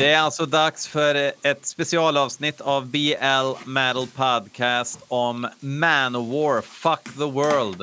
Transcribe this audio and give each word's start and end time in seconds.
Det 0.00 0.12
är 0.12 0.20
alltså 0.20 0.46
dags 0.46 0.86
för 0.86 1.14
ett 1.42 1.66
specialavsnitt 1.66 2.60
av 2.60 2.86
BL 2.86 3.66
Metal 3.66 4.06
Podcast 4.06 4.98
om 5.08 5.48
Manowar, 5.60 6.60
Fuck 6.60 7.04
the 7.18 7.24
World. 7.24 7.82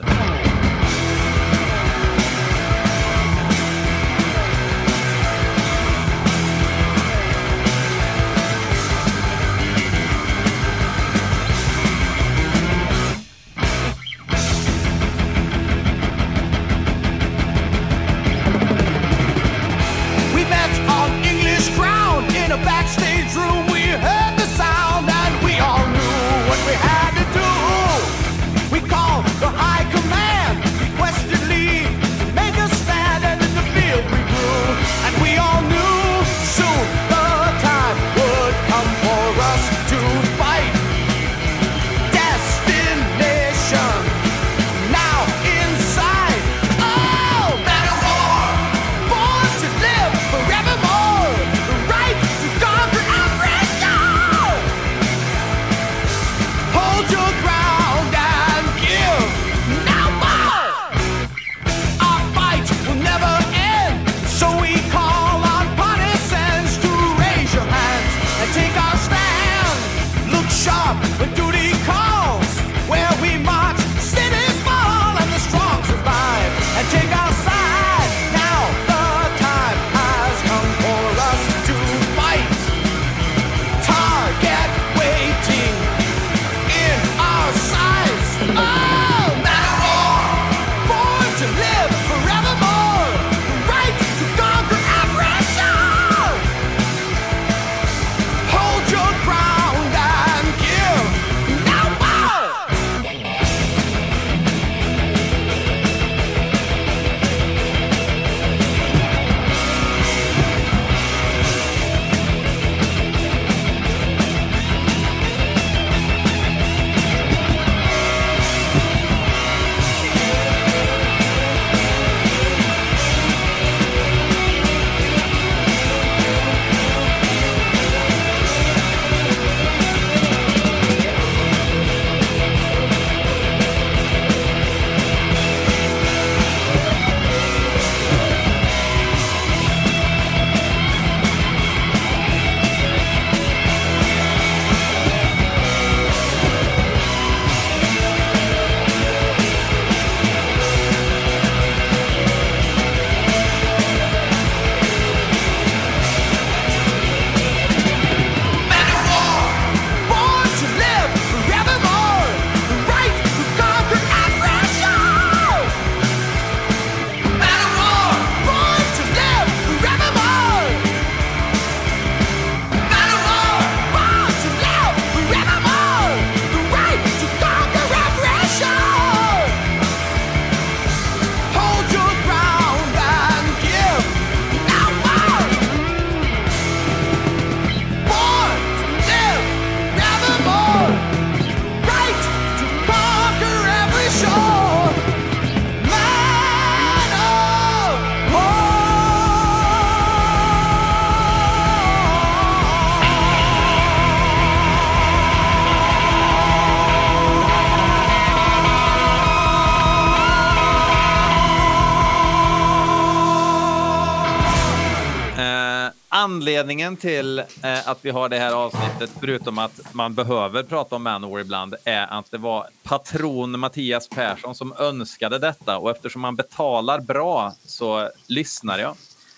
Anledningen 216.57 216.97
till 216.97 217.40
eh, 217.40 217.90
att 217.90 217.97
vi 218.01 218.09
har 218.09 218.29
det 218.29 218.40
här 218.40 218.51
avsnittet, 218.51 219.09
förutom 219.19 219.57
att 219.57 219.94
man 219.94 220.13
behöver 220.13 220.63
prata 220.63 220.95
om 220.95 221.03
Manowar 221.03 221.40
ibland, 221.40 221.75
är 221.84 222.07
att 222.07 222.31
det 222.31 222.38
var 222.38 222.68
patron 222.84 223.59
Mattias 223.59 224.09
Persson 224.09 224.56
som 224.56 224.73
önskade 224.79 225.40
detta 225.40 225.78
och 225.78 225.91
eftersom 225.91 226.22
man 226.22 226.35
betalar 226.35 227.00
bra 227.00 227.53
så 227.66 228.09
lyssnar 228.28 228.79
jag. 228.79 228.95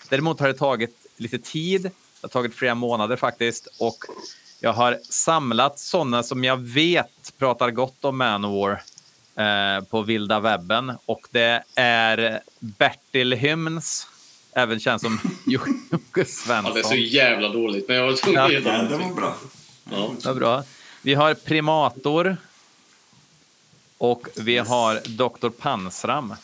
Däremot 0.08 0.40
har 0.40 0.48
det 0.48 0.54
tagit 0.54 1.06
lite 1.16 1.38
tid, 1.38 1.82
det 1.82 1.90
har 2.22 2.28
tagit 2.28 2.54
flera 2.54 2.74
månader 2.74 3.16
faktiskt 3.16 3.68
och 3.78 3.98
jag 4.60 4.72
har 4.72 4.98
samlat 5.10 5.78
sådana 5.78 6.22
som 6.22 6.44
jag 6.44 6.56
vet 6.56 7.32
pratar 7.38 7.70
gott 7.70 8.04
om 8.04 8.18
Manowar 8.18 8.82
eh, 9.36 9.84
på 9.84 10.02
vilda 10.02 10.40
webben 10.40 10.92
och 11.06 11.26
det 11.30 11.62
är 11.74 12.40
Bertil 12.58 13.32
Hymns 13.32 14.06
även 14.52 14.80
känd 14.80 15.00
som 15.00 15.20
Jocke 15.46 16.24
Svensson. 16.24 16.64
Ja, 16.64 16.72
det 16.74 16.80
är 16.80 16.84
så 16.84 16.94
jävla 16.94 17.48
dåligt, 17.48 17.88
men 17.88 17.96
jag 17.96 18.06
var 18.06 18.12
tvungen 18.12 18.40
att 18.40 18.52
Ja, 18.52 18.60
det 18.60 18.96
var 18.96 19.14
bra. 19.14 19.34
Ja. 19.90 20.14
Vad 20.24 20.36
bra. 20.36 20.64
Vi 21.02 21.14
har 21.14 21.34
Primator. 21.34 22.36
Och 23.98 24.28
vi 24.36 24.58
har 24.58 25.00
Dr. 25.08 25.48
Pansram. 25.48 26.34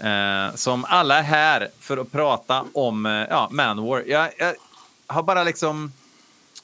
Eh, 0.00 0.54
som 0.54 0.84
alla 0.84 1.18
är 1.18 1.22
här 1.22 1.68
för 1.80 1.96
att 1.96 2.12
prata 2.12 2.64
om 2.72 3.06
eh, 3.06 3.12
ja, 3.12 3.48
Manowar. 3.50 4.04
Jag, 4.06 4.30
jag 4.38 4.54
har 5.06 5.22
bara 5.22 5.44
liksom 5.44 5.92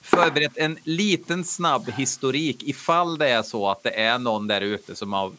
förberett 0.02 0.56
en 0.56 0.78
liten 0.84 1.44
snabb 1.44 1.90
historik 1.90 2.62
ifall 2.62 3.18
det 3.18 3.28
är 3.28 3.42
så 3.42 3.70
att 3.70 3.82
det 3.82 4.00
är 4.00 4.18
någon 4.18 4.46
där 4.46 4.60
ute 4.60 4.96
som 4.96 5.14
av 5.14 5.36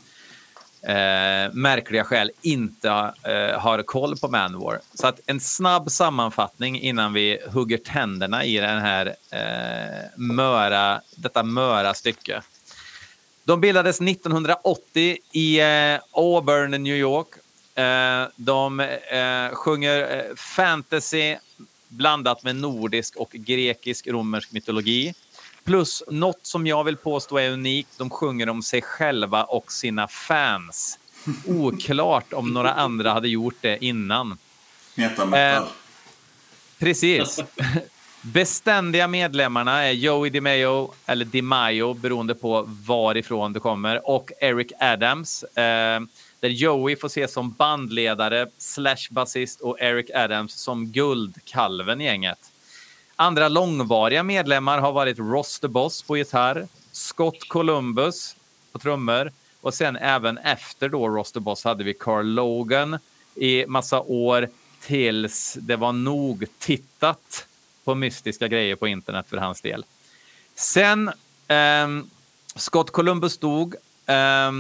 eh, 0.86 1.54
märkliga 1.54 2.04
skäl 2.04 2.32
inte 2.42 2.90
eh, 3.24 3.60
har 3.60 3.84
koll 3.84 4.18
på 4.18 4.28
Manowar. 4.28 4.80
Så 4.94 5.08
att 5.08 5.20
en 5.26 5.40
snabb 5.40 5.92
sammanfattning 5.92 6.80
innan 6.80 7.14
vi 7.14 7.40
hugger 7.54 7.78
tänderna 7.78 8.46
i 8.46 8.58
den 8.58 8.82
här 8.82 9.16
eh, 9.32 10.10
möra, 10.16 11.02
detta 11.16 11.44
möra 11.44 11.94
stycke. 11.94 12.42
De 13.44 13.62
bildades 13.62 14.02
1980 14.02 15.18
i 15.32 15.60
eh, 15.60 16.00
Auburn, 16.12 16.84
New 16.84 16.96
York. 16.96 17.28
Eh, 17.76 18.28
de 18.36 18.80
eh, 18.80 19.56
sjunger 19.56 20.18
eh, 20.18 20.36
fantasy, 20.36 21.36
blandat 21.88 22.44
med 22.44 22.56
nordisk 22.56 23.16
och 23.16 23.32
grekisk 23.32 24.08
romersk 24.08 24.52
mytologi. 24.52 25.14
Plus 25.66 26.04
något 26.08 26.40
som 26.42 26.68
jag 26.68 26.84
vill 26.84 26.98
påstå 26.98 27.38
är 27.38 27.52
unikt. 27.52 27.90
De 27.98 28.10
sjunger 28.10 28.50
om 28.50 28.64
sig 28.64 28.82
själva 28.82 29.44
och 29.44 29.72
sina 29.72 30.08
fans. 30.08 31.00
Oklart 31.48 32.34
om 32.34 32.54
några 32.54 32.74
andra 32.74 33.14
hade 33.14 33.28
gjort 33.28 33.56
det 33.62 33.86
innan. 33.86 34.38
Metametal. 34.96 35.64
Eh, 35.64 35.70
Precis. 36.80 37.40
Beständiga 38.22 39.08
medlemmarna 39.08 39.84
är 39.84 39.92
Joey 39.92 40.30
DiMaio, 40.30 40.94
eller 41.06 41.26
DiMaio 41.26 41.94
beroende 41.94 42.36
på 42.36 42.66
varifrån 42.68 43.54
du 43.54 43.60
kommer, 43.60 44.10
och 44.10 44.32
Eric 44.42 44.72
Adams. 44.80 45.44
Eh, 45.44 46.02
där 46.40 46.50
Joey 46.50 46.96
får 46.96 47.08
ses 47.08 47.34
som 47.34 47.52
bandledare 47.52 48.48
slash 48.58 49.08
basist 49.10 49.62
och 49.62 49.82
Eric 49.82 50.10
Adams 50.16 50.54
som 50.54 50.88
guldkalven 50.88 52.02
i 52.02 52.04
gänget. 52.04 52.40
Andra 53.16 53.50
långvariga 53.50 54.24
medlemmar 54.24 54.80
har 54.80 54.92
varit 54.92 55.20
Ross 55.20 55.60
the 55.60 55.68
Boss 55.68 56.02
på 56.02 56.18
gitarr, 56.18 56.68
Scott 56.92 57.48
Columbus 57.48 58.36
på 58.72 58.80
trummor 58.80 59.32
och 59.62 59.74
sen 59.74 59.96
även 59.96 60.38
efter 60.38 60.90
då 60.90 61.10
Ross 61.10 61.32
the 61.32 61.40
Boss 61.40 61.64
hade 61.64 61.84
vi 61.84 61.94
Carl 61.94 62.26
Logan 62.26 63.00
i 63.36 63.66
massa 63.68 64.02
år 64.02 64.50
tills 64.82 65.58
det 65.62 65.76
var 65.76 65.94
nog 65.94 66.46
tittat 66.60 67.48
på 67.84 67.96
mystiska 67.96 68.48
grejer 68.48 68.76
på 68.76 68.88
internet 68.88 69.26
för 69.30 69.38
hans 69.38 69.62
del. 69.62 69.86
Sen 70.56 71.08
eh, 71.48 71.88
Scott 72.56 72.92
Columbus 72.92 73.38
dog 73.38 73.76
Eh, 74.06 74.52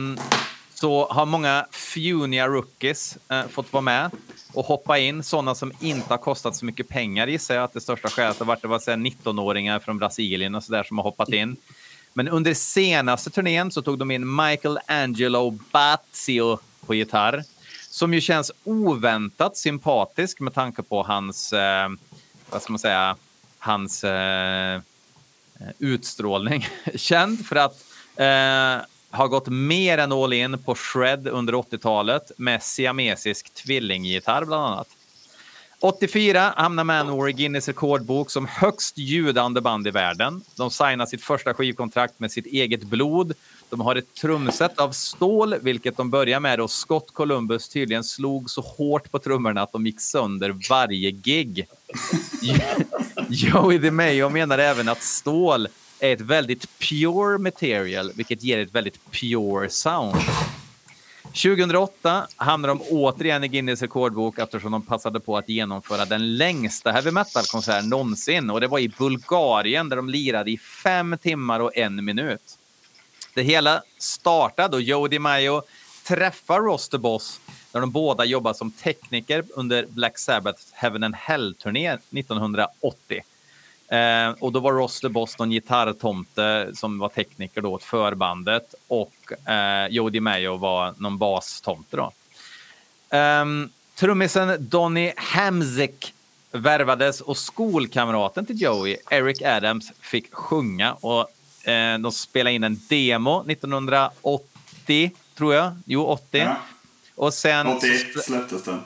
så 0.76 1.08
har 1.12 1.26
många 1.26 1.66
funiga 1.72 2.48
rookies 2.48 3.18
eh, 3.30 3.48
fått 3.48 3.74
vara 3.74 3.82
med 3.82 4.12
och 4.54 4.66
hoppa 4.66 4.98
in. 4.98 5.24
Sådana 5.24 5.56
som 5.56 5.72
inte 5.80 6.10
har 6.10 6.18
kostat 6.18 6.56
så 6.56 6.66
mycket 6.66 6.88
pengar 6.88 7.28
gissar 7.28 7.56
jag 7.56 7.64
att 7.64 7.74
det 7.74 7.82
största 7.82 8.08
skälet 8.10 8.40
har 8.40 8.46
varit 8.46 8.62
det 8.62 8.68
var 8.68 8.80
19-åringar 8.80 9.80
från 9.80 9.98
Brasilien 9.98 10.56
och 10.56 10.64
så 10.64 10.72
där 10.72 10.84
som 10.84 10.98
har 10.98 11.04
hoppat 11.04 11.30
in. 11.30 11.56
Men 12.14 12.28
under 12.28 12.54
senaste 12.54 13.30
turnén 13.30 13.72
så 13.72 13.82
tog 13.82 14.00
de 14.00 14.12
in 14.12 14.36
Michael 14.36 14.80
Angelo 14.88 15.52
Bazio 15.72 16.60
på 16.86 16.96
gitarr 16.96 17.44
som 17.90 18.14
ju 18.14 18.22
känns 18.22 18.52
oväntat 18.64 19.58
sympatisk 19.58 20.40
med 20.40 20.54
tanke 20.54 20.84
på 20.84 21.04
hans, 21.04 21.54
eh, 21.54 21.90
vad 22.50 22.62
ska 22.62 22.74
man 22.74 22.80
säga, 22.80 23.16
hans 23.60 24.04
eh, 24.04 24.82
utstrålning. 25.80 26.68
Känd 26.96 27.46
för 27.46 27.56
att 27.56 27.86
eh, 28.16 28.86
har 29.16 29.28
gått 29.28 29.48
mer 29.48 29.98
än 29.98 30.12
all 30.12 30.34
in 30.34 30.58
på 30.64 30.76
shred 30.76 31.28
under 31.28 31.54
80-talet 31.54 32.32
med 32.38 32.64
siamesisk 32.64 33.54
tvillinggitarr 33.54 34.46
bland 34.46 34.66
annat. 34.66 34.88
84 35.80 36.54
hamnar 36.58 36.84
Manowar 36.84 37.30
i 37.30 37.34
Guinness 37.34 37.68
rekordbok 37.68 38.32
som 38.32 38.48
högst 38.48 38.98
ljudande 38.98 39.62
band 39.62 39.88
i 39.88 39.92
världen. 39.92 40.42
De 40.58 40.72
signar 40.72 41.06
sitt 41.06 41.24
första 41.24 41.54
skivkontrakt 41.54 42.20
med 42.20 42.32
sitt 42.32 42.46
eget 42.46 42.84
blod. 42.84 43.34
De 43.70 43.82
har 43.82 43.96
ett 43.96 44.14
trumset 44.14 44.80
av 44.80 44.92
stål, 44.92 45.56
vilket 45.62 45.98
de 45.98 46.10
börjar 46.10 46.40
med 46.40 46.60
och 46.60 46.72
Scott 46.72 47.14
Columbus 47.14 47.70
tydligen 47.70 48.04
slog 48.04 48.50
så 48.50 48.62
hårt 48.62 49.12
på 49.12 49.20
trummorna 49.20 49.62
att 49.62 49.72
de 49.72 49.86
gick 49.86 50.02
sönder 50.02 50.56
varje 50.70 51.12
gig. 51.12 51.68
Joey 53.30 53.78
DeMayo 53.78 54.30
menar 54.30 54.58
även 54.58 54.90
att 54.90 55.04
stål 55.04 55.68
är 56.06 56.14
ett 56.14 56.22
väldigt 56.22 56.80
pure 56.80 57.38
material, 57.38 58.12
vilket 58.16 58.44
ger 58.44 58.60
ett 58.60 58.76
väldigt 58.76 59.12
pure 59.12 59.70
sound. 59.70 60.22
2008 61.24 62.28
hamnade 62.36 62.74
de 62.74 62.82
återigen 62.82 63.44
i 63.44 63.48
Guinness 63.48 63.82
rekordbok 63.82 64.40
eftersom 64.40 64.72
de 64.72 64.82
passade 64.82 65.20
på 65.20 65.38
att 65.38 65.50
genomföra 65.50 66.06
den 66.06 66.38
längsta 66.38 66.92
heavy 66.92 67.12
metal-konserten 67.12 67.90
någonsin. 67.90 68.50
Och 68.50 68.62
det 68.62 68.68
var 68.68 68.80
i 68.80 68.90
Bulgarien 68.90 69.90
där 69.90 69.96
de 69.96 70.10
lirade 70.10 70.52
i 70.52 70.58
fem 70.58 71.18
timmar 71.22 71.60
och 71.60 71.78
en 71.78 72.06
minut. 72.06 72.58
Det 73.34 73.44
hela 73.44 73.84
startade 73.98 74.78
då 74.78 74.80
Joe 74.80 75.20
Mayo 75.20 75.62
träffar 76.08 76.60
Ross 76.60 76.90
the 76.90 76.98
Boss 76.98 77.40
där 77.72 77.80
de 77.80 77.92
båda 77.92 78.26
jobbade 78.26 78.56
som 78.56 78.72
tekniker 78.72 79.44
under 79.50 79.86
Black 79.86 80.18
Sabbath 80.18 80.62
Heaven 80.72 81.04
and 81.04 81.16
Hell-turné 81.16 81.90
1980. 81.90 83.22
Eh, 83.88 84.30
och 84.40 84.52
då 84.52 84.60
var 84.60 84.74
Ross 84.74 85.02
the 85.02 85.10
Boss 85.10 85.38
någon 85.40 85.50
gitarrtomte 85.50 86.72
som 86.74 87.00
var 87.00 87.10
tekniker 87.10 87.62
då 87.62 87.72
åt 87.72 87.84
förbandet 87.84 88.76
och 88.88 89.50
eh, 89.50 89.88
Joe 89.88 90.10
DiMaio 90.10 90.58
var 90.58 90.94
någon 90.98 91.18
bastomte 91.18 91.98
då. 91.98 92.12
Eh, 93.18 93.46
trummisen 93.96 94.70
Donny 94.70 95.14
Hamzik 95.18 96.14
värvades 96.52 97.22
och 97.22 97.38
skolkamraten 97.38 98.46
till 98.46 98.62
Joey, 98.62 98.98
Eric 99.10 99.42
Adams, 99.42 99.92
fick 100.00 100.34
sjunga 100.34 100.94
och 100.94 101.30
eh, 101.70 102.00
de 102.00 102.12
spelade 102.12 102.56
in 102.56 102.64
en 102.64 102.80
demo 102.90 103.46
1980, 103.50 105.12
tror 105.36 105.54
jag. 105.54 105.76
Jo, 105.86 106.06
80. 106.06 106.38
Ja. 106.38 106.58
Och 107.16 107.34
sen 107.34 107.68
81 107.68 108.24
släpptes 108.24 108.64
den. 108.64 108.82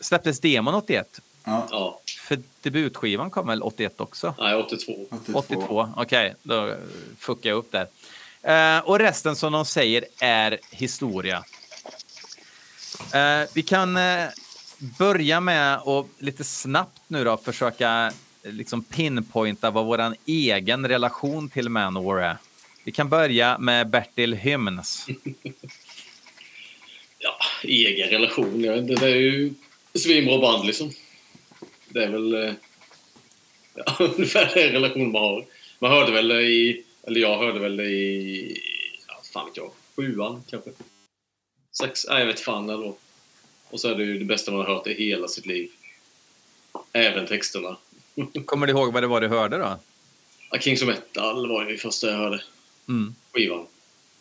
släpptes 0.00 0.40
demon 0.40 0.74
81. 0.74 1.20
Ja. 1.44 2.00
För 2.24 2.38
debutskivan 2.62 3.30
kom 3.30 3.46
väl 3.46 3.62
81 3.62 4.00
också? 4.00 4.34
Nej, 4.38 4.54
82. 4.54 5.06
82, 5.34 5.88
okej. 5.96 6.34
Då 6.42 6.74
fuckar 7.18 7.50
jag 7.50 7.56
upp 7.56 7.72
där. 7.72 7.86
Eh, 8.42 8.84
och 8.84 8.98
resten 8.98 9.36
som 9.36 9.52
de 9.52 9.64
säger 9.64 10.04
är 10.20 10.58
historia. 10.70 11.44
Eh, 13.14 13.48
vi 13.54 13.62
kan 13.62 13.96
eh, 13.96 14.26
börja 14.98 15.40
med 15.40 15.74
att 15.74 16.06
lite 16.18 16.44
snabbt 16.44 17.00
nu 17.06 17.24
då 17.24 17.36
försöka 17.36 18.12
eh, 18.42 18.52
liksom 18.52 18.84
pinpointa 18.84 19.70
vad 19.70 19.86
vår 19.86 20.14
egen 20.26 20.88
relation 20.88 21.48
till 21.48 21.68
Manowar 21.68 22.18
är. 22.18 22.36
Vi 22.84 22.92
kan 22.92 23.08
börja 23.08 23.58
med 23.58 23.88
Bertil 23.88 24.34
Hymns. 24.34 25.06
Ja, 27.18 27.38
egen 27.62 28.08
relation. 28.08 28.62
Det 28.62 29.02
är 29.02 29.16
ju 29.16 29.54
svinbra 29.94 30.38
band 30.38 30.66
liksom. 30.66 30.90
Det 31.94 32.04
är 32.04 32.08
väl 32.08 32.34
eh, 32.34 32.54
ja, 33.74 33.96
ungefär 33.98 34.54
den 34.54 34.72
relation 34.72 35.12
man 35.12 35.22
har. 35.22 35.44
Man 35.78 35.90
hörde 35.90 36.12
väl 36.12 36.32
i, 36.32 36.84
eller 37.02 37.20
jag 37.20 37.38
hörde 37.38 37.58
väl 37.58 37.80
i, 37.80 38.60
ja, 39.08 39.14
fan 39.32 39.46
vet 39.46 39.56
jag, 39.56 39.70
sjuan 39.96 40.42
kanske. 40.50 40.70
Sex, 41.78 42.06
nej 42.08 42.18
jag 42.18 42.26
vet 42.26 42.40
fan 42.40 42.70
ändå. 42.70 42.96
Och 43.70 43.80
så 43.80 43.88
är 43.88 43.94
det 43.94 44.04
ju 44.04 44.18
det 44.18 44.24
bästa 44.24 44.52
man 44.52 44.60
har 44.60 44.74
hört 44.74 44.86
i 44.86 44.94
hela 44.94 45.28
sitt 45.28 45.46
liv. 45.46 45.70
Även 46.92 47.26
texterna. 47.26 47.76
Kommer 48.44 48.66
du 48.66 48.72
ihåg 48.72 48.92
vad 48.92 49.02
det 49.02 49.06
var 49.06 49.20
du 49.20 49.28
hörde 49.28 49.58
då? 49.58 49.78
Ja, 50.50 50.58
Kings 50.58 50.82
of 50.82 50.88
Metal 50.88 51.48
var 51.48 51.64
ju 51.64 51.72
det 51.72 51.78
första 51.78 52.10
jag 52.10 52.16
hörde. 52.16 52.42
Mm. 52.88 53.14
Skivan. 53.32 53.66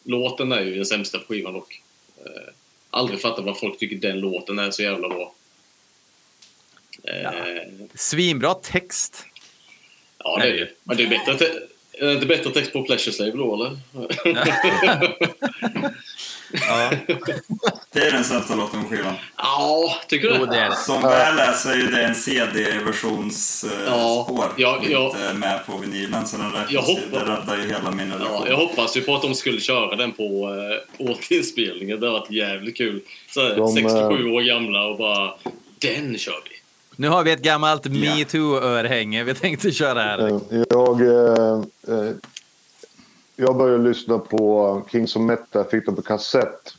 Låten 0.04 0.52
är 0.52 0.62
ju 0.62 0.76
den 0.76 0.86
sämsta 0.86 1.20
på 1.20 1.26
skivan 1.26 1.54
dock. 1.54 1.82
Eh, 2.26 2.54
aldrig 2.90 3.22
fattat 3.22 3.46
vad 3.46 3.60
folk 3.60 3.80
tycker 3.80 3.96
den 3.96 4.20
låten 4.20 4.60
är 4.60 4.72
så 4.72 4.84
jävla 4.84 5.10
bra. 5.10 5.34
Ja. 7.04 7.34
Svinbra 7.96 8.54
text. 8.54 9.26
ja, 10.18 10.38
det 10.42 10.48
är 10.48 10.54
det. 10.54 10.70
Men 10.84 10.98
det 10.98 11.04
är 11.04 11.08
bättre, 11.10 11.38
te- 11.38 11.60
är 12.00 12.06
det 12.06 12.14
inte 12.14 12.26
bättre 12.26 12.50
text 12.52 12.74
på 12.74 12.84
Pleasure 12.84 13.14
Slave 13.14 13.32
då 13.32 13.56
eller? 13.56 13.78
Ja. 16.70 16.92
Det 17.92 18.00
är 18.00 18.12
den 18.12 18.24
sämsta 18.24 18.56
låten 18.56 18.84
på 18.84 18.90
skivan. 18.90 19.14
Ja, 19.38 19.96
tycker 20.08 20.30
du 20.30 20.36
Jo, 20.40 20.46
det 20.46 20.58
är 20.58 20.70
det. 20.70 20.76
Som 20.76 21.02
väl 21.02 21.40
är 21.40 21.52
så 21.54 21.70
är 21.70 21.76
ju 21.76 21.88
det 21.88 22.04
en 22.04 22.16
CD-versionsspår. 22.16 23.72
Ja, 23.88 24.24
spår 24.28 24.46
ja, 24.58 24.82
ja. 24.90 25.06
inte 25.08 25.34
med 25.34 25.66
på 25.66 25.78
vinylen. 25.78 26.28
Så 26.28 26.38
den 26.38 26.52
Jag 26.54 26.72
ju- 26.72 26.78
hoppas- 26.78 27.04
det 27.12 27.20
räddar 27.20 27.58
ju 27.58 27.68
hela 27.70 27.92
min 27.92 28.12
relation. 28.12 28.42
Ja, 28.46 28.50
jag 28.50 28.58
hoppas 28.58 28.98
ju 28.98 29.02
på 29.02 29.16
att 29.16 29.22
de 29.22 29.36
skulle 29.36 29.62
köra 29.62 29.96
den 29.96 30.12
på 30.12 30.50
äh, 31.00 31.06
återinspelningen. 31.10 32.00
Det 32.00 32.06
har 32.08 32.14
varit 32.20 32.32
jävligt 32.32 32.78
kul. 32.78 33.02
Så 33.30 33.42
här, 33.42 33.56
De, 33.56 33.68
67 33.74 34.00
eh, 34.00 34.34
år 34.34 34.42
gamla 34.42 34.86
och 34.86 34.98
bara 34.98 35.34
den 35.80 36.18
kör 36.18 36.42
vi. 36.50 36.56
Nu 36.96 37.08
har 37.10 37.24
vi 37.24 37.32
ett 37.32 37.42
gammalt 37.42 37.86
metoo-örhänge 37.86 39.24
vi 39.24 39.34
tänkte 39.34 39.72
köra 39.72 40.00
här. 40.02 40.28
Eh, 40.30 40.64
Jag, 40.70 41.02
eh, 41.02 41.62
eh, 41.88 42.12
jag 43.36 43.58
började 43.58 43.84
lyssna 43.84 44.18
på 44.20 44.82
Kings 44.92 45.16
of 45.16 45.22
Metal. 45.22 45.46
Jag 45.52 45.70
fick 45.70 45.86
det 45.86 45.92
på 45.92 46.02
kassett. 46.02 46.74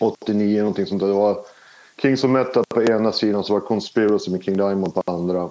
89 0.00 0.58
någonting 0.58 0.86
sånt 0.86 1.00
där. 1.00 1.08
Det 1.08 1.14
var 1.14 1.38
Kings 2.02 2.24
of 2.24 2.30
Metal 2.30 2.64
på 2.68 2.82
ena 2.82 3.12
sidan 3.12 3.44
så 3.44 3.52
var 3.52 3.60
Conspiracy 3.60 4.30
med 4.30 4.44
King 4.44 4.56
Diamond 4.56 4.94
på 4.94 5.02
andra. 5.06 5.50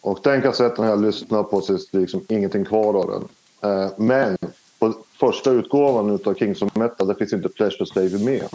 Och 0.00 0.18
den 0.22 0.42
kassetten 0.42 0.84
har 0.84 0.90
jag 0.90 1.02
lyssnat 1.02 1.50
på 1.50 1.60
så 1.60 1.72
det 1.72 1.94
är 1.98 2.00
liksom 2.00 2.24
ingenting 2.28 2.64
kvar 2.64 2.94
av 2.94 3.10
den. 3.10 3.28
Eh, 3.72 3.90
Men 3.96 4.38
på 4.78 4.94
första 5.20 5.50
utgåvan 5.50 6.18
av 6.24 6.34
Kings 6.34 6.62
of 6.62 6.74
Metal 6.76 7.06
där 7.06 7.14
finns 7.14 7.32
inte 7.32 7.48
Pleasure 7.48 7.86
Slave 7.86 8.18
med. 8.24 8.48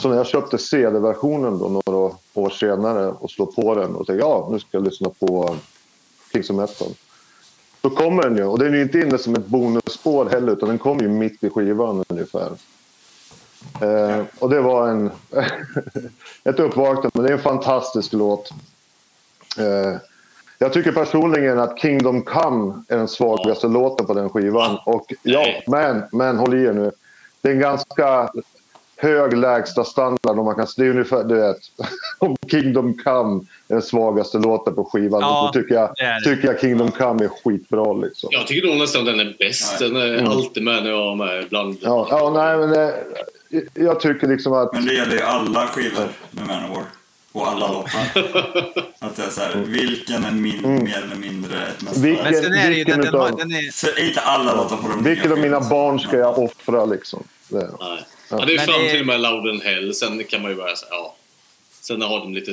Så 0.00 0.08
när 0.08 0.16
jag 0.16 0.26
köpte 0.26 0.58
CD-versionen 0.58 1.58
då 1.58 1.68
några 1.68 2.14
år 2.34 2.50
senare 2.50 3.06
och 3.06 3.30
slår 3.30 3.46
på 3.46 3.74
den 3.74 3.94
och 3.94 4.06
tänker 4.06 4.20
ja, 4.20 4.48
nu 4.52 4.58
ska 4.58 4.68
jag 4.70 4.84
lyssna 4.84 5.10
på 5.18 5.56
Kings 6.32 6.50
of 6.50 6.56
Metal. 6.56 6.88
Då 7.80 7.90
kommer 7.90 8.22
den 8.22 8.36
ju, 8.36 8.44
och 8.44 8.58
den 8.58 8.72
är 8.72 8.76
ju 8.76 8.82
inte 8.82 8.98
inne 8.98 9.18
som 9.18 9.34
ett 9.34 9.46
bonusspår 9.46 10.26
heller 10.26 10.52
utan 10.52 10.68
den 10.68 10.78
kommer 10.78 11.02
ju 11.02 11.08
mitt 11.08 11.44
i 11.44 11.50
skivan 11.50 12.04
ungefär. 12.08 12.50
Eh, 13.80 14.24
och 14.38 14.50
det 14.50 14.60
var 14.60 14.88
en, 14.88 15.10
ett 16.44 16.60
uppvaknande, 16.60 17.10
men 17.12 17.22
det 17.22 17.28
är 17.28 17.36
en 17.36 17.42
fantastisk 17.42 18.12
låt. 18.12 18.50
Eh, 19.58 19.96
jag 20.58 20.72
tycker 20.72 20.92
personligen 20.92 21.58
att 21.58 21.78
Kingdom 21.78 22.22
Come 22.22 22.82
är 22.88 22.96
den 22.96 23.08
svagaste 23.08 23.66
låten 23.66 24.06
på 24.06 24.14
den 24.14 24.30
skivan. 24.30 24.78
Och 24.86 25.12
ja, 25.22 25.46
men, 25.66 26.02
men 26.12 26.38
håll 26.38 26.54
i 26.54 26.64
er 26.64 26.72
nu. 26.72 26.90
Det 27.40 27.48
är 27.48 27.52
en 27.52 27.60
ganska 27.60 28.30
hög 29.00 29.36
lägsta 29.36 29.84
standard. 29.84 30.38
Om 30.38 30.44
man 30.44 30.54
kan, 30.54 30.66
det 30.76 30.82
är 30.86 30.90
ungefär, 30.90 31.24
du 31.24 31.34
vet, 31.34 31.56
om 32.18 32.36
Kingdom 32.50 32.94
Come 33.04 33.40
är 33.68 33.74
den 33.74 33.82
svagaste 33.82 34.38
låten 34.38 34.74
på 34.74 34.84
skivan. 34.84 35.20
Ja, 35.20 35.50
då 35.54 35.60
tycker 35.60 35.74
jag, 35.74 35.90
tycker 36.24 36.48
jag 36.48 36.60
Kingdom 36.60 36.90
Come 36.90 37.24
är 37.24 37.28
skitbra. 37.28 37.92
Liksom. 37.92 38.28
Jag 38.32 38.46
tycker 38.46 38.68
nog 38.68 38.76
nästan 38.78 39.04
den 39.04 39.20
är 39.20 39.36
bäst. 39.38 39.78
Den 39.78 39.96
är 39.96 40.24
alltid 40.30 40.62
med 40.62 40.82
när 40.82 40.90
jag 40.90 41.12
är 41.12 41.16
med 41.16 41.42
ibland. 41.44 41.76
Ja, 41.80 42.06
ja, 42.10 42.30
nej, 42.30 42.56
men 42.58 42.70
det, 42.70 42.94
jag 43.74 44.00
tycker 44.00 44.26
liksom 44.28 44.52
att... 44.52 44.72
Men 44.72 44.86
det 44.86 44.94
gäller 44.94 45.16
ju 45.16 45.22
alla 45.22 45.66
skivor 45.66 46.08
med 46.30 46.46
Manowar. 46.46 46.82
Och 47.32 47.48
alla 47.48 47.68
låtar. 47.72 48.00
Att 48.98 49.16
det 49.16 49.22
är 49.22 49.30
så 49.30 49.40
här, 49.40 49.62
vilken 49.66 50.24
är 50.24 50.30
min, 50.30 50.62
mer 50.84 51.02
eller 51.06 51.16
mindre 51.16 51.56
ett 51.66 51.82
mästerverk? 51.82 52.04
Vilken- 52.04 52.24
Men 52.32 52.42
sen 52.42 52.52
är 52.54 52.70
det 52.70 52.74
ju, 52.76 52.84
den, 52.84 53.00
vilken 53.00 53.14
utav- 53.14 53.36
den 53.38 53.52
är, 53.52 53.70
Så 53.72 53.86
inte 54.00 54.20
alla 54.20 54.54
låtar 54.54 54.76
på 54.76 54.88
de 54.88 55.04
Vilket 55.04 55.24
nya 55.24 55.32
av 55.34 55.38
mina 55.40 55.60
barn 55.60 56.00
ska 56.00 56.16
jag 56.18 56.38
offra 56.38 56.84
liksom? 56.84 57.22
Det. 57.48 57.70
Nej. 57.80 58.04
Ja, 58.30 58.44
det 58.44 58.54
är 58.54 58.58
fram 58.58 58.88
till 58.90 59.00
och 59.00 59.06
med 59.46 59.60
Hell. 59.60 59.94
Sen 59.94 60.24
kan 60.24 60.42
man 60.42 60.50
ju 60.50 60.56
börja 60.56 60.76
säga 60.76 60.90
ja. 60.90 61.14
Sen 61.80 62.02
har 62.02 62.20
de 62.20 62.34
lite... 62.34 62.52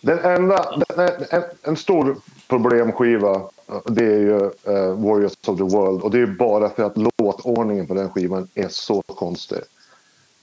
Den 0.00 0.18
enda, 0.18 0.82
den, 0.96 1.10
en, 1.30 1.42
en 1.62 1.76
stor 1.76 2.16
problemskiva 2.48 3.50
det 3.84 4.04
är 4.04 4.18
ju 4.18 4.44
eh, 4.44 4.94
Warriors 4.94 5.32
of 5.46 5.58
the 5.58 5.64
World. 5.64 6.02
Och 6.02 6.10
det 6.10 6.16
är 6.16 6.26
ju 6.26 6.36
bara 6.36 6.68
för 6.68 6.82
att 6.82 6.96
låtordningen 6.96 7.86
på 7.86 7.94
den 7.94 8.10
skivan 8.10 8.48
är 8.54 8.68
så 8.68 9.02
konstig. 9.02 9.58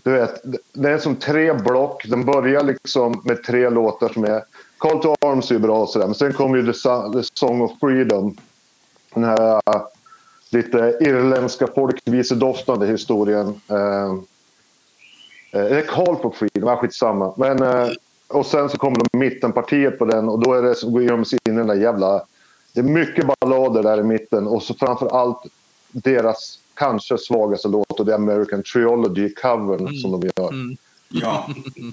Du 0.03 0.11
vet, 0.11 0.41
det 0.73 0.89
är 0.89 0.97
som 0.97 1.15
tre 1.15 1.53
block. 1.53 2.05
Den 2.07 2.25
börjar 2.25 2.63
liksom 2.63 3.21
med 3.25 3.43
tre 3.43 3.69
låtar 3.69 4.09
som 4.09 4.23
är... 4.23 4.43
Call 4.77 5.01
to 5.01 5.15
Arms 5.21 5.51
är 5.51 5.59
bra 5.59 5.81
och 5.81 5.89
sådär. 5.89 6.05
Men 6.05 6.15
sen 6.15 6.33
kommer 6.33 6.57
ju 6.57 6.65
The, 6.65 6.79
Son- 6.79 7.13
The 7.13 7.29
Song 7.33 7.61
of 7.61 7.71
Freedom. 7.79 8.37
Den 9.13 9.23
här 9.23 9.61
eh, 9.75 9.81
lite 10.53 10.97
irländska 11.01 11.67
folkvisedoftande 11.67 12.87
historien. 12.87 13.47
Eh, 13.47 14.15
Det 15.51 15.59
är 15.59 15.81
Call 15.81 16.15
for 16.15 16.31
Freedom, 16.31 16.69
ja, 16.69 16.77
skitsamma. 16.77 17.33
Men, 17.37 17.63
eh, 17.63 17.87
och 18.27 18.45
sen 18.45 18.69
så 18.69 18.77
kommer 18.77 18.97
de 18.97 19.19
mittenpartiet 19.19 19.99
på 19.99 20.05
den 20.05 20.29
och 20.29 20.43
då 20.43 20.53
är 20.53 20.61
det 20.61 20.75
så 20.75 20.89
går 20.89 21.01
de 21.01 21.25
sig 21.25 21.39
in 21.47 21.53
i 21.53 21.57
den 21.57 21.67
där 21.67 21.75
jävla... 21.75 22.25
Det 22.73 22.79
är 22.79 22.83
mycket 22.83 23.25
ballader 23.39 23.83
där 23.83 23.99
i 23.99 24.03
mitten 24.03 24.47
och 24.47 24.63
så 24.63 24.73
framför 24.73 25.07
allt 25.21 25.43
deras 25.91 26.59
kanske 26.73 27.17
svagaste 27.17 27.67
låt 27.67 27.99
och 27.99 28.05
det 28.05 28.11
är 28.11 28.15
American 28.15 28.61
Trilogy-covern 28.63 30.01
som 30.01 30.11
de 30.11 30.21
gör. 30.37 30.51
Ja. 31.13 31.49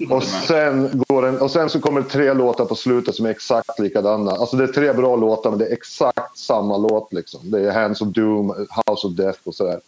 Och 0.09 0.23
sen, 0.23 1.03
går 1.07 1.21
den, 1.21 1.37
och 1.39 1.51
sen 1.51 1.69
så 1.69 1.79
kommer 1.79 2.01
det 2.01 2.09
tre 2.09 2.33
låtar 2.33 2.65
på 2.65 2.75
slutet 2.75 3.15
som 3.15 3.25
är 3.25 3.29
exakt 3.29 3.79
likadana. 3.79 4.31
Alltså 4.31 4.55
det 4.57 4.63
är 4.63 4.67
tre 4.67 4.93
bra 4.93 5.15
låtar 5.15 5.49
men 5.49 5.59
det 5.59 5.65
är 5.67 5.73
exakt 5.73 6.37
samma 6.37 6.77
låt. 6.77 7.13
Liksom. 7.13 7.51
Det 7.51 7.59
är 7.59 7.71
Hands 7.71 8.01
of 8.01 8.07
Doom, 8.07 8.49
House 8.49 9.07
of 9.07 9.13
Death 9.13 9.39
och 9.43 9.55
sådär. 9.55 9.79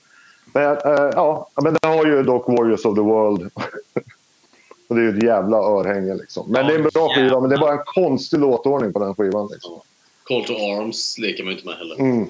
Men, 0.54 0.78
eh, 0.78 1.10
ja, 1.16 1.50
men 1.64 1.78
det 1.82 1.88
har 1.88 2.06
ju 2.06 2.24
dock 2.24 2.48
Warriors 2.48 2.86
of 2.86 2.96
the 2.96 3.02
World. 3.02 3.50
och 4.88 4.96
det 4.96 5.02
är 5.02 5.12
ju 5.12 5.18
ett 5.18 5.24
jävla 5.24 5.58
örhänge 5.58 6.16
liksom. 6.16 6.52
Men 6.52 6.62
Ja, 6.62 6.68
det 6.68 6.74
är 6.74 6.80
en 6.80 6.90
bra 6.94 7.10
skiva 7.10 7.24
jävlar. 7.24 7.42
men 7.42 7.50
det 7.50 7.56
är 7.56 7.60
bara 7.60 7.74
en 7.74 7.84
konstig 7.86 8.40
låtordning 8.40 8.94
på 8.94 9.00
den 9.00 9.16
skivan. 9.16 9.50
Liksom. 9.52 9.80
Call 10.24 10.44
to 10.46 10.54
Arms 10.54 11.18
leker 11.18 11.44
man 11.44 11.52
ju 11.54 11.58
inte 11.58 11.68
med 11.68 11.78
heller. 11.78 12.00
Mm. 12.00 12.28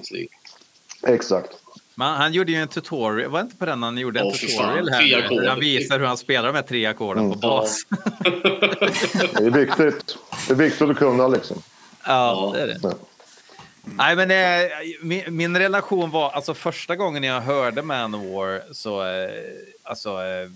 Exakt. 1.06 1.50
Man, 1.94 2.16
han 2.16 2.32
gjorde 2.32 2.52
ju 2.52 2.58
en 2.58 2.68
tutorial, 2.68 3.30
var 3.30 3.38
det 3.38 3.42
inte 3.42 3.56
på 3.56 3.66
den 3.66 3.82
han 3.82 3.98
gjorde 3.98 4.20
en 4.20 4.30
fan. 4.30 4.48
tutorial 4.48 4.86
Tre 4.86 5.20
här? 5.20 5.48
Han 5.48 5.60
visar 5.60 5.98
hur 5.98 6.06
han 6.06 6.16
spelar 6.16 6.46
de 6.46 6.54
här 6.54 6.62
tre 6.62 6.86
ackorden 6.86 7.32
på 7.32 7.38
bas. 7.38 7.86
Det 9.34 9.46
är 9.46 9.50
viktigt. 9.50 10.18
Det 10.48 10.52
är 10.52 10.56
viktigt 10.56 10.90
att 10.90 10.96
kunna 10.96 11.28
liksom. 11.28 11.62
Ja, 12.06 12.50
det 12.54 12.62
är 12.62 12.66
det. 12.66 12.78
Ja. 12.82 12.94
Nej, 13.84 14.16
men 14.16 14.30
eh, 14.30 14.70
min, 15.02 15.36
min 15.36 15.56
relation 15.58 16.10
var, 16.10 16.30
alltså 16.30 16.54
första 16.54 16.96
gången 16.96 17.22
jag 17.22 17.40
hörde 17.40 17.82
Manowar 17.82 18.62
så, 18.72 19.04
eh, 19.04 19.30
alltså, 19.82 20.10
eh, 20.10 20.50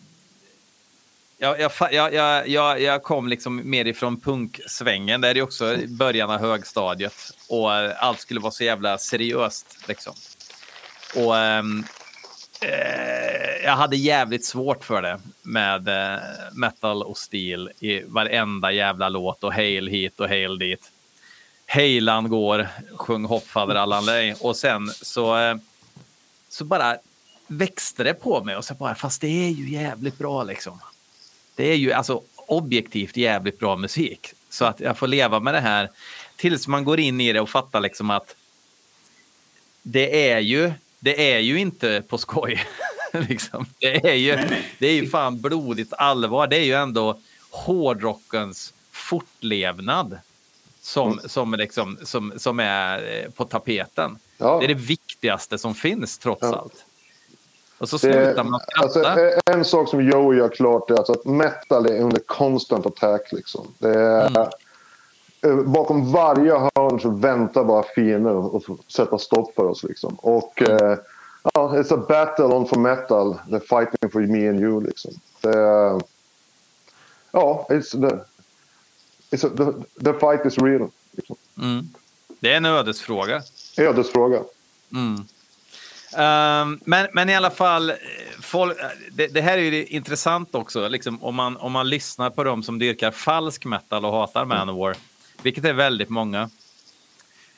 jag, 1.38 1.60
jag, 1.60 1.72
jag, 1.92 2.14
jag, 2.14 2.48
jag, 2.48 2.80
jag 2.80 3.02
kom 3.02 3.28
liksom 3.28 3.70
mer 3.70 3.84
ifrån 3.84 4.20
punksvängen, 4.20 5.20
där 5.20 5.28
är 5.30 5.34
det 5.34 5.42
också 5.42 5.74
i 5.74 5.86
början 5.88 6.30
av 6.30 6.40
högstadiet 6.40 7.14
och 7.48 7.72
allt 7.72 8.20
skulle 8.20 8.40
vara 8.40 8.52
så 8.52 8.64
jävla 8.64 8.98
seriöst 8.98 9.78
liksom. 9.86 10.14
Och 11.14 11.38
ehm, 11.38 11.84
eh, 12.60 13.64
jag 13.64 13.76
hade 13.76 13.96
jävligt 13.96 14.44
svårt 14.44 14.84
för 14.84 15.02
det 15.02 15.20
med 15.42 15.88
eh, 15.88 16.20
metal 16.52 17.02
och 17.02 17.18
stil 17.18 17.70
i 17.80 18.00
varenda 18.00 18.72
jävla 18.72 19.08
låt 19.08 19.44
och 19.44 19.54
hail 19.54 19.88
hit 19.88 20.20
och 20.20 20.28
hail 20.28 20.58
dit. 20.58 20.92
Hejlan 21.66 22.28
går, 22.28 22.68
sjung 22.96 23.24
hoppfader 23.24 23.74
Allan 23.74 24.04
Ley. 24.04 24.34
Och 24.40 24.56
sen 24.56 24.88
så, 24.88 25.38
eh, 25.38 25.56
så 26.48 26.64
bara 26.64 26.96
växte 27.46 28.04
det 28.04 28.14
på 28.14 28.44
mig 28.44 28.56
och 28.56 28.64
så 28.64 28.74
bara, 28.74 28.94
fast 28.94 29.20
det 29.20 29.46
är 29.46 29.50
ju 29.50 29.70
jävligt 29.70 30.18
bra 30.18 30.42
liksom. 30.42 30.80
Det 31.54 31.72
är 31.72 31.76
ju 31.76 31.92
alltså 31.92 32.22
objektivt 32.36 33.16
jävligt 33.16 33.58
bra 33.58 33.76
musik. 33.76 34.34
Så 34.50 34.64
att 34.64 34.80
jag 34.80 34.98
får 34.98 35.06
leva 35.06 35.40
med 35.40 35.54
det 35.54 35.60
här 35.60 35.90
tills 36.36 36.68
man 36.68 36.84
går 36.84 37.00
in 37.00 37.20
i 37.20 37.32
det 37.32 37.40
och 37.40 37.48
fattar 37.48 37.80
liksom 37.80 38.10
att 38.10 38.36
det 39.82 40.30
är 40.30 40.38
ju, 40.38 40.72
det 40.98 41.32
är 41.34 41.38
ju 41.38 41.58
inte 41.60 42.02
på 42.08 42.18
skoj. 42.18 42.64
liksom. 43.28 43.66
det, 43.78 44.08
är 44.10 44.14
ju, 44.14 44.38
det 44.78 44.86
är 44.86 44.92
ju 44.92 45.08
fan 45.08 45.40
blodigt 45.40 45.92
allvar. 45.92 46.46
Det 46.46 46.56
är 46.56 46.64
ju 46.64 46.74
ändå 46.74 47.18
hårdrockens 47.50 48.72
fortlevnad 48.92 50.18
som, 50.80 51.20
som, 51.26 51.54
liksom, 51.54 51.98
som, 52.04 52.32
som 52.36 52.60
är 52.60 52.98
eh, 53.24 53.30
på 53.30 53.44
tapeten. 53.44 54.18
Ja. 54.38 54.58
Det 54.58 54.64
är 54.66 54.68
det 54.68 54.74
viktigaste 54.74 55.58
som 55.58 55.74
finns 55.74 56.18
trots 56.18 56.42
Ja. 56.42 56.56
allt. 56.56 56.84
Och 57.78 57.88
så 57.88 57.96
Det, 57.96 58.00
slutar 58.00 58.44
man 58.44 58.60
alltså, 58.80 59.00
skratta. 59.00 59.20
en- 59.30 59.40
en 59.58 59.64
sak 59.64 59.88
som 59.88 60.04
Joe 60.10 60.34
gör 60.34 60.48
klart 60.48 60.90
är 60.90 60.94
alltså 60.94 61.12
att 61.12 61.24
metal 61.24 61.86
är 61.86 62.00
under 62.00 62.18
constant 62.26 62.86
attack. 62.86 63.32
Liksom. 63.32 63.74
Det 63.78 63.88
är, 63.94 64.26
Mm. 64.26 64.48
Eh, 65.42 65.56
Bakom 65.56 66.12
varje 66.12 66.52
hörn 66.52 67.00
så 67.00 67.10
väntar 67.10 67.64
bara 67.64 67.82
fiender 67.94 68.34
och 68.34 68.62
sätta 68.88 69.18
stopp 69.18 69.54
för 69.54 69.66
oss. 69.66 69.82
Liksom. 69.82 70.14
Och 70.14 70.62
eh, 70.62 70.98
ja, 71.54 71.72
it's 71.74 71.94
a 71.94 72.04
battle 72.08 72.44
on 72.44 72.66
for 72.66 72.78
metal. 72.78 73.38
They're 73.48 73.60
fighting 73.60 74.10
for 74.10 74.20
me 74.20 74.48
and 74.48 74.60
you. 74.60 74.84
Liksom. 74.84 75.12
Är- 75.42 76.02
ja, 77.32 77.66
it's 77.70 78.08
the, 78.08 78.16
it's 79.36 79.46
a, 79.46 79.50
the, 79.56 80.04
the 80.04 80.18
fight 80.18 80.46
is 80.46 80.58
real. 80.58 80.90
Liksom. 81.12 81.36
Mm. 81.58 81.88
Det 82.40 82.52
är 82.52 82.56
en 82.56 82.64
ödesfråga. 82.64 83.42
Ödesfråga. 83.78 84.40
Mm. 84.92 85.24
Ehm, 86.16 86.80
men, 86.84 87.08
men 87.12 87.28
i 87.28 87.36
alla 87.36 87.50
fall, 87.50 87.90
eh, 87.90 87.96
folk, 88.40 88.78
det, 89.12 89.26
det 89.26 89.40
här 89.40 89.58
är 89.58 89.62
ju 89.62 89.86
intressant 89.86 90.54
också. 90.54 90.88
Liksom, 90.88 91.22
om, 91.24 91.34
man, 91.34 91.56
om 91.56 91.72
man 91.72 91.88
lyssnar 91.88 92.30
på 92.30 92.44
dem 92.44 92.62
som 92.62 92.78
dyrkar 92.78 93.10
falsk 93.10 93.64
metal 93.64 94.04
och 94.04 94.12
hatar 94.12 94.44
Manowar, 94.44 94.96
vilket 95.42 95.64
är 95.64 95.72
väldigt 95.72 96.08
många, 96.08 96.50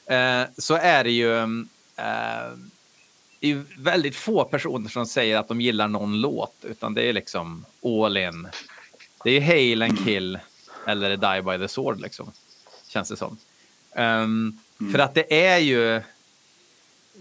eh, 0.07 0.43
så 0.59 0.75
är 0.75 1.05
det 1.05 1.11
ju 1.11 1.39
eh, 1.97 2.51
det 3.41 3.51
är 3.51 3.65
väldigt 3.79 4.17
få 4.17 4.45
personer 4.45 4.89
som 4.89 5.07
säger 5.07 5.37
att 5.37 5.49
de 5.49 5.61
gillar 5.61 5.89
någon 5.89 6.21
låt, 6.21 6.55
utan 6.63 6.95
det 6.95 7.03
är 7.03 7.13
liksom 7.13 7.65
all 7.85 8.17
in. 8.17 8.49
Det 9.25 9.31
är 9.31 9.41
Hail 9.41 9.83
and 9.83 10.05
Kill 10.05 10.39
eller 10.87 11.17
Die 11.17 11.43
by 11.43 11.59
the 11.59 11.69
Sword, 11.69 12.01
liksom, 12.01 12.33
känns 12.89 13.09
det 13.09 13.17
som. 13.17 13.39
Ehm, 13.95 14.59
För 14.93 14.99
att 14.99 15.15
det 15.15 15.49
är 15.49 15.59
ju 15.59 16.03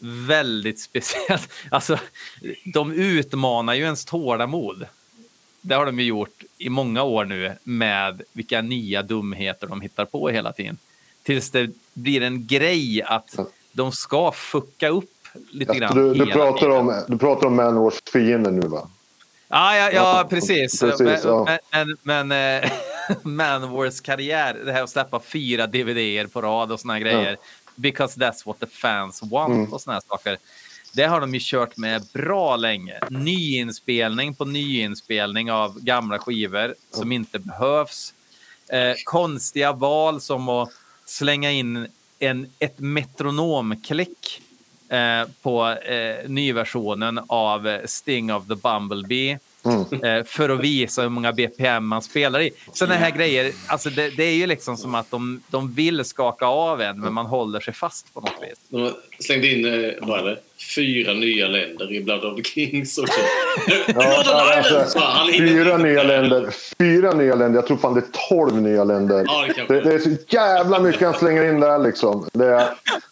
väldigt 0.01 0.79
speciellt. 0.89 1.49
Alltså, 1.71 1.99
de 2.73 2.93
utmanar 2.93 3.73
ju 3.73 3.83
ens 3.83 4.05
tålamod. 4.05 4.85
Det 5.61 5.75
har 5.75 5.85
de 5.85 5.99
ju 5.99 6.05
gjort 6.05 6.43
i 6.57 6.69
många 6.69 7.03
år 7.03 7.25
nu 7.25 7.55
med 7.63 8.21
vilka 8.33 8.61
nya 8.61 9.01
dumheter 9.01 9.67
de 9.67 9.81
hittar 9.81 10.05
på 10.05 10.29
hela 10.29 10.51
tiden. 10.53 10.77
Tills 11.23 11.51
det 11.51 11.69
blir 11.93 12.21
en 12.21 12.47
grej 12.47 13.01
att 13.01 13.35
de 13.71 13.91
ska 13.91 14.31
fucka 14.31 14.89
upp 14.89 15.09
lite 15.51 15.73
grann. 15.73 15.95
Du, 15.95 16.13
du, 16.13 16.25
pratar 16.25 16.59
tiden. 16.59 16.71
om, 16.77 17.03
du 17.07 17.17
pratar 17.17 17.47
om 17.47 17.55
Manowars 17.55 17.99
fiender 18.13 18.51
nu 18.51 18.67
va? 18.67 18.87
Ja, 19.47 19.75
ja, 19.77 19.91
ja 19.91 20.17
Ja, 20.17 20.27
precis. 20.29 20.79
precis, 20.79 20.99
men 20.99 21.19
ja. 21.23 21.57
men, 21.71 21.97
men 22.27 22.61
eh, 22.63 22.71
Manowars 23.23 24.01
karriär, 24.01 24.57
det 24.65 24.71
här 24.71 24.83
att 24.83 24.89
släppa 24.89 25.19
fyra 25.19 25.67
DVD-er 25.67 26.27
på 26.27 26.41
rad 26.41 26.71
och 26.71 26.79
såna 26.79 26.99
grejer. 26.99 27.37
Because 27.75 28.19
that's 28.19 28.45
what 28.45 28.59
the 28.59 28.65
fans 28.65 29.21
want 29.23 29.53
Mm. 29.53 29.73
och 29.73 29.81
såna 29.81 30.01
saker. 30.01 30.37
Det 30.93 31.03
har 31.03 31.21
de 31.21 31.33
ju 31.33 31.39
kört 31.43 31.77
med 31.77 32.07
bra 32.13 32.55
länge. 32.55 32.99
Nyinspelning 33.09 34.35
på 34.35 34.45
nyinspelning 34.45 35.51
av 35.51 35.79
gamla 35.79 36.19
skivor 36.19 36.75
som 36.91 37.11
inte 37.11 37.39
behövs. 37.39 38.13
Eh, 38.69 38.95
konstiga 39.03 39.71
val 39.71 40.21
som 40.21 40.49
att 40.49 40.69
slänga 41.05 41.51
in 41.51 41.87
en, 42.19 42.47
ett 42.59 42.79
metronomklick 42.79 44.41
eh, 44.89 45.27
på 45.41 45.69
eh, 45.69 46.29
nyversionen 46.29 47.19
av 47.27 47.81
Sting 47.85 48.33
of 48.33 48.47
the 48.47 48.55
Bumblebee 48.55 49.39
Eh, 49.65 50.23
för 50.25 50.49
att 50.49 50.59
visa 50.59 51.01
hur 51.01 51.09
många 51.09 51.31
BPM 51.33 51.87
man 51.87 52.01
spelar 52.01 52.39
i. 52.39 52.51
Sådana 52.73 52.95
här 52.95 53.11
grejer, 53.11 53.51
alltså 53.67 53.89
det, 53.89 54.09
det 54.09 54.23
är 54.23 54.33
ju 54.35 54.47
liksom 54.47 54.77
som 54.77 54.95
att 54.95 55.11
de, 55.11 55.41
de 55.49 55.73
vill 55.73 56.05
skaka 56.05 56.45
av 56.45 56.81
en, 56.81 56.99
men 56.99 57.13
man 57.13 57.25
håller 57.25 57.59
sig 57.59 57.73
fast 57.73 58.13
på 58.13 58.19
något 58.19 58.33
vis. 58.41 58.59
De 58.69 58.91
slängde 59.19 59.47
in 59.47 59.65
eh, 59.65 59.91
vad 60.01 60.19
är 60.19 60.23
det, 60.23 60.37
fyra 60.75 61.13
nya 61.13 61.47
länder 61.47 61.93
i 61.93 62.03
Blood 62.03 62.25
of 62.25 62.35
the 62.35 62.43
Kings 62.43 62.97
också. 62.97 63.19
Ja, 63.95 64.23
alltså, 64.57 64.99
fyra 65.37 65.77
nya 65.77 66.03
länder. 66.03 66.49
Fyra 66.79 67.13
nya 67.13 67.35
länder. 67.35 67.57
Jag 67.59 67.67
tror 67.67 67.77
fan 67.77 67.93
det 67.93 67.99
är 67.99 68.29
tolv 68.29 68.61
nya 68.61 68.83
länder. 68.83 69.23
Ja, 69.27 69.45
det 69.67 69.73
Det, 69.73 69.81
det 69.81 69.93
är 69.93 69.99
så 69.99 70.09
jävla 70.27 70.79
mycket 70.79 71.01
han 71.01 71.13
slänger 71.13 71.49
in 71.49 71.59
där 71.59 71.79
liksom. 71.79 72.27
Det 72.33 72.45
är, 72.45 72.63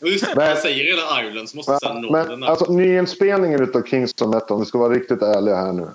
Just 0.02 0.36
Men- 0.36 0.48
han 0.48 0.58
säger 0.58 0.84
redan 0.84 1.26
Ireland 1.26 1.50
så 1.50 1.58
måste 1.58 1.78
sen 1.84 2.02
Northern 2.02 2.40
men 2.40 2.50
alltså, 2.50 2.72
nyinspelningen 2.72 3.62
utav 3.64 3.84
Kings 3.84 4.14
of 4.22 4.30
Metal, 4.34 4.52
om 4.56 4.60
vi 4.60 4.66
ska 4.66 4.78
vara 4.78 4.94
riktigt 4.94 5.22
ärliga 5.22 5.56
här 5.56 5.74
nu. 5.74 5.88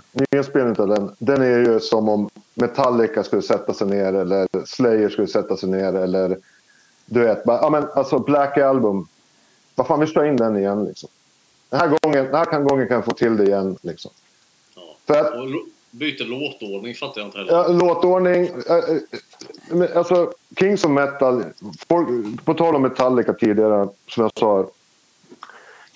Utav 0.49 0.89
den, 0.89 1.15
den 1.19 1.43
är 1.43 1.59
ju 1.59 1.81
som 1.81 2.09
om 2.09 2.29
Metallica 2.55 3.25
skulle 3.25 3.43
sätta 3.43 3.75
sig 3.75 3.87
ner 3.87 4.13
eller 4.13 4.47
Slayer 4.67 5.09
skulle 5.09 5.27
sätta 5.29 5.57
sig 5.57 5.69
ner 5.69 5.95
eller 5.95 6.39
du 7.07 7.21
vet, 7.21 7.45
bara, 7.45 7.59
ja 7.63 7.71
men 7.71 7.85
alltså 7.95 8.19
Black 8.19 8.59
Album. 8.59 9.07
Vad 9.75 9.87
fan, 9.87 10.01
vi 10.01 10.07
slår 10.07 10.27
in 10.27 10.37
den 10.37 10.57
igen 10.57 10.85
liksom. 10.85 11.09
Den 11.71 11.81
här 11.81 11.89
gången, 12.03 12.25
den 12.25 12.35
här 12.35 12.45
kan, 12.45 12.65
gången 12.65 12.89
kan 12.89 12.95
jag 12.95 13.05
få 13.05 13.11
till 13.13 13.37
det 13.37 13.45
igen 13.45 13.77
liksom. 13.83 14.11
Ja. 14.77 14.83
För 15.07 15.15
att 15.21 15.33
byter 15.91 16.25
låtordning 16.25 16.95
fattar 16.95 17.21
jag 17.21 17.29
inte 17.29 17.39
heller. 17.39 17.53
Ja, 17.53 17.69
låtordning. 17.69 18.51
eh, 18.69 18.77
eh, 18.77 19.97
Alltså, 19.97 20.33
Kings 20.59 20.85
of 20.85 20.91
Metal. 20.91 21.45
Folk, 21.89 22.09
på 22.45 22.55
tal 22.55 22.77
om 22.77 22.83
Metallica 22.83 23.33
tidigare, 23.33 23.89
som 24.09 24.23
jag 24.23 24.33
sa. 24.39 24.67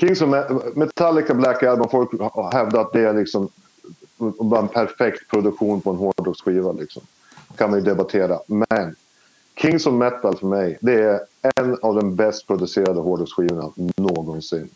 Kings 0.01 0.23
of 0.23 0.29
Me- 0.29 0.73
Metallica 0.75 1.35
Black 1.35 1.63
Album, 1.63 1.89
folk 1.89 2.11
har 2.21 2.53
hävdat 2.53 2.87
att 2.87 2.93
det 2.93 3.01
är 3.01 3.13
liksom 3.15 3.49
bara 4.19 4.61
en 4.61 4.69
perfekt 4.69 5.29
produktion 5.31 5.81
på 5.81 5.91
en 5.91 5.97
hårdrocksskiva. 5.97 6.73
Liksom. 6.73 7.03
kan 7.57 7.71
man 7.71 7.79
ju 7.79 7.85
debattera. 7.85 8.41
Men 8.47 8.97
Kings 9.57 9.87
of 9.87 9.95
Metal 9.95 10.37
för 10.39 10.47
mig, 10.47 10.79
det 10.81 11.03
är 11.03 11.21
en 11.57 11.79
av 11.83 11.95
de 11.95 12.17
bäst 12.17 12.47
producerade 12.47 13.01
hårdrocksskivorna 13.01 13.71
någonsin. 13.97 14.69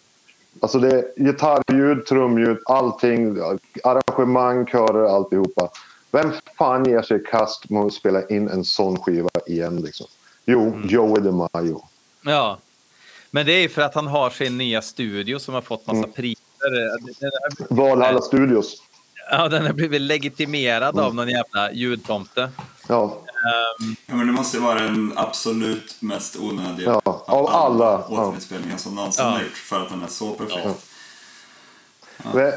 Alltså 0.61 0.79
det 0.79 0.89
är 0.99 1.05
gitarrljud, 1.17 2.07
trumljud, 2.07 2.59
allting. 2.67 3.37
Arrangemang, 3.85 4.67
körer, 4.67 5.05
alltihopa. 5.17 5.69
Vem 6.11 6.33
fan 6.59 6.85
ger 6.85 7.03
sig 7.03 7.17
i 7.21 7.25
kast 7.25 7.71
med 7.71 7.83
att 7.83 7.93
spela 7.93 8.27
in 8.27 8.49
en 8.49 8.65
sån 8.65 8.97
skiva 8.99 9.29
igen 9.47 9.77
liksom? 9.77 10.07
Jo, 10.45 10.73
Joey 10.85 11.23
DeMaio. 11.23 11.83
Ja. 12.25 12.59
Men 13.31 13.47
det 13.47 13.53
är 13.53 13.69
för 13.69 13.83
att 13.83 13.95
han 13.95 14.07
har 14.07 14.31
sin 14.31 14.59
nya 14.59 14.83
studio 14.83 15.39
som 15.39 15.55
har 15.55 15.61
fått 15.61 15.87
massa 15.87 16.09
priser. 16.09 16.43
Den- 16.71 17.15
den- 17.21 17.77
Valhalla 17.77 18.21
Studios. 18.21 18.83
Ja, 19.31 19.49
den 19.49 19.67
har 19.67 19.73
blivit 19.73 20.01
legitimerad 20.01 20.99
av 20.99 21.15
någon 21.15 21.29
jävla 21.29 21.73
ljudtomte. 21.73 22.51
Ja, 22.89 23.19
Ja, 24.07 24.15
men 24.15 24.27
det 24.27 24.33
måste 24.33 24.57
ju 24.57 24.63
vara 24.63 24.79
den 24.81 25.13
absolut 25.17 25.97
mest 26.01 26.37
onödiga 26.37 27.01
Ja, 27.05 27.25
av 27.27 27.47
alla, 27.47 27.85
ja. 27.85 28.07
återinspelningar 28.09 28.77
som 28.77 28.95
någonsin 28.95 29.25
Ja. 29.25 29.31
har 29.31 29.43
gjorts 29.43 29.61
för 29.61 29.83
att 29.83 29.89
den 29.91 30.03
är 30.03 30.07
så 30.09 30.31
perfekt. 30.33 30.67
Ja. 32.35 32.53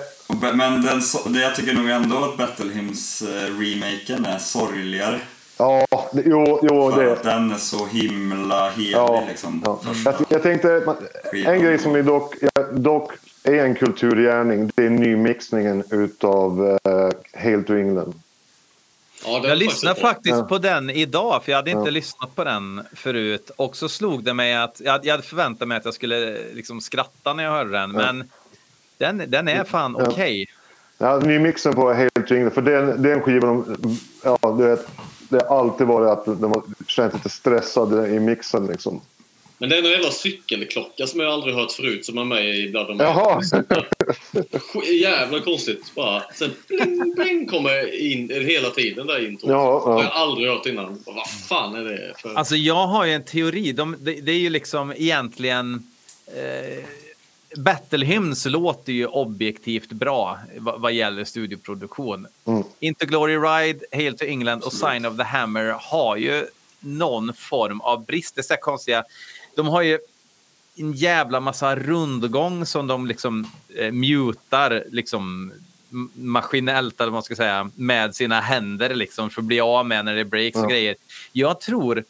Men 0.53 0.81
den, 0.81 1.01
det 1.33 1.39
jag 1.41 1.55
tycker 1.55 1.73
nog 1.73 1.89
ändå 1.89 2.17
att 2.25 2.37
Battle 2.37 2.73
Hymns-remaken 2.73 4.25
är 4.25 4.37
sorgligare. 4.39 5.19
ja 5.57 5.85
det, 6.13 6.23
jo, 6.25 6.59
jo 6.63 6.91
För 6.91 7.05
det. 7.05 7.11
att 7.13 7.23
den 7.23 7.51
är 7.51 7.57
så 7.57 7.85
himla 7.85 8.69
helig 8.69 8.91
Ja, 8.91 9.23
liksom. 9.27 9.61
ja. 9.65 9.79
Jag, 10.05 10.15
jag 10.29 10.43
tänkte, 10.43 10.95
en 11.45 11.61
grej 11.61 11.77
som 11.79 11.95
är 11.95 12.03
dock, 12.03 12.35
ja, 12.41 12.63
dock 12.71 13.11
är 13.43 13.65
en 13.65 13.75
kulturgärning, 13.75 14.71
det 14.75 14.85
är 14.85 14.89
nymixningen 14.89 15.83
utav 15.91 16.61
uh, 16.61 17.09
Hail 17.33 17.63
to 17.63 17.73
England. 17.73 18.13
Ja, 19.25 19.41
Jag 19.43 19.57
lyssnade 19.57 19.99
bra. 20.01 20.09
faktiskt 20.09 20.35
Ja. 20.35 20.43
på 20.43 20.57
den 20.57 20.89
idag, 20.89 21.43
för 21.43 21.51
jag 21.51 21.57
hade 21.57 21.71
inte 21.71 21.83
Ja. 21.89 21.91
lyssnat 21.91 22.35
på 22.35 22.43
den 22.43 22.81
förut. 22.93 23.51
Och 23.55 23.75
så 23.75 23.89
slog 23.89 24.23
det 24.23 24.33
mig 24.33 24.55
att 24.55 24.81
jag, 24.85 25.05
jag 25.05 25.11
hade 25.13 25.23
förväntat 25.23 25.67
mig 25.67 25.77
att 25.77 25.85
jag 25.85 25.93
skulle 25.93 26.37
liksom 26.53 26.81
skratta 26.81 27.33
när 27.33 27.43
jag 27.43 27.51
hörde 27.51 27.71
den, 27.71 27.91
men 27.91 28.29
den, 28.97 29.23
den 29.27 29.47
är 29.47 29.63
fan 29.63 29.95
Ja. 29.99 30.05
okej. 30.09 30.45
Ja, 30.97 31.19
nymixen 31.19 31.73
på 31.73 31.93
Hail 31.93 32.09
to 32.27 32.33
England, 32.35 32.51
för 32.53 32.61
det 32.61 32.73
är 32.75 32.81
en, 32.81 33.01
det 33.01 33.09
är 33.09 33.13
en 33.13 33.21
skiva 33.21 33.47
de, 33.47 33.77
ja, 34.23 34.37
du 34.57 34.63
vet, 34.67 34.87
det 35.29 35.45
har 35.49 35.59
alltid 35.59 35.87
varit 35.87 36.09
att 36.09 36.25
de 36.25 36.43
har 36.51 36.63
känt 36.87 37.13
lite 37.13 37.29
stressade 37.29 38.07
i 38.09 38.19
mixen 38.19 38.67
liksom. 38.67 39.01
Men 39.57 39.69
det 39.69 39.77
är 39.77 39.83
en 39.83 39.89
jävla 39.89 40.11
cykelklocka 40.11 41.07
som 41.07 41.19
jag 41.19 41.33
aldrig 41.33 41.55
hört 41.55 41.71
förut 41.71 42.05
som 42.05 42.17
är 42.17 42.25
med 42.25 42.45
i 42.45 42.71
Jaha! 42.71 43.41
Jävla 45.01 45.39
konstigt 45.39 45.95
bara. 45.95 46.23
Sen 46.35 46.51
bling, 46.67 47.15
bling 47.15 47.47
kommer 47.47 48.01
in 48.01 48.29
hela 48.29 48.69
tiden 48.69 49.07
där 49.07 49.27
introt. 49.27 49.49
Ja, 49.49 49.83
ja. 49.85 49.93
Har 49.93 50.03
jag 50.03 50.11
aldrig 50.11 50.49
hört 50.49 50.65
innan. 50.65 51.03
Vad 51.05 51.29
fan 51.49 51.75
är 51.75 51.83
det 51.83 52.13
för... 52.17 52.35
Alltså 52.35 52.55
jag 52.55 52.87
har 52.87 53.05
ju 53.05 53.13
en 53.13 53.23
teori. 53.23 53.71
De, 53.71 53.95
det, 53.99 54.21
det 54.21 54.31
är 54.31 54.39
ju 54.39 54.49
liksom 54.49 54.93
egentligen... 54.97 55.87
Eh, 56.27 56.83
Battle 57.57 58.05
Hymns 58.05 58.45
låter 58.45 58.93
ju 58.93 59.07
objektivt 59.07 59.91
bra 59.91 60.39
vad, 60.57 60.81
vad 60.81 60.93
gäller 60.93 61.23
studioproduktion. 61.23 62.27
Mm. 62.45 62.63
Into 62.79 63.05
Glory 63.05 63.37
Ride, 63.37 63.79
Hail 63.91 64.17
to 64.17 64.25
England 64.25 64.63
och 64.63 64.73
Sign 64.73 65.05
of 65.05 65.17
the 65.17 65.23
Hammer 65.23 65.75
har 65.79 66.17
ju 66.17 66.45
någon 66.79 67.33
form 67.33 67.81
av 67.81 68.05
brist. 68.05 68.35
Det 68.35 68.41
är 68.41 68.43
så 68.43 68.53
här 68.53 68.61
konstiga. 68.61 69.03
De 69.55 69.67
har 69.67 69.81
ju 69.81 69.99
en 70.75 70.93
jävla 70.93 71.39
massa 71.39 71.75
rundgång 71.75 72.65
som 72.65 72.87
de 72.87 73.07
liksom 73.07 73.47
eh, 73.75 73.91
mutar 73.91 74.83
liksom 74.91 75.53
maskinellt 76.13 77.01
eller 77.01 77.11
vad 77.11 77.13
man 77.13 77.23
ska 77.23 77.35
säga 77.35 77.71
med 77.75 78.15
sina 78.15 78.41
händer 78.41 78.95
liksom 78.95 79.29
för 79.29 79.41
att 79.41 79.45
bli 79.45 79.59
av 79.59 79.85
med 79.85 80.05
när 80.05 80.15
det 80.15 80.25
breaks 80.25 80.55
och 80.57 80.63
Ja. 80.63 80.69
grejer. 80.69 80.95
Jag 81.31 81.59
tror 81.59 82.03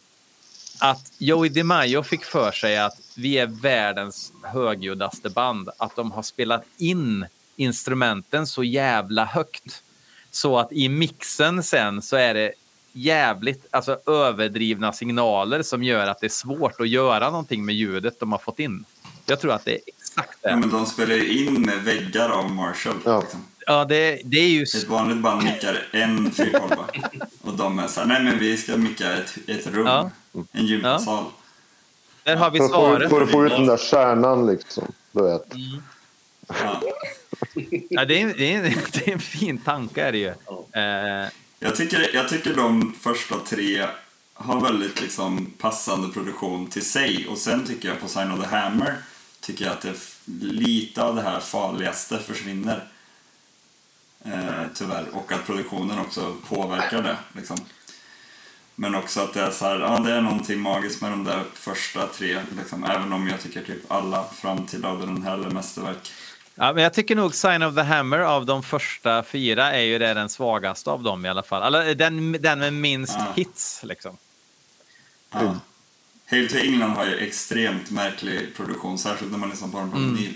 att 0.79 1.11
Joey 1.17 1.49
DeMaio 1.49 2.03
fick 2.03 2.23
för 2.25 2.51
sig 2.51 2.77
att 2.77 2.97
vi 3.15 3.37
är 3.37 3.45
världens 3.47 4.33
högljuddaste 4.43 5.29
band. 5.29 5.69
Att 5.77 5.95
de 5.95 6.11
har 6.11 6.23
spelat 6.23 6.63
in 6.77 7.25
instrumenten 7.55 8.47
så 8.47 8.63
jävla 8.63 9.25
högt. 9.25 9.83
Så 10.31 10.59
att 10.59 10.71
i 10.71 10.89
mixen 10.89 11.63
sen 11.63 12.01
så 12.01 12.15
är 12.15 12.33
det 12.33 12.51
jävligt 12.93 13.65
alltså, 13.71 13.99
överdrivna 14.07 14.93
signaler 14.93 15.61
som 15.61 15.83
gör 15.83 16.07
att 16.07 16.19
det 16.19 16.27
är 16.27 16.29
svårt 16.29 16.81
att 16.81 16.89
göra 16.89 17.29
någonting 17.29 17.65
med 17.65 17.75
ljudet 17.75 18.19
de 18.19 18.31
har 18.31 18.39
fått 18.39 18.59
in. 18.59 18.85
Jag 19.25 19.39
tror 19.39 19.51
att 19.53 19.65
det 19.65 19.71
är 19.71 19.79
exakt 19.87 20.37
Ja, 20.41 20.49
det. 20.49 20.55
men 20.57 20.69
de 20.69 20.85
spelar 20.85 21.15
ju 21.15 21.45
in 21.45 21.61
med 21.61 21.83
väggar 21.83 22.29
av 22.29 22.51
Marshall. 22.51 22.95
Ja. 23.05 23.19
Liksom. 23.21 23.45
Ja, 23.65 23.85
det, 23.85 24.21
det 24.25 24.37
är 24.37 24.47
ju... 24.47 24.63
Ett 24.63 24.87
vanligt 24.89 25.17
band 25.17 25.43
mickar 25.43 25.87
en 25.91 26.31
412 26.31 26.79
och 27.41 27.53
de 27.53 27.79
är 27.79 27.87
såhär, 27.87 28.07
nej 28.07 28.23
men 28.23 28.39
vi 28.39 28.57
ska 28.57 28.77
micka 28.77 29.13
ett, 29.13 29.37
ett 29.47 29.67
rum, 29.67 29.85
Ja. 29.87 30.09
en 30.51 30.65
gymsal. 30.65 31.23
Där 32.23 32.35
har 32.35 32.51
vi 32.51 32.59
svaret. 32.59 33.09
för 33.09 33.21
att 33.21 33.31
få 33.31 33.45
ut 33.45 33.51
den 33.51 33.65
där 33.65 33.77
kärnan 33.77 34.45
liksom. 34.47 34.91
Du 35.11 35.23
vet. 35.23 35.45
Ja. 36.47 36.81
Ja, 37.89 38.05
det, 38.05 38.21
är, 38.21 38.33
det, 38.37 38.53
är, 38.53 38.61
det 38.91 39.07
är 39.07 39.13
en 39.13 39.19
fin 39.19 39.57
tanke 39.57 40.01
är 40.03 40.11
det 40.11 40.17
ju. 40.17 40.27
Eh, 40.27 41.27
jag, 41.63 41.75
tycker, 41.75 42.15
jag 42.15 42.29
tycker 42.29 42.55
de 42.55 42.93
första 43.01 43.39
tre 43.39 43.87
har 44.33 44.61
väldigt 44.61 45.01
liksom 45.01 45.45
passande 45.45 46.13
produktion 46.13 46.67
till 46.67 46.85
sig 46.85 47.27
och 47.27 47.37
sen 47.37 47.67
tycker 47.67 47.89
jag 47.89 47.99
på 47.99 48.07
Sign 48.07 48.31
of 48.31 48.39
the 48.39 48.47
Hammer 48.47 48.95
tycker 49.41 49.65
jag 49.65 49.73
att 49.73 49.81
det 49.81 49.95
lite 50.41 51.03
av 51.03 51.15
det 51.15 51.21
här 51.21 51.39
farligaste 51.39 52.19
försvinner. 52.19 52.87
Eh, 54.25 54.63
tyvärr. 54.73 55.05
Och 55.11 55.31
att 55.31 55.45
produktionen 55.45 55.99
också 55.99 56.35
påverkar 56.47 57.03
det. 57.03 57.17
Liksom. 57.33 57.57
Men 58.75 58.95
också 58.95 59.21
att 59.21 59.33
det 59.33 59.41
är 59.41 59.51
så 59.51 59.65
här, 59.65 59.79
ja 59.79 59.99
det 59.99 60.13
är 60.13 60.21
någonting 60.21 60.59
magiskt 60.59 61.01
med 61.01 61.11
de 61.11 61.23
där 61.23 61.43
första 61.53 62.07
tre. 62.07 62.41
Liksom, 62.57 62.83
även 62.83 63.13
om 63.13 63.27
jag 63.27 63.41
tycker 63.41 63.63
typ 63.63 63.91
alla 63.91 64.23
fram 64.23 64.65
till 64.65 64.81
den 64.81 65.23
här, 65.23 65.37
är 65.37 65.49
mästerverk. 65.49 66.11
Ja, 66.55 66.73
men 66.73 66.83
jag 66.83 66.93
tycker 66.93 67.15
nog 67.15 67.35
Sign 67.35 67.63
of 67.63 67.75
the 67.75 67.81
Hammer 67.81 68.19
av 68.19 68.45
de 68.45 68.63
första 68.63 69.23
fyra 69.23 69.71
är 69.73 69.81
ju 69.81 69.99
det 69.99 70.13
den 70.13 70.29
svagaste 70.29 70.89
av 70.91 71.03
dem 71.03 71.25
i 71.25 71.29
alla 71.29 71.43
fall. 71.43 71.63
Eller 71.75 71.95
den, 71.95 72.31
den 72.31 72.59
med 72.59 72.73
minst 72.73 73.15
Ja. 73.19 73.25
hits 73.35 73.83
liksom. 73.83 74.17
Ja. 75.31 75.55
Hail 76.25 76.49
to 76.49 76.57
England 76.57 76.91
har 76.91 77.05
ju 77.05 77.17
extremt 77.17 77.91
märklig 77.91 78.55
produktion, 78.57 78.97
särskilt 78.97 79.31
när 79.31 79.37
man 79.39 79.49
lyssnar 79.49 79.67
på 79.67 79.77
den 79.77 79.91
på 79.91 79.97
Mm. 79.97 80.15
vinyl. 80.15 80.33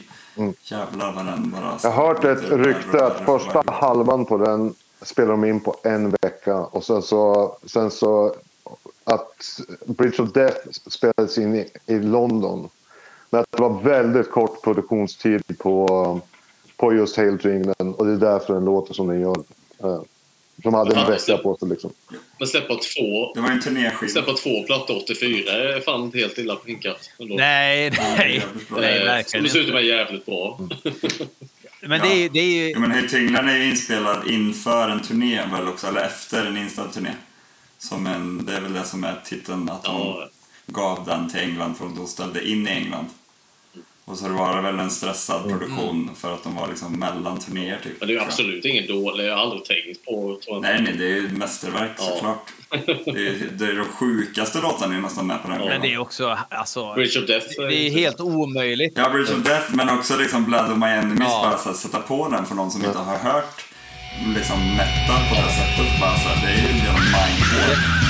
Jävlar 0.64 1.12
vad 1.12 1.26
den 1.26 1.52
bara... 1.52 1.80
Jag 1.84 1.92
har 1.92 2.08
hört 2.08 2.24
ett 2.24 2.50
rykte 2.50 3.06
att 3.06 3.26
första 3.26 3.64
halvan 3.72 4.26
på 4.26 4.38
den 4.38 4.76
spelar 5.02 5.30
de 5.30 5.46
in 5.46 5.60
på 5.60 5.76
en 5.84 6.10
vecka. 6.22 6.56
Och 6.56 6.84
sen 6.84 7.02
så, 7.02 7.58
sen 7.66 7.92
så 7.92 8.36
att 9.04 9.60
Bridge 9.86 10.24
of 10.24 10.34
Death 10.34 10.58
spelades 10.88 11.38
in 11.38 11.56
i, 11.56 11.70
i 11.86 12.00
London. 12.00 12.70
Men 13.30 13.42
att 13.42 13.52
det 13.52 13.62
var 13.62 13.82
väldigt 13.82 14.32
kort 14.32 14.64
produktionstid 14.64 15.42
på, 15.60 16.22
på 16.78 16.94
just 16.94 17.18
Hail 17.18 17.40
to 17.40 17.50
England. 17.50 17.96
Och 17.98 18.06
det 18.06 18.12
är 18.14 18.18
därför 18.18 18.54
den 18.54 18.66
låter 18.66 18.94
som 18.94 19.08
den 19.08 19.22
gör. 19.22 19.38
Eh, 19.84 20.02
De 20.56 20.74
hade 20.74 20.96
en 20.96 21.12
vecka 21.12 21.38
på 21.38 21.58
sig 21.58 21.68
liksom. 21.70 21.92
Men 22.40 22.48
släppa 22.48 22.74
två, 22.76 23.34
Det 23.36 23.42
var 23.42 23.50
en 23.50 23.62
turnéskiva. 23.62 24.10
släppa 24.12 24.34
två 24.34 24.64
plattor 24.64 24.98
84 25.04 25.52
är 25.52 25.82
fan 25.82 26.02
inte 26.04 26.18
helt 26.18 26.38
illa 26.38 26.56
pinkat. 26.56 27.10
Nej, 27.20 27.36
nej, 27.38 27.92
nej, 27.98 28.42
Eh, 29.00 29.06
verkligen 29.06 29.26
Som 29.26 29.44
dessutom 29.44 29.68
inte. 29.78 29.78
är 29.78 29.98
jävligt 29.98 30.26
bra. 30.26 30.60
Men 31.82 32.02
det 32.02 32.08
är, 32.08 32.30
det 32.30 32.40
är 32.40 32.44
ju... 32.66 32.70
Ja, 32.72 32.80
men 32.80 32.92
Höj 32.92 33.08
tyngden 33.10 33.48
är 33.50 33.58
ju 33.58 33.70
inspelad 33.70 34.28
inför 34.28 34.90
en 34.90 35.02
turné 35.02 35.42
väl 35.52 35.68
också, 35.68 35.88
eller 35.88 36.02
efter 36.02 36.46
en 36.46 36.58
inställd 36.58 36.94
turné. 36.94 37.10
Som 37.78 38.08
en, 38.08 38.46
det 38.46 38.54
är 38.54 38.62
väl 38.62 38.74
det 38.74 38.84
som 38.84 39.04
är 39.04 39.22
titeln, 39.26 39.70
att 39.70 39.84
de 39.84 39.92
Ja. 40.02 40.30
Gav 40.68 41.06
den 41.06 41.30
till 41.30 41.40
England 41.40 41.76
för 41.78 41.86
att 41.86 41.96
de 41.96 42.08
ställde 42.08 42.48
in 42.50 42.68
i 42.68 42.72
England. 42.72 43.06
Och 44.06 44.18
så 44.18 44.30
var 44.30 44.56
det 44.56 44.62
väl 44.62 44.80
en 44.80 44.90
stressad 44.92 45.44
produktion 45.44 46.10
för 46.16 46.34
att 46.34 46.44
de 46.44 46.56
var 46.56 46.68
liksom 46.68 46.94
mellan 47.00 47.40
turnéer 47.40 47.80
typ. 47.84 48.00
Men 48.00 48.08
det 48.08 48.16
är 48.16 48.22
absolut 48.22 48.66
ingen 48.66 48.88
dålig. 48.88 49.26
Jag 49.28 49.36
har 49.36 49.42
aldrig 49.44 49.66
tänkt 49.66 50.06
på 50.06 50.40
jag. 50.48 50.62
Nej, 50.62 50.82
nej, 50.82 50.94
det 50.98 51.04
är 51.06 51.10
ju 51.10 51.26
ett 51.26 51.38
mästerverk 51.38 51.92
Ja. 51.98 52.04
såklart. 52.04 52.54
Det 53.06 53.28
är, 53.28 53.50
det 53.52 53.66
är 53.66 53.76
de 53.76 53.86
sjukaste 53.86 54.62
låtarna 54.62 54.96
är 54.96 55.00
nästan 55.02 55.28
med 55.28 55.42
på 55.44 55.48
den 55.50 55.58
Men 55.58 55.68
skivan. 55.68 55.82
det 55.82 55.94
är 55.94 55.98
också... 55.98 56.38
Alltså, 56.50 56.94
Bridge 56.94 57.20
of 57.20 57.28
Death. 57.28 57.46
det 57.58 57.76
är 57.88 57.92
helt 57.92 58.20
omöjligt. 58.20 58.94
Ja, 58.98 59.10
Bridge 59.10 59.34
of 59.34 59.44
Death, 59.44 59.76
men 59.76 59.90
också 59.90 60.18
liksom 60.18 60.46
Blood 60.46 60.72
of 60.72 60.78
My 60.78 60.86
Enemies. 60.88 61.20
Ja. 61.30 61.42
Bara 61.44 61.58
så 61.58 61.70
här, 61.70 61.76
sätta 61.76 62.00
på 62.00 62.30
den 62.30 62.46
för 62.46 62.56
någon 62.56 62.72
som 62.72 62.86
inte 62.86 62.98
har 62.98 63.18
hört 63.18 63.66
liksom 64.36 64.60
metal 64.76 65.22
på 65.30 65.36
det 65.36 65.42
här 65.42 65.50
sättet. 65.52 66.00
Bara 66.02 66.18
så 66.18 66.30
här, 66.30 66.48
det 66.48 66.54
är 66.54 66.58
ju 66.58 66.78
genom 66.78 66.96
mindblow. 67.02 68.07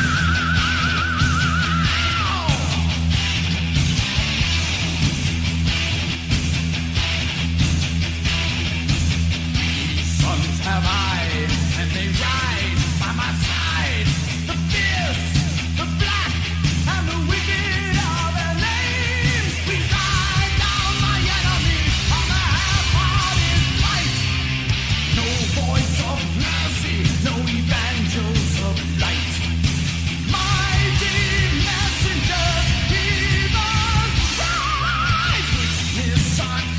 time. 36.37 36.76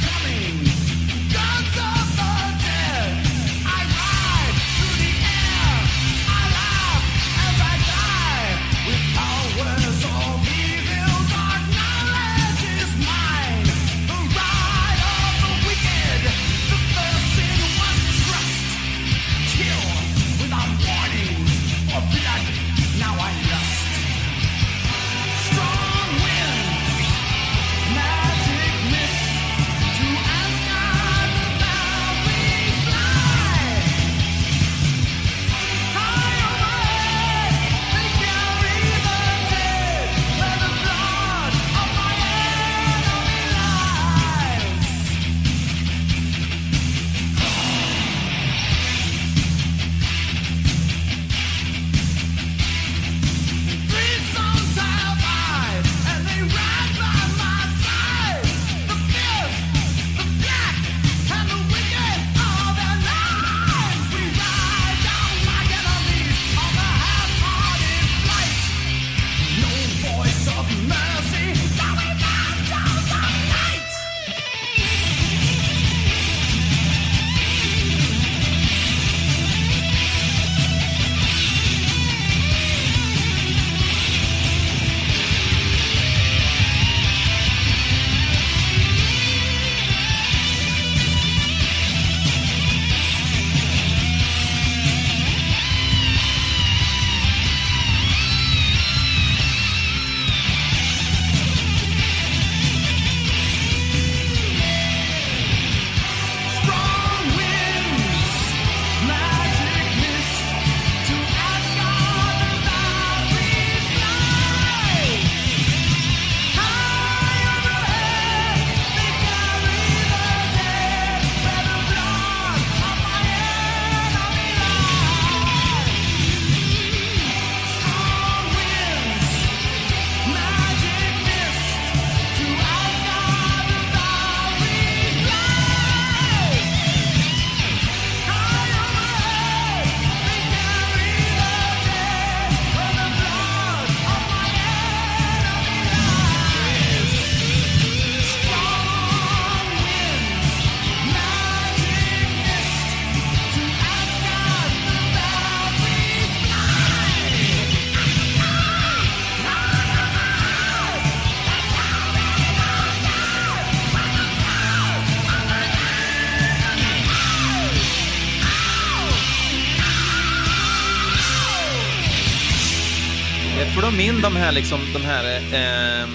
Här, 174.49 174.55
liksom, 174.55 174.81
de 174.93 174.99
här 174.99 175.37
eh, 175.37 176.09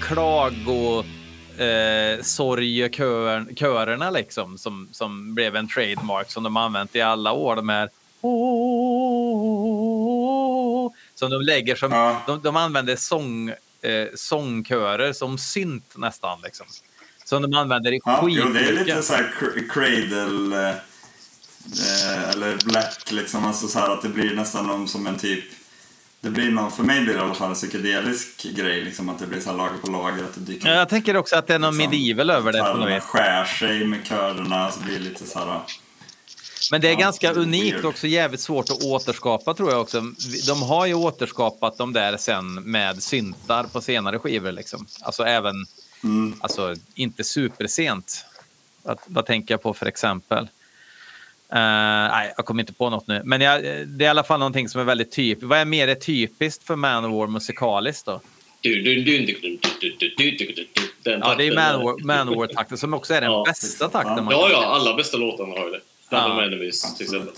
klago 0.00 1.04
eh, 1.58 2.24
liksom, 4.10 4.58
som, 4.58 4.88
som 4.92 5.34
blev 5.34 5.56
en 5.56 5.68
trademark 5.68 6.30
som 6.30 6.42
de 6.42 6.56
använt 6.56 6.96
i 6.96 7.00
alla 7.00 7.32
år. 7.32 7.56
De 7.56 7.68
här 7.68 7.88
som 11.14 11.30
de 11.30 11.40
lägger 11.42 11.76
som, 11.76 11.92
Ja. 11.92 12.22
de, 12.26 12.42
de 12.42 12.56
använder 12.56 12.96
sång, 12.96 13.48
eh, 13.82 14.06
sångkörer 14.14 15.12
som 15.12 15.38
synt 15.38 15.94
nästan. 15.96 16.38
Liksom. 16.44 16.66
Som 17.24 17.42
de 17.42 17.54
använder 17.54 17.92
i 17.92 18.00
Ja, 18.04 18.20
jo, 18.28 18.44
det 18.44 18.58
är 18.60 18.64
skitmycket. 18.64 18.86
lite 18.86 19.02
så 19.02 19.14
här 19.14 19.34
cr- 19.40 19.68
cradle 19.70 20.56
eh, 20.68 20.74
eh, 22.14 22.30
eller 22.30 22.56
black 22.64 23.12
liksom. 23.12 23.44
Alltså 23.44 23.68
så 23.68 23.78
här 23.78 23.90
att 23.90 24.02
det 24.02 24.08
blir 24.08 24.34
nästan 24.34 24.88
som 24.88 25.06
en 25.06 25.16
typ 25.18 25.44
det 26.20 26.30
blir 26.30 26.50
någon, 26.50 26.72
för 26.72 26.82
mig 26.82 27.00
blir 27.00 27.14
det 27.14 27.20
i 27.20 27.22
alla 27.22 27.34
fall 27.34 27.48
en 27.48 27.54
psykedelisk 27.54 28.42
grej, 28.42 28.84
liksom 28.84 29.08
att 29.08 29.18
det 29.18 29.26
blir 29.26 29.40
så 29.40 29.52
lager 29.56 29.78
på 29.78 29.90
lager, 29.90 30.24
att 30.24 30.34
det 30.34 30.40
dyker 30.40 30.68
Ja, 30.68 30.74
Jag 30.74 30.88
tänker 30.88 31.16
också 31.16 31.36
att 31.36 31.46
det 31.46 31.54
är 31.54 31.58
någon 31.58 31.78
liksom, 31.78 31.90
medieval 31.90 32.30
över 32.30 32.52
det 32.52 32.58
på 32.72 32.74
något 32.78 32.90
vis. 32.96 33.02
skär 33.02 33.44
sig 33.44 33.84
med 33.84 34.04
körerna, 34.06 34.70
så 34.70 34.80
blir 34.80 34.94
det 34.94 35.00
lite 35.04 35.26
så 35.26 35.38
här... 35.38 35.60
Men 36.70 36.80
det 36.80 36.88
är 36.88 36.92
Ja, 36.92 36.98
ganska 36.98 37.32
det 37.32 37.40
är 37.40 37.42
unikt 37.42 37.74
weird. 37.74 37.84
också, 37.84 38.06
jävligt 38.06 38.40
svårt 38.40 38.70
att 38.70 38.82
återskapa 38.82 39.54
tror 39.54 39.70
jag 39.70 39.80
också. 39.80 40.02
De 40.46 40.62
har 40.62 40.86
ju 40.86 40.94
återskapat 40.94 41.78
de 41.78 41.92
där 41.92 42.16
sen 42.16 42.54
med 42.54 43.02
syntar 43.02 43.64
på 43.64 43.80
senare 43.80 44.18
skivor 44.18 44.52
liksom. 44.52 44.86
Alltså 45.02 45.22
även, 45.22 45.54
Mm. 46.04 46.34
alltså 46.40 46.74
inte 46.94 47.24
supersent. 47.24 48.24
Vad, 48.82 48.98
vad 49.06 49.26
tänker 49.26 49.54
jag 49.54 49.62
på 49.62 49.74
för 49.74 49.86
exempel? 49.86 50.48
Uh, 51.52 51.58
nej, 51.58 52.32
jag 52.36 52.46
kommer 52.46 52.62
inte 52.62 52.72
på 52.72 52.90
något 52.90 53.06
nu. 53.06 53.22
Men 53.24 53.40
jag, 53.40 53.62
det 53.62 54.04
är 54.04 54.06
i 54.06 54.08
alla 54.08 54.24
fall 54.24 54.38
någonting 54.38 54.68
som 54.68 54.80
är 54.80 54.84
väldigt 54.84 55.12
typiskt. 55.12 55.48
Vad 55.48 55.58
är 55.58 55.64
mer 55.64 55.94
typiskt 55.94 56.64
för 56.64 56.76
Manowar 56.76 57.26
musikaliskt 57.26 58.06
då? 58.06 58.20
Ja, 58.62 58.70
det 61.38 61.46
är 61.46 61.54
Manowar-takten 61.54 62.06
Manowar 62.06 62.76
som 62.76 62.94
också 62.94 63.14
är 63.14 63.20
den 63.20 63.30
ja. 63.30 63.44
bästa 63.46 63.88
takten. 63.88 64.24
Man 64.24 64.34
ja, 64.34 64.48
ja, 64.50 64.66
alla 64.66 64.94
bästa 64.94 65.16
låtarna 65.16 65.58
har 65.58 65.64
ju 65.66 65.70
det. 65.70 65.80
Double 66.10 66.42
ja. 66.42 66.46
Enemies 66.46 66.96
till 66.96 67.04
exempel. 67.04 67.34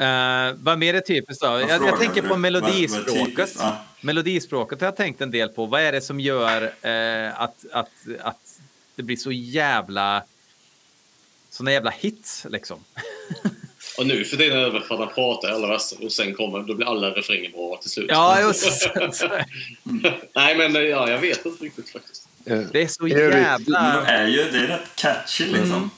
Uh, 0.00 0.56
vad 0.58 0.78
mer 0.78 0.94
är 0.94 1.00
typiskt 1.00 1.42
då? 1.42 1.48
Jag, 1.48 1.86
jag, 1.86 1.98
tänker 1.98 2.22
på 2.22 2.36
melodispråket. 2.36 3.58
Melodispråket 4.00 4.80
har 4.80 4.86
jag 4.86 4.96
tänkt 4.96 5.20
en 5.20 5.30
del 5.30 5.48
på. 5.48 5.66
Vad 5.66 5.80
är 5.80 5.92
det 5.92 6.00
som 6.00 6.20
gör 6.20 6.62
uh, 6.62 7.40
att, 7.40 7.64
att, 7.72 7.90
att 8.20 8.60
det 8.96 9.02
blir 9.02 9.16
så 9.16 9.32
jävla 9.32 10.22
Såna 11.56 11.72
jävla 11.72 11.90
hits 11.90 12.46
liksom. 12.50 12.84
Och 13.98 14.06
nu 14.06 14.24
för 14.24 14.36
tiden 14.36 14.58
är 14.58 14.62
det 14.62 14.70
väl 14.70 14.82
för 14.82 14.94
att 14.94 15.00
han 15.00 15.14
pratar 15.14 15.48
alla 15.48 15.68
verser 15.68 16.04
och 16.04 16.12
sen 16.12 16.34
kommer, 16.34 16.58
då 16.58 16.74
blir 16.74 16.86
alla 16.86 17.10
refränger 17.10 17.50
bra 17.50 17.76
till 17.82 17.90
slut. 17.90 18.06
Ja, 18.08 18.40
just 18.40 18.90
Nej, 20.34 20.56
men 20.56 20.74
ja, 20.74 21.10
jag 21.10 21.18
vet 21.18 21.46
inte 21.46 21.64
riktigt 21.64 21.90
faktiskt. 21.90 22.28
Eh, 22.44 22.58
Det 22.58 22.82
är 22.82 22.86
så 22.86 23.08
jävla... 23.08 24.06
är 24.06 24.26
ju, 24.26 24.36
det 24.36 24.58
är 24.58 24.66
rätt 24.66 24.96
catchy 24.96 25.44
liksom. 25.44 25.72
Mm. 25.72 25.90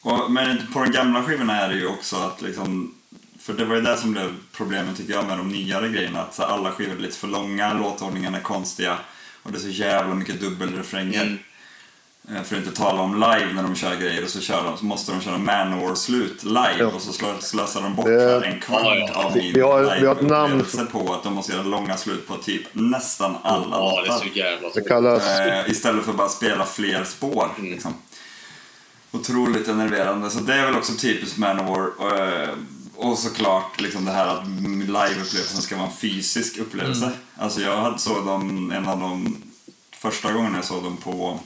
Och, 0.00 0.30
men 0.30 0.72
på 0.72 0.78
de 0.78 0.92
gamla 0.92 1.22
skivorna 1.22 1.60
är 1.60 1.68
det 1.68 1.74
ju 1.74 1.86
också 1.86 2.16
att 2.16 2.42
liksom 2.42 2.94
för 3.40 3.52
det 3.52 3.64
var 3.64 3.74
ju 3.74 3.80
det 3.80 3.96
som 3.96 4.12
blev 4.12 4.34
problemet 4.52 4.96
tycker 4.96 5.12
jag 5.12 5.26
med 5.26 5.38
de 5.38 5.48
nyare 5.48 5.88
grejerna. 5.88 6.22
Att 6.22 6.40
alla 6.40 6.72
skivor 6.72 6.96
är 6.96 7.00
lite 7.00 7.16
för 7.16 7.28
långa, 7.28 7.72
låtordningarna 7.72 8.38
är 8.38 8.42
konstiga 8.42 8.98
och 9.42 9.52
det 9.52 9.58
är 9.58 9.60
så 9.60 9.68
jävla 9.68 10.14
mycket 10.14 10.40
dubbelrefränger. 10.40 11.22
Mm. 11.22 11.38
Eh, 12.36 12.42
För 12.42 12.56
att 12.56 12.66
inte 12.66 12.76
tala 12.76 13.02
om 13.02 13.14
live 13.14 13.52
när 13.54 13.62
de 13.62 13.74
kör 13.74 13.96
grejer 13.96 14.24
och 14.24 14.30
så, 14.30 14.40
kör 14.40 14.64
de, 14.64 14.76
så 14.78 14.84
måste 14.84 15.12
de 15.12 15.20
köra 15.20 15.38
Manowar-slut 15.38 16.42
live 16.44 16.74
Ja. 16.78 16.86
och 16.86 17.02
så 17.02 17.12
slö- 17.12 17.40
slösar 17.40 17.82
de 17.82 17.94
bort 17.94 18.06
Det- 18.06 18.20
här 18.20 18.42
en 18.42 18.60
kvart 18.60 18.82
Ja, 18.84 18.94
ja. 19.14 19.24
av 19.24 19.36
min 19.36 19.52
Vi 19.54 19.60
har- 19.60 19.96
vi 20.00 20.06
har 20.06 20.14
ett 20.14 20.22
namn 20.22 20.64
på 20.92 21.14
att 21.14 21.22
de 21.22 21.34
måste 21.34 21.52
göra 21.52 21.62
långa 21.62 21.96
slut 21.96 22.26
på 22.28 22.36
typ 22.36 22.62
nästan 22.72 23.36
alla 23.42 23.76
Ja, 23.76 24.00
det 24.00 24.06
är 24.08 24.12
låtar. 24.12 24.18
så 24.26 24.38
jävla 24.38 24.68
Det 24.74 24.80
kallas... 24.88 25.28
Eh, 25.28 25.70
istället 25.70 26.04
för 26.04 26.10
att 26.10 26.16
bara 26.18 26.28
spela 26.28 26.64
fler 26.64 27.04
spår. 27.04 27.48
Mm. 27.58 27.70
Liksom. 27.70 27.94
Otroligt 29.10 29.68
enerverande. 29.68 30.30
Så 30.30 30.38
det 30.38 30.54
är 30.54 30.66
väl 30.66 30.76
också 30.76 30.92
typiskt 30.92 31.38
Manowar. 31.38 31.90
Eh, 32.42 32.48
och 32.96 33.18
såklart 33.18 33.80
liksom 33.80 34.04
det 34.04 34.12
här 34.12 34.26
att 34.26 34.44
liveupplevelsen 34.68 35.62
ska 35.62 35.76
vara 35.76 35.86
en 35.86 35.96
fysisk 35.96 36.58
upplevelse. 36.58 37.04
Mm. 37.04 37.16
Alltså 37.36 37.60
jag 37.60 37.76
hade 37.76 37.98
såg 37.98 38.26
dem, 38.26 38.70
en 38.76 38.88
av 38.88 39.00
de 39.00 39.42
första 39.92 40.32
gångerna 40.32 40.56
jag 40.58 40.64
såg 40.64 40.82
dem 40.84 40.96
på 40.96 41.40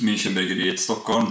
Münchenbryggeriet 0.00 0.74
i 0.74 0.78
Stockholm. 0.78 1.26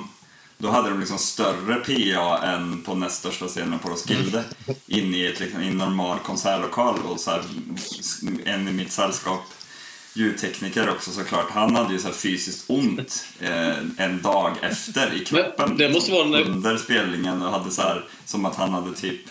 Då 0.57 0.69
hade 0.69 0.89
de 0.89 0.99
liksom 0.99 1.17
större 1.17 1.75
PA 1.75 2.37
än 2.45 2.81
på 2.81 2.95
näst 2.95 3.15
största 3.19 3.47
scenen 3.47 3.79
på 3.79 3.89
Roskilde. 3.89 4.43
Inne 4.87 5.17
i, 5.17 5.27
ett, 5.27 5.39
liksom, 5.39 5.61
i 5.61 5.67
en 5.67 5.77
normal 5.77 6.19
konsertlokal. 6.19 6.99
Och 7.05 7.19
så 7.19 7.31
här, 7.31 7.41
en 8.45 8.67
i 8.67 8.71
mitt 8.71 8.91
sällskap 8.91 9.41
ljudtekniker 10.13 10.89
också 10.89 11.11
såklart. 11.11 11.49
Han 11.51 11.75
hade 11.75 11.93
ju 11.93 11.99
så 11.99 12.09
fysiskt 12.11 12.63
ont 12.67 13.25
eh, 13.39 13.77
en 13.97 14.21
dag 14.21 14.55
efter 14.61 15.13
i 15.21 15.25
kroppen. 15.25 15.69
Men 15.69 15.77
det 15.77 15.89
måste 15.89 16.11
vara 16.11 16.23
en- 16.39 16.47
Under 16.47 16.77
spelningen 16.77 17.41
och 17.41 17.51
hade 17.51 17.71
så 17.71 17.81
här, 17.81 18.05
som 18.25 18.45
att 18.45 18.55
han 18.55 18.73
hade 18.73 18.93
typ 18.93 19.21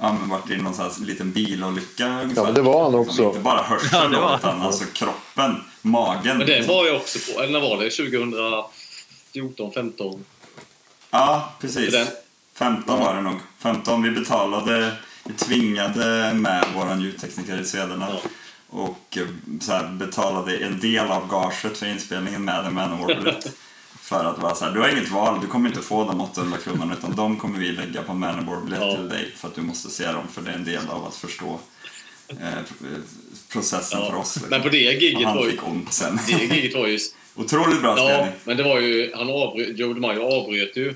Ja, 0.00 0.12
men 0.20 0.28
varit 0.28 0.50
i 0.50 0.56
någon 0.56 0.74
sån 0.74 0.84
här 0.84 1.06
liten 1.06 1.32
bilolycka 1.32 2.06
ungefär. 2.22 2.44
men 2.44 2.54
det 2.54 2.62
var 2.62 2.82
han 2.84 2.94
också. 2.94 3.22
Inte 3.22 3.38
bara 3.38 3.62
hörseln 3.62 4.12
Ja, 4.12 4.36
utan 4.38 4.62
alltså 4.62 4.84
kroppen, 4.92 5.56
magen. 5.82 6.38
Men 6.38 6.46
det 6.46 6.68
var 6.68 6.86
jag 6.86 6.96
också 6.96 7.18
på. 7.34 7.40
Eller 7.42 7.52
när 7.52 7.60
var 7.60 7.76
det? 7.84 7.90
2014, 7.90 9.72
15? 9.72 10.24
Ja, 11.10 11.52
precis. 11.60 11.92
Den. 11.92 12.06
15 12.54 13.00
var 13.00 13.14
det 13.14 13.20
nog. 13.20 13.38
15. 13.58 14.02
Vi 14.02 14.10
betalade, 14.10 14.92
vi 15.24 15.32
tvingade 15.34 16.32
med 16.34 16.64
vår 16.76 16.96
ljudtekniker 17.00 17.60
i 17.60 17.64
Swederna 17.64 18.08
Ja. 18.10 18.18
och 18.70 19.16
eh, 19.18 19.26
så 19.60 19.72
här, 19.72 19.88
betalade 19.88 20.56
en 20.56 20.80
del 20.80 21.06
av 21.10 21.28
gaget 21.28 21.78
för 21.78 21.86
inspelningen 21.86 22.44
med 22.44 22.66
en 22.66 22.74
Manowar-biljett. 22.74 23.52
För 24.08 24.24
att 24.24 24.38
vara 24.38 24.54
så 24.54 24.64
här, 24.64 24.72
du 24.72 24.80
har 24.80 24.88
inget 24.88 25.10
val, 25.10 25.38
du 25.40 25.46
kommer 25.46 25.68
inte 25.68 25.82
få 25.82 26.04
de 26.04 26.20
800 26.20 26.58
kronorna 26.64 26.94
utan 26.98 27.16
de 27.16 27.36
kommer 27.38 27.58
vi 27.58 27.72
lägga 27.72 28.02
på 28.02 28.12
Manowar-biljett 28.14 28.80
Ja. 28.82 28.94
till 28.96 29.08
dig 29.08 29.32
för 29.36 29.48
att 29.48 29.54
du 29.54 29.60
måste 29.62 29.90
se 29.90 30.04
dem 30.06 30.28
för 30.32 30.42
det 30.42 30.50
är 30.50 30.54
en 30.54 30.64
del 30.64 30.88
av 30.88 31.04
att 31.06 31.16
förstå 31.16 31.60
eh, 32.28 32.34
pr- 32.36 33.02
processen 33.52 34.00
för 34.00 34.06
Ja. 34.12 34.16
oss. 34.16 34.36
Liksom. 34.36 34.50
Men 34.50 34.62
på 34.62 34.68
det 34.68 34.88
och 34.96 35.02
giget 35.02 35.24
han 35.26 35.36
var 35.36 35.46
ju... 35.46 35.58
ont 35.58 35.92
sen. 35.92 36.18
Det 36.26 36.32
giget 36.56 36.74
var 36.74 36.86
ju... 36.86 36.98
Otroligt 37.34 37.80
bra 37.82 37.94
Ja, 37.98 38.04
spelning. 38.08 38.32
men 38.44 38.56
det 38.56 38.62
var 38.62 38.80
ju... 38.80 39.12
Han 39.14 39.30
avbröt, 39.30 39.78
Joe 39.78 39.92
DeMaio 39.92 40.20
avbröt 40.22 40.76
ju 40.76 40.88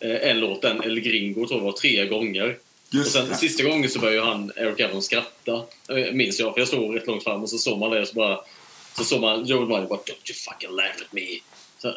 eh, 0.00 0.30
en 0.30 0.40
låt, 0.40 0.62
den 0.62 0.82
El 0.82 1.00
Gringo, 1.00 1.46
tror 1.46 1.60
jag 1.60 1.64
var, 1.64 1.72
tre 1.72 2.06
gånger. 2.06 2.48
Och 2.88 2.94
Just 2.94 3.12
sen 3.12 3.28
det. 3.28 3.34
sista 3.34 3.62
gången 3.62 3.90
så 3.90 3.98
började 3.98 4.16
ju 4.18 4.24
han, 4.32 4.52
Eric 4.56 4.80
Evans, 4.80 5.04
skratta. 5.04 5.52
Eh, 5.88 6.12
minns 6.12 6.40
jag, 6.40 6.52
för 6.54 6.60
jag 6.60 6.68
stod 6.68 6.94
rätt 6.94 7.06
långt 7.06 7.24
fram 7.24 7.42
och 7.42 7.50
så 7.50 7.58
såg 7.58 7.78
man 7.78 7.90
det 7.90 8.00
och 8.00 8.08
så 8.08 8.14
bara... 8.14 8.38
Så 8.96 9.04
såg 9.04 9.20
man 9.20 9.46
Joe 9.46 9.60
DeMaio 9.60 9.86
bara 9.88 9.98
Don't 9.98 10.28
you 10.30 10.34
fucking 10.50 10.76
laugh 10.76 10.90
at 11.06 11.12
me. 11.12 11.22
Så, 11.84 11.94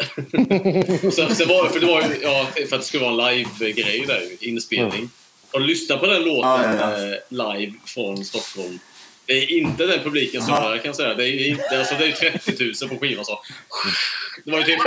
så, 1.11 1.35
så 1.35 1.45
var, 1.45 1.69
för 1.69 1.79
det 1.79 1.85
var 1.85 2.01
ju, 2.01 2.07
ja, 2.21 2.47
för 2.55 2.75
att 2.75 2.81
det 2.81 2.87
skulle 2.87 3.03
vara 3.03 3.31
en 3.31 3.37
live-grej 3.37 4.03
där 4.07 4.21
inspelning. 4.39 5.09
Har 5.53 5.59
du 5.59 5.65
lyssnat 5.65 5.99
på 5.99 6.05
den 6.05 6.23
låten 6.23 6.49
Ja, 6.51 6.63
ja, 6.79 6.97
ja. 6.99 7.43
eh, 7.51 7.57
live 7.59 7.73
från 7.85 8.25
Stockholm? 8.25 8.79
Det 9.25 9.33
är 9.33 9.51
inte 9.51 9.85
den 9.85 9.99
publiken 10.03 10.41
som 10.41 10.53
jag 10.53 10.83
kan 10.83 10.93
säga. 10.93 11.13
Det 11.13 11.27
är, 11.29 11.47
inte- 11.47 11.79
alltså, 11.79 11.95
det 11.99 12.03
är 12.03 12.07
ju 12.07 12.13
30 12.13 12.85
000 12.85 12.89
på 12.89 12.97
skivan. 12.99 13.25
Så. 13.25 13.39
Det 14.45 14.51
var 14.51 14.59
ju 14.59 14.63
typ... 14.65 14.79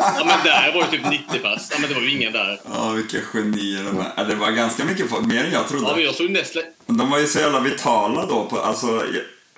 Ja, 0.00 0.24
men 0.26 0.44
där 0.44 0.72
var 0.74 0.80
ju 0.92 0.98
typ 0.98 1.10
90 1.10 1.38
pass. 1.42 1.68
Ja, 1.72 1.76
men 1.80 1.88
det 1.88 1.94
var 1.94 2.02
ju 2.02 2.10
ingen 2.10 2.32
där. 2.32 2.60
Ja, 2.74 2.90
vilka 2.90 3.18
genier 3.32 3.84
de 3.84 4.04
är. 4.16 4.24
Det 4.24 4.34
var 4.34 4.50
ganska 4.50 4.84
mycket 4.84 5.10
folk, 5.10 5.26
mer 5.26 5.44
än 5.44 5.52
jag 5.52 5.68
trodde. 5.68 5.86
Ja, 5.88 5.94
men 5.94 6.04
jag 6.04 6.14
såg 6.14 6.30
nästan... 6.30 6.62
De 6.86 7.10
var 7.10 7.18
ju 7.18 7.26
så 7.26 7.38
jävla 7.38 7.60
vitala 7.60 8.26
då, 8.26 8.44
på, 8.44 8.58
alltså, 8.60 9.04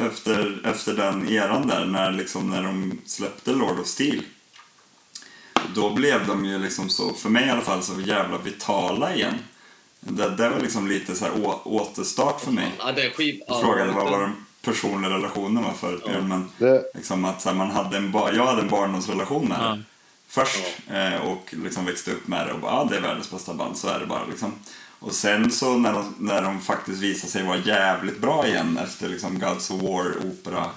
efter, 0.06 0.60
efter 0.64 0.94
den 0.94 1.28
eran 1.28 1.66
där, 1.66 1.84
när, 1.84 2.12
liksom, 2.12 2.50
när 2.50 2.62
de 2.62 3.00
släppte 3.06 3.52
Lord 3.52 3.78
of 3.80 3.86
Steel. 3.86 4.22
Då 5.74 5.90
blev 5.90 6.26
de 6.26 6.44
ju 6.44 6.58
liksom 6.58 6.88
så, 6.90 7.14
för 7.14 7.28
mig 7.28 7.46
i 7.46 7.50
alla 7.50 7.60
fall, 7.60 7.82
så 7.82 8.00
jävla 8.00 8.38
vitala 8.38 9.14
igen. 9.14 9.34
Det, 10.00 10.30
det 10.30 10.48
var 10.48 10.60
liksom 10.60 10.88
lite 10.88 11.14
så 11.14 11.24
här 11.24 11.32
å, 11.46 11.60
återstart 11.64 12.40
för 12.40 12.50
mig. 12.50 12.72
Ja, 12.78 12.92
det 12.92 13.02
är 13.02 13.10
skiv... 13.10 13.40
Jag 13.48 13.60
frågade 13.60 13.92
vad 13.92 14.10
var 14.10 14.20
den 14.20 14.46
personliga 14.62 15.12
relationen 15.12 15.64
var 15.64 15.72
förut, 15.72 16.02
Ja. 16.06 16.20
men 16.20 16.48
Det, 16.58 16.84
liksom 16.94 17.24
att 17.24 17.42
så 17.42 17.48
här, 17.48 17.56
man 17.56 17.70
hade 17.70 17.96
en, 17.96 18.12
jag 18.12 18.46
hade 18.46 18.62
en 18.62 18.68
barndomsrelation 18.68 19.48
med 19.48 19.58
Ja. 19.60 19.68
det 19.68 19.82
först 20.28 20.58
eh, 20.90 21.26
och 21.26 21.54
liksom 21.64 21.84
växte 21.84 22.12
upp 22.12 22.26
med 22.28 22.46
det 22.46 22.52
och 22.52 22.60
bara, 22.60 22.72
ah, 22.72 22.84
det 22.84 22.96
är 22.96 23.00
världens 23.00 23.30
bästa 23.30 23.54
band, 23.54 23.76
så 23.76 23.88
är 23.88 24.00
det 24.00 24.06
bara 24.06 24.24
liksom. 24.30 24.52
Och 25.00 25.12
sen 25.12 25.50
så 25.50 25.78
när 25.78 25.92
de, 25.92 26.14
när 26.18 26.42
de 26.42 26.60
faktiskt 26.60 27.02
visade 27.02 27.32
sig 27.32 27.42
vara 27.42 27.58
jävligt 27.58 28.20
bra 28.20 28.46
igen 28.46 28.78
efter 28.78 29.08
liksom 29.08 29.38
Gods 29.38 29.70
of 29.70 29.82
War, 29.82 30.16
opera, 30.26 30.70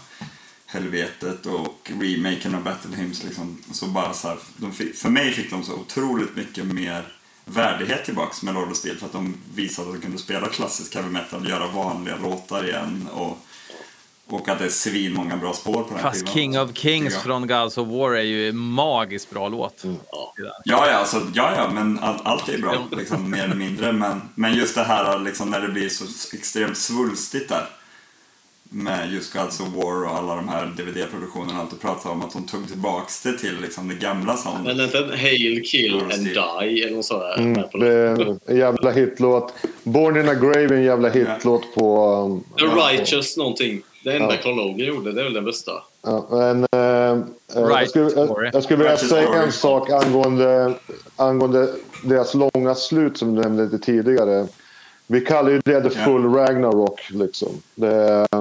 helvetet 0.66 1.46
och 1.46 1.92
remaken 2.00 2.56
av 2.56 2.64
Battle 2.64 2.96
Hymns 2.96 3.24
liksom, 3.24 3.58
så 3.72 3.88
bara 3.88 4.14
så 4.14 4.28
här, 4.28 4.38
de 4.58 4.72
fick, 4.74 4.96
för 4.96 5.10
mig 5.10 5.32
fick 5.32 5.50
de 5.50 5.64
så 5.64 5.74
otroligt 5.74 6.36
mycket 6.36 6.66
mer 6.66 7.14
värdighet 7.46 8.06
tillbaks 8.06 8.44
med 8.44 8.54
Lord 8.54 8.72
of 8.72 8.78
Steel 8.78 8.98
för 8.98 9.06
att 9.06 9.12
de 9.12 9.36
visade 9.56 9.88
att 9.88 9.96
de 9.96 10.02
kunde 10.02 10.18
spela 10.18 10.48
klassisk 10.48 10.96
heavy 10.96 11.10
metal, 11.10 11.50
göra 11.50 11.68
vanliga 11.68 12.18
låtar 12.18 12.68
igen 12.68 13.08
och, 13.14 13.38
och 14.28 14.50
att 14.50 14.60
det 14.60 14.66
är 14.66 14.70
svin 14.70 15.14
många 15.14 15.38
bra 15.38 15.54
spår 15.54 15.84
på 15.84 15.90
den 15.90 16.00
Fast 16.00 16.20
skivan. 16.20 16.34
King 16.34 16.60
of 16.60 16.70
Kings 16.78 17.18
från 17.18 17.48
Gods 17.48 17.78
of 17.78 17.88
War 17.88 18.14
är 18.14 18.22
ju 18.22 18.50
en 18.50 18.58
magiskt 18.58 19.30
bra 19.30 19.50
låt. 19.50 19.84
Där. 19.84 20.52
Ja, 20.66 20.88
ja, 20.88 20.92
alltså, 20.92 21.22
ja, 21.34 21.54
ja 21.56 21.70
men 21.74 22.00
all, 22.00 22.20
allt 22.24 22.50
är 22.50 22.58
bra, 22.58 22.88
liksom, 22.98 23.30
mer 23.30 23.44
eller 23.44 23.56
mindre. 23.56 23.92
Men, 23.92 24.22
men 24.36 24.54
just 24.54 24.76
det 24.76 24.84
här 24.84 25.20
liksom, 25.20 25.50
när 25.50 25.62
det 25.62 25.68
blir 25.68 25.90
så 25.90 26.06
extremt 26.36 26.78
svulstigt 26.78 27.50
där 27.50 27.66
med 28.74 29.14
just 29.14 29.34
Gods 29.34 29.60
of 29.60 29.68
War 29.68 30.04
och 30.04 30.18
alla 30.18 30.36
de 30.36 30.50
här 30.50 30.66
DVD-produktionerna 30.66 31.54
och 31.54 31.60
allt 31.60 31.74
och 31.74 31.82
prata 31.82 32.10
om 32.10 32.22
att 32.22 32.34
de 32.34 32.46
tog 32.46 32.68
tillbaks 32.68 33.24
det 33.24 33.38
till 33.38 33.62
liksom, 33.62 33.88
det 33.88 33.96
gamla 33.96 34.38
soundet. 34.38 34.78
Men 34.78 34.86
inte 34.86 34.98
en 34.98 35.20
Hail, 35.20 35.64
Kill 35.66 36.02
and. 36.02 36.24
Die 36.24 36.84
eller 36.84 36.96
något 36.96 37.06
sådär. 37.06 37.38
mm, 37.38 37.70
på 37.72 37.78
det 37.78 37.94
är 37.94 38.38
en 38.46 38.58
jävla 38.58 38.92
hitlåt. 38.92 39.54
Born 39.84 40.18
in 40.18 40.30
a 40.30 40.34
Grave 40.34 40.66
är 40.66 40.74
en 40.74 40.84
jävla 40.84 41.10
hitlåt 41.10 41.76
på... 41.76 42.06
um, 42.26 42.44
The 42.58 42.66
Righteous 42.66 43.38
någonting. 43.38 43.82
Det 44.04 44.14
enda 44.14 44.36
Ja. 44.36 44.40
Carl 44.44 44.56
Logan 44.56 44.88
gjorde, 44.88 45.12
det 45.12 45.20
är 45.22 45.24
väl 45.24 45.34
den 45.34 45.46
bästa. 45.46 45.72
Ja, 46.04 46.28
men, 46.32 46.66
eh, 46.72 47.12
eh, 47.12 47.18
jag, 47.56 47.70
Right 47.70 47.90
skulle, 47.90 48.10
story. 48.10 48.46
jag, 48.46 48.56
jag 48.56 48.64
skulle 48.64 48.78
vilja 48.78 48.92
Right 48.92 49.10
säga 49.10 49.28
story. 49.28 49.40
en 49.40 49.52
sak 49.52 49.90
angående, 49.90 50.74
angående 51.16 51.70
deras 52.04 52.34
långa 52.34 52.76
slut 52.76 53.18
som 53.18 53.36
du 53.36 53.42
nämnde 53.42 53.64
lite 53.64 53.80
tidigare. 53.80 54.48
Vi 55.08 55.22
kallar 55.22 55.50
ju 55.50 55.62
det 55.66 55.82
the 55.82 55.90
full 55.90 56.34
Ragnarok. 56.34 57.00
Liksom. 57.10 57.50
Det, 57.76 58.28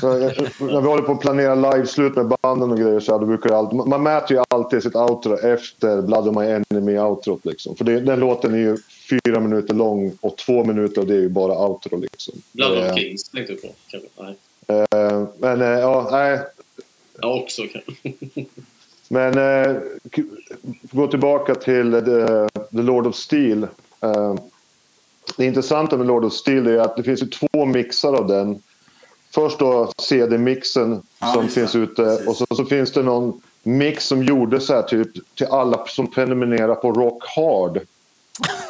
så, 0.00 0.16
eh, 0.18 0.32
när 0.58 0.80
vi 0.80 0.88
håller 0.88 1.02
på 1.02 1.12
att 1.12 1.20
planera 1.20 1.54
liveslut 1.54 2.16
med 2.16 2.32
banden 2.42 2.70
och 2.70 2.78
grejer 2.78 3.00
så 3.00 3.12
här, 3.12 3.18
då 3.18 3.26
brukar 3.26 3.50
alltid, 3.50 3.78
man 3.78 4.02
mäter 4.02 4.36
ju 4.36 4.42
alltid 4.48 4.82
sitt 4.82 4.96
outro 4.96 5.38
efter 5.38 6.02
Blood 6.02 6.28
of 6.28 6.36
My 6.36 6.42
Enemy-outrot. 6.42 7.40
Liksom. 7.42 7.76
För 7.76 7.84
det, 7.84 8.00
den 8.00 8.20
låten 8.20 8.54
är 8.54 8.58
ju 8.58 8.76
fyra 9.10 9.40
minuter 9.40 9.74
lång 9.74 10.12
och 10.20 10.36
två 10.36 10.64
minuter 10.64 11.00
och 11.00 11.06
det 11.06 11.14
är 11.14 11.20
ju 11.20 11.28
bara 11.28 11.66
outro. 11.68 11.96
Liksom. 11.96 12.34
Blood 12.52 12.72
Det- 12.76 12.90
of 12.92 12.98
Kings 12.98 13.24
tänkte 13.28 13.52
du 13.52 13.58
på. 14.00 14.22
Nej. 14.22 14.36
eh, 14.90 15.24
men 15.38 15.60
eh, 15.62 15.68
ja, 15.68 16.08
nej, 16.10 16.38
Ja, 17.22 17.40
också 17.40 17.62
kanske. 17.72 18.14
Men 19.12 19.38
eh, 19.38 19.76
gå 20.90 21.06
tillbaka 21.06 21.54
till 21.54 21.94
eh, 21.94 22.00
The 22.70 22.82
Lord 22.82 23.06
of 23.06 23.16
Steel. 23.16 23.62
Eh, 24.00 24.34
det 25.36 25.44
intressanta 25.44 25.96
med 25.96 26.06
Lord 26.06 26.24
of 26.24 26.32
Steel 26.32 26.66
är 26.66 26.78
att 26.78 26.96
det 26.96 27.02
finns 27.02 27.22
ju 27.22 27.26
två 27.26 27.64
mixar 27.64 28.14
av 28.14 28.26
den. 28.26 28.62
Först 29.30 29.58
då 29.58 29.92
CD-mixen 29.98 31.02
Ja, 31.20 31.32
som 31.32 31.48
finns 31.48 31.74
ute 31.76 31.94
Precis. 32.02 32.28
och 32.28 32.36
så, 32.36 32.46
så 32.56 32.64
finns 32.64 32.92
det 32.92 33.02
någon 33.02 33.40
mix 33.62 34.06
som 34.06 34.22
gjordes 34.22 34.66
så 34.66 34.74
här 34.74 34.82
typ 34.82 35.08
till 35.36 35.46
alla 35.46 35.86
som 35.86 36.06
prenumererar 36.10 36.74
på 36.74 36.92
Rock 36.92 37.24
Hard. 37.36 37.80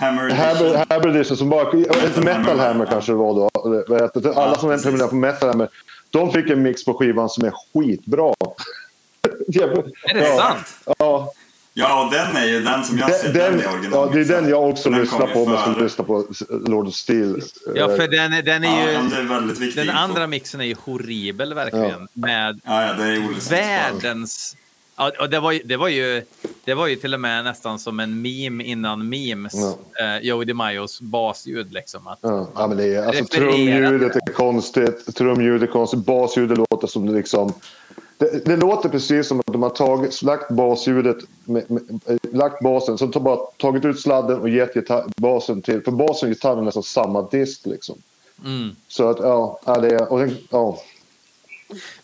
Hammer 0.00 0.30
Hammer, 0.30 0.60
Edition. 0.64 0.84
Hammer 0.90 1.08
Edition 1.08 1.36
som 1.36 1.48
bara, 1.50 1.72
Metal 2.24 2.58
Hammer 2.58 2.86
kanske 2.86 3.12
det 3.12 3.16
var 3.16 3.34
då. 3.34 3.50
Alla 3.56 4.50
Ja, 4.50 4.54
som 4.54 4.68
precis. 4.68 4.84
prenumererar 4.84 5.08
på 5.08 5.14
Metal 5.14 5.48
Hammer. 5.48 5.68
De 6.10 6.32
fick 6.32 6.50
en 6.50 6.62
mix 6.62 6.84
på 6.84 6.94
skivan 6.94 7.28
som 7.28 7.44
är 7.44 7.50
skitbra. 7.74 8.34
Är 10.08 10.14
det 10.14 10.26
ja, 10.28 10.36
sant? 10.38 10.96
Ja, 10.98 11.32
Ja, 11.74 12.04
och 12.04 12.12
den 12.12 12.36
är 12.36 12.46
ju 12.46 12.60
den 12.62 12.84
som 12.84 12.98
jag 12.98 13.14
ser. 13.14 13.32
den, 13.32 13.34
Den, 13.34 13.52
den, 13.58 13.60
är 13.68 13.72
original. 13.74 14.08
ja, 14.08 14.14
det 14.14 14.20
är 14.20 14.40
den 14.40 14.48
jag 14.50 14.68
också 14.68 14.90
Den 14.90 15.00
lyssnar 15.00 15.26
på, 15.26 15.46
men 15.46 15.58
som 15.64 15.84
lyssnar 15.84 16.04
på 16.04 16.24
Lord 16.50 16.86
of 16.88 16.94
Steel. 16.94 17.42
Ja, 17.74 17.88
för 17.88 18.00
Eh, 18.02 18.08
den, 18.08 18.44
den 18.44 18.62
Ja, 18.62 18.70
är 18.70 19.02
ju... 19.02 19.08
det 19.08 19.16
är 19.16 19.22
väldigt 19.22 19.58
viktigt. 19.58 19.76
Den 19.76 19.84
info. 19.86 19.98
andra 19.98 20.26
mixen 20.26 20.60
är 20.60 20.64
ju 20.64 20.74
horribel 20.84 21.54
verkligen. 21.54 22.08
Med 22.12 22.60
Ja, 22.64 22.86
ja, 22.86 22.92
det 22.92 23.04
är 23.04 23.18
Olle 23.28 23.40
som 23.40 23.56
världens... 23.56 24.56
Ja, 25.00 25.12
och 25.20 25.30
det, 25.30 25.40
var 25.40 25.60
det, 25.64 25.76
var 25.76 25.88
ju, 25.88 26.22
det 26.64 26.74
var 26.74 26.86
ju 26.86 26.96
till 26.96 27.14
och 27.14 27.20
med 27.20 27.44
nästan 27.44 27.78
som 27.78 28.00
en 28.00 28.22
meme 28.22 28.64
innan 28.64 29.08
memes. 29.08 29.54
Ja. 29.54 29.78
Eh, 30.04 30.26
Joey 30.26 30.44
DeMaios 30.44 31.00
basljud 31.00 31.72
liksom. 31.72 32.06
Att, 32.06 32.18
Ja, 32.22 32.48
ja, 32.54 32.66
men 32.66 32.76
det 32.76 32.94
är, 32.94 33.06
alltså, 33.06 33.24
trumljudet 33.24 34.16
är 34.16 34.32
konstigt, 34.32 35.16
trumljudet 35.16 35.68
är 35.68 35.72
konstigt, 35.72 36.06
basljudet 36.06 36.58
låter 36.58 36.86
som 36.86 37.06
det 37.06 37.12
liksom... 37.12 37.52
Det, 38.18 38.44
det 38.44 38.56
låter 38.56 38.88
precis 38.88 39.28
som 39.28 39.40
att 39.40 39.46
de 39.46 39.62
har 39.62 39.70
tagit, 39.70 40.22
lagt 40.22 40.50
basljudet, 40.50 41.16
med, 41.44 41.70
med, 41.70 42.00
eh, 42.06 42.16
lagt 42.32 42.62
basen, 42.62 42.98
har 43.14 43.20
bara 43.20 43.36
tagit 43.36 43.84
ut 43.84 44.00
sladden 44.00 44.40
och 44.40 44.48
gett 44.48 44.76
gitarr, 44.76 45.04
basen 45.16 45.62
till... 45.62 45.82
För 45.82 45.92
basen 45.92 46.28
och 46.28 46.34
gitarren 46.34 46.58
är 46.58 46.62
nästan 46.62 46.82
samma 46.82 47.22
disk 47.22 47.66
liksom. 47.66 47.98
mm. 48.44 48.76
Så 48.88 49.10
att 49.10 49.18
ja, 49.18 49.60
det 49.80 49.88
är... 49.88 50.12
Och 50.12 50.18
den, 50.18 50.36
ja. 50.50 50.78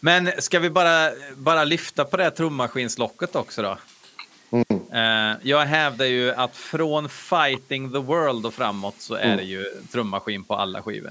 Men 0.00 0.30
ska 0.38 0.58
vi 0.58 0.70
bara, 0.70 1.10
bara 1.36 1.64
lyfta 1.64 2.04
på 2.04 2.16
det 2.16 2.22
här 2.22 2.30
trummaskinslocket 2.30 3.36
också 3.36 3.62
då? 3.62 3.76
Eh, 4.92 5.32
jag 5.42 5.60
hävdar 5.60 6.06
ju 6.06 6.30
att 6.32 6.56
från 6.56 7.08
Fighting 7.08 7.92
the 7.92 7.98
World 7.98 8.46
och 8.46 8.54
framåt 8.54 8.94
så 8.98 9.14
är 9.14 9.36
det 9.36 9.42
ju 9.42 9.64
trummaskin 9.92 10.44
på 10.44 10.54
alla 10.54 10.82
skivor. 10.82 11.10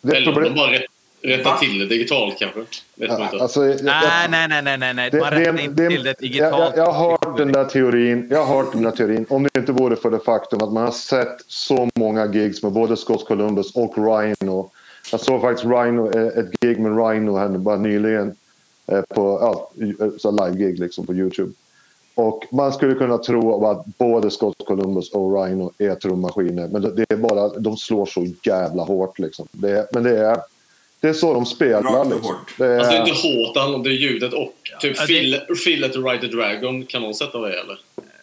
Det 0.00 0.16
Eller 0.16 0.28
om 0.28 0.34
problem- 0.34 0.54
bara 0.54 0.72
rätt- 0.72 0.84
rättar 1.22 1.56
till 1.58 1.78
det 1.78 1.86
digitalt 1.86 2.38
kanske. 2.38 2.60
Vet 2.94 3.10
man 3.10 3.18
Ja, 3.20 3.24
inte. 3.24 3.42
alltså, 3.42 3.66
jag- 3.66 3.82
Nej, 3.84 4.28
nej, 4.28 4.62
nej, 4.62 4.78
nej, 4.78 4.94
nej. 4.94 5.10
Det, 5.10 5.20
Man 5.20 5.30
rättar 5.30 5.60
inte 5.60 5.82
det, 5.82 5.88
till 5.88 6.02
det 6.04 6.14
digitalt. 6.20 6.76
jag, 6.76 6.86
jag 6.86 6.92
har 6.92 7.36
den 7.36 7.52
där 7.52 7.64
teorin. 7.64 8.28
Jag 8.30 8.44
har 8.44 8.56
hört 8.56 8.72
den 8.72 8.82
där 8.82 8.90
teorin. 8.90 9.26
Om 9.28 9.42
det 9.52 9.58
inte 9.60 9.72
vore 9.72 9.96
för 9.96 10.10
det 10.10 10.20
faktum 10.20 10.62
att 10.62 10.72
man 10.72 10.84
har 10.84 10.90
sett 10.92 11.36
så 11.46 11.88
många 11.94 12.26
gigs 12.32 12.62
med 12.62 12.72
både 12.72 12.96
Scott 12.96 13.26
Columbus 13.28 13.74
och 13.74 13.94
Rhino. 13.98 14.70
Jag 15.10 15.20
såg 15.20 15.40
faktiskt 15.40 15.64
Rhino, 15.64 16.10
eh, 16.18 16.26
ett 16.38 16.60
gig 16.60 16.78
med 16.80 16.92
Rhino 17.10 17.36
här 17.36 17.48
bara 17.48 17.76
nyligen. 17.76 18.36
eh, 18.86 19.00
På 19.00 19.38
ja, 19.40 19.70
så 20.18 20.30
live-gig 20.30 20.78
liksom 20.78 21.06
på 21.06 21.14
Youtube. 21.14 21.52
Och 22.14 22.44
man 22.52 22.72
skulle 22.72 22.94
kunna 22.94 23.18
tro 23.18 23.66
att 23.66 23.86
både 23.86 24.30
Scott 24.30 24.56
Columbus 24.66 25.10
och 25.12 25.44
Rhino 25.44 25.72
är 25.78 25.94
trummaskiner. 25.94 26.68
Men 26.68 26.82
det 26.82 27.04
är 27.08 27.16
bara, 27.16 27.48
de 27.48 27.76
slår 27.76 28.06
så 28.06 28.26
jävla 28.44 28.82
hårt 28.82 29.18
liksom. 29.18 29.46
Det 29.52 29.70
är, 29.70 29.86
men 29.92 30.02
det 30.02 30.18
är, 30.18 30.38
det 31.00 31.08
är 31.08 31.12
så 31.12 31.34
de 31.34 31.46
spelar 31.46 32.04
liksom. 32.04 32.36
Det 32.58 32.66
är, 32.66 32.78
Alltså 32.78 32.90
det 32.92 32.96
är 32.98 33.00
inte 33.08 33.28
hårt, 33.28 33.54
det 33.54 33.60
handlar 33.60 33.78
om 33.78 33.82
det 33.84 33.90
ljudet 33.90 34.32
och 34.32 34.52
typ 34.80 34.96
Ja, 34.96 35.06
det- 35.06 35.64
Phil, 35.64 35.84
at 35.84 35.92
the 35.92 35.98
Ride 35.98 36.20
the 36.20 36.36
Dragon. 36.36 36.86
Kan 36.86 37.02
någon 37.02 37.14
sätta 37.14 37.38
det 37.38 37.60
eller? 37.60 37.78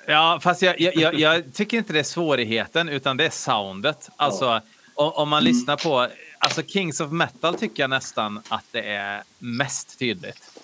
Ja, 0.08 0.40
fast 0.44 0.62
jag, 0.62 0.82
jag, 0.82 0.96
jag, 0.96 1.14
jag 1.20 1.44
tycker 1.54 1.78
inte 1.78 1.94
det 1.94 2.00
är 2.00 2.04
svårigheten, 2.04 2.90
utan 2.90 3.18
det 3.18 3.26
är 3.26 3.30
soundet. 3.30 4.10
Alltså, 4.16 4.62
om, 4.96 5.12
om 5.16 5.30
man 5.30 5.44
lyssnar 5.44 5.78
på... 5.78 6.08
Alltså 6.44 6.64
Kings 6.64 7.02
of 7.02 7.12
Metal 7.12 7.56
tycker 7.56 7.84
jag 7.84 7.90
nästan 7.90 8.42
att 8.48 8.66
det 8.72 8.82
är 8.82 9.24
mest 9.40 10.00
tydligt. 10.00 10.60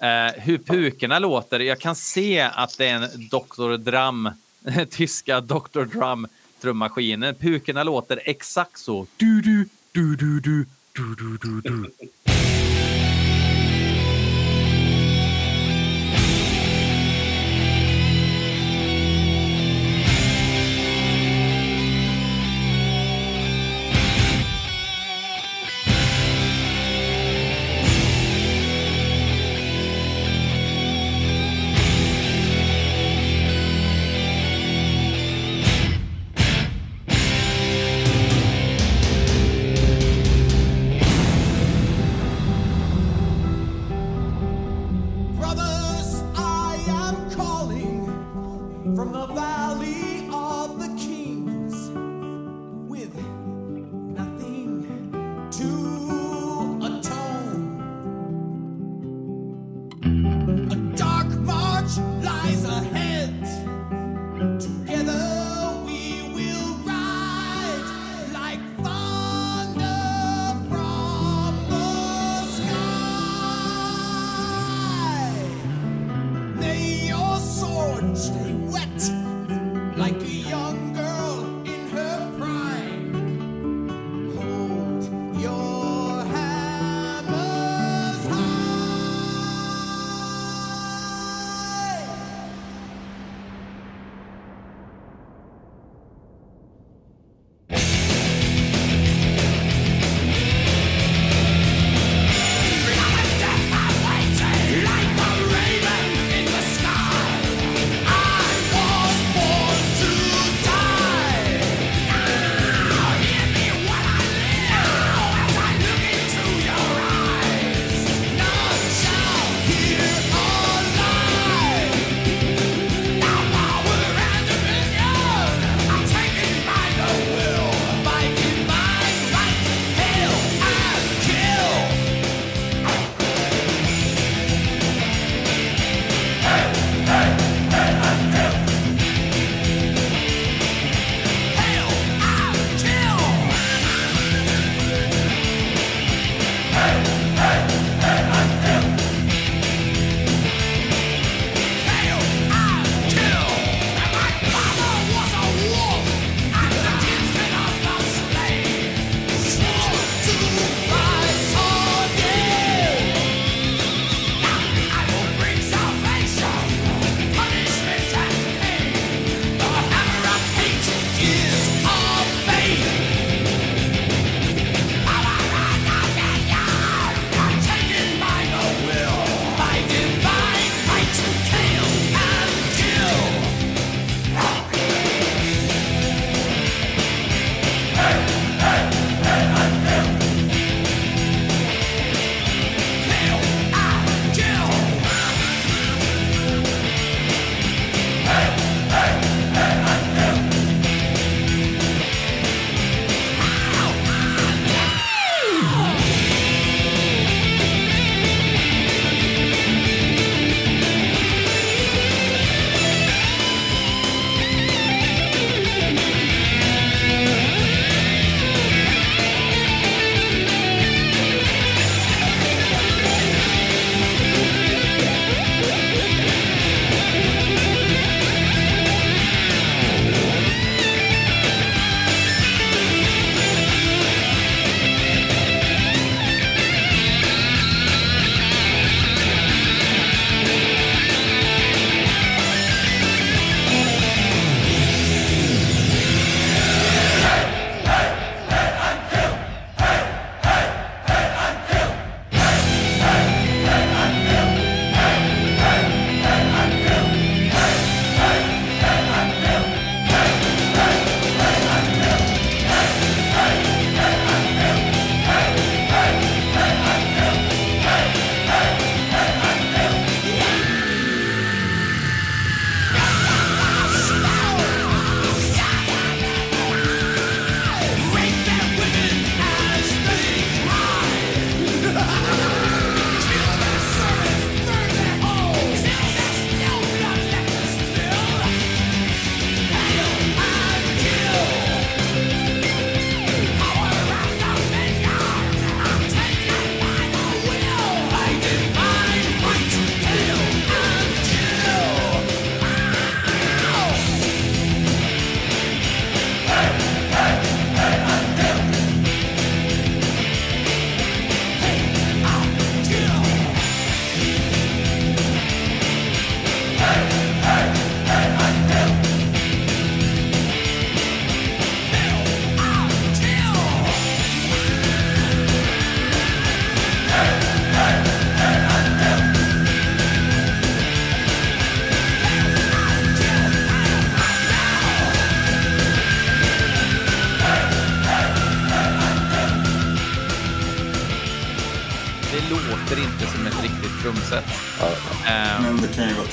Eh, 0.00 0.42
hur 0.42 0.58
pukorna 0.58 1.18
låter. 1.18 1.60
Jag 1.60 1.80
kan 1.80 1.96
se 1.96 2.40
att 2.40 2.78
det 2.78 2.86
är 2.86 2.94
en 2.94 3.28
Dr. 3.28 3.76
Drum, 3.76 4.30
tyska 4.90 5.40
Dr. 5.40 5.84
Drum 5.84 6.26
trummaskinen. 6.60 7.34
Pukorna 7.34 7.82
låter 7.82 8.20
exakt 8.24 8.78
så. 8.78 9.06
Du, 9.16 9.40
du, 9.40 9.68
du, 9.92 10.16
du, 10.16 10.40
du, 10.40 10.66
du, 10.92 11.14
du, 11.14 11.38
du, 11.38 11.60
du. 11.60 11.90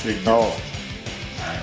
Det 0.06 0.12
triggigt. 0.12 0.26
Ja. 0.26 0.52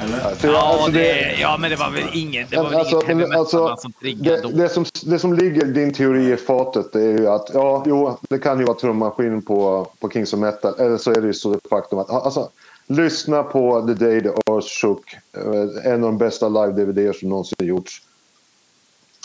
Eller? 0.03 0.19
Alltså, 0.21 0.47
ja, 0.47 0.73
alltså, 0.73 0.91
det, 0.91 1.35
ja, 1.41 1.57
men 1.59 1.69
det 1.69 1.75
var 1.75 1.91
väl 1.91 2.03
ingen, 2.13 2.47
det 2.49 2.57
var 2.57 2.69
väl 2.69 2.79
Alltså, 2.79 3.11
ingen 3.11 3.31
alltså, 3.31 3.75
som 3.77 3.91
triggade 3.91 4.41
det, 4.41 4.53
det, 4.63 4.69
som, 4.69 4.85
det 5.05 5.19
som 5.19 5.33
ligger 5.33 5.65
i 5.67 5.71
din 5.71 5.93
teori 5.93 6.31
i 6.31 6.37
fatet 6.37 6.93
det 6.93 7.01
är 7.01 7.17
ju 7.17 7.27
att 7.27 7.49
ja, 7.53 7.83
jo, 7.87 8.17
det 8.29 8.39
kan 8.39 8.59
ju 8.59 8.65
vara 8.65 8.77
trummaskin 8.77 9.41
på, 9.41 9.87
på 9.99 10.09
Kings 10.09 10.33
of 10.33 10.39
Metal. 10.39 10.73
Eller 10.79 10.97
så 10.97 11.11
är 11.11 11.21
det 11.21 11.27
ju 11.27 11.33
så 11.33 11.49
det 11.53 11.59
faktum 11.69 11.99
att 11.99 12.09
alltså, 12.09 12.49
lyssna 12.87 13.43
på 13.43 13.81
The 13.87 13.93
Day 14.05 14.21
the 14.21 14.29
Earth 14.51 14.67
Shook. 14.67 15.13
eh, 15.37 15.91
En 15.91 15.93
av 15.93 15.99
de 16.11 16.17
bästa 16.17 16.49
live-DVD 16.49 17.13
som 17.19 17.29
någonsin 17.29 17.67
gjorts. 17.67 18.01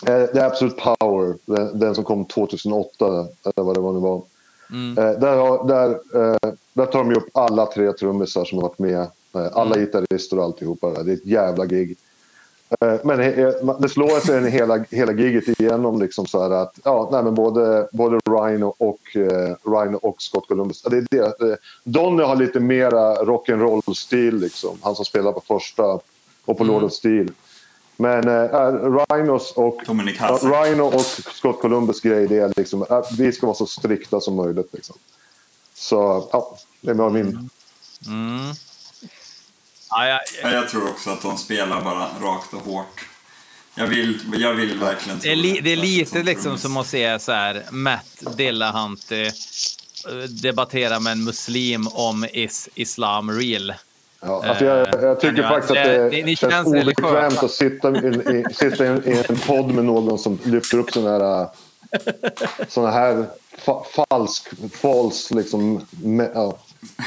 Eh, 0.06 0.24
The 0.26 0.40
Absolute 0.40 0.76
Power, 0.98 1.34
den, 1.46 1.78
den 1.78 1.94
som 1.94 2.04
kom 2.04 2.24
2008 2.24 3.06
eller 3.44 3.62
vad 3.62 3.76
det 3.76 3.80
var 3.80 3.92
nu 3.92 3.98
var. 3.98 4.22
Mm. 4.70 4.98
Eh, 4.98 5.18
där, 5.18 5.36
har, 5.36 5.68
där, 5.68 5.90
eh, 5.90 6.52
där 6.72 6.86
tar 6.86 6.98
de 7.04 7.14
upp 7.16 7.28
alla 7.32 7.66
tre 7.66 7.92
trummisar 7.92 8.44
som 8.44 8.58
har 8.58 8.62
varit 8.68 8.78
med. 8.78 9.00
Eh, 9.34 9.46
alla 9.52 9.74
Mm. 9.74 9.80
gitarrister 9.86 10.38
och 10.38 10.44
alltihopa. 10.44 11.02
Det 11.02 11.12
är 11.12 11.14
ett 11.14 11.26
jävla 11.26 11.66
gig. 11.66 11.96
Men 13.02 13.18
det 13.80 13.88
slår 13.88 14.20
sig 14.20 14.36
en 14.38 14.46
hela, 14.46 14.84
hela 14.90 15.12
giget 15.12 15.60
igenom. 15.60 16.00
Liksom 16.00 16.26
så 16.26 16.52
att, 16.52 16.78
ja, 16.84 17.08
nej, 17.12 17.22
men 17.22 17.34
både, 17.34 17.88
både 17.92 18.16
Rhino, 18.30 18.74
och, 18.78 19.16
eh, 19.16 19.54
Rhino 19.64 19.96
och 20.02 20.22
Scott 20.22 20.48
Columbus. 20.48 20.82
Det 20.82 20.96
är 20.96 21.06
det. 21.38 21.56
Donny 21.84 22.22
har 22.22 22.36
lite 22.36 22.60
mera 22.60 23.14
rock'n'roll-stil. 23.14 24.40
Liksom. 24.40 24.78
Han 24.82 24.94
som 24.94 25.04
spelar 25.04 25.32
på 25.32 25.40
första 25.40 25.84
och 26.44 26.58
på 26.58 26.64
Lord 26.64 26.82
of 26.82 26.92
Steel. 26.92 27.30
Men 28.00 28.28
eh, 28.28 28.48
Rhinos 29.10 29.52
och, 29.56 29.82
ja. 29.86 30.38
Rhino 30.42 30.82
och 30.82 31.04
Scott 31.34 31.60
Columbus 31.60 32.00
grej 32.00 32.28
det 32.28 32.38
är 32.38 32.52
liksom 32.56 32.86
att 32.88 33.12
vi 33.18 33.32
ska 33.32 33.46
vara 33.46 33.56
så 33.56 33.66
strikta 33.66 34.20
som 34.20 34.36
möjligt. 34.36 34.68
Liksom. 34.72 34.96
Så 35.74 36.28
ja, 36.32 36.58
det 36.80 36.92
var 36.94 37.10
min... 37.10 37.50
Mm. 38.06 38.54
Ja, 39.90 40.06
ja, 40.08 40.20
Ja, 40.42 40.50
jag 40.52 40.68
tror 40.68 40.88
också 40.88 41.10
att 41.10 41.22
de 41.22 41.36
spelar 41.38 41.80
bara 41.82 42.08
rakt 42.20 42.54
och 42.54 42.60
hårt. 42.60 43.06
Jag 43.74 43.86
vill, 43.86 44.20
jag 44.36 44.54
vill 44.54 44.78
verkligen 44.78 45.18
det, 45.18 45.32
är 45.32 45.36
li, 45.36 45.60
det 45.60 45.72
är 45.72 45.76
Som 45.76 45.84
lite 45.84 46.22
liksom 46.22 46.42
trummis. 46.42 46.62
som 46.62 46.76
att 46.76 46.86
se 46.86 47.18
så 47.18 47.32
här, 47.32 47.64
Matt 47.70 48.22
Dillahunty 48.36 49.24
eh, 49.24 49.32
debattera 50.42 51.00
med 51.00 51.12
en 51.12 51.24
muslim 51.24 51.88
om 51.88 52.26
is 52.32 52.68
islam 52.74 53.30
real. 53.30 53.72
Ja, 54.20 54.44
alltså 54.46 54.64
jag, 54.64 54.88
jag 55.02 55.20
tycker 55.20 55.42
Ja, 55.42 55.48
faktiskt 55.48 55.70
att 55.70 55.84
det- 55.84 56.08
det, 56.10 56.36
känns 56.36 56.52
känns 56.52 56.68
obekvämt 56.68 57.42
att 57.42 57.50
sitta, 57.50 57.90
i, 57.90 58.06
i, 58.08 58.44
sitta 58.54 58.84
i, 58.84 58.88
en, 58.88 59.08
i 59.08 59.24
en 59.28 59.36
podd 59.38 59.74
med 59.74 59.84
någon 59.84 60.18
som 60.18 60.38
lyfter 60.44 60.78
upp 60.78 60.90
sådana 60.90 61.24
här, 61.36 61.48
såna 62.68 62.90
här 62.90 63.26
fa, 63.58 63.84
falsk, 64.10 64.48
falsk 64.72 65.30
liksom, 65.30 65.86
me, 66.04 66.30
ja. 66.34 66.58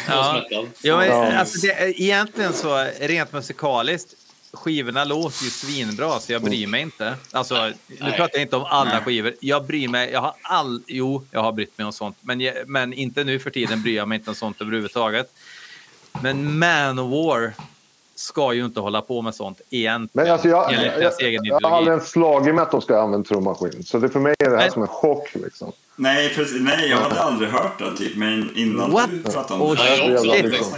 Ja. 0.07 0.41
Ja, 0.81 0.97
men, 0.97 1.37
alltså 1.37 1.67
det, 1.67 2.01
egentligen 2.01 2.53
så, 2.53 2.87
rent 2.99 3.33
musikaliskt, 3.33 4.13
skivorna 4.53 5.03
låter 5.03 5.43
ju 5.43 5.49
svinbra 5.49 6.19
så 6.19 6.31
jag 6.33 6.41
bryr 6.41 6.67
mig 6.67 6.81
inte. 6.81 7.13
Alltså, 7.31 7.55
nu 7.65 7.73
Nej. 7.99 8.11
pratar 8.11 8.31
jag 8.33 8.41
inte 8.41 8.55
om 8.55 8.65
alla 8.65 8.89
Nej. 8.93 9.01
skivor. 9.01 9.33
Jag 9.39 9.65
bryr 9.65 9.87
mig, 9.87 10.11
jag 10.11 10.21
har 10.21 10.33
all, 10.41 10.81
jo, 10.87 11.25
jag 11.31 11.41
har 11.43 11.51
brytt 11.51 11.77
mig 11.77 11.85
om 11.85 11.93
sånt, 11.93 12.17
men, 12.21 12.41
jag, 12.41 12.53
men 12.67 12.93
inte 12.93 13.23
nu 13.23 13.39
för 13.39 13.49
tiden 13.49 13.81
bryr 13.83 13.95
jag 13.95 14.07
mig 14.07 14.15
inte 14.17 14.29
om 14.29 14.35
sånt 14.35 14.61
överhuvudtaget. 14.61 15.31
Men 16.21 16.59
Manowar 16.59 17.53
ska 18.15 18.53
ju 18.53 18.65
inte 18.65 18.79
hålla 18.79 19.01
på 19.01 19.21
med 19.21 19.35
sånt 19.35 19.61
igen. 19.69 20.09
Men 20.13 20.31
alltså 20.31 20.47
jag, 20.47 20.73
jag, 20.73 21.01
jag, 21.01 21.13
jag 21.43 21.69
har 21.69 21.77
aldrig 21.77 21.93
ens 21.93 22.09
slagit 22.09 22.55
med 22.55 22.61
att 22.61 22.71
de 22.71 22.81
ska 22.81 23.01
använda 23.01 23.27
trummaskin. 23.27 23.83
Så 23.83 23.97
det 23.97 24.09
för 24.09 24.19
mig 24.19 24.35
är 24.39 24.49
det 24.49 24.55
här 24.55 24.57
Nej. 24.57 24.71
som 24.71 24.81
en 24.81 24.87
chock. 24.87 25.29
Liksom. 25.33 25.71
Nej, 25.95 26.33
precis, 26.35 26.61
nej, 26.61 26.89
jag 26.89 26.97
hade 26.97 27.21
aldrig 27.21 27.49
hört 27.49 27.79
det 27.79 27.97
typ, 27.97 28.15
men 28.17 28.49
innan 28.55 28.91
What? 28.91 29.09
du 29.11 29.23
pratade 29.23 29.63
om 29.63 29.69
Oh, 29.69 29.75
det. 29.75 30.19
Shit. 30.19 30.71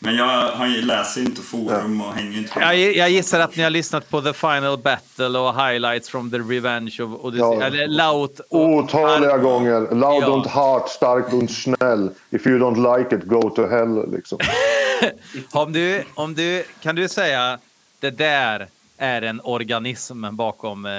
Jag. 0.00 0.06
Men 0.08 0.16
jag 0.16 0.42
har 0.52 0.66
ju, 0.66 0.82
läser 0.82 1.20
inte 1.20 1.42
forum 1.42 2.00
och 2.00 2.12
hänger 2.12 2.38
inte 2.38 2.60
Jag, 2.60 2.76
jag 2.76 3.10
gissar 3.10 3.40
att 3.40 3.56
ni 3.56 3.62
har 3.62 3.70
lyssnat 3.70 4.10
på 4.10 4.22
The 4.22 4.32
Final 4.32 4.78
Battle 4.78 5.38
och 5.38 5.54
highlights 5.66 6.08
from 6.08 6.30
the 6.30 6.38
Revenge 6.38 6.96
of 7.00 7.24
Odyssey. 7.24 7.58
Ja. 7.58 7.62
Eller 7.66 7.86
Laut. 7.86 8.40
Otaliga 8.50 9.38
gånger. 9.38 9.80
Loud 9.80 10.22
Ja. 10.22 10.28
und 10.28 10.46
hart, 10.46 10.88
starkt 10.88 11.32
und 11.32 11.50
schnell. 11.50 12.10
If 12.30 12.46
you 12.46 12.58
don't 12.58 12.98
like 12.98 13.16
it, 13.16 13.24
go 13.24 13.50
to 13.50 13.66
hell. 13.66 14.10
Liksom. 14.12 14.38
Om 15.52 15.72
du, 15.72 16.04
om 16.14 16.34
du, 16.34 16.64
kan 16.82 16.94
du 16.94 17.08
säga 17.08 17.58
det 18.00 18.10
där 18.10 18.66
är 18.98 19.22
en 19.22 19.40
organism 19.44 20.24
bakom 20.36 20.86
eh, 20.86 20.92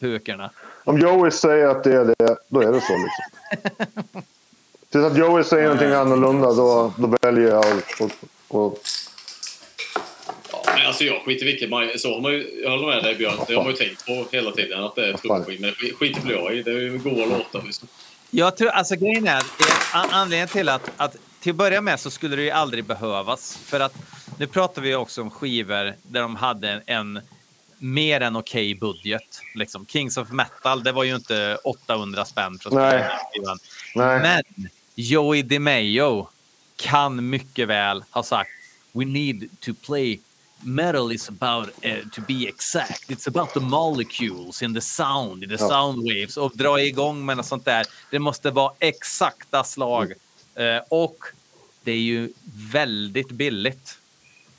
pukorna? 0.00 0.50
Om 0.84 0.98
Joey 0.98 1.30
säger 1.30 1.66
att 1.66 1.84
det 1.84 1.92
är 1.92 2.04
det, 2.04 2.36
då 2.48 2.60
är 2.60 2.72
det 2.72 2.80
så. 2.80 2.92
Liksom. 2.92 4.22
Tills 4.96 5.06
att 5.12 5.18
Joey 5.18 5.44
säger 5.44 5.62
någonting 5.64 5.92
annorlunda, 5.92 6.52
då, 6.52 6.92
då 6.98 7.16
väljer 7.22 7.48
jag 7.48 7.64
att... 7.66 8.00
att- 8.00 8.12
Ja, 10.52 10.62
men 10.76 10.86
alltså 10.86 11.04
jag 11.04 11.22
skiter 11.24 11.46
i 11.46 11.52
vilket 11.52 11.70
man... 11.70 11.88
Så 11.98 12.14
har 12.14 12.20
man 12.20 12.32
ju, 12.32 12.60
jag 12.62 12.70
håller 12.70 12.86
med 12.86 13.04
dig 13.04 13.14
Björn, 13.14 13.34
det 13.48 13.54
har 13.54 13.62
man 13.62 13.72
ju 13.72 13.76
tänkt 13.78 14.06
på 14.06 14.26
hela 14.32 14.50
tiden 14.50 14.84
att 14.84 14.94
det 14.94 15.06
är 15.08 15.12
trummaskin. 15.12 15.60
Men 15.60 15.70
skit- 15.72 15.94
skiter 15.96 16.20
väl 16.22 16.30
jag 16.32 16.54
i. 16.56 16.62
Det 16.62 16.70
är 16.70 16.74
ju 16.80 16.98
goa 16.98 17.26
låtar. 17.26 17.62
Liksom. 17.66 17.88
Jag 18.30 18.56
tror, 18.56 18.68
alltså 18.68 18.94
grejen 18.96 19.28
är, 19.28 19.42
an- 19.92 20.10
anledningen 20.10 20.48
till 20.48 20.68
att, 20.68 20.90
att 20.96 21.16
till 21.40 21.50
att 21.50 21.56
börja 21.56 21.80
med 21.80 22.00
så 22.00 22.10
skulle 22.10 22.36
det 22.36 22.42
ju 22.42 22.50
aldrig 22.50 22.84
behövas. 22.84 23.58
För 23.64 23.80
att 23.80 23.94
nu 24.38 24.46
pratar 24.46 24.82
vi 24.82 24.94
också 24.94 25.22
om 25.22 25.30
skivor 25.30 25.94
där 26.02 26.20
de 26.20 26.36
hade 26.36 26.82
en, 26.86 27.20
mer 27.78 28.20
än 28.20 28.36
okej 28.36 28.74
budget. 28.74 29.40
Liksom. 29.54 29.86
Kings 29.86 30.16
of 30.16 30.30
Metal, 30.30 30.82
det 30.82 30.92
var 30.92 31.04
ju 31.04 31.14
inte 31.14 31.58
800 31.64 32.24
spänn 32.24 32.58
för 32.58 32.68
att 32.70 32.74
Nej. 32.74 33.04
Nej. 33.94 34.20
Men 34.54 34.68
Joey 34.98 35.42
DeMayo 35.42 36.28
kan 36.76 37.28
mycket 37.30 37.68
väl 37.68 38.04
ha 38.10 38.22
sagt 38.22 38.50
We 38.92 39.04
need 39.04 39.48
to 39.60 39.72
play 39.86 40.20
Metal 40.60 41.12
is 41.12 41.28
about, 41.28 41.68
uh, 41.68 42.08
to 42.12 42.20
be 42.28 42.48
exact, 42.48 43.10
it's 43.10 43.28
about 43.28 43.52
the 43.54 43.60
molecules 43.60 44.62
in 44.62 44.74
the 44.74 44.80
sound, 44.80 45.42
in 45.42 45.48
the 45.48 45.56
Ja. 45.60 45.68
sound 45.68 46.02
waves 46.08 46.36
och 46.36 46.52
dra 46.54 46.80
igång 46.80 47.24
med 47.26 47.36
något 47.36 47.46
sånt 47.46 47.64
där. 47.64 47.86
Det 48.10 48.18
måste 48.18 48.50
vara 48.50 48.72
exakta 48.78 49.64
slag. 49.64 50.12
Eh, 50.54 50.82
och 50.88 51.16
det 51.84 51.92
är 51.92 51.98
ju 51.98 52.32
väldigt 52.72 53.30
billigt. 53.30 53.98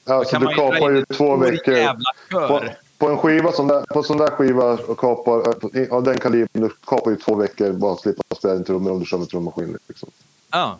Alltså, 0.05 0.39
du 0.39 0.45
kapar 0.45 0.91
ju 0.91 1.05
två 1.05 1.35
veckor. 1.35 1.73
jävla 1.73 2.11
kör. 2.31 2.77
På, 2.97 3.09
en 3.09 3.17
skiva 3.17 3.51
sån 3.51 3.67
där, 3.67 3.85
på 3.93 4.03
sån 4.03 4.17
där 4.17 4.27
skiva 4.27 4.77
kapar, 4.77 5.53
eh, 5.73 5.93
av 5.93 6.03
den 6.03 6.17
kalibern, 6.17 6.61
du 6.61 6.69
kapar 6.85 7.11
ju 7.11 7.17
två 7.17 7.35
veckor 7.35 7.71
bara 7.71 7.93
att 7.93 7.99
slippa 7.99 8.35
spela 8.35 8.53
en 8.53 8.63
trummor 8.63 8.91
om 8.91 8.99
du 8.99 9.05
kör 9.05 9.17
med 9.17 9.29
trummaskin. 9.29 9.77
Liksom. 9.87 10.09
Ja. 10.51 10.77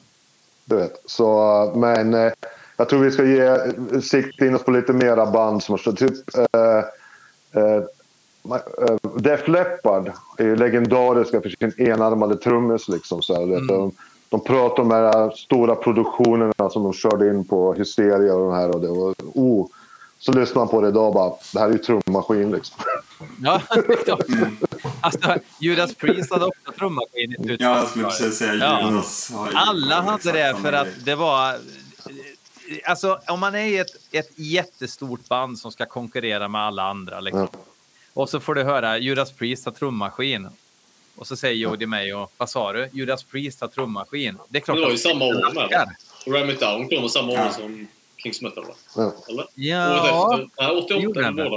Du 0.66 0.76
vet. 0.76 1.02
Så, 1.06 1.40
eh, 1.64 1.76
men 1.76 2.14
eh, 2.14 2.32
jag 2.78 2.90
tror 2.90 3.00
vi 3.00 3.12
ska 3.12 3.24
ge 3.24 3.42
eh, 3.42 4.00
sikta 4.02 4.46
in 4.46 4.56
oss 4.56 4.64
på 4.64 4.72
lite 4.72 4.94
mera 4.94 5.26
band 5.26 5.64
som 5.64 5.74
har. 5.74 5.92
Typ, 5.92 6.14
eh, 6.38 6.84
eh, 7.64 7.84
Def 9.16 9.48
Leppard 9.48 10.12
är 10.38 10.44
ju 10.44 10.56
legendariska 10.56 11.42
för 11.42 11.50
sin 11.50 11.88
enarmade 11.88 12.38
trummis. 12.38 12.88
Liksom, 12.88 13.22
så 13.22 13.34
här, 13.34 13.46
vet. 13.46 13.68
de, 13.68 13.92
de 14.30 14.44
pratar 14.44 14.84
om 14.84 14.90
de 14.90 14.96
här 14.96 15.30
stora 15.32 15.76
produktionerna 15.76 16.70
som 16.70 16.84
de 16.84 16.94
körde 16.94 17.30
in 17.30 17.46
på 17.46 17.74
Hysteria 17.74 18.34
och 18.34 18.42
de 18.42 18.54
här. 18.54 18.76
Och 18.76 18.82
det 18.82 18.88
var, 18.88 19.14
oh, 19.34 19.68
så 20.34 20.40
lyssnar 20.40 20.56
man 20.62 20.68
på 20.68 20.82
det 20.82 20.88
idag 20.88 21.08
och 21.08 21.14
bara, 21.14 21.34
det 21.54 21.60
här 21.60 21.68
är 21.68 21.72
ju 21.74 21.78
trummaskin 21.78 22.52
liksom. 22.52 22.78
ja. 23.42 23.62
alltså, 25.02 25.36
Judas 25.60 25.96
Priest 25.96 26.32
hade 26.32 26.46
också 26.46 26.72
trummaskin 26.78 27.32
i 27.32 27.36
slutet. 27.36 27.62
Ja, 27.62 27.78
jag 27.78 27.88
skulle 27.88 28.06
precis 28.06 28.38
säga 28.38 28.54
Ja. 28.56 28.90
Judas. 28.90 29.32
ju- 29.32 29.58
Alla 29.58 30.02
hade 30.02 30.32
det 30.32 30.56
för 30.62 30.74
att 30.74 30.88
det 31.06 31.16
var... 31.16 31.56
Alltså, 32.86 33.20
om 33.28 33.40
man 33.40 33.56
är 33.56 33.60
i 33.66 33.78
ett, 33.78 33.88
ett 34.12 34.30
jättestort 34.36 35.28
band 35.30 35.60
som 35.60 35.72
ska 35.72 35.86
konkurrera 35.86 36.48
med 36.48 36.62
alla 36.62 36.84
andra. 36.84 37.20
Liksom. 37.20 37.48
Och 38.14 38.30
så 38.30 38.40
får 38.40 38.56
du 38.56 38.64
höra 38.64 38.98
Judas 38.98 39.32
Priest 39.32 39.66
har 39.66 39.72
trummaskin. 39.72 40.48
Och 41.16 41.28
så 41.28 41.36
säger 41.36 41.56
Jody 41.56 41.86
Mayo, 41.86 42.28
vad 42.38 42.50
sa 42.50 42.74
du? 42.74 42.90
Judas 42.94 43.24
Priest 43.24 43.62
har 43.62 43.68
trummaskin. 43.68 44.38
Det 44.50 44.58
är 44.58 44.62
klart 44.62 44.76
Men 44.76 44.82
det 44.82 44.86
var 44.86 44.92
ju 44.92 44.98
samma 44.98 45.26
år 45.26 45.54
med. 45.54 45.70
va? 45.70 45.86
Och 46.26 46.34
Ram 46.34 46.50
It 46.50 46.60
Down 46.60 46.90
kom 46.90 47.10
samma 47.10 47.32
år 47.32 47.38
Ja. 47.38 47.52
som 47.52 47.88
Va? 48.68 48.74
Ja. 48.96 49.12
Eller? 49.30 49.42
Året 49.42 49.50
Ja, 49.56 50.34
efter? 50.34 50.50
Nej, 50.62 50.72
88 50.84 51.00
gjorde 51.04 51.22
den. 51.22 51.50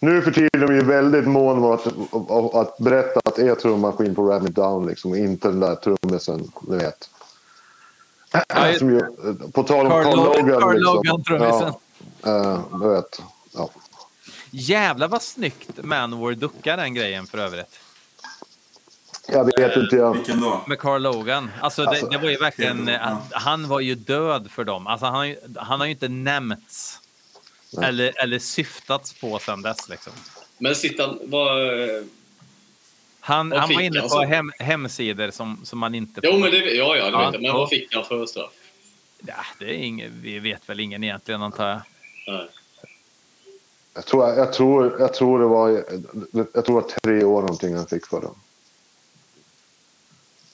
Nu 0.00 0.22
för 0.22 0.30
tiden 0.30 0.62
är 0.68 0.72
ju 0.72 0.84
väldigt 0.84 1.26
mån 1.28 1.64
om 1.64 1.70
att, 1.72 2.54
att 2.54 2.78
berätta 2.78 3.20
att 3.24 3.36
det 3.36 3.42
är 3.48 3.54
trummaskin 3.54 4.14
på 4.14 4.24
Ram 4.30 4.46
It 4.46 4.54
Down. 4.54 4.86
Liksom, 4.86 5.14
inte 5.14 5.48
den 5.48 5.60
där 5.60 5.74
trummisen, 5.74 6.52
ni 6.62 6.76
vet. 6.76 7.10
Ja, 8.48 8.78
Som 8.78 8.90
ju, 8.90 9.00
på 9.52 9.62
tal 9.62 9.86
om 9.86 9.92
Carl 9.92 10.04
Logan- 10.04 10.16
Logan. 10.46 10.60
Carl 10.60 10.74
liksom. 10.74 10.94
Logan-trummisen. 10.94 11.72
Ja, 12.22 12.62
du 12.72 12.88
vet. 12.88 13.22
Ja. 13.54 13.70
jävlar 14.50 15.08
vad 15.08 15.22
snyggt 15.22 15.84
Manowar 15.84 16.32
duckar 16.32 16.76
den 16.76 16.94
grejen 16.94 17.26
för 17.26 17.38
övrigt. 17.38 17.78
Jag 19.32 19.44
vet 19.44 19.76
inte. 19.76 19.96
Jag, 19.96 20.14
Vilken 20.14 20.40
då? 20.40 20.60
Med 20.66 20.78
Carl 20.78 21.02
Logan. 21.02 21.50
Alltså, 21.60 21.82
Alltså, 21.82 22.06
det, 22.06 22.16
det 22.16 22.22
var 22.22 22.30
ju 22.30 22.36
verkligen... 22.36 22.86
ja. 22.88 23.22
Han 23.30 23.68
var 23.68 23.80
ju 23.80 23.94
död 23.94 24.50
för 24.50 24.64
dem. 24.64 24.86
Alltså, 24.86 25.06
han, 25.06 25.14
har 25.14 25.24
ju- 25.24 25.38
han 25.56 25.80
har 25.80 25.86
ju 25.86 25.92
inte 25.92 26.08
nämnts 26.08 26.98
eller, 27.82 28.22
eller 28.22 28.38
syftats 28.38 29.12
på 29.20 29.38
sen 29.38 29.62
dess. 29.62 29.88
Liksom. 29.88 30.12
Men 30.58 30.74
Sittan, 30.74 31.10
eh, 31.10 31.18
Han, 33.20 33.50
Vad 33.50 33.60
han 33.60 33.74
var 33.74 33.80
inne 33.80 34.00
på 34.00 34.20
hem, 34.22 34.52
hemsidor 34.58 35.30
som, 35.30 35.60
som 35.64 35.78
man 35.78 35.94
inte 35.94 36.20
Jo, 36.24 36.38
men 36.38 36.50
det, 36.50 36.56
ja, 36.58 36.96
ja, 36.96 37.04
det 37.04 37.10
Ja, 37.10 37.24
vet 37.24 37.32
jag. 37.34 37.42
Men 37.42 37.52
vad 37.52 37.68
fick 37.68 37.94
han 37.94 38.04
för 38.04 38.26
straff? 38.26 38.50
Ja, 39.26 39.34
det 39.58 39.64
är 39.64 39.74
ingen, 39.78 40.20
vi 40.22 40.38
vet 40.38 40.68
väl 40.68 40.80
ingen 40.80 41.04
egentligen 41.04 41.42
antar 41.42 41.68
jag. 41.68 41.80
Nej. 42.26 42.48
Jag 43.94 44.06
tror, 44.06 44.28
jag, 44.28 44.52
tror, 44.52 44.96
jag 44.98 45.14
tror 45.14 45.38
det 45.38 45.46
var 45.46 45.68
jag 46.54 46.64
tror 46.64 46.64
det 46.64 46.72
var 46.72 46.90
tre 47.02 47.24
år 47.24 47.40
någonting 47.40 47.76
han 47.76 47.86
fick 47.86 48.06
för 48.06 48.20
den. 48.20 48.30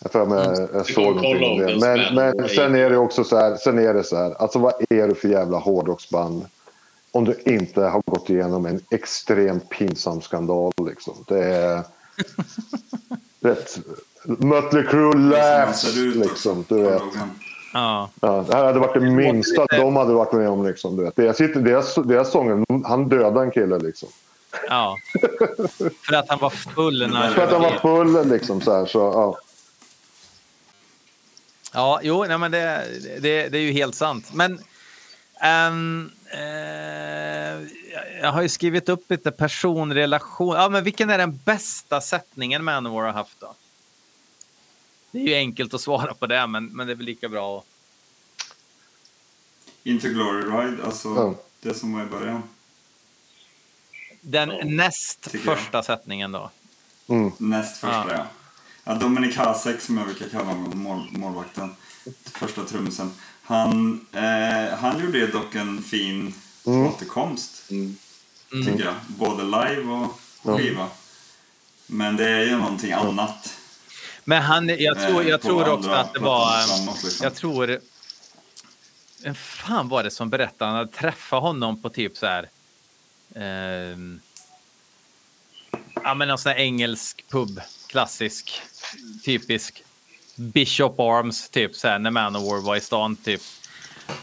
Jag 0.02 0.12
för 0.12 0.26
mig 0.26 0.68
jag 0.72 0.84
Vi 0.84 0.92
såg 0.92 1.04
någonting 1.04 1.50
om 1.52 1.58
det. 1.58 1.76
Men, 1.80 2.14
men 2.14 2.48
sen 2.48 2.74
är 2.74 2.90
det 2.90 2.96
också 2.96 3.24
så 3.24 3.36
här. 3.36 3.56
Sen 3.56 3.78
är 3.78 3.94
det 3.94 4.04
så 4.04 4.16
här. 4.16 4.42
Alltså 4.42 4.58
vad 4.58 4.72
är 4.90 5.08
det 5.08 5.14
för 5.14 5.28
jävla 5.28 5.58
hårdrocksband? 5.58 6.46
Om 7.12 7.24
du 7.24 7.40
inte 7.44 7.82
har 7.82 8.02
gått 8.06 8.30
igenom 8.30 8.66
en 8.66 8.80
extremt 8.90 9.68
pinsam 9.68 10.20
skandal 10.20 10.72
liksom. 10.86 11.14
Det 11.28 11.44
är... 11.44 11.82
Rätt, 13.40 13.78
Mötley 14.24 14.82
Crüe 14.82 16.08
ut 16.08 16.16
liksom. 16.16 16.64
Du 16.68 16.82
vet. 16.82 17.02
Ja, 17.14 17.28
Ja, 17.72 18.44
det 18.48 18.54
här 18.54 18.64
hade 18.64 18.78
varit 18.78 18.94
det 18.94 19.00
minsta 19.00 19.66
de 19.66 19.96
hade 19.96 20.12
varit 20.12 20.32
med 20.32 20.48
om. 20.48 20.66
Liksom, 20.66 20.96
du 20.96 21.02
vet. 21.02 21.16
Deras, 21.16 21.38
deras, 21.38 21.94
deras 21.94 22.30
sånger, 22.30 22.64
han 22.86 23.08
dödade 23.08 23.40
en 23.40 23.50
kille. 23.50 23.78
Liksom. 23.78 24.08
ja. 24.68 24.96
För 26.06 26.14
att 26.14 26.28
han 26.28 26.38
var 26.38 26.50
full 26.50 27.08
när 27.10 27.20
han 27.20 27.32
För 27.32 27.42
att 27.42 27.52
han 27.52 27.62
var 27.62 27.70
full. 27.70 28.28
Liksom, 28.28 28.60
så 28.60 28.72
här, 28.72 28.86
så, 28.86 28.98
ja. 28.98 29.38
Ja, 31.72 32.00
jo, 32.02 32.24
nej, 32.24 32.38
men 32.38 32.50
det, 32.50 32.88
det, 33.20 33.48
det 33.48 33.58
är 33.58 33.62
ju 33.62 33.72
helt 33.72 33.94
sant. 33.94 34.32
Men 34.32 34.60
ehm, 35.40 36.10
eh, 36.30 36.40
jag 38.20 38.32
har 38.32 38.42
ju 38.42 38.48
skrivit 38.48 38.88
upp 38.88 39.10
lite 39.10 39.30
personrelation. 39.30 40.56
Ja, 40.56 40.68
men 40.68 40.84
vilken 40.84 41.10
är 41.10 41.18
den 41.18 41.36
bästa 41.44 42.00
sättningen 42.00 42.64
Manowar 42.64 43.04
har 43.04 43.12
haft 43.12 43.40
då? 43.40 43.54
Det 45.10 45.18
är 45.18 45.22
ju 45.24 45.34
enkelt 45.34 45.74
att 45.74 45.80
svara 45.80 46.14
på 46.14 46.26
det, 46.26 46.46
men, 46.46 46.66
men 46.66 46.86
det 46.86 46.92
är 46.92 46.94
väl 46.94 47.06
lika 47.06 47.28
bra 47.28 47.58
att... 47.58 47.64
Into 49.82 50.08
Glory 50.08 50.42
Ride, 50.42 50.84
alltså 50.84 51.08
Ja. 51.08 51.34
det 51.60 51.74
som 51.74 51.92
var 51.94 52.02
i 52.02 52.06
början. 52.06 52.42
Den 54.20 54.48
Ja, 54.50 54.64
näst 54.64 55.20
tycker 55.20 55.48
jag. 55.48 55.58
första 55.58 55.82
sättningen 55.82 56.32
då. 56.32 56.50
Mm. 57.06 57.32
Näst 57.38 57.76
första, 57.80 58.06
Ja. 58.08 58.14
ja. 58.16 58.26
Ja. 58.88 58.94
Dominik 58.94 59.36
Hasek, 59.36 59.80
som 59.80 59.96
jag 59.96 60.06
brukar 60.06 60.28
kalla 60.28 60.44
honom, 60.44 60.78
mål, 60.78 61.06
målvakten, 61.10 61.74
första 62.24 62.64
trummisen. 62.64 63.12
Han, 63.42 64.06
eh, 64.12 64.78
han 64.78 65.00
gjorde 65.04 65.26
dock 65.26 65.54
en 65.54 65.82
fin 65.82 66.34
återkomst, 66.64 67.70
Mm. 67.70 67.96
tycker 68.66 68.84
jag. 68.84 68.94
Både 69.06 69.42
live 69.44 69.82
och 69.92 70.20
skiva. 70.58 70.88
Men 71.86 72.16
det 72.16 72.28
är 72.28 72.44
ju 72.44 72.56
någonting 72.56 72.92
annat. 72.92 73.56
Men 74.24 74.42
han, 74.42 74.68
jag 74.68 74.98
tror, 75.00 75.22
eh, 75.22 75.28
jag 75.28 75.40
på 75.42 75.48
tror 75.48 75.68
också 75.68 75.90
att 75.90 76.14
det 76.14 76.20
var... 76.20 76.66
framåt, 76.66 77.04
liksom. 77.04 77.24
Jag 77.24 77.34
tror... 77.34 77.80
Vem 79.22 79.34
fan 79.34 79.88
var 79.88 80.02
det 80.02 80.10
som 80.10 80.30
berättade? 80.30 80.70
Han 80.70 80.88
träffat 80.88 81.42
honom 81.42 81.82
på 81.82 81.90
typ 81.90 82.16
så 82.16 82.26
här... 82.26 82.48
ehm, 83.34 84.20
ja, 86.02 86.14
men 86.14 86.28
någon 86.28 86.38
sån 86.38 86.52
här 86.52 86.58
engelsk 86.58 87.24
pub. 87.28 87.60
Klassisk. 87.88 88.60
Typisk. 89.24 89.82
Bishop 90.36 91.00
Arms, 91.00 91.48
typ 91.50 91.74
så 91.74 91.88
här 91.88 91.98
när 91.98 92.10
Manowar 92.10 92.60
var 92.60 92.76
i 92.76 92.80
stan, 92.80 93.16
typ. 93.16 93.40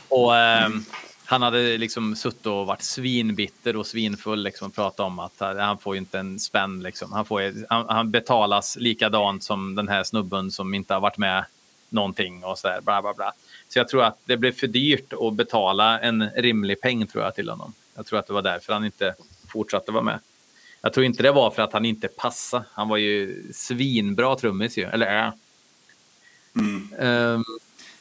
Och 0.07 0.35
ehm, 0.37 0.85
han 1.25 1.41
hade 1.41 1.77
liksom 1.77 2.15
suttit 2.15 2.45
och 2.45 2.65
varit 2.65 2.81
svinbitter 2.81 3.75
och 3.75 3.87
svinfull 3.87 4.43
liksom 4.43 4.67
och 4.67 4.75
pratat 4.75 4.99
om 4.99 5.19
att 5.19 5.33
han 5.37 5.59
han 5.59 5.77
får 5.77 5.95
ju 5.95 5.99
inte 5.99 6.19
en 6.19 6.39
spänn 6.39 6.83
liksom. 6.83 7.11
Han, 7.13 7.25
får, 7.25 7.41
ju- 7.41 7.65
han, 7.69 7.85
han 7.89 8.11
betalas 8.11 8.75
likadant 8.79 9.43
som 9.43 9.75
den 9.75 9.87
här 9.87 10.03
snubben 10.03 10.51
som 10.51 10.73
inte 10.73 10.93
har 10.93 11.01
varit 11.01 11.17
med 11.17 11.45
någonting 11.89 12.43
och 12.43 12.59
så 12.59 12.67
där, 12.67 12.81
bla 12.81 13.01
bla 13.01 13.13
bla. 13.13 13.33
Så 13.69 13.79
jag 13.79 13.87
tror 13.87 14.03
att 14.03 14.19
det 14.25 14.37
blev 14.37 14.51
för 14.51 14.67
dyrt 14.67 15.13
att 15.13 15.33
betala 15.33 15.99
en 15.99 16.29
rimlig 16.35 16.81
peng 16.81 17.07
tror 17.07 17.23
jag 17.23 17.35
till 17.35 17.49
honom. 17.49 17.73
Jag 17.95 18.05
tror 18.05 18.19
att 18.19 18.27
det 18.27 18.33
var 18.33 18.41
därför 18.41 18.73
han 18.73 18.85
inte 18.85 19.15
fortsatte 19.47 19.91
vara 19.91 20.03
med. 20.03 20.19
Jag 20.85 20.93
tror 20.93 21.05
inte 21.05 21.23
det 21.23 21.31
var 21.31 21.51
för 21.51 21.61
att 21.61 21.73
han 21.73 21.85
inte 21.85 22.07
passade. 22.07 22.65
Han 22.73 22.87
var 22.89 22.97
ju 22.97 23.43
svinbra 23.53 24.35
trummis 24.35 24.77
ju, 24.77 24.83
eller 24.83 25.05
är. 25.05 25.31
Mm. 26.55 26.93
Ehm, 26.99 27.43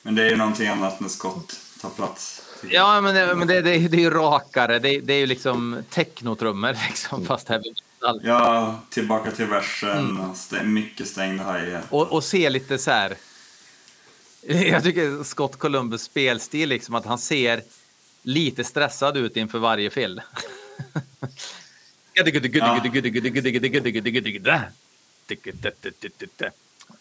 Men 0.03 0.15
det 0.15 0.23
är 0.23 0.31
ju 0.31 0.37
någonting 0.37 0.69
annat 0.69 1.01
när 1.01 1.09
Scott 1.09 1.61
tar 1.81 1.91
plats. 1.91 2.43
Ja, 2.71 3.01
men, 3.01 3.15
det, 3.15 3.35
men 3.35 3.49
det, 3.49 3.61
det, 3.63 3.89
det 3.89 3.97
är 3.97 4.01
ju 4.01 4.11
rakare. 4.11 4.79
Det, 4.79 5.01
det 5.01 5.13
är 5.15 5.19
ju 5.19 5.27
liksom 5.27 5.83
technotrummor, 5.91 6.77
liksom, 6.89 7.27
fast 7.27 7.49
heavy 7.49 7.73
metal. 8.01 8.21
Ja, 8.25 8.81
tillbaka 8.91 9.31
till 9.31 9.47
versen 9.47 9.99
Mm. 9.99 10.21
och 10.31 10.37
stä- 10.37 10.65
mycket 10.65 11.09
stängd 11.09 11.41
hi 11.41 11.79
Och, 11.91 12.13
och 12.13 12.25
se 12.25 12.51
lite 12.51 12.79
så 12.79 12.91
här... 12.91 13.17
Jag 14.47 14.83
tycker 14.83 15.25
Scott 15.25 15.57
Columbus 15.59 16.03
spelstil, 16.03 16.69
liksom, 16.69 16.95
att 16.95 17.07
han 17.07 17.19
ser 17.19 17.63
lite 18.23 18.65
stressad 18.65 19.17
ut 19.17 19.37
inför 19.37 19.59
varje 19.59 19.91
fill. 19.91 20.21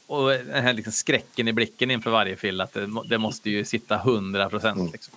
Och 0.07 0.30
den 0.30 0.64
här 0.64 0.74
liksom 0.74 0.93
skräcken 0.93 1.47
i 1.47 1.53
blicken 1.53 1.91
inför 1.91 2.11
varje 2.11 2.36
fill, 2.36 2.61
att 2.61 2.74
det, 2.74 2.89
det 3.09 3.18
måste 3.18 3.49
ju 3.49 3.66
sitta 3.66 3.95
100 3.95 4.49
procent. 4.49 4.91
Liksom. 4.91 5.14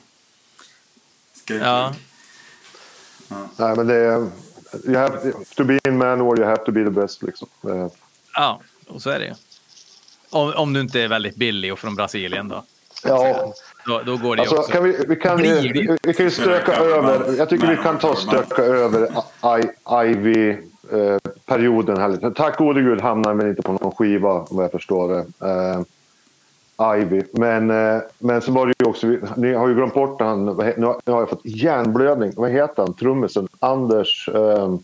Skräck. 1.33 1.63
Ja. 1.63 1.95
Nej, 3.57 3.77
men 3.77 3.87
det 3.87 3.95
är... 3.95 4.31
You 4.85 4.97
have, 4.97 5.33
to 5.57 5.65
be 5.65 5.79
in 5.89 5.99
Manowar, 5.99 6.39
you 6.39 6.47
have 6.47 6.65
to 6.65 6.73
be 6.73 6.85
the 6.85 6.91
best. 6.91 7.23
Liksom. 7.23 7.49
Ja, 8.35 8.61
och 8.87 9.03
så 9.03 9.11
är 9.11 9.19
det 9.19 9.25
ju. 9.25 9.35
Om, 10.31 10.53
om 10.53 10.73
du 10.73 10.81
inte 10.81 11.01
är 11.01 11.09
väldigt 11.09 11.37
billig 11.37 11.73
och 11.73 11.79
från 11.79 11.95
Brasilien 11.95 12.49
då. 12.49 12.65
Ja, 13.03 13.55
Då, 13.87 14.01
då 14.07 14.17
går 14.17 14.37
det 14.37 14.43
alltså, 14.43 14.57
också. 14.57 14.73
kan 14.73 14.85
vi, 14.85 15.05
vi, 15.09 15.17
kan, 15.17 15.37
vi, 15.37 15.97
vi 16.03 16.15
kan 16.15 16.27
ju 16.27 16.31
stöka 16.31 16.73
över. 16.77 17.37
Jag 17.39 17.49
tycker 17.49 17.67
vi 17.67 17.77
kan 17.77 17.99
ta 17.99 18.09
och 18.09 18.19
stöka 18.19 18.63
över 18.63 19.09
Ivy-perioden 20.05 21.97
här 21.97 22.09
lite. 22.09 22.31
Tack 22.31 22.59
gode 22.59 22.83
gud 22.83 23.01
hamnar 23.01 23.35
väl 23.35 23.49
inte 23.49 23.63
på 23.63 23.73
någon 23.73 23.93
skiva 23.93 24.33
om 24.33 24.59
jag 24.59 24.71
förstår 24.71 25.09
det. 25.09 25.25
Eh, 25.47 25.81
Ivy. 27.01 27.23
Men, 27.33 27.71
eh, 27.71 28.01
men 28.19 28.43
så 28.43 28.53
var 28.53 28.67
det 28.67 28.75
ju 28.79 28.87
också, 28.89 29.07
ni 29.37 29.53
har 29.53 29.69
ju 29.69 29.75
glömt 29.75 29.95
bort 29.95 30.21
han, 30.21 30.45
nu 30.77 30.87
har, 30.87 31.01
jag 31.05 31.29
fått 31.29 31.45
hjärnblödning. 31.45 32.33
Vad 32.37 32.51
heter 32.51 32.83
han? 32.83 32.95
Trummisen? 32.95 33.49
Anders... 33.59 34.29
ehm, 34.29 34.79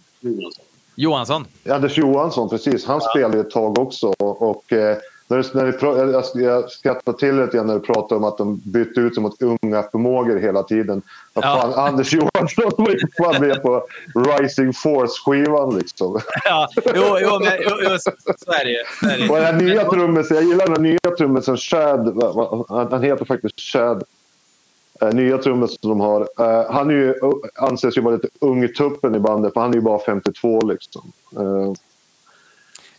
Johansson. 0.94 1.46
Anders 1.70 1.98
Johansson, 1.98 2.48
precis. 2.48 2.86
Han 2.86 3.00
spelade 3.00 3.40
ett 3.40 3.50
tag 3.50 3.78
också. 3.78 4.14
Och, 4.18 4.42
och, 4.42 4.72
eh, 4.72 4.96
när 5.32 5.42
du, 5.42 5.48
när 5.54 5.72
pra- 5.72 6.12
jag, 6.12 6.42
jag- 6.44 6.70
skrattar 6.70 7.12
till 7.12 7.36
lite 7.40 7.56
grann 7.56 7.66
när 7.66 7.74
du 7.74 7.80
pratar 7.80 8.16
om 8.16 8.24
att 8.24 8.38
de 8.38 8.60
bytte 8.64 9.00
ut 9.00 9.14
sig 9.14 9.22
mot 9.22 9.42
unga 9.42 9.82
förmågor 9.82 10.36
hela 10.36 10.62
tiden. 10.62 11.02
Vad 11.32 11.44
Ja. 11.44 11.58
fan, 11.60 11.74
Anders 11.88 12.12
Johansson 12.14 12.70
var 12.76 12.90
ju 12.90 12.98
fan 13.18 13.40
med 13.48 13.62
på 13.62 13.86
Rising 14.14 14.72
Force-skivan 14.72 15.78
liksom. 15.78 16.20
Ja, 16.44 16.68
jo, 16.94 17.18
jo, 17.20 17.38
men, 17.40 17.52
jo, 17.68 17.76
jo, 17.82 17.90
så 17.98 18.10
så 18.38 18.52
är 18.52 18.64
det 18.64 18.70
ju. 18.70 18.78
Så 19.00 19.06
är 19.08 19.18
det 19.18 19.24
ju. 19.24 19.30
Och 19.30 19.36
den 19.38 19.58
nya 19.58 19.84
trummisen, 19.90 20.36
jag 20.36 20.44
gillar 20.46 20.66
den 20.66 20.82
nya 20.82 21.16
trummisen 21.18 21.56
Chad. 21.56 22.22
Han 22.90 23.02
heter 23.02 23.24
faktiskt 23.24 23.60
Chad. 23.60 24.02
Eh, 25.00 25.08
nya 25.12 25.38
trummisen 25.38 25.78
som 25.80 25.90
de 25.90 26.00
har. 26.00 26.20
Eh, 26.20 26.70
han 26.72 26.90
är 26.90 26.94
ju, 26.94 27.14
anses 27.56 27.96
ju 27.96 28.00
vara 28.00 28.14
lite 28.14 28.28
ungtuppen 28.40 29.14
i 29.14 29.18
bandet, 29.18 29.52
för 29.52 29.60
han 29.60 29.70
är 29.70 29.74
ju 29.74 29.80
bara 29.80 29.98
52 29.98 30.60
liksom. 30.60 31.12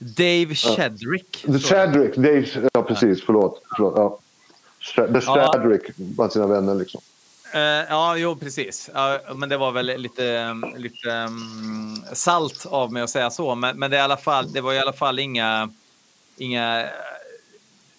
Dave 0.04 0.56
Chedrick. 0.56 1.42
The 1.46 1.60
Chadrick, 1.60 2.16
Dave, 2.16 2.70
ja 2.74 2.84
precis, 2.84 3.24
förlåt. 3.26 3.62
förlåt 3.76 3.94
ja. 3.98 4.20
The 4.96 5.02
Ja. 5.14 5.22
Chadrick 5.22 5.82
bland 5.98 6.32
sina 6.32 6.48
vänner 6.48 6.76
liksom. 6.76 7.02
Eh, 7.54 7.60
ja, 7.62 8.18
jo, 8.18 8.36
precis. 8.36 8.90
Ja, 8.94 9.20
men 9.36 9.50
det 9.50 9.58
var 9.58 9.72
väl 9.72 9.86
lite, 9.86 10.56
lite 10.78 11.10
um, 11.10 12.04
salt 12.14 12.66
av 12.66 12.92
mig 12.94 13.04
att 13.04 13.10
säga 13.10 13.30
så. 13.30 13.56
Men, 13.56 13.80
men 13.80 13.92
det, 13.92 13.98
är 13.98 14.02
i 14.02 14.04
fall, 14.18 14.54
det 14.54 14.62
var 14.62 14.74
i 14.74 14.80
alla 14.80 14.94
fall 14.94 15.20
inga... 15.20 15.70
inga 16.38 16.86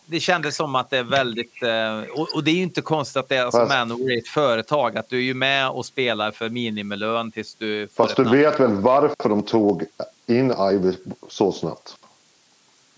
det 0.06 0.20
kändes 0.20 0.56
som 0.56 0.74
att 0.74 0.90
det 0.90 0.98
är 0.98 1.02
väldigt... 1.02 1.62
eh, 1.62 1.98
och, 2.20 2.28
och 2.34 2.44
det 2.44 2.50
är 2.50 2.54
ju 2.54 2.62
inte 2.62 2.80
konstigt 2.80 3.16
att 3.16 3.28
det 3.28 3.36
är 3.36 3.50
Fast- 3.50 3.68
Manowar 3.68 4.10
är 4.12 4.18
ett 4.18 4.28
företag. 4.28 4.96
Att 4.98 5.08
du 5.08 5.18
är 5.18 5.22
ju 5.22 5.34
med 5.34 5.68
och 5.68 5.86
spelar 5.86 6.30
för 6.30 6.48
minimilön 6.48 7.30
tills 7.32 7.54
du 7.54 7.88
Fast 7.88 8.16
du 8.16 8.22
namn. 8.24 8.36
vet 8.38 8.60
väl 8.60 8.72
varför 8.72 9.28
de 9.28 9.42
tog 9.42 9.84
in 10.26 10.54
Ivy 10.72 10.92
så 11.28 11.52
snabbt? 11.52 11.96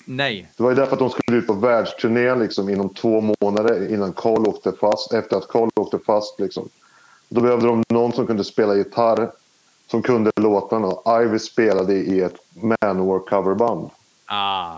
Nej. 0.04 0.48
Det 0.56 0.62
var 0.62 0.70
ju 0.70 0.76
därför 0.76 0.92
att 0.92 0.98
de 0.98 1.10
skulle 1.10 1.38
ut 1.38 1.46
på 1.46 1.52
världsturné 1.52 2.34
liksom, 2.34 2.68
inom 2.68 2.88
två 2.88 3.34
månader 3.40 3.94
innan 3.94 4.12
Cole 4.12 4.48
åkte 4.48 4.72
fast. 4.72 5.12
Efter 5.12 5.36
att 5.36 5.48
Cole 5.48 5.70
åkte 5.76 5.98
fast. 5.98 6.40
Liksom. 6.40 6.68
Då 7.28 7.40
behövde 7.40 7.66
de 7.66 7.84
någon 7.88 8.12
som 8.12 8.26
kunde 8.26 8.44
spela 8.44 8.74
gitarr. 8.74 9.30
Som 9.90 10.02
kunde 10.02 10.30
låtarna. 10.36 11.22
Ivy 11.22 11.38
spelade 11.38 11.94
i 11.94 12.20
ett 12.20 12.36
Manowar 12.80 13.18
coverband. 13.18 13.90
Ah, 14.26 14.76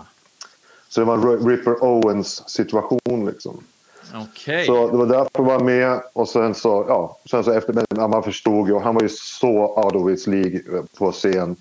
Så 0.89 1.01
det 1.01 1.05
var 1.07 1.15
en 1.15 1.49
Ripper 1.49 1.85
Owens 1.85 2.49
situation 2.49 3.27
liksom. 3.27 3.65
okej. 4.15 4.67
Så 4.67 4.89
det 4.91 4.97
var 4.97 5.07
därför 5.07 5.31
jag 5.33 5.45
var 5.45 5.61
med. 5.61 6.01
Och 6.13 6.29
sen 6.29 6.55
så, 6.55 6.85
ja, 6.89 7.19
sen 7.31 7.45
så 7.45 7.53
efter, 7.53 7.73
men 7.73 8.11
man 8.11 8.23
förstod 8.23 8.69
ju. 8.69 8.79
Han 8.79 8.95
var 8.95 9.03
ju 9.03 9.09
så 9.09 9.83
out 9.85 9.95
of 9.95 10.11
his 10.11 10.27
league 10.27 10.61
på 10.99 11.13
scen. 11.13 11.57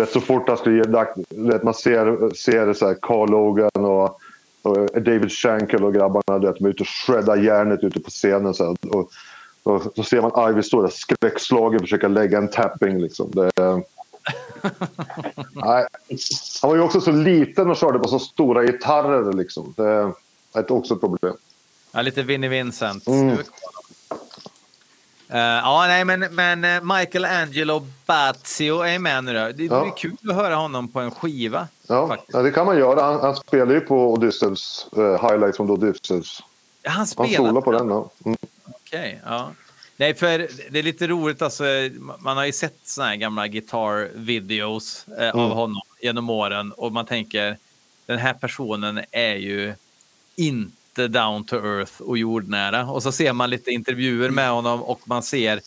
Vet, 0.00 0.12
så 0.12 0.20
fort 0.20 0.48
han 0.48 0.56
skulle 0.56 0.76
ge 0.76 0.82
vet, 1.28 1.62
man 1.62 1.74
ser, 1.74 2.34
ser 2.34 2.66
det 2.66 2.74
så 2.74 2.86
här, 2.86 2.96
Carl 3.02 3.30
Logan 3.30 3.70
och, 3.74 4.20
och 4.62 5.02
David 5.02 5.32
Shankel 5.32 5.84
och 5.84 5.94
grabbarna, 5.94 6.38
du 6.38 6.46
vet, 6.46 6.56
de 6.56 6.64
är 6.64 6.68
ute 6.68 6.82
och 6.82 6.88
shreddar 6.88 7.36
järnet 7.36 7.84
ute 7.84 8.00
på 8.00 8.10
scenen. 8.10 8.54
Så 8.54 8.64
här, 8.64 8.76
och, 8.96 9.10
och 9.62 9.82
så 9.96 10.02
ser 10.02 10.20
man 10.20 10.50
Ivy 10.50 10.62
stå 10.62 10.82
där 10.82 10.88
skräckslagen 10.88 11.74
och 11.74 11.80
försöka 11.80 12.08
lägga 12.08 12.38
en 12.38 12.48
tapping. 12.48 12.98
Liksom. 12.98 13.30
Det, 13.30 13.50
nej. 15.52 15.86
Han 16.62 16.70
var 16.70 16.76
ju 16.76 16.82
också 16.82 17.00
så 17.00 17.10
liten 17.10 17.70
och 17.70 17.76
körde 17.76 17.98
på 17.98 18.08
så 18.08 18.18
stora 18.18 18.64
gitarrer. 18.64 19.32
Liksom. 19.32 19.74
Det 19.76 20.12
är 20.52 20.72
också 20.72 20.94
ett 20.94 21.00
problem. 21.00 21.34
Ja, 21.92 22.02
lite 22.02 22.22
Vinnie 22.22 22.48
Vincent. 22.48 23.06
Mm. 23.06 23.36
Uh, 25.30 25.36
ja, 25.38 25.84
nej, 25.86 26.04
men, 26.04 26.20
men 26.34 26.64
uh, 26.64 26.96
Michael 26.96 27.24
Angelo 27.24 27.86
Bazio 28.06 28.80
är 28.82 28.98
med 28.98 29.24
nu 29.24 29.32
då. 29.32 29.38
Det, 29.40 29.52
det 29.52 29.64
Ja. 29.64 29.86
är 29.86 29.96
kul 29.96 30.16
att 30.28 30.34
höra 30.36 30.54
honom 30.54 30.88
på 30.88 31.00
en 31.00 31.10
skiva. 31.10 31.68
Ja, 31.86 32.16
ja, 32.28 32.42
det 32.42 32.50
kan 32.50 32.66
man 32.66 32.78
göra. 32.78 33.02
Han, 33.02 33.20
han 33.20 33.36
spelar 33.36 33.74
ju 33.74 33.80
på 33.80 34.12
Odysseus, 34.12 34.86
eh, 34.96 35.28
highlights 35.28 35.56
från 35.56 35.70
Odysseus. 35.70 36.42
Han 36.84 36.96
Han 36.96 37.06
spelar. 37.06 37.28
solar 37.36 37.60
på 37.60 37.72
den. 37.72 37.88
Ja. 37.88 38.10
Mm. 38.24 38.38
Okej, 38.64 39.20
ja. 39.26 39.50
Nej, 39.96 40.14
för 40.14 40.48
det 40.70 40.78
är 40.78 40.82
lite 40.82 41.06
roligt. 41.06 41.42
Alltså, 41.42 41.64
man 42.18 42.36
har 42.36 42.44
ju 42.44 42.52
sett 42.52 42.78
såna 42.84 43.06
här 43.08 43.16
gamla 43.16 43.46
guitar-videos 43.46 45.06
eh, 45.18 45.30
av 45.30 45.40
Mm. 45.44 45.50
honom 45.56 45.82
genom 46.02 46.30
åren 46.30 46.72
och 46.72 46.92
man 46.92 47.06
tänker 47.06 47.58
den 48.06 48.18
här 48.18 48.34
personen 48.34 49.00
är 49.10 49.34
ju 49.34 49.74
inte 50.36 50.76
down 50.98 51.44
to 51.44 51.56
earth 51.56 52.00
och 52.00 52.18
jordnära. 52.18 52.86
Och 52.86 53.02
så 53.02 53.12
ser 53.12 53.32
man 53.32 53.50
lite 53.50 53.70
intervjuer 53.70 54.30
med 54.30 54.50
honom 54.50 54.82
och 54.82 55.00
man 55.04 55.22
ser 55.22 55.60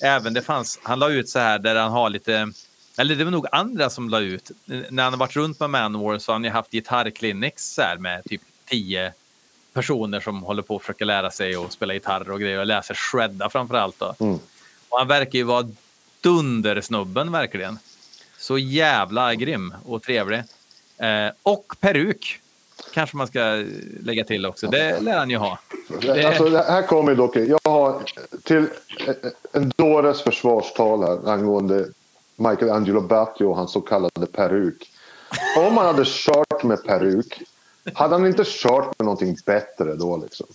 även 0.00 0.34
det 0.34 0.42
fanns. 0.42 0.80
Han 0.82 0.98
la 0.98 1.10
ut 1.10 1.28
så 1.28 1.38
här 1.38 1.58
där 1.58 1.76
han 1.76 1.92
har 1.92 2.10
lite. 2.10 2.52
Eller 2.98 3.14
det 3.14 3.24
var 3.24 3.30
nog 3.30 3.46
andra 3.52 3.90
som 3.90 4.08
la 4.08 4.20
ut. 4.20 4.50
När 4.64 5.02
han 5.02 5.12
har 5.12 5.18
varit 5.18 5.36
runt 5.36 5.60
med 5.60 5.70
Manowar 5.70 6.18
så 6.18 6.32
har 6.32 6.34
han 6.34 6.44
ju 6.44 6.50
haft 6.50 6.70
gitarrclinics 6.70 7.74
så 7.74 7.82
här 7.82 7.96
med 7.96 8.24
typ 8.24 8.42
tio 8.68 9.12
personer 9.72 10.20
som 10.20 10.42
håller 10.42 10.62
på 10.62 10.76
att 10.76 10.82
försöka 10.82 11.04
lära 11.04 11.30
sig 11.30 11.54
att 11.54 11.72
spela 11.72 11.94
gitarr 11.94 12.30
och 12.30 12.40
grejer 12.40 12.58
och 12.58 12.66
läser 12.66 12.94
shredda 12.94 13.50
framför 13.50 13.74
allt. 13.74 13.98
Då. 13.98 14.14
Mm. 14.20 14.38
Och 14.88 14.98
han 14.98 15.08
verkar 15.08 15.38
ju 15.38 15.44
vara 15.44 15.70
dundersnubben 16.20 17.32
verkligen. 17.32 17.78
Så 18.38 18.58
jävla 18.58 19.34
grym 19.34 19.74
och 19.84 20.02
trevlig. 20.02 20.42
Eh, 20.98 21.30
och 21.42 21.74
peruk 21.80 22.40
kanske 22.94 23.16
man 23.16 23.26
ska 23.26 23.64
lägga 24.02 24.24
till 24.24 24.46
också. 24.46 24.66
Det 24.66 25.00
lär 25.00 25.18
han 25.18 25.30
ju 25.30 25.36
ha. 25.36 25.58
Det- 26.00 26.24
Alltså, 26.26 26.44
det 26.48 26.62
här 26.62 26.82
kommer 26.82 27.10
ju 27.10 27.16
dock. 27.16 27.36
Jag 27.36 27.58
har 27.64 28.02
till 28.42 28.66
en 29.52 29.72
dåres 29.76 30.22
försvarstal 30.22 31.02
här 31.02 31.28
angående 31.32 31.86
Michael 32.36 32.70
Angelo 32.70 33.00
Batio 33.00 33.44
och 33.44 33.56
hans 33.56 33.72
så 33.72 33.80
kallade 33.80 34.26
peruk. 34.32 34.90
Om 35.58 35.76
han 35.76 35.86
hade 35.86 36.04
kört 36.06 36.62
med 36.62 36.84
peruk, 36.84 37.42
hade 37.94 38.14
han 38.14 38.26
inte 38.26 38.42
kört 38.46 38.98
med 38.98 39.04
någonting 39.04 39.36
bättre 39.46 39.94
då 39.94 40.16
liksom? 40.22 40.46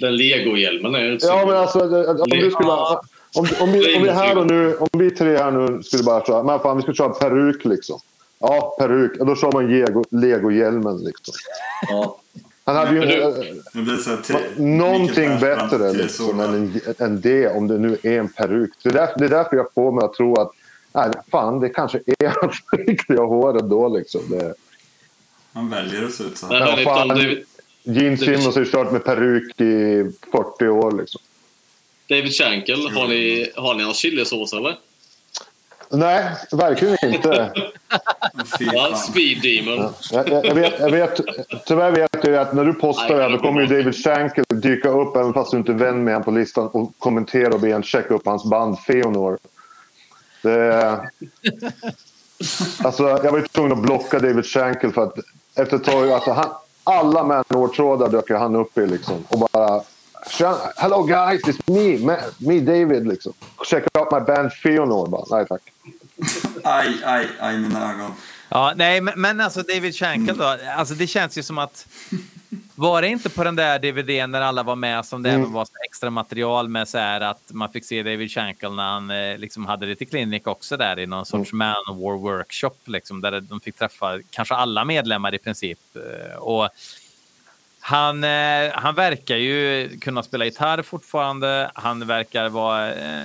Den 0.00 0.16
legohjälmen 0.16 0.94
är 0.94 1.00
ju 1.04 1.12
inte 1.12 1.26
så 1.26 1.32
Ja, 1.32 1.46
men 1.46 1.56
alltså 1.56 1.88
det- 1.88 2.08
om 2.08 2.28
du 2.30 2.50
skulle... 2.50 2.70
Om, 3.34 3.46
om, 3.60 3.72
vi, 3.72 3.96
om 3.96 4.02
vi 4.02 4.10
här 4.10 4.38
och 4.38 4.46
nu, 4.46 4.76
om 4.76 4.88
vi 4.92 5.10
tre 5.10 5.36
här 5.36 5.50
nu 5.50 5.82
skulle 5.82 6.02
bara 6.02 6.24
köra, 6.24 6.42
men 6.42 6.60
fan 6.60 6.76
vi 6.76 6.82
ska 6.82 6.92
köra 6.94 7.08
peruk 7.08 7.64
liksom. 7.64 8.00
Ja, 8.42 8.74
peruk. 8.78 9.12
Då 9.18 9.36
kör 9.36 9.52
man 9.52 9.68
Lego- 9.68 10.04
legohjälmen 10.10 10.96
liksom. 11.04 11.34
Ja. 11.88 12.18
Han 12.64 12.76
hade 12.76 12.92
ju 12.94 13.02
eh, 13.22 13.28
Det 13.72 13.82
blir 13.82 13.96
så 13.96 14.10
här 14.10 14.16
tre, 14.16 14.36
någonting 14.56 15.30
bättre 15.40 15.78
tre 15.78 15.92
liksom, 15.92 16.40
än, 16.40 16.80
än 16.98 17.20
det, 17.20 17.48
om 17.48 17.68
det 17.68 17.78
nu 17.78 17.96
är 18.02 18.18
en 18.18 18.28
peruk. 18.28 18.70
Det 18.82 18.88
är, 18.88 18.92
därför, 18.92 19.18
det 19.18 19.24
är 19.24 19.28
därför 19.28 19.56
jag 19.56 19.72
får 19.74 19.92
mig 19.92 20.04
att 20.04 20.14
tro 20.14 20.34
att 20.40 20.50
nej, 20.92 21.10
fan, 21.30 21.60
det 21.60 21.68
kanske 21.68 21.98
är 22.18 22.32
hans 22.40 22.56
riktiga 22.86 23.20
hår 23.22 23.58
ändå. 23.58 23.88
Liksom. 23.96 24.20
Det, 24.30 24.54
Han 25.52 25.70
väljer 25.70 26.04
att 26.04 26.12
se 26.12 26.24
ut 26.24 26.38
så 26.38 26.46
här. 26.46 26.60
Ja, 26.60 26.72
men 26.76 26.84
fan. 26.84 26.96
fan. 26.96 27.08
David, 27.08 27.44
Gene 27.82 28.16
Simmons 28.16 28.54
har 28.54 28.58
ju 28.64 28.70
kört 28.70 28.92
med 28.92 29.04
peruk 29.04 29.60
i 29.60 30.04
40 30.32 30.68
år. 30.68 30.98
Liksom. 31.00 31.20
David 32.08 32.34
Shankel, 32.34 32.88
har 32.90 33.08
ni, 33.08 33.50
har 33.56 33.74
ni 33.74 33.82
hans 33.82 33.96
chilisås 33.96 34.52
eller? 34.52 34.78
Nej, 35.92 36.30
verkligen 36.52 37.14
inte. 37.14 37.52
Fan. 38.72 38.96
Speed 38.96 39.42
Demon. 39.42 39.92
Jag, 40.12 40.28
jag, 40.28 40.46
jag, 40.46 40.54
vet, 40.54 40.80
jag 40.80 40.90
vet, 40.90 41.20
tyvärr 41.66 41.90
vet 41.90 42.24
jag 42.24 42.34
att 42.34 42.52
när 42.54 42.64
du 42.64 42.74
postar 42.74 43.16
det 43.16 43.22
här, 43.22 43.30
då 43.30 43.38
kommer 43.38 43.60
ju 43.60 43.66
David 43.66 43.94
Shankel 43.94 44.44
dyka 44.48 44.88
upp 44.88 45.16
även 45.16 45.32
fast 45.32 45.50
du 45.50 45.56
inte 45.56 45.72
är 45.72 45.76
vän 45.76 46.04
med 46.04 46.14
honom 46.14 46.24
på 46.24 46.30
listan 46.30 46.66
och 46.66 46.92
kommentera 46.98 47.54
och 47.54 47.60
be 47.60 47.70
en 47.70 47.82
checka 47.82 48.14
upp 48.14 48.26
hans 48.26 48.44
band 48.44 48.78
Feonor. 48.78 49.38
Det, 50.42 51.00
alltså, 52.84 53.08
jag 53.08 53.32
var 53.32 53.38
ju 53.38 53.46
tvungen 53.46 53.72
att 53.72 53.82
blocka 53.82 54.18
David 54.18 54.46
Shankel 54.46 54.92
för 54.92 55.02
att 55.02 55.14
efter 55.54 55.76
ett 55.76 55.84
tag, 55.84 56.10
alltså, 56.10 56.30
han, 56.30 56.48
alla 56.84 57.24
Manowar-trådar 57.24 58.08
dök 58.08 58.30
han 58.30 58.56
upp 58.56 58.78
i 58.78 58.86
liksom 58.86 59.24
och 59.28 59.38
bara 59.38 59.82
"Tja, 60.30 60.72
Hello 60.76 61.02
guys, 61.02 61.40
it's 61.42 61.58
me, 61.66 61.98
me, 62.06 62.16
me 62.38 62.60
David 62.60 63.06
liksom. 63.06 63.32
Check 63.66 63.84
out 63.98 64.08
my 64.12 64.20
band 64.20 64.52
Feonor. 64.52 65.08
Bara, 65.08 65.24
Nej 65.30 65.46
tack. 65.48 65.62
Aj, 66.64 66.88
aj, 67.04 67.28
aj, 67.40 67.58
mina 67.58 67.92
ögon. 67.94 68.10
Ja, 68.48 68.72
nej, 68.76 69.00
men, 69.00 69.14
men 69.20 69.40
alltså 69.40 69.62
David 69.62 69.94
Shankel 69.96 70.36
då. 70.36 70.56
Alltså 70.76 70.94
det 70.94 71.06
känns 71.06 71.38
ju 71.38 71.42
som 71.42 71.58
att 71.58 71.86
var 72.74 73.02
det 73.02 73.08
inte 73.08 73.30
på 73.30 73.44
den 73.44 73.56
där 73.56 73.78
DVDn 73.78 74.30
när 74.30 74.40
alla 74.40 74.62
var 74.62 74.76
med 74.76 75.04
som 75.06 75.22
det 75.22 75.28
Mm. 75.30 75.40
även 75.40 75.52
var 75.52 75.64
så 75.64 75.72
extra 75.90 76.10
material 76.10 76.68
med 76.68 76.88
så 76.88 76.98
här 76.98 77.20
att 77.20 77.42
man 77.52 77.72
fick 77.72 77.84
se 77.84 78.02
David 78.02 78.30
Shankel 78.30 78.74
när 78.74 78.82
han 78.82 79.10
eh, 79.10 79.38
liksom 79.38 79.66
hade 79.66 79.86
lite 79.86 80.04
klinik 80.04 80.46
också 80.46 80.76
där 80.76 80.98
i 80.98 81.06
någon 81.06 81.26
sorts 81.26 81.52
Manowar 81.52 82.16
workshop 82.18 82.70
liksom 82.84 83.20
där 83.20 83.40
de 83.40 83.60
fick 83.60 83.76
träffa 83.76 84.18
kanske 84.30 84.54
alla 84.54 84.84
medlemmar 84.84 85.34
i 85.34 85.38
princip. 85.38 85.78
Eh, 85.96 86.36
Och 86.36 86.68
han, 87.84 88.24
eh, 88.24 88.70
han 88.74 88.94
verkar 88.94 89.36
ju 89.36 89.88
kunna 90.00 90.22
spela 90.22 90.44
gitarr 90.44 90.82
fortfarande. 90.82 91.70
Han 91.74 92.06
verkar 92.06 92.48
vara 92.48 92.94
eh, 92.94 93.24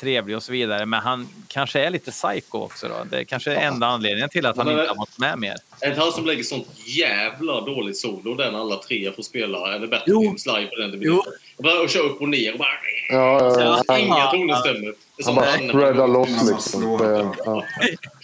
trevlig 0.00 0.36
och 0.36 0.42
så 0.42 0.52
vidare. 0.52 0.86
Men 0.86 1.00
han 1.00 1.28
kanske 1.48 1.80
är 1.80 1.90
lite 1.90 2.10
psycho 2.10 2.58
också. 2.58 2.88
Då. 2.88 2.94
Det 3.10 3.18
är 3.18 3.24
kanske 3.24 3.52
är 3.52 3.66
enda 3.66 3.86
anledningen 3.86 4.28
till 4.28 4.46
att 4.46 4.56
han 4.56 4.68
inte 4.68 4.82
har 4.82 4.96
varit 4.96 5.18
med 5.18 5.38
mer. 5.38 5.54
Är 5.80 5.90
det 5.90 6.00
han 6.00 6.12
som 6.12 6.26
lägger 6.26 6.42
sånt 6.42 6.66
jävla 6.98 7.60
dåligt 7.60 7.96
solo 7.96 8.34
när 8.34 8.60
alla 8.60 8.76
tre 8.76 9.12
får 9.12 9.22
spela? 9.22 9.74
Eller 9.74 9.86
bättre. 9.86 10.12
Games 10.12 10.46
live 10.46 10.66
på 10.66 10.76
den? 10.76 11.18
Och 11.56 11.64
bara 11.64 11.80
och 11.80 11.88
kör 11.88 12.00
upp 12.00 12.20
och 12.20 12.28
ner 12.28 12.52
och 12.52 12.58
bara... 12.58 12.68
Ja, 13.08 13.54
ja, 13.60 13.82
ja. 13.88 13.98
inga 13.98 14.26
toner 14.30 14.54
Han 14.54 14.94
som 15.24 15.34
bara 15.34 15.46
han- 15.46 15.68
shreddar 15.68 16.08
loss 16.08 16.50
liksom. 16.50 16.98
Det, 16.98 17.28
ja. 17.44 17.64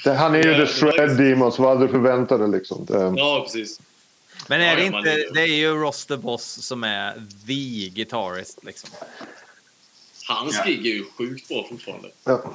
det, 0.04 0.14
han 0.14 0.34
är 0.34 0.42
ju 0.42 0.66
the 0.66 0.72
shred 0.72 1.16
demon, 1.16 1.52
så 1.52 1.62
vad 1.62 1.72
hade 1.72 1.86
du 1.86 1.92
förväntat 1.92 2.40
dig 2.40 2.48
liksom? 2.48 2.86
Det, 2.88 3.14
Ja, 3.16 3.40
precis. 3.44 3.80
Men 4.48 4.60
är 4.60 4.66
Ja, 4.66 4.76
det 4.76 4.84
ja, 4.84 4.90
man- 4.90 4.98
inte, 5.00 5.30
det 5.34 5.40
är 5.42 5.46
ju 5.46 5.74
Ross 5.74 6.06
the 6.06 6.16
Boss 6.16 6.44
som 6.66 6.84
är 6.84 7.22
the 7.46 7.88
guitarist. 7.88 8.58
Liksom. 8.64 8.90
Hans 10.28 10.54
Ja. 10.54 10.64
gig 10.64 10.86
är 10.86 10.90
ju 10.94 11.04
sjukt 11.18 11.48
bra 11.48 11.66
fortfarande. 11.68 12.10
ja. 12.24 12.54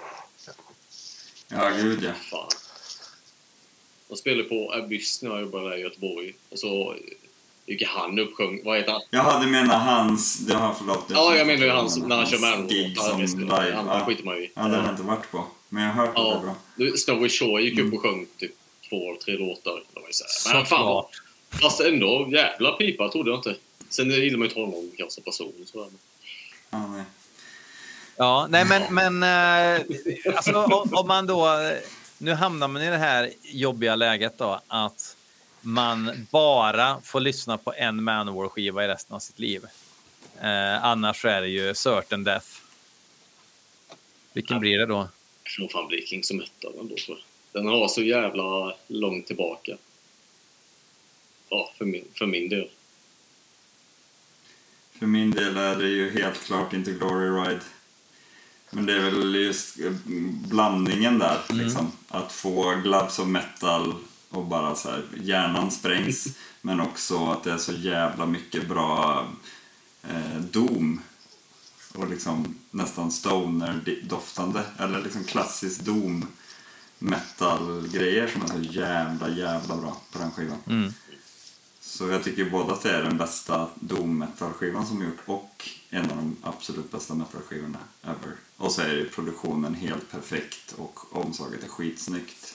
Ja, 1.49 1.69
gud 1.69 2.03
ja. 2.03 2.11
Fan. 2.31 2.49
De 4.07 4.15
spelade 4.17 4.43
på 4.49 4.73
Abyss 4.73 5.21
när 5.21 5.29
jag 5.31 5.41
jobbade 5.41 5.69
där 5.69 5.77
i 5.77 5.81
Göteborg. 5.81 6.33
Och 6.49 6.59
så 6.59 6.95
gick 7.65 7.83
han 7.87 8.19
upp 8.19 8.33
sjöng. 8.35 8.61
Vad 8.63 8.77
heter 8.77 8.91
han? 8.91 9.01
Jaha, 9.09 9.39
du 9.43 9.47
menar 9.47 9.77
hans... 9.79 10.39
Ja, 10.49 10.75
förlåt. 10.77 11.05
Ja, 11.09 11.35
jag 11.35 11.47
menar 11.47 11.65
ju 11.65 11.71
hans 11.71 11.97
när 11.97 12.15
han 12.15 12.25
kör 12.25 12.37
Hans 12.57 12.71
gig 12.71 12.97
som 12.97 13.19
live. 13.39 13.73
Han 13.75 13.87
Ja. 13.87 14.05
skiter 14.05 14.23
man 14.23 14.35
ju 14.37 14.43
i. 14.43 14.51
ja, 14.55 14.61
det 14.61 14.75
har 14.77 14.83
jag 14.83 14.93
inte 14.93 15.03
varit 15.03 15.31
på. 15.31 15.45
Men 15.69 15.83
jag 15.83 15.93
har 15.93 16.05
hört 16.07 16.09
att 16.09 16.15
det 16.15 16.21
är 16.21 16.53
Ja. 16.77 16.85
bra. 16.87 16.97
Snowy 16.97 17.29
Shore 17.29 17.63
gick 17.63 17.79
upp 17.79 17.93
och 17.93 18.01
sjöng 18.01 18.27
typ 18.37 18.51
två 18.89 19.09
eller 19.09 19.19
tre 19.19 19.37
låtar. 19.37 19.83
Det. 19.93 20.53
Men 20.53 20.65
fan. 20.65 21.05
Fast 21.49 21.81
ändå 21.81 22.29
jävla 22.31 22.71
pipa 22.71 23.09
trodde 23.09 23.29
jag 23.29 23.39
inte. 23.39 23.55
Sen 23.89 24.09
gillar 24.09 24.37
man 24.37 24.45
ju 24.45 24.49
inte 24.49 24.59
honom 24.59 24.91
kanske 24.97 25.13
som 25.13 25.23
person. 25.23 25.53
Ja, 26.69 26.87
nej. 26.87 27.03
Ja, 28.17 28.47
nej 28.49 28.65
men, 28.65 28.93
men 28.93 29.23
eh, 29.23 29.81
alltså, 30.35 30.63
om, 30.63 30.89
om 30.93 31.07
man 31.07 31.27
då... 31.27 31.47
Nu 32.17 32.33
hamnar 32.33 32.67
man 32.67 32.81
i 32.81 32.89
det 32.89 32.97
här 32.97 33.31
jobbiga 33.41 33.95
läget 33.95 34.37
då 34.37 34.61
att 34.67 35.17
man 35.61 36.27
bara 36.31 37.01
får 37.01 37.19
lyssna 37.19 37.57
på 37.57 37.73
en 37.77 38.03
Manowar-skiva 38.03 38.83
i 38.83 38.87
resten 38.87 39.15
av 39.15 39.19
sitt 39.19 39.39
liv. 39.39 39.65
Eh, 40.41 40.85
annars 40.85 41.25
är 41.25 41.41
det 41.41 41.47
ju 41.47 41.75
certain 41.75 42.23
death. 42.23 42.47
Vilken 44.33 44.59
blir 44.59 44.77
det 44.77 44.85
då? 44.85 45.07
Jag 45.43 45.69
får 45.69 45.79
fan 45.79 45.87
bli 45.87 46.05
Kings 46.05 46.31
of 46.31 46.37
Metal 46.37 46.73
ändå 46.79 46.95
tror 46.95 47.17
jag. 47.17 47.61
Den 47.61 47.71
har 47.71 47.87
så 47.87 48.01
jävla 48.01 48.75
långt 48.87 49.27
tillbaka. 49.27 49.77
Ja, 51.49 51.73
för 51.77 51.85
min, 51.85 52.05
för 52.13 52.25
min 52.25 52.49
del. 52.49 52.69
För 54.99 55.05
min 55.05 55.31
del 55.31 55.57
är 55.57 55.75
det 55.75 55.87
ju 55.87 56.09
helt 56.09 56.43
klart 56.43 56.73
inte 56.73 56.91
Glory 56.91 57.29
Ride. 57.29 57.61
Men 58.69 58.85
det 58.85 58.93
är 58.93 58.99
väl 58.99 59.35
just 59.35 59.79
eh, 59.79 59.91
blandningen 60.49 61.19
där, 61.19 61.39
liksom. 61.49 61.91
Att 62.07 62.31
få 62.31 62.75
gloves 62.83 63.19
of 63.19 63.27
metal 63.27 63.93
och 64.29 64.45
bara 64.45 64.75
så 64.75 64.89
här, 64.89 65.03
hjärnan 65.21 65.71
sprängs. 65.71 66.27
men 66.61 66.79
också 66.79 67.25
att 67.25 67.43
det 67.43 67.51
är 67.51 67.57
så 67.57 67.73
jävla 67.73 68.25
mycket 68.25 68.67
bra 68.67 69.27
eh, 70.03 70.41
dom. 70.51 71.01
Och 71.93 72.09
liksom 72.09 72.57
nästan 72.71 73.11
stoner-doftande, 73.11 74.63
eller 74.79 75.01
liksom 75.01 75.23
klassisk 75.23 75.81
dom. 75.81 76.27
metal-grejer 76.99 78.27
som 78.27 78.41
är 78.41 78.47
så 78.47 78.73
jävla, 78.73 79.29
jävla 79.29 79.77
bra 79.77 80.01
på 80.11 80.19
den 80.19 80.31
skivan. 80.31 80.57
Mm. 80.67 80.93
Så 81.97 82.09
jag 82.09 82.23
tycker 82.23 82.45
både 82.45 82.73
att 82.73 82.83
det 82.83 82.91
är 82.91 83.01
den 83.03 83.17
bästa 83.17 83.67
doom 83.75 84.17
metal-skivan 84.19 84.85
som 84.85 85.03
gjort 85.03 85.17
och 85.25 85.69
en 85.89 86.01
av 86.01 86.07
de 86.17 86.35
absolut 86.43 86.91
bästa 86.91 87.13
metal-skivorna 87.13 87.77
ever. 88.03 88.35
Och 88.57 88.71
så 88.71 88.81
är 88.81 88.87
ju 88.87 89.09
produktionen 89.09 89.73
helt 89.75 90.11
perfekt 90.11 90.73
och 90.77 90.99
omslaget 91.25 91.63
är 91.63 91.67
skitsnyggt. 91.67 92.53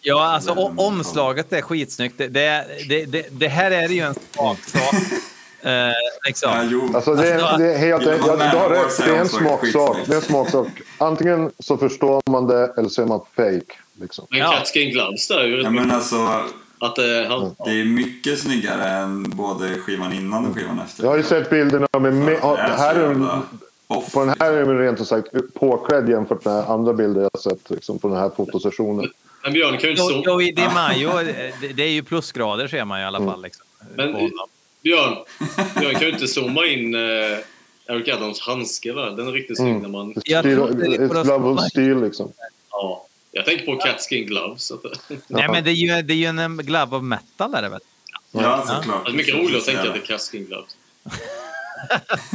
Ja, 0.00 0.24
alltså 0.34 0.54
Men- 0.54 0.64
o- 0.64 0.74
omslaget 0.82 1.52
är 1.52 1.62
skitsnyggt. 1.62 2.18
Det, 2.18 2.28
det, 2.28 3.04
det, 3.04 3.26
det, 3.30 3.48
här 3.48 3.70
är 3.70 3.88
ju 3.88 4.00
en 4.00 4.14
smaksak. 4.14 4.94
Eh, 5.62 5.92
liksom. 6.26 6.50
Ja, 6.52 6.62
jo. 6.70 6.90
Alltså 6.94 7.14
det 7.14 7.28
är, 7.28 7.58
det 7.58 7.74
är 7.74 7.78
helt 7.78 8.02
ja, 8.06 8.12
du 8.52 8.58
har 8.58 8.70
rätt. 8.70 8.98
Det 8.98 9.04
är 9.16 9.20
en 9.20 9.28
smaksak. 9.28 9.96
Det 10.06 10.12
är 10.12 10.16
en 10.16 10.22
smaksak. 10.22 10.68
Antingen 10.98 11.50
så 11.58 11.76
förstår 11.76 12.22
man 12.30 12.46
det 12.46 12.74
eller 12.76 12.88
så 12.88 13.02
är 13.02 13.06
man 13.06 13.20
fake. 13.36 13.74
Liksom. 14.00 14.26
Men 14.30 14.38
Ja. 14.38 14.52
Cat 14.52 14.68
Skin 14.68 14.90
Gloves 14.90 15.28
där 15.28 15.38
är 15.38 15.46
ju 15.46 15.56
rätt 15.56 15.64
Ja, 15.64 15.70
men 15.70 15.90
alltså, 15.90 16.44
Att 16.80 16.98
eh, 16.98 17.04
han... 17.28 17.54
det 17.64 17.80
är 17.80 17.84
mycket 17.84 18.38
snyggare 18.38 18.84
än 18.84 19.30
både 19.30 19.68
skivan 19.68 20.12
innan 20.12 20.46
och 20.46 20.56
skivan 20.56 20.78
efter. 20.78 21.02
Jag 21.04 21.10
har 21.10 21.16
ju 21.16 21.22
sett 21.22 21.50
bilderna 21.50 21.86
med... 21.92 22.14
med 22.14 22.26
Det 22.26 22.38
är 22.40 22.76
här 22.76 22.94
är, 22.94 23.40
off, 23.86 24.12
på 24.12 24.20
den 24.20 24.28
här 24.28 24.34
liksom. 24.34 24.70
är 24.70 24.74
den 24.74 24.78
rent 24.78 25.00
ut 25.00 25.08
sagt 25.08 25.54
påklädd 25.54 26.08
jämfört 26.08 26.44
med 26.44 26.54
andra 26.54 26.92
bilder 26.92 27.20
jag 27.20 27.30
har 27.32 27.40
sett 27.40 27.70
liksom, 27.70 27.98
på 27.98 28.08
den 28.08 28.16
här 28.16 28.30
fotosessionen. 28.36 29.10
Men 29.42 29.52
Björn 29.52 29.78
kan 29.78 29.80
ju 29.82 29.90
inte 29.90 30.02
Jo, 30.02 30.08
så... 30.08 30.22
jo, 30.26 30.42
i 30.42 30.52
Di 30.52 30.62
Maio, 30.74 31.10
det, 31.60 31.72
det 31.72 31.82
är 31.82 31.90
ju 31.90 32.02
plusgrader 32.02 32.68
ser 32.68 32.84
man 32.84 33.00
i 33.00 33.04
alla 33.04 33.18
fall. 33.18 33.42
Liksom, 33.42 33.66
Men-. 33.96 34.30
Björn, 34.82 35.16
Björn 35.80 35.94
kan 35.94 36.02
ju 36.02 36.12
inte 36.12 36.28
zooma 36.28 36.66
in 36.66 36.94
eh, 36.94 37.00
Eric 37.88 38.08
Adams 38.08 38.40
handske 38.40 38.92
va? 38.92 39.10
Den 39.10 39.28
är 39.28 39.32
riktigt 39.32 39.56
snygg 39.56 39.70
Mm. 39.70 39.82
när 39.82 39.88
man... 39.88 40.14
Det 40.14 40.56
var 40.56 40.68
it's 40.68 41.26
love 41.26 41.48
of 41.48 41.60
steel 41.60 42.02
liksom. 42.02 42.32
Ja. 42.70 43.06
Jag 43.32 43.44
tänker 43.44 43.66
på 43.66 43.76
Cat 43.76 44.00
Skin 44.08 44.26
Gloves. 44.26 44.62
Så 44.62 44.74
att, 44.74 44.82
det- 45.08 45.18
Nej, 45.26 45.48
men 45.48 45.64
det 45.64 45.70
är 45.70 45.74
ju, 45.96 46.02
det 46.02 46.12
är 46.12 46.16
ju 46.16 46.24
en 46.26 46.38
um, 46.38 46.56
glove 46.56 46.96
of 46.96 47.02
metal 47.02 47.54
är 47.54 47.62
det 47.62 47.68
väl? 47.68 47.80
Ja, 48.32 48.64
såklart. 48.66 49.04
det 49.04 49.10
är 49.10 49.14
mycket 49.16 49.34
roligt 49.34 49.56
att 49.56 49.64
tänka 49.64 49.80
att 49.82 49.94
det 49.94 50.00
är 50.00 50.06
Cat 50.06 50.20
Skin 50.20 50.44
Gloves. 50.46 50.76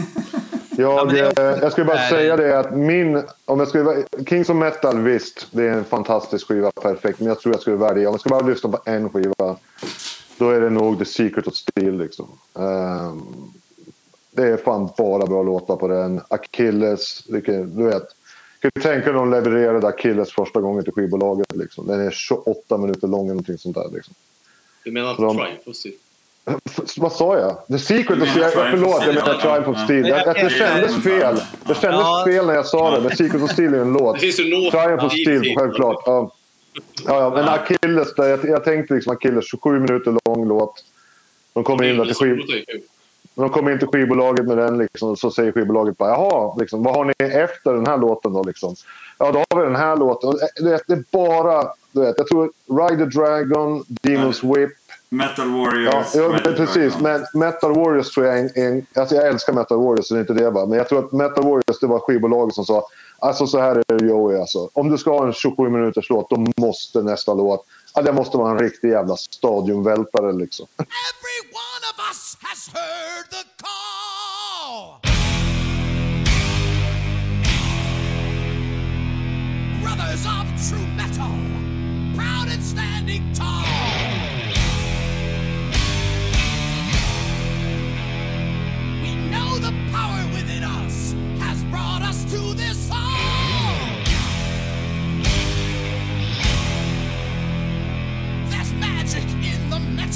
Jag, 0.78 1.18
eh, 1.18 1.44
jag 1.62 1.72
skulle 1.72 1.86
bara 1.86 2.10
säga 2.10 2.38
det 2.38 2.60
att 2.60 2.78
min... 2.78 3.24
Om 3.46 3.60
jag 3.60 3.68
skulle, 3.68 4.06
Kings 4.30 4.50
of 4.50 4.56
Metal, 4.56 5.00
visst. 5.02 5.48
Det 5.52 5.64
är 5.64 5.72
en 5.72 5.86
fantastisk 5.86 6.48
skiva, 6.48 6.72
perfekt. 6.72 7.20
Men 7.20 7.28
jag 7.28 7.40
tror 7.40 7.54
jag 7.56 7.62
skulle 7.62 7.76
välja... 7.76 8.10
Om 8.10 8.14
jag 8.14 8.20
ska 8.20 8.30
bara 8.30 8.48
lyssna 8.48 8.70
på 8.70 8.82
en 8.86 9.10
skiva. 9.10 9.56
Då 10.38 10.50
är 10.50 10.62
det 10.62 10.70
nog 10.70 11.00
The 11.00 11.06
Secret 11.06 11.48
of 11.48 11.56
Steel 11.56 11.98
liksom. 11.98 12.28
Ehm, 12.60 13.22
det 14.32 14.44
är 14.44 14.58
fan 14.58 14.90
bara 14.98 15.26
bra 15.26 15.44
låtar 15.44 15.76
på 15.76 15.88
den. 15.88 16.22
Achilles, 16.28 17.24
du 17.28 17.84
vet. 17.84 18.08
Kan 18.64 18.72
du 18.76 18.82
tänka 18.82 19.06
dig 19.06 19.14
när 19.14 19.20
de 19.20 19.32
levererade 19.32 19.88
Achilles 19.88 20.32
första 20.32 20.62
gången 20.62 20.84
till 20.84 20.94
skivbolaget 20.94 21.56
liksom. 21.56 21.88
Den 21.88 22.08
är 22.08 22.12
28 22.12 22.78
minuter 22.78 23.08
lång 23.08 23.20
eller 23.26 23.34
någonting 23.34 23.58
sånt 23.58 23.76
där 23.76 23.90
liksom. 23.94 24.14
Du 24.84 24.92
menar 24.92 25.10
inte 25.12 25.22
De- 25.22 25.38
Triumph 25.38 25.70
of 25.70 25.76
Steel? 25.76 25.96
Vad 26.98 27.12
sa 27.12 27.38
jag? 27.40 27.68
The 27.68 27.80
Secret 27.80 28.22
of 28.22 28.30
Steel. 28.30 28.50
Förlåt, 28.54 29.06
jag 29.06 29.16
menar. 29.16 29.34
Triumph 29.34 29.70
of. 29.70 29.78
Steel. 29.84 30.08
Jag, 30.08 30.36
det 30.36 30.50
kändes 30.50 31.04
fel. 31.04 31.36
Det 31.68 31.74
kändes 31.76 31.82
Ja. 32.02 32.24
fel 32.28 32.46
när 32.46 32.54
jag 32.54 32.66
sa 32.66 32.92
det. 32.96 33.02
Men 33.02 33.16
Secret 33.18 33.42
of 33.44 33.52
Steel 33.52 33.74
är 33.74 33.80
en 33.80 33.94
låt. 33.94 34.20
Det. 34.20 34.32
Triumph 34.32 35.06
of 35.06 35.12
Steel, 35.12 35.56
självklart. 35.58 36.04
Ja. 36.06 36.32
Ja, 37.06 37.20
ja, 37.20 37.30
men 37.30 37.50
Achilles, 37.50 38.16
där, 38.16 38.28
jag, 38.28 38.46
jag 38.46 38.64
tänkte 38.64 38.94
liksom 38.94 39.14
Achilles, 39.16 39.46
27 39.50 39.80
minuter 39.80 40.18
lång 40.26 40.48
låt. 40.48 40.86
De 41.54 41.64
kommer 41.64 41.84
in, 41.84 41.98
där 41.98 42.06
till 42.06 42.16
skiv, 42.16 42.38
de 43.36 43.50
kommer 43.50 43.72
in 43.72 43.80
till 43.80 43.88
skivbolaget 43.88 44.46
med 44.46 44.58
den 44.58 44.78
liksom, 44.78 45.10
och 45.10 45.20
så 45.20 45.32
säger 45.32 45.52
skivbolaget 45.52 45.98
bara 45.98 46.10
jaha, 46.10 46.56
liksom, 46.60 46.84
vad 46.84 46.96
har 46.96 47.06
ni 47.06 47.14
efter 47.20 47.74
den 47.74 47.88
här 47.88 47.98
låten 47.98 48.34
då? 48.34 48.44
Liksom? 48.44 48.76
Ja, 49.18 49.32
då 49.32 49.44
har 49.50 49.60
vi 49.60 49.66
den 49.66 49.76
här 49.76 49.98
låten. 49.98 50.30
Och, 50.30 50.42
eh, 50.42 50.48
Du 50.56 50.70
vet, 50.70 50.82
det 50.88 50.94
är 50.94 51.04
bara, 51.12 51.68
du 51.92 52.02
vet, 52.02 52.16
jag 52.18 52.28
tror 52.28 52.52
Ride 52.68 53.06
the 53.06 53.20
Dragon, 53.20 53.84
Demon's 53.84 54.56
Whip. 54.56 54.72
Metal 55.10 55.50
Warriors. 55.50 55.94
Ja, 55.94 56.22
ja 56.22 56.30
men 56.30 56.56
precis. 56.56 57.00
Men 57.00 57.26
Metal 57.34 57.74
Warriors 57.76 58.14
tror 58.14 58.26
jag 58.26 58.40
är 58.40 58.42
en, 58.42 58.64
en... 58.64 58.86
Alltså 58.96 59.16
jag 59.16 59.28
älskar 59.28 59.54
Metal 59.54 59.78
Warriors, 59.78 60.06
så 60.06 60.14
det 60.14 60.20
är 60.20 60.22
inte 60.22 60.34
det 60.34 60.52
bara. 60.52 60.66
Men 60.66 60.78
jag 60.78 60.90
tror 60.90 61.00
att 61.00 61.12
Metal 61.12 61.44
Warriors, 61.44 61.80
det 61.82 61.88
var 61.88 62.00
skivbolaget 62.00 62.56
som 62.56 62.66
sa 62.66 62.88
alltså 63.24 63.48
så 63.48 63.60
här 63.60 63.76
är 63.76 63.98
det 63.98 64.06
Joey 64.06 64.40
alltså. 64.40 64.70
Om 64.74 64.90
du 64.90 64.98
ska 64.98 65.12
ha 65.12 65.28
en 65.28 65.34
27 65.34 65.70
minuters 65.70 66.10
låt, 66.10 66.30
då 66.30 66.46
måste 66.58 67.02
nästa 67.02 67.34
låt... 67.34 67.66
Ja, 67.96 68.02
det 68.02 68.14
måste 68.14 68.38
vara 68.38 68.52
en 68.52 68.60
riktig 68.60 68.90
jävla 68.90 69.16
stadiumvältare 69.18 70.34
liksom. 70.34 70.68
Every 70.78 71.40
one 71.52 71.84
of 71.92 72.10
us 72.10 72.38
has 72.42 72.70
heard 72.74 73.30
the 73.30 73.44
call. 73.58 75.00
Brothers 79.84 80.26
of 80.26 80.70
true 80.70 80.88
metal, 80.98 81.36
proud 82.16 82.48
and 82.54 82.64
standing 82.64 83.34
tall. 83.36 83.64
We 89.02 89.16
know 89.30 89.58
the 89.60 89.74
power 89.92 90.24
within 90.34 90.64
us 90.64 91.14
has 91.40 91.64
brought 91.64 92.02
us 92.10 92.24
to 92.32 92.54
this 92.54 92.88
song. 92.88 93.13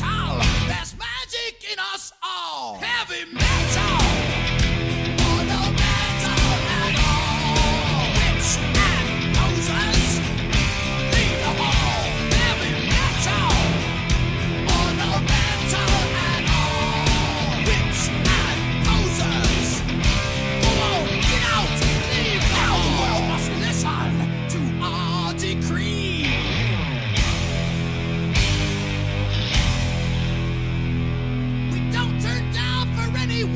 Metal. 0.01 0.39
There's 0.67 0.95
magic 0.97 1.71
in 1.71 1.79
us 1.79 2.11
all. 2.23 2.75
Heavy 2.75 3.31
metal. 3.33 4.06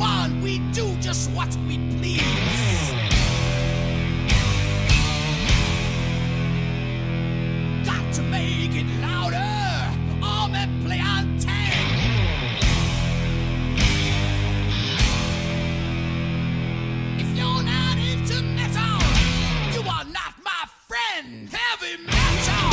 For. 0.01 0.41
We 0.41 0.59
do 0.73 0.95
just 0.97 1.29
what 1.31 1.55
we 1.67 1.77
please. 1.97 2.21
Got 7.85 8.13
to 8.13 8.21
make 8.23 8.75
it 8.81 8.89
louder. 9.01 9.51
All 10.23 10.47
men 10.49 10.69
play 10.83 10.99
on 10.99 11.37
tag. 11.37 11.87
If 17.19 17.37
you're 17.37 17.63
not 17.73 17.97
into 17.97 18.41
metal, 18.57 19.01
you 19.73 19.81
are 19.95 20.05
not 20.05 20.33
my 20.43 20.63
friend. 20.87 21.49
Heavy 21.49 22.03
metal. 22.03 22.70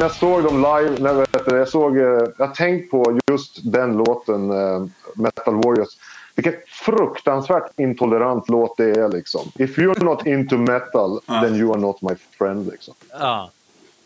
När, 0.00 0.06
jag- 0.06 0.14
såg 0.16 0.42
dem 0.44 0.56
live, 0.56 0.96
när, 1.00 1.14
vet 1.14 1.44
du, 1.46 1.56
jag 1.56 1.68
såg, 1.68 1.96
eh, 1.96 2.02
jag 2.38 2.46
har 2.46 2.54
tänkt 2.54 2.90
på 2.90 3.18
just 3.30 3.72
den 3.72 3.92
låten, 3.96 4.50
eh, 4.50 4.86
Metal 5.14 5.54
Warriors. 5.54 5.88
Vilken 6.34 6.54
fruktansvärt 6.66 7.78
intolerant 7.80 8.48
låt 8.48 8.76
det 8.76 8.90
är 8.90 9.08
liksom. 9.08 9.50
If 9.54 9.78
you're 9.78 10.04
not 10.04 10.26
into 10.26 10.56
metal, 10.56 11.20
then 11.26 11.54
you 11.56 11.72
are 11.72 11.80
not 11.80 12.02
my 12.02 12.14
friend 12.38 12.66
liksom. 12.72 12.94
Ja. 13.10 13.50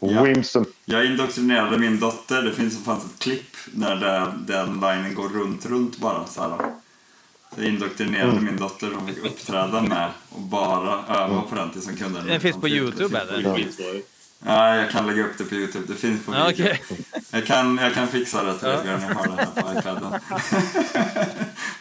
Ja. 0.00 0.22
Wimsen. 0.22 0.64
Jag 0.84 1.06
indoktrinerade 1.06 1.78
min 1.78 2.00
dotter. 2.00 2.42
Det 2.42 2.52
finns 2.52 2.84
fanns 2.84 3.04
ett 3.04 3.18
klipp 3.18 3.56
när 3.74 3.96
det, 3.96 4.32
den 4.54 4.66
linen 4.74 5.14
går 5.14 5.28
runt, 5.28 5.66
runt 5.66 5.98
bara. 5.98 6.24
Så 6.26 6.40
här. 6.40 6.50
Så 7.54 7.60
jag 7.60 7.66
indoktrinerade 7.68 8.32
Mm. 8.32 8.44
min 8.44 8.56
dotter. 8.56 8.90
Hon 8.98 9.06
fick 9.14 9.24
uppträda 9.24 9.82
med 9.82 10.10
och 10.30 10.40
bara 10.40 11.04
öva 11.08 11.42
på 11.50 11.54
den 11.56 11.70
tills 11.70 11.86
hon 11.86 11.96
kunde 11.96 12.18
den. 12.18 12.28
Den 12.28 12.40
finns 12.40 12.56
på 12.56 12.66
Det 12.66 12.72
YouTube, 12.72 13.08
finns 13.08 13.22
eller? 13.30 13.32
på 13.32 13.38
YouTube. 13.38 13.64
Skitbra 13.64 13.86
ju. 13.86 14.02
Ja, 14.46 14.76
jag 14.76 14.90
kan 14.90 15.06
lägga 15.06 15.24
upp 15.24 15.38
det 15.38 15.44
på 15.44 15.54
Youtube. 15.54 15.84
Det 15.88 15.94
finns 15.94 16.26
på 16.26 16.34
Ja, 16.34 16.46
video. 16.46 16.64
okej. 16.66 16.82
Jag, 17.30 17.46
kan, 17.46 17.78
jag 17.82 17.94
kan 17.94 18.08
fixa 18.08 18.42
det 18.44 18.58
till 18.58 18.68
dig 18.68 18.78
när 18.84 19.08
jag 19.08 19.14
har 19.14 19.26
det 19.26 19.36
här 19.36 19.62
på 19.62 19.78
iPaden. 19.78 20.20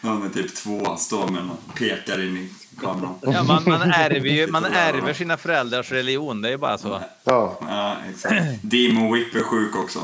Någon 0.00 0.26
är 0.26 0.28
typ 0.28 0.54
två, 0.54 0.96
står 0.96 1.28
med 1.28 1.42
och 1.50 1.74
pekar 1.74 2.22
in 2.22 2.36
i 2.36 2.50
kameran. 2.80 3.14
Ja, 3.22 3.42
man, 3.42 3.62
man, 3.66 3.82
ärver 3.82 4.28
ju, 4.28 4.46
man 4.46 4.64
ärver 4.64 5.14
sina 5.14 5.36
föräldrars 5.36 5.92
religion, 5.92 6.42
det 6.42 6.48
är 6.48 6.52
ju 6.52 6.58
bara 6.58 6.78
så. 6.78 7.00
Ja. 7.24 7.58
Ja, 7.68 7.96
exakt. 8.10 8.42
Demon 8.62 9.12
Whip 9.12 9.34
är 9.34 9.40
sjuk 9.42 9.76
också. 9.76 9.98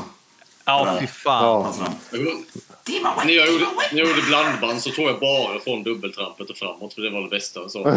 Ja, 0.65 0.97
fy 0.99 1.07
fan. 1.07 1.43
Ja. 1.43 1.65
Alltså, 1.67 1.81
När 3.25 3.33
jag, 3.33 3.47
gjorde, 3.51 3.65
när 3.91 3.99
jag 3.99 4.07
gjorde 4.07 4.21
blandband 4.21 4.81
så 4.81 4.89
tog 4.89 5.05
jag 5.07 5.19
bara 5.19 5.59
från 5.59 5.83
dubbeltrampet 5.83 6.49
och 6.49 6.57
framåt 6.57 6.93
för 6.93 7.01
det 7.01 7.09
var 7.09 7.21
det 7.21 7.29
bästa. 7.29 7.69
Så. 7.69 7.83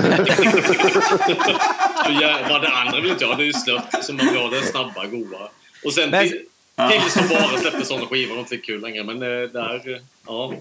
för 2.04 2.22
jag, 2.22 2.48
vad 2.48 2.62
det 2.62 2.68
andra 2.68 3.00
vill 3.00 3.10
inte 3.10 3.24
jag. 3.24 3.36
Det 3.38 3.42
är 3.42 3.46
ju 3.46 3.52
slött. 3.52 4.04
Så 4.04 4.12
man 4.12 4.26
vill 4.26 4.36
ha 4.36 4.48
det 4.48 4.62
snabba, 4.62 5.06
goa. 5.06 5.48
Och 5.84 5.92
sen 5.92 6.10
Men- 6.10 6.28
till, 6.28 6.40
tills 6.90 7.14
de 7.14 7.28
bara 7.28 7.58
släppte 7.58 7.84
sådana 7.84 8.06
skivor. 8.06 8.34
Det 8.34 8.40
inte 8.40 8.56
kul 8.56 8.80
längre. 8.80 9.04
Men 9.04 9.22
eh, 9.22 9.48
där, 9.48 10.02
ja. 10.26 10.52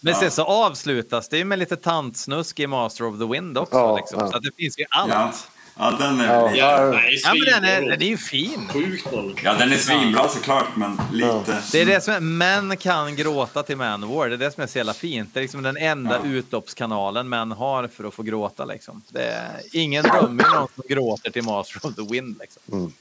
Men 0.00 0.14
sen 0.14 0.30
så 0.30 0.44
avslutas 0.44 1.28
det 1.28 1.38
ju 1.38 1.44
med 1.44 1.58
lite 1.58 1.76
tantsnusk 1.76 2.60
i 2.60 2.66
Master 2.66 3.04
of 3.04 3.18
the 3.18 3.24
Wind 3.24 3.58
också. 3.58 3.76
Ja, 3.76 3.96
liksom. 3.96 4.20
ja. 4.20 4.30
Så 4.30 4.36
att 4.36 4.42
det 4.42 4.50
finns 4.56 4.78
ju 4.78 4.84
allt. 4.90 5.48
Ja. 5.78 5.92
Ja, 5.98 5.98
ja, 6.00 6.06
den 6.08 6.20
är 6.20 6.26
Ja. 6.26 6.50
Ja, 6.54 6.90
nej, 6.90 7.18
men 7.24 7.62
den 7.62 7.64
är, 7.64 7.90
den 7.90 8.02
är 8.02 8.06
ju 8.06 8.16
fin. 8.16 8.68
Sjukt. 8.72 9.06
Ja, 9.44 9.54
den 9.58 9.72
är 9.72 9.76
svinbra 9.76 10.28
såklart, 10.28 10.76
men 10.76 11.00
lite... 11.12 11.58
Det 11.72 11.80
är 11.80 11.86
det 11.86 12.00
som 12.00 12.14
är, 12.14 12.20
män 12.20 12.76
kan 12.76 13.16
gråta 13.16 13.62
till 13.62 13.76
Manowar. 13.76 14.28
Det 14.28 14.34
är 14.34 14.38
det 14.38 14.50
som 14.50 14.62
är 14.62 14.66
så 14.66 14.78
jävla 14.78 14.94
fint. 14.94 15.30
Det 15.34 15.40
är 15.40 15.42
liksom 15.42 15.62
den 15.62 15.76
enda 15.76 16.20
Ja. 16.24 16.28
utloppskanalen 16.30 17.28
män 17.28 17.52
har 17.52 17.88
för 17.88 18.04
att 18.04 18.14
få 18.14 18.22
gråta. 18.22 18.64
Liksom. 18.64 19.02
Det 19.08 19.22
är, 19.24 19.50
ingen 19.72 20.02
drömmer 20.02 20.44
någon 20.54 20.68
som 20.74 20.84
gråter 20.88 21.30
till 21.30 21.42
Master 21.42 21.86
of 21.86 21.94
the 21.94 22.02
Wind. 22.12 22.36
Liksom. 22.40 22.92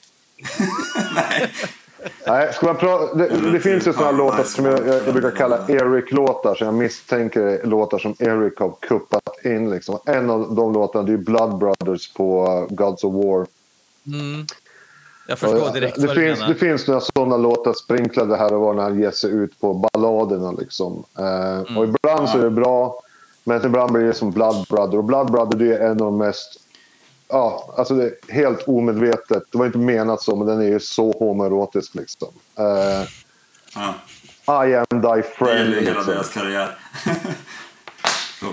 Nej, 2.27 2.53
ska 2.53 2.65
man 2.65 2.75
pra- 2.77 3.15
det, 3.17 3.51
det 3.51 3.59
finns 3.59 3.87
ju 3.87 3.93
sådana 3.93 4.11
låtar 4.11 4.43
som 4.43 4.65
jag, 4.65 4.87
jag, 4.87 5.13
brukar 5.13 5.31
kalla 5.37 5.57
Eric-låtar 5.67 6.55
som 6.55 6.65
jag 6.65 6.73
misstänker 6.73 7.61
låtar 7.65 7.99
som 7.99 8.15
Eric 8.19 8.59
har 8.59 8.75
kuppat 8.81 9.20
in. 9.45 9.69
Liksom. 9.69 9.99
En 10.05 10.29
av 10.29 10.55
de 10.55 10.73
låtarna 10.73 11.05
det 11.05 11.13
är 11.13 11.17
Blood 11.17 11.57
Brothers 11.57 12.13
på 12.13 12.47
uh, 12.69 12.75
Gods 12.75 13.03
of 13.03 13.13
War. 13.13 13.47
Jag 15.27 15.39
förstår 15.39 15.59
Ja, 15.59 15.69
direkt 15.71 15.95
det, 16.01 16.07
vad 16.07 16.15
du 16.15 16.21
finns, 16.27 16.39
menar. 16.39 16.53
det 16.53 16.59
finns 16.59 16.87
några 16.87 17.01
sådana 17.01 17.37
låtar 17.37 17.73
sprinklade 17.73 18.37
här 18.37 18.53
och 18.53 18.61
var 18.61 18.73
när 18.73 18.83
han 18.83 18.99
ger 18.99 19.11
sig 19.11 19.31
ut 19.31 19.59
på 19.59 19.73
balladerna. 19.73 20.51
Liksom. 20.51 21.03
Eh, 21.17 21.77
och 21.77 21.83
ibland 21.83 22.29
så 22.29 22.37
är 22.37 22.43
det 22.43 22.49
bra, 22.49 23.01
men 23.43 23.65
ibland 23.65 23.91
blir 23.91 24.03
det 24.03 24.13
som 24.13 24.31
Blood 24.31 24.65
Brother. 24.69 24.97
Och 24.97 25.03
Blood 25.03 25.31
Brother 25.31 25.57
det 25.57 25.73
är 25.75 25.79
en 25.85 25.91
av 25.91 25.97
de 25.97 26.17
mest... 26.17 26.59
Ja, 27.27 27.73
alltså 27.77 27.93
det 27.93 28.03
är 28.05 28.33
helt 28.33 28.67
omedvetet. 28.67 29.43
Det 29.51 29.57
var 29.57 29.65
inte 29.65 29.77
menat 29.77 30.21
så, 30.21 30.35
men 30.35 30.47
den 30.47 30.61
är 30.61 30.65
ju 30.67 30.79
så 30.79 31.11
homoerotisk. 31.11 31.95
Liksom. 31.95 32.27
Eh, 32.57 33.07
Ja, 34.45 34.65
I 34.67 34.75
am 34.75 34.85
thy 34.89 34.97
det 35.15 35.23
friend. 35.23 35.59
gäller 35.59 35.77
ju 35.79 35.85
hela 35.85 35.93
Liksom. 35.93 36.13
deras 36.13 36.33
karriär. 36.33 36.77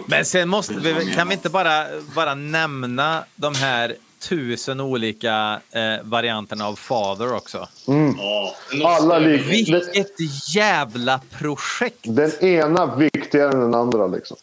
Men 0.07 0.24
sen 0.24 0.49
måste 0.49 0.74
Det 0.74 0.93
vi, 0.93 1.14
kan 1.14 1.28
vi 1.28 1.34
inte 1.34 1.49
bara, 1.51 1.84
bara 2.14 2.34
nämna 2.34 3.24
de 3.36 3.55
här 3.55 3.97
tusen 4.28 4.80
olika 4.80 5.61
eh, 5.70 5.82
varianterna 6.05 6.66
av 6.66 6.76
Father 6.76 7.34
också? 7.34 7.68
Norska 7.86 8.89
Alla 8.89 9.18
lik-. 9.18 9.47
Vilket 9.47 10.11
jävla 10.55 11.20
projekt! 11.39 11.99
Den 12.03 12.45
ena 12.45 12.97
viktigare 12.97 13.53
än 13.53 13.61
den 13.61 13.74
andra. 13.74 14.07
Liksom. 14.07 14.36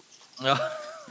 Ja. 0.43 0.57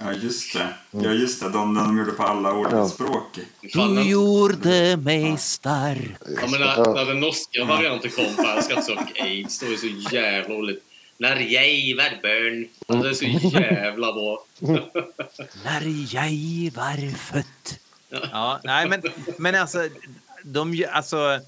Ja, 0.01 0.13
just 0.23 0.53
det. 0.55 0.69
Ja, 0.91 1.11
just 1.11 1.43
det. 1.43 1.51
De, 1.51 1.75
de 1.75 1.99
gjorde 1.99 2.11
på 2.11 2.23
alla 2.23 2.53
olika 2.53 2.77
Ja. 2.77 2.89
språk. 2.89 3.39
Den- 3.75 4.05
gjorde 4.09 4.97
mig 4.97 5.37
stark. 5.39 6.17
Ja, 6.43 6.47
men 6.51 6.61
när, 6.61 6.95
när 6.95 7.05
den 7.05 7.21
norska 7.21 7.65
varianten 7.65 8.11
kom 8.11 8.25
på 8.37 8.43
Jag 8.43 8.65
ska 8.65 8.83
söka 8.83 9.23
aids, 9.25 9.59
då 9.59 9.67
är 9.67 9.71
det 9.71 9.77
så 9.79 10.15
jävla 10.15 10.55
roligt. 10.55 10.85
När 11.19 11.41
jag 11.41 11.97
var 11.97 12.23
barn. 12.23 12.69
Ja, 12.87 12.95
Det 12.95 13.09
är 13.09 13.15
så 13.15 13.25
jävla 13.49 14.13
bra. 14.13 14.45
När 15.65 15.83
jag 16.15 16.71
var 16.75 17.17
född. 17.17 17.45
Ja, 18.33 18.61
nej, 18.65 18.89
men, 18.89 19.03
men 19.39 19.55
alltså, 19.55 19.89
de, 20.43 20.87
alltså, 20.91 21.41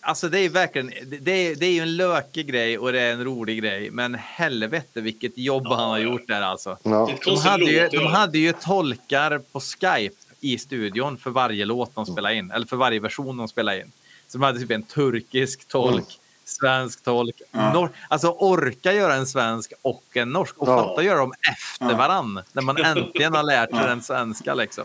alltså 0.00 0.28
det 0.28 0.38
är 0.38 0.48
verkligen, 0.48 0.92
det 1.20 1.32
är, 1.32 1.54
det 1.54 1.66
är 1.66 1.72
ju 1.72 1.80
en 1.80 1.96
lökig 1.96 2.46
grej 2.46 2.78
och 2.78 2.92
det 2.92 3.00
är 3.00 3.12
en 3.12 3.24
rolig 3.24 3.58
grej, 3.62 3.90
men 3.90 4.14
helvete 4.14 5.00
vilket 5.00 5.38
jobb 5.38 5.66
han 5.66 5.90
har 5.90 5.98
gjort 5.98 6.28
där 6.28 6.42
alltså. 6.42 6.78
Ja. 6.82 7.10
De 7.24 7.36
hade, 7.38 7.64
ju, 7.64 7.88
de 7.88 7.96
ja. 7.96 8.08
hade 8.08 8.38
ju 8.38 8.52
tolkar 8.52 9.38
på 9.38 9.60
Skype 9.60 10.16
i 10.40 10.58
studion 10.58 11.18
för 11.18 11.30
varje 11.30 11.64
låt 11.64 11.94
de 11.94 12.06
spelade 12.06 12.34
in, 12.34 12.50
eller 12.50 12.66
för 12.66 12.76
varje 12.76 13.00
version 13.00 13.36
de 13.36 13.48
spelade 13.48 13.80
in. 13.80 13.92
Så 14.26 14.38
de 14.38 14.44
hade 14.44 14.58
typ 14.58 14.70
en 14.70 14.82
turkisk 14.82 15.68
tolk, 15.68 16.19
svensk 16.50 17.02
tolk, 17.04 17.42
nor- 17.52 17.88
alltså 18.08 18.28
orka 18.30 18.92
göra 18.92 19.14
en 19.14 19.26
svensk 19.26 19.72
och 19.82 20.02
en 20.12 20.32
norsk 20.32 20.54
och 20.58 20.68
Ja. 20.68 20.76
fatta 20.84 21.02
göra 21.02 21.18
dem 21.18 21.32
efter 21.52 21.94
varann 21.98 22.40
när 22.52 22.62
man 22.62 22.76
äntligen 22.84 23.34
har 23.34 23.42
lärt 23.42 23.70
sig 23.70 23.78
den 23.86 24.02
svenska 24.02 24.54
liksom. 24.54 24.84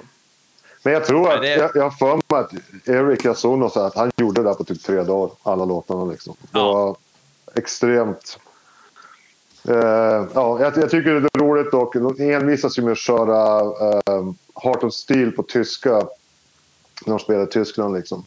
Men 0.83 0.93
jag 0.93 1.05
tror 1.05 1.33
att, 1.33 1.41
det- 1.41 1.55
jag, 1.55 1.71
jag 1.75 1.97
för 1.97 2.15
mig 2.15 2.23
att 2.29 2.51
Eric, 2.89 3.25
jag 3.25 3.37
såg 3.37 3.59
något 3.59 3.73
så 3.73 3.79
att 3.79 3.95
han 3.95 4.11
gjorde 4.17 4.41
det 4.43 4.49
där 4.49 4.53
på 4.55 4.63
typ 4.63 4.83
tre 4.83 5.03
dagar, 5.03 5.35
alla 5.43 5.65
låtarna. 5.65 6.05
Liksom. 6.05 6.35
Det 6.41 6.59
Ja. 6.59 6.73
var 6.73 6.95
extremt... 7.55 8.39
Eh, 9.67 9.75
ja, 10.33 10.59
jag, 10.59 10.77
jag 10.77 10.89
tycker 10.89 11.19
det 11.19 11.29
är 11.33 11.39
roligt 11.39 11.73
och 11.73 11.93
de 12.17 12.33
envisas 12.33 12.77
ju 12.77 12.81
med 12.81 12.91
att 12.91 12.97
köra 12.97 13.63
uh, 13.63 14.33
Heart 14.63 14.83
of 14.83 14.93
Steel 14.93 15.31
på 15.31 15.43
tyska 15.43 15.91
när 17.05 17.13
de 17.13 17.19
spelar 17.19 17.43
i 17.43 17.47
Tyskland. 17.47 17.95
Liksom. 17.95 18.25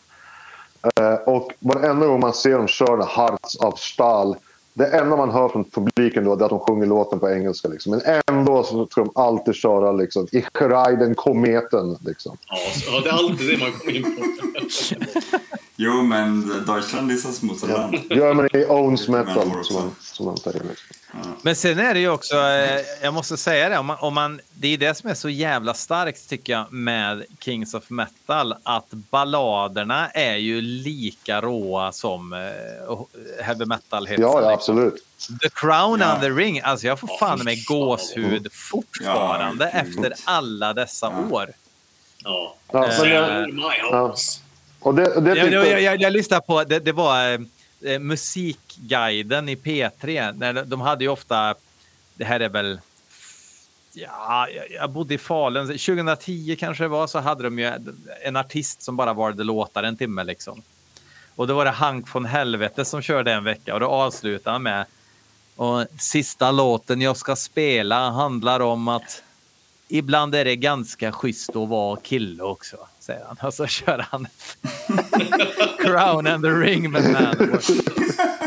Eh, 1.01 1.15
och 1.15 1.53
varenda 1.59 2.07
gång 2.07 2.21
man 2.21 2.35
ser 2.35 2.59
dem 2.59 2.69
köra 2.69 3.05
Hearts 3.05 3.57
of 3.57 3.79
Stahl 3.79 4.37
det 4.79 4.87
enda 4.87 5.17
man 5.17 5.31
hör 5.31 5.49
från 5.49 5.65
publiken 5.65 6.25
då 6.25 6.33
är 6.33 6.45
att 6.45 6.51
de 6.51 6.61
sjunger 6.61 6.87
låten 6.87 7.21
på 7.21 7.31
engelska. 7.31 7.69
Liksom. 7.69 7.93
Men 7.93 8.21
ändå 8.29 8.63
så 8.63 8.87
ska 8.87 9.01
de 9.01 9.11
alltid 9.15 9.55
köra 9.55 9.93
liksom, 9.93 10.27
Ich 10.33 10.45
reiden 10.61 11.15
kometen. 11.15 11.97
Liksom. 12.01 12.37
Ja, 12.49 12.57
så, 12.75 12.91
ja, 12.93 13.01
det 13.01 13.09
är 13.09 13.13
alltid 13.13 13.49
det 13.49 13.59
man 13.59 13.73
kommer 13.73 13.97
in 13.97 14.03
på. 14.03 14.23
Jo, 15.81 16.03
men 16.03 16.49
Deutschland 16.67 17.11
ist 17.13 17.25
das 17.27 17.43
Mutterland. 17.43 17.97
Germany 18.11 18.65
owns 18.69 19.09
Men 19.09 19.27
metal, 19.27 19.65
som 19.65 19.77
man, 19.77 19.95
som 20.01 20.27
man 20.27 20.37
säger. 20.37 20.61
Liksom. 20.61 21.37
Men 21.43 21.57
sen 21.57 21.79
är 21.79 21.95
det 21.95 22.01
ju 22.01 22.09
också, 22.11 22.37
eh, 22.37 22.81
jag 23.03 23.15
måste 23.15 23.37
säga 23.37 23.69
det, 23.69 23.79
om 23.79 23.87
man, 23.87 23.97
om 24.01 24.15
man, 24.15 24.41
det 24.55 24.69
är 24.75 24.79
det 24.79 24.95
som 24.95 25.11
är 25.11 25.15
så 25.15 25.29
jävla 25.29 25.75
starkt 25.75 26.29
tycker 26.29 26.53
jag 26.53 26.73
med 26.73 27.25
Kings 27.41 27.75
of 27.75 27.91
Metal, 27.91 28.55
att 28.63 28.91
balladerna 28.91 30.09
är 30.09 30.37
ju 30.37 30.61
lika 30.61 31.41
råa 31.41 31.93
som 31.93 32.33
eh, 32.33 33.43
heavy 33.45 33.65
metal 33.65 34.07
hitsen. 34.07 34.23
Ja, 34.23 34.29
ja, 34.43 34.51
liksom. 34.51 34.55
absolut. 34.55 35.05
The 35.43 35.49
Crown 35.49 36.01
Ja. 36.01 36.07
and 36.07 36.23
the 36.23 36.31
Ring, 36.31 36.61
alltså 36.61 36.87
jag 36.87 37.01
får 37.01 37.11
Ja, 37.13 37.17
fan 37.27 37.39
fan. 37.39 37.55
gåshud 37.69 38.53
fortfarande 38.53 39.71
Ja, 39.73 39.79
efter 39.81 40.15
alla 40.25 40.73
dessa 40.75 41.09
år. 41.31 41.47
Ja. 42.25 42.55
Ja, 42.73 42.87
Eh, 42.87 44.15
och 44.89 44.95
det, 44.95 45.21
det 45.21 45.37
Jag, 45.37 45.53
jag, 45.53 45.83
jag, 45.83 46.01
jag, 46.01 46.13
lyssnade 46.13 46.43
på, 46.47 46.65
det, 46.65 46.79
det 46.79 46.93
var 46.93 47.33
eh, 47.33 47.41
eh, 47.93 47.99
Musikguiden 47.99 49.49
i 49.49 49.55
P3. 49.55 50.33
När 50.39 50.53
de, 50.53 50.63
de 50.63 50.81
hade 50.81 51.05
ju 51.05 51.11
ofta, 51.11 51.55
det 52.15 52.25
här 52.25 52.41
är 52.41 52.49
väl, 52.49 52.81
ja, 53.93 54.49
jag, 54.49 54.71
jag 54.71 54.91
bodde 54.91 55.15
i 55.15 55.19
Falun, 55.19 55.67
2010 55.67 56.57
kanske 56.59 56.85
det 56.85 56.89
var, 56.89 57.07
så 57.07 57.19
hade 57.19 57.43
de 57.43 57.59
ju 57.59 57.73
en 58.23 58.37
artist 58.37 58.83
som 58.83 58.97
bara 58.97 59.13
valde 59.13 59.45
låtar 59.45 59.83
en 59.83 59.97
timme 59.97 60.25
liksom. 60.25 60.63
Och 61.37 61.47
då 61.47 61.55
var 61.55 61.65
det 61.65 61.71
Hank 61.71 62.15
von 62.15 62.25
Helvete 62.25 62.85
som 62.85 63.03
körde 63.03 63.33
en 63.33 63.45
vecka 63.45 63.75
och 63.75 63.81
då 63.81 63.87
avslutade 63.87 64.55
han 64.55 64.63
med 64.63 64.85
och 65.57 65.87
sista 65.99 66.51
låten 66.51 67.01
jag 67.01 67.17
ska 67.17 67.37
spela 67.37 68.11
handlar 68.11 68.61
om 68.61 68.89
att 68.89 69.23
ibland 69.89 70.35
är 70.35 70.45
det 70.45 70.57
ganska 70.57 71.13
schysst 71.13 71.57
att 71.57 71.69
vara 71.69 71.97
kille 71.97 72.43
också, 72.43 72.77
säger 73.09 73.25
han. 73.29 73.37
Och 73.49 73.55
så 73.55 73.67
kör 73.67 74.07
han 74.11 74.27
Crown 75.79 76.27
and 76.27 76.45
the 76.45 76.51
Ring 76.51 76.91
med 76.91 77.03
Manowar. 77.03 77.61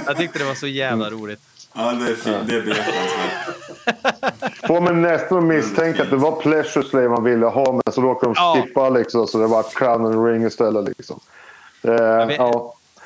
Jag 0.05 0.17
tyckte 0.17 0.39
det 0.39 0.45
var 0.45 0.53
så 0.55 0.67
jävla 0.67 1.09
roligt. 1.09 1.39
Ja, 1.73 1.91
det 1.91 2.11
är, 2.11 2.15
fi- 2.15 2.43
det 2.47 2.55
är 2.55 2.61
behjärtansvärt. 2.61 4.67
Får 4.67 4.81
man 4.81 5.01
nästan 5.01 5.47
misstänka 5.47 6.03
att 6.03 6.09
det 6.09 6.15
var 6.15 6.41
Pleasure 6.41 6.83
Slave 6.85 7.09
man 7.09 7.23
ville 7.23 7.45
ha, 7.45 7.71
men 7.71 7.93
så 7.93 8.01
råkade 8.01 8.33
de 8.33 8.35
Ja. 8.37 8.61
skippa 8.63 8.89
liksom, 8.89 9.27
så 9.27 9.37
det 9.37 9.47
var 9.47 9.63
Crown 9.63 10.05
and 10.05 10.25
Ring 10.27 10.45
istället. 10.45 10.87
Liksom. 10.87 11.19
Eh, 11.83 11.91
ja. 11.93 12.27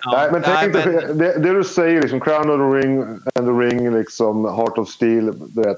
Ja, 0.02 0.12
Nej, 0.12 0.30
men 0.32 0.42
nej, 0.42 0.52
tänk 0.62 0.76
inte, 0.76 0.90
men- 1.08 1.18
det, 1.18 1.34
det 1.40 1.54
du 1.54 1.64
säger, 1.64 2.02
liksom, 2.02 2.20
Crown 2.22 2.52
and 2.52 2.74
the 2.74 2.88
Ring, 2.88 3.02
and 3.36 3.48
the 3.48 3.52
Ring 3.76 3.94
liksom, 3.98 4.46
Heart 4.46 4.78
of 4.78 4.90
Steel, 4.90 5.34
du 5.48 5.62
vet, 5.62 5.78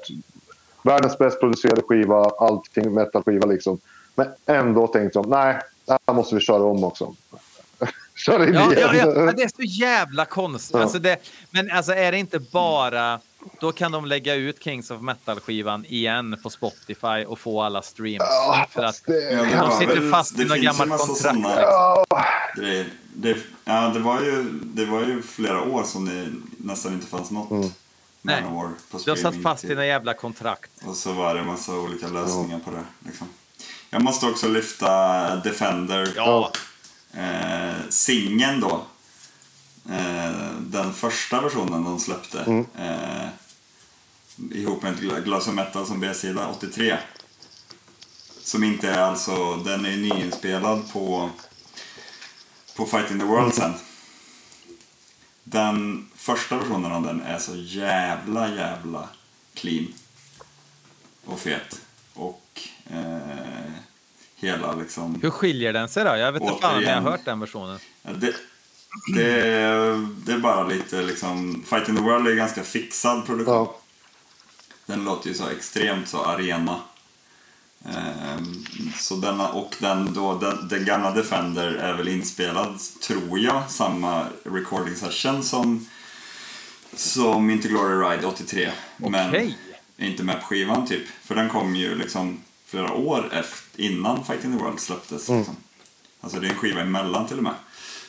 världens 0.84 1.18
bäst 1.18 1.40
producerade 1.40 1.82
skiva, 1.88 2.32
allting 2.40 2.94
metal-skiva. 2.94 3.46
Liksom. 3.46 3.80
Men 4.18 4.28
ändå 4.46 4.88
tänkte 4.88 5.20
de, 5.20 5.30
nej, 5.30 5.60
det 5.86 5.98
här 6.08 6.14
måste 6.14 6.36
vi 6.36 6.42
köra 6.42 6.64
om 6.64 6.84
också. 6.84 7.16
Kör 8.16 8.48
in 8.48 8.54
Ja, 8.54 8.74
igen. 8.74 8.90
ja, 8.94 9.06
ja, 9.16 9.26
men 9.26 9.36
det 9.36 9.44
är 9.44 9.48
så 9.56 9.62
jävla 9.82 10.26
konstigt. 10.26 10.76
Ja. 10.76 10.82
Alltså 10.82 11.00
det, 11.00 11.18
men 11.52 11.72
alltså 11.72 11.92
är 11.94 12.12
det 12.12 12.18
inte 12.18 12.40
bara... 12.40 13.20
Då 13.60 13.72
kan 13.72 13.92
de 13.92 14.06
lägga 14.06 14.34
ut 14.36 14.64
Kings 14.64 14.92
of 14.92 15.02
Metal-skivan 15.02 15.86
igen 15.86 16.38
på 16.44 16.50
Spotify 16.50 17.26
och 17.28 17.40
få 17.40 17.62
alla 17.62 17.82
streams. 17.82 18.18
Ja, 18.20 18.66
för 18.72 18.84
att 18.84 19.02
det- 19.06 19.36
det 19.36 19.56
de 19.60 19.72
sitter 19.80 20.00
väl- 20.02 20.12
fast 20.12 20.38
det 20.38 20.44
i 20.44 20.46
något 20.46 20.58
gammalt 20.58 21.02
kontrakt. 21.08 21.40
Ja, 21.46 22.06
grejer. 22.58 22.86
Det, 23.16 23.38
ja, 23.66 23.92
det, 23.94 24.00
var 24.00 24.22
ju, 24.22 24.44
det 24.64 24.86
var 24.86 25.00
ju 25.02 25.22
flera 25.22 25.62
år 25.62 25.84
som 25.84 26.06
det 26.06 26.28
nästan 26.58 26.94
inte 26.94 27.08
fanns 27.08 27.32
något 27.32 27.52
Mm. 27.52 27.70
Nej. 28.22 28.44
Du 29.06 29.12
har 29.12 29.16
satt 29.16 29.42
fast 29.44 29.64
i 29.64 29.68
några 29.70 29.86
jävla 29.86 30.14
kontrakt. 30.14 30.72
Och 30.86 30.96
så 30.96 31.14
var 31.14 31.34
det 31.34 31.40
en 31.40 31.46
massa 31.48 31.74
olika 31.74 32.08
lösningar 32.08 32.60
på 32.60 32.72
det. 32.72 32.84
Liksom. 33.06 33.28
Jag 33.90 34.04
måste 34.04 34.26
också 34.26 34.48
lyfta 34.48 35.36
Defender. 35.36 36.14
Ja, 36.16 36.52
Eh, 37.14 37.76
singeln 37.90 38.60
då. 38.60 38.86
Eh, 39.90 40.52
den 40.60 40.94
första 40.94 41.42
versionen 41.42 41.84
de 41.84 42.00
släppte. 42.00 42.40
Mm. 42.42 42.66
Eh, 42.80 43.28
ihop 44.52 44.84
med 44.84 44.94
ett 44.94 45.00
gla- 45.00 45.24
Glass 45.24 45.48
of 45.48 45.54
Metal 45.54 45.86
som 45.88 46.00
B-sida 46.00 46.48
83. 46.48 46.98
Som 48.44 48.64
inte 48.64 48.90
är 48.90 49.00
alltså, 49.00 49.56
den 49.56 49.86
är 49.86 49.98
nyinspelad 49.98 50.92
på, 50.94 51.30
på 52.76 52.86
Fighting 52.86 53.20
the 53.20 53.26
World 53.26 53.54
sen. 53.54 53.74
Den 55.44 56.08
första 56.16 56.58
versionen 56.58 56.92
av 56.92 57.04
den 57.04 57.22
är 57.22 57.40
så 57.40 57.56
jävla 57.56 58.50
jävla 58.56 59.10
clean. 59.54 59.94
Och 61.26 61.40
fet. 61.40 61.82
Och 62.14 62.62
eh, 62.90 63.57
hela 64.40 64.76
liksom... 64.76 65.20
hur 65.22 65.30
skiljer 65.30 65.74
den 65.74 65.90
sig 65.90 66.04
då? 66.04 66.16
Jag 66.16 66.32
vet 66.32 66.42
inte 66.42 66.62
fan 66.62 66.76
om 66.78 66.84
jag 66.84 66.94
har 67.02 67.12
hört 67.12 67.26
den 67.26 67.40
versionen. 67.40 67.80
Ja, 68.04 68.12
Det, 68.14 68.34
det, 69.16 69.32
är- 69.42 70.08
det 70.26 70.32
är 70.34 70.38
bara 70.40 70.68
lite 70.68 71.02
liksom... 71.02 71.64
Fight 71.70 71.90
in 71.90 71.96
the 71.96 72.02
World 72.02 72.28
är 72.28 72.36
ganska 72.36 72.64
fixad 72.64 73.26
produktion. 73.26 73.54
ja. 73.56 73.78
Den 74.86 75.04
låter 75.04 75.28
ju 75.30 75.34
så 75.36 75.48
extremt 75.50 76.08
så 76.08 76.24
arena. 76.26 76.80
Ehm, 77.86 78.66
så 79.00 79.16
denna, 79.16 79.50
och 79.50 79.76
den, 79.80 80.14
då, 80.14 80.34
den, 80.38 80.68
den 80.68 80.86
gamla 80.86 81.12
Defender 81.12 81.68
är 81.72 81.94
väl 81.94 82.08
inspelad, 82.08 82.80
tror 83.08 83.40
jag, 83.40 83.64
samma 83.72 84.26
recording 84.44 84.96
session 84.96 85.44
som, 85.44 85.88
som 86.96 87.50
Inte 87.50 87.68
Glory 87.68 87.96
Ride 88.10 88.28
83. 88.28 88.72
Men 88.98 89.30
Okej. 89.30 89.58
är 89.98 90.06
inte 90.08 90.24
med 90.24 90.40
på 90.42 90.46
skivan 90.48 90.88
typ. 90.88 91.08
För 91.24 91.36
den 91.36 91.50
kom 91.50 91.76
ju 91.76 91.96
liksom 91.96 92.40
flera 92.66 92.94
år 92.94 93.30
efter, 93.34 93.67
innan 93.78 94.24
Fight 94.26 94.44
in 94.44 94.58
the 94.58 94.64
World 94.64 94.80
släpptes. 94.80 95.30
Mm. 95.30 95.40
Liksom. 95.40 95.56
Alltså 96.22 96.40
det 96.40 96.48
är 96.48 96.52
en 96.52 96.58
skiva 96.58 96.82
emellan 96.82 97.28
till 97.28 97.38
och 97.38 97.44
med. 97.44 97.54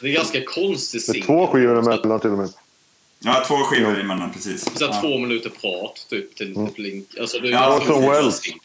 Det 0.00 0.06
är 0.08 0.12
ganska 0.12 0.44
konstigt 0.44 1.06
Det 1.12 1.18
är 1.18 1.22
två 1.22 1.46
skivor 1.46 1.78
emellan 1.78 2.20
till 2.20 2.30
och 2.30 2.38
med. 2.38 2.50
Ja, 3.18 3.44
två 3.46 3.56
skivor 3.56 4.00
emellan 4.00 4.32
precis. 4.32 4.64
Så 4.78 4.86
här, 4.86 4.94
Ja. 4.94 5.00
Två 5.00 5.18
minuter 5.18 5.50
prat 5.50 6.06
typ 6.10 6.34
till 6.34 6.56
Mm. 6.56 6.72
Link. 6.76 7.06
Alltså, 7.20 7.38
det 7.38 7.48
är 7.48 7.52
Ja, 7.52 7.70
ganska 7.70 7.92
Orson 7.94 8.02
konstigt. 8.22 8.52
Welles. 8.52 8.62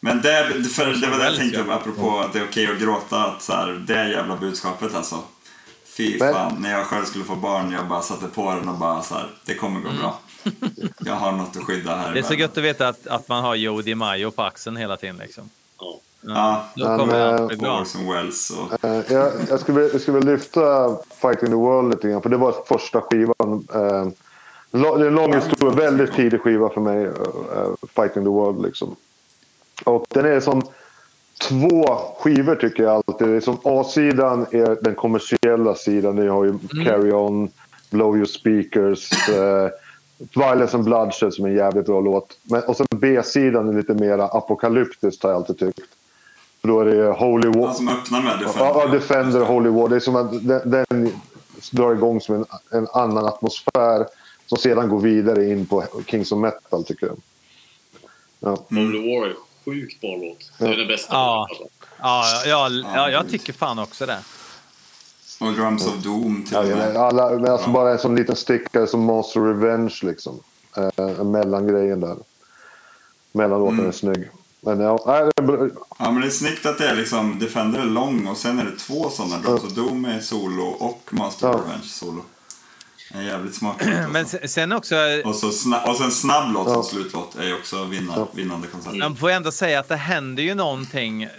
Men 0.00 0.22
det, 0.22 0.64
för 0.70 0.86
det 0.86 1.06
var 1.06 1.18
det 1.18 1.24
jag 1.24 1.36
tänkte 1.36 1.64
ja. 1.68 1.74
apropå 1.74 2.18
att 2.18 2.32
det 2.32 2.38
är 2.38 2.44
okej 2.44 2.66
att 2.66 2.78
gråta. 2.80 3.24
Att 3.24 3.42
så 3.42 3.52
här, 3.52 3.84
det 3.86 4.08
jävla 4.10 4.36
budskapet 4.36 4.94
alltså. 4.94 5.18
Fy 5.84 6.18
Men- 6.18 6.34
fan, 6.34 6.62
när 6.62 6.70
jag 6.70 6.86
själv 6.86 7.04
skulle 7.04 7.24
få 7.24 7.36
barn 7.36 7.70
jag 7.72 7.88
bara 7.88 8.02
satte 8.02 8.26
på 8.26 8.54
den 8.54 8.68
och 8.68 8.78
bara 8.78 9.02
så 9.02 9.14
här, 9.14 9.30
det 9.44 9.54
kommer 9.54 9.80
gå 9.80 9.90
bra. 10.00 10.18
Jag 11.04 11.14
har 11.14 11.32
något 11.32 11.56
att 11.56 11.62
skydda 11.64 11.96
här 11.96 12.02
Mm. 12.02 12.14
Det 12.14 12.20
är 12.20 12.22
så 12.22 12.34
gött 12.34 12.58
att 12.58 12.64
veta 12.64 12.88
att, 12.88 13.06
att 13.06 13.28
man 13.28 13.44
har 13.44 13.54
Joe 13.54 13.82
DiMaggio 13.82 14.30
på 14.30 14.42
axeln 14.42 14.76
hela 14.76 14.96
tiden. 14.96 15.16
Liksom. 15.16 15.50
Ja. 15.78 16.00
Ja, 16.20 16.64
Då 16.76 16.84
kommer 16.84 17.20
eh, 17.20 17.34
allt 17.34 17.48
bli 17.48 17.56
bra. 17.56 17.80
Orson 17.80 18.12
Welles 18.12 18.50
och... 18.50 18.84
Eh, 18.84 19.12
jag, 19.12 19.32
jag, 19.48 19.60
skulle, 19.60 19.80
jag 19.80 20.00
skulle 20.00 20.18
vilja 20.18 20.32
lyfta 20.32 20.96
Fighting 21.10 21.48
the 21.48 21.54
World 21.54 21.90
lite 21.94 22.08
grann, 22.08 22.22
för 22.22 22.30
det 22.30 22.36
var 22.36 22.54
första 22.66 23.00
skivan. 23.00 23.66
Eh, 23.74 24.06
det 24.70 24.78
är 24.78 25.06
en 25.06 25.14
lång 25.14 25.34
historia, 25.34 25.74
väldigt 25.74 26.12
tidig 26.12 26.40
skiva 26.40 26.68
för 26.68 26.80
mig, 26.80 27.04
eh, 27.04 27.70
Fighting 27.94 28.22
the 28.24 28.30
World. 28.30 28.62
Liksom. 28.62 28.96
Och 29.84 30.06
den 30.08 30.24
är 30.26 30.40
som 30.40 30.62
två 31.48 31.84
skivor 32.20 32.54
tycker 32.54 32.82
jag 32.82 32.92
alltid. 32.92 33.28
Det 33.28 33.36
är 33.36 33.40
som 33.40 33.58
A-sidan 33.64 34.46
är 34.50 34.82
den 34.82 34.94
kommersiella 34.94 35.74
sidan. 35.74 36.16
Ni 36.16 36.26
har 36.26 36.44
ju 36.44 36.58
Carry 36.84 37.12
On, 37.12 37.50
Blow 37.90 38.16
Your 38.16 38.26
Speakers, 38.26 39.28
eh, 39.28 39.68
Violence 40.34 40.76
and 40.76 40.84
Bloodshed 40.84 41.34
som 41.34 41.44
är 41.44 41.48
en 41.48 41.56
jävligt 41.56 41.86
bra 41.86 42.00
låt. 42.00 42.38
Men, 42.42 42.62
och 42.62 42.76
sen 42.76 42.86
B-sidan 42.96 43.68
är 43.68 43.72
lite 43.72 43.94
mer 43.94 44.18
apokalyptiskt 44.18 45.22
har 45.22 45.30
jag 45.30 45.36
alltid 45.36 45.58
tyckt. 45.58 45.80
Då 46.68 46.80
är 46.80 46.84
det 46.84 47.10
Holy 47.12 47.48
War. 47.48 47.66
Han 47.66 47.74
som 47.76 47.88
öppnar 47.88 48.22
med 48.22 48.38
Defender. 48.38 48.64
Ja, 48.80 48.86
Defender, 48.86 49.40
Holy 49.40 49.70
War. 49.70 49.88
Det 49.88 49.96
är 49.96 50.00
som 50.00 50.16
att 50.16 50.30
den, 50.48 50.70
den 50.70 51.12
drar 51.72 51.92
igång 51.92 52.20
som 52.20 52.34
en, 52.34 52.44
en 52.70 52.88
annan 52.92 53.26
atmosfär 53.26 54.06
som 54.46 54.58
sedan 54.58 54.88
går 54.88 55.00
vidare 55.00 55.44
in 55.50 55.66
på 55.66 55.84
Kings 56.06 56.32
of 56.32 56.38
Metal, 56.38 56.84
tycker 56.84 57.06
jag. 57.06 57.16
Ja. 58.40 58.56
Holy 58.68 58.98
War 59.18 59.26
är 59.26 59.34
sjukt 59.64 60.00
bra 60.00 60.16
låt. 60.16 60.52
Det 60.58 60.64
är 60.64 60.76
den 60.76 60.88
bästa. 60.88 61.14
Ja. 61.14 61.48
Ja, 62.00 62.24
ja, 62.46 62.68
ja, 62.94 63.10
jag 63.10 63.30
tycker 63.30 63.52
fan 63.52 63.78
också 63.78 64.06
det. 64.06 64.18
Och 65.40 65.52
Drums 65.52 65.86
of 65.86 65.94
Doom 65.94 66.44
till 66.44 66.54
Ja, 66.54 66.60
och 66.60 66.66
men 66.66 66.78
med. 66.78 66.96
alla, 66.96 67.30
men 67.30 67.50
alltså 67.50 67.70
bara 67.70 67.92
en 67.92 67.98
sån 67.98 68.16
liten 68.16 68.36
stickare 68.36 68.86
som 68.86 69.04
Master 69.04 69.40
Revenge, 69.40 69.94
liksom. 70.02 70.40
Eh, 70.76 71.24
mellangrejen 71.24 72.00
där. 72.00 72.16
Mellanlåten 73.32 73.74
Mm. 73.78 73.88
är 73.88 73.92
snygg. 73.92 74.28
Men 74.76 74.80
ja, 74.80 75.04
nej, 75.06 75.22
det 75.36 75.42
är 75.42 75.46
bra. 75.46 75.68
Ja, 75.98 76.10
men 76.10 76.20
det 76.20 76.26
är 76.26 76.30
snyggt 76.30 76.66
att 76.66 76.78
det 76.78 76.88
är 76.88 76.96
liksom, 76.96 77.38
Defender 77.38 77.80
är 77.80 77.84
lång 77.84 78.26
och 78.26 78.36
sen 78.36 78.58
är 78.58 78.64
det 78.64 78.76
två 78.78 79.10
sådana. 79.10 79.38
Drums 79.38 79.64
of 79.64 79.72
Doom 79.72 80.04
är 80.04 80.20
solo 80.20 80.62
och 80.64 81.08
Master 81.10 81.46
Ja. 81.46 81.52
Revenge 81.54 81.84
solo. 81.84 82.24
Det 83.12 83.18
är 83.18 83.22
jävligt 83.22 83.54
smakligt. 83.54 83.96
Men 84.10 84.26
sen- 84.26 84.72
också, 84.72 84.96
Och, 85.24 85.34
så 85.34 85.46
sna- 85.46 85.88
och 85.90 85.96
sen 85.96 86.10
snabb 86.10 86.52
låt 86.54 86.64
som 86.64 86.72
Ja. 86.76 86.82
slutlåt 86.82 87.36
är 87.36 87.46
ju 87.46 87.54
också 87.54 87.84
vinna, 87.84 88.12
Ja. 88.16 88.28
vinnande 88.32 88.66
koncept. 88.66 88.96
man 88.96 89.16
får 89.16 89.30
ändå 89.30 89.52
säga 89.52 89.80
att 89.80 89.88
det 89.88 89.96
händer 89.96 90.42
ju 90.42 90.54
någonting. 90.54 91.22
Eh, 91.22 91.30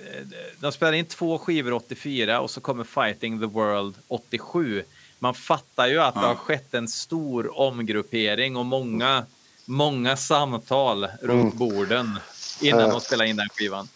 De 0.60 0.72
spelar 0.72 0.94
in 0.94 1.06
två 1.06 1.38
skivor 1.40 1.74
84 1.74 2.40
och 2.42 2.50
så 2.52 2.62
kommer 2.62 2.84
Fighting 2.84 3.40
the 3.40 3.46
World 3.46 3.96
87. 4.08 4.84
Man 5.20 5.34
fattar 5.34 5.88
ju 5.88 6.00
att 6.02 6.14
det 6.14 6.20
Ja. 6.22 6.28
har 6.28 6.36
skett 6.36 6.74
en 6.74 6.88
stor 6.88 7.60
omgruppering 7.60 8.58
och 8.58 8.66
många, 8.66 9.24
många 9.66 10.18
samtal 10.18 11.08
runt 11.22 11.54
borden 11.54 12.20
innan 12.62 12.80
Ja. 12.82 12.88
de 12.88 13.02
spelar 13.02 13.26
in 13.26 13.36
den 13.36 13.48
skivan. 13.50 13.88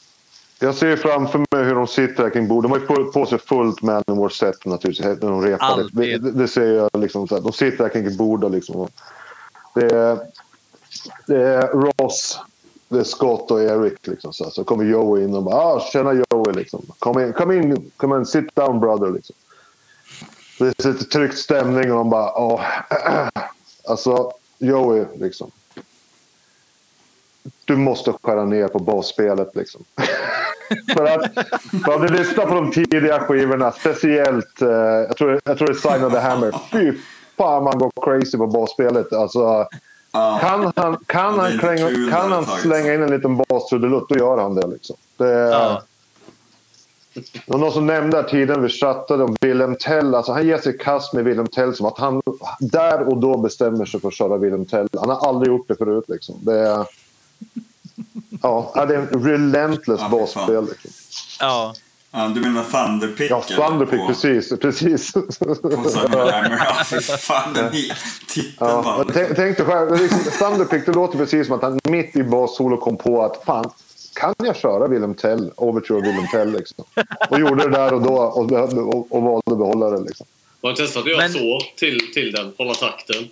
Jag 0.59 0.75
ser 0.75 0.95
framför 0.95 1.39
mig 1.39 1.63
hur 1.65 1.75
de 1.75 1.87
sitter 1.87 2.29
kring 2.29 2.47
bordet. 2.47 2.71
De 2.71 2.89
har 2.89 2.99
ju 2.99 3.05
på- 3.11 3.25
sig 3.25 3.39
fullt 3.39 3.81
Manowar-set 3.81 4.65
naturligtvis 4.65 5.21
när 5.21 5.47
de. 5.47 5.57
Alltid. 5.59 6.21
Det, 6.23 6.31
det, 6.31 6.47
ser 6.47 6.73
jag 6.73 6.89
liksom. 6.93 7.27
Så 7.27 7.35
här. 7.35 7.41
De 7.41 7.53
sitter 7.53 7.89
kring 7.89 8.05
ett 8.05 8.17
bord 8.17 8.43
och 8.43 8.51
liksom. 8.51 8.87
Det 9.75 9.85
är, 9.85 10.17
det 11.27 11.41
är 11.41 11.67
Ross, 11.67 12.39
det 12.89 12.99
är 12.99 13.03
Scott 13.03 13.51
och 13.51 13.61
Eric. 13.61 14.07
Liksom, 14.07 14.33
så, 14.33 14.43
här. 14.43 14.51
så 14.51 14.63
kommer 14.63 14.83
Joey 14.83 15.23
in 15.23 15.35
och 15.35 15.43
bara 15.43 15.55
ah, 15.55 15.79
“Tjena 15.79 16.13
Joey” 16.13 16.53
liksom. 16.53 16.85
“Kom 16.99 17.19
in, 17.19 17.33
come 17.33 17.55
in, 17.55 17.91
come 17.97 18.17
in, 18.17 18.25
sit 18.25 18.55
down 18.55 18.79
brother” 18.79 19.11
liksom. 19.11 19.35
Det 20.59 20.65
är 20.85 20.91
lite 20.91 21.05
tryckt 21.05 21.37
stämning 21.37 21.91
och 21.91 21.97
de 21.97 22.09
bara 22.09 22.33
åh. 22.39 22.61
Alltså 23.87 24.31
Joey 24.57 25.05
liksom. 25.15 25.51
Du 27.65 27.75
måste 27.75 28.13
skära 28.23 28.45
ner 28.45 28.67
på 28.67 28.79
basspelet 28.79 29.55
liksom. 29.55 29.81
För 30.97 31.05
att, 31.05 31.37
om 31.95 32.01
du 32.01 32.07
lyssnar 32.07 32.45
på 32.45 32.53
de 32.53 32.71
tidiga 32.71 33.19
skivorna, 33.19 33.71
speciellt, 33.71 34.61
eh, 34.61 34.69
jag, 34.69 35.17
tror, 35.17 35.39
jag 35.43 35.57
tror 35.57 35.67
det 35.67 35.73
är 35.73 35.93
Sign 35.93 36.05
of 36.05 36.13
the 36.13 36.19
Hammer. 36.19 36.55
Fy 36.71 36.93
fan 37.37 37.63
man 37.63 37.79
går 37.79 37.91
crazy 38.01 38.37
på 38.37 38.47
basspelet. 38.47 39.13
Alltså, 39.13 39.67
Ja. 40.15 40.37
kan 40.41 40.71
han, 40.75 40.97
kan 41.05 41.39
han, 41.39 41.51
kul 41.59 42.11
kan 42.11 42.31
han 42.31 42.45
slänga 42.45 42.93
in 42.93 43.03
en 43.03 43.09
liten 43.09 43.37
bas-trudelutt, 43.37 44.09
då 44.09 44.15
gör 44.15 44.37
han 44.37 44.55
det. 44.55 44.67
Liksom. 44.67 44.95
det 45.17 45.81
det 47.13 47.41
var 47.47 47.59
någon 47.59 47.71
som 47.71 47.85
nämnde 47.85 48.17
här 48.17 48.23
tiden 48.23 48.61
vi 48.61 48.69
chattade 48.69 49.23
om 49.23 49.35
Wilhelm 49.41 49.75
Tell. 49.75 50.15
Alltså 50.15 50.31
han 50.31 50.47
ger 50.47 50.57
sig 50.57 50.75
i 50.75 50.77
kast 50.77 51.13
med 51.13 51.23
Wilhelm 51.23 51.47
Tell 51.47 51.75
som 51.75 51.85
att 51.85 51.97
han 51.97 52.21
där 52.59 53.07
och 53.07 53.17
då 53.17 53.37
bestämmer 53.37 53.85
sig 53.85 53.99
för 53.99 54.07
att 54.07 54.13
köra 54.13 54.37
Wilhelm 54.37 54.65
Tell. 54.65 54.87
Han 54.99 55.09
har 55.09 55.27
aldrig 55.27 55.47
gjort 55.47 55.67
det 55.67 55.75
förut. 55.75 56.05
Liksom. 56.07 56.35
Det 56.41 56.59
är, 56.59 56.85
ja, 58.41 58.85
det 58.87 58.95
är 58.95 58.99
en 58.99 59.23
relentless 59.25 59.99
Ja, 60.01 60.09
basspel. 60.09 60.65
Liksom. 60.65 60.91
Ja. 61.39 61.73
Ja, 62.15 62.27
du 62.27 62.41
menar 62.41 62.63
Thunderpick? 62.63 63.31
Ja? 63.31 63.41
Thunderpick, 63.41 63.99
På- 63.99 64.07
precis. 64.07 64.59
precis. 64.59 65.11
På 65.13 65.21
Simon 65.33 65.95
Hammer. 65.95 66.65
Ja, 66.65 66.83
fy 66.85 66.99
fan 67.01 67.53
den 67.53 67.71
titeln 68.27 68.53
Ja, 68.59 68.81
var 68.81 68.97
jag 68.97 69.13
tänk- 69.13 69.35
tänkte 69.35 69.65
själv, 69.65 70.01
liksom, 70.01 70.19
Thunderpick, 70.39 70.85
det 70.85 70.91
låter 70.91 71.17
precis 71.17 71.47
som 71.47 71.55
att 71.55 71.61
han 71.61 71.79
mitt 71.83 72.15
i 72.15 72.23
bassolo 72.23 72.77
kom 72.77 72.97
på 72.97 73.23
att 73.23 73.43
fan, 73.45 73.69
kan 74.13 74.33
jag 74.37 74.55
köra 74.55 74.87
Willem 74.87 75.13
Tell, 75.13 75.51
Overture 75.55 76.01
Willem 76.01 76.27
Tell 76.31 76.51
liksom? 76.51 76.85
Och 77.29 77.39
gjorde 77.39 77.63
det 77.63 77.69
där 77.69 77.93
och 77.93 78.01
då 78.01 78.13
och, 78.15 78.51
och, 78.51 79.11
och 79.11 79.21
valde 79.23 79.51
att 79.51 79.57
behålla 79.57 79.89
det 79.89 79.99
liksom. 80.03 80.25
Du 80.61 80.73
testat 80.75 81.03
att 81.03 81.09
göra 81.09 81.21
Men- 81.21 81.31
så 81.33 81.59
till, 81.77 82.13
till 82.13 82.31
den? 82.31 82.53
Hålla 82.57 82.73
takten? 82.73 83.29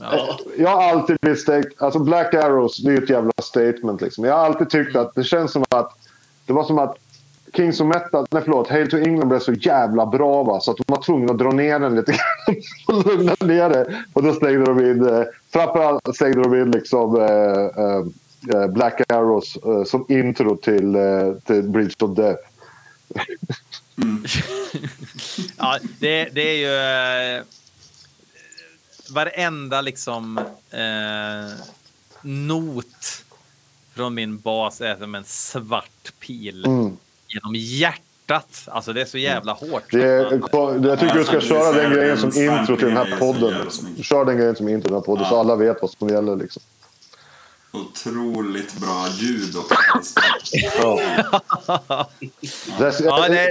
Ja. 0.00 0.38
Jag 0.58 0.68
har 0.68 0.82
alltid 0.82 1.16
misstänkt, 1.22 1.82
alltså 1.82 1.98
Black 1.98 2.34
Arrows, 2.34 2.76
det 2.76 2.90
är 2.90 2.92
ju 2.92 3.04
ett 3.04 3.10
jävla 3.10 3.32
statement 3.42 4.00
liksom. 4.00 4.24
Jag 4.24 4.34
har 4.34 4.44
alltid 4.44 4.70
tyckt 4.70 4.96
att 4.96 5.14
det 5.14 5.24
känns 5.24 5.52
som 5.52 5.64
att 5.68 5.92
det 6.46 6.52
var 6.52 6.64
som 6.64 6.78
att 6.78 6.96
Kings 7.54 7.80
of 7.80 7.86
Metal, 7.86 8.26
nej 8.30 8.42
förlåt, 8.44 8.68
Hail 8.68 8.90
to 8.90 8.96
England 8.96 9.28
blev 9.28 9.38
så 9.38 9.52
jävla 9.52 10.06
bra 10.06 10.42
va, 10.42 10.60
så 10.60 10.70
att 10.70 10.76
de 10.76 10.84
var 10.86 11.02
tvungna 11.02 11.32
att 11.32 11.38
dra 11.38 11.50
ner 11.50 11.78
den 11.78 11.94
lite 11.94 12.12
grann 12.12 12.56
och 12.98 13.06
lugna 13.06 13.34
ner 13.40 13.68
det. 13.68 14.04
Och 14.12 14.22
då 14.22 14.34
slängde 14.34 14.64
de 14.64 14.80
in, 14.80 15.08
eh, 15.08 15.22
framförallt 15.52 16.16
slängde 16.16 16.42
de 16.42 16.54
in 16.54 16.70
liksom 16.70 17.16
eh, 17.16 17.84
eh, 17.84 18.62
eh 18.62 18.66
Black 18.66 19.12
Arrows 19.12 19.56
eh, 19.56 19.84
som 19.84 20.06
intro 20.08 20.56
till, 20.56 20.94
eh, 20.94 21.32
till 21.46 21.62
Bridge 21.62 21.94
of 22.00 22.16
Death. 22.16 22.42
Ja, 25.56 25.78
det, 25.98 26.24
det 26.24 26.42
är 26.42 26.56
ju... 26.56 27.36
Eh, 27.38 27.44
varenda 29.10 29.80
liksom 29.80 30.38
eh, 30.70 31.64
not 32.22 33.24
från 33.94 34.14
min 34.14 34.38
bas 34.38 34.80
är 34.80 34.96
som 34.96 35.14
en 35.14 35.24
svart 35.24 36.12
pil 36.20 36.64
Mm. 36.64 36.96
genom 37.28 37.54
hjärtat. 37.54 38.62
Alltså 38.66 38.92
det 38.92 39.00
är 39.00 39.04
så 39.04 39.18
jävla 39.18 39.52
hårt. 39.52 39.82
Det 39.92 40.02
är, 40.02 40.18
jag 40.86 41.00
tycker 41.00 41.14
du 41.14 41.24
ska 41.24 41.34
Alltså, 41.36 41.48
köra 41.48 41.72
den 41.72 41.92
grejen 41.92 42.18
som 42.18 42.28
intro 42.42 42.76
till 42.76 42.86
den 42.86 42.96
här 42.96 43.16
podden. 43.18 43.70
Kör 44.02 44.24
den 44.24 44.36
grejen 44.36 44.56
som 44.56 44.68
intro 44.68 44.82
till 44.82 44.90
den 44.92 45.00
här 45.00 45.06
podden 45.06 45.26
så 45.28 45.40
alla 45.40 45.56
vet 45.56 45.76
vad 45.82 45.90
som 45.90 46.08
gäller. 46.08 46.36
Liksom. 46.36 46.62
Otroligt 47.72 48.74
bra 48.80 49.06
ljud 49.18 49.56
också. 49.56 49.74
Ja. 50.82 51.00
Det, 52.78 53.00
Ja, 53.04 53.28
det, 53.28 53.48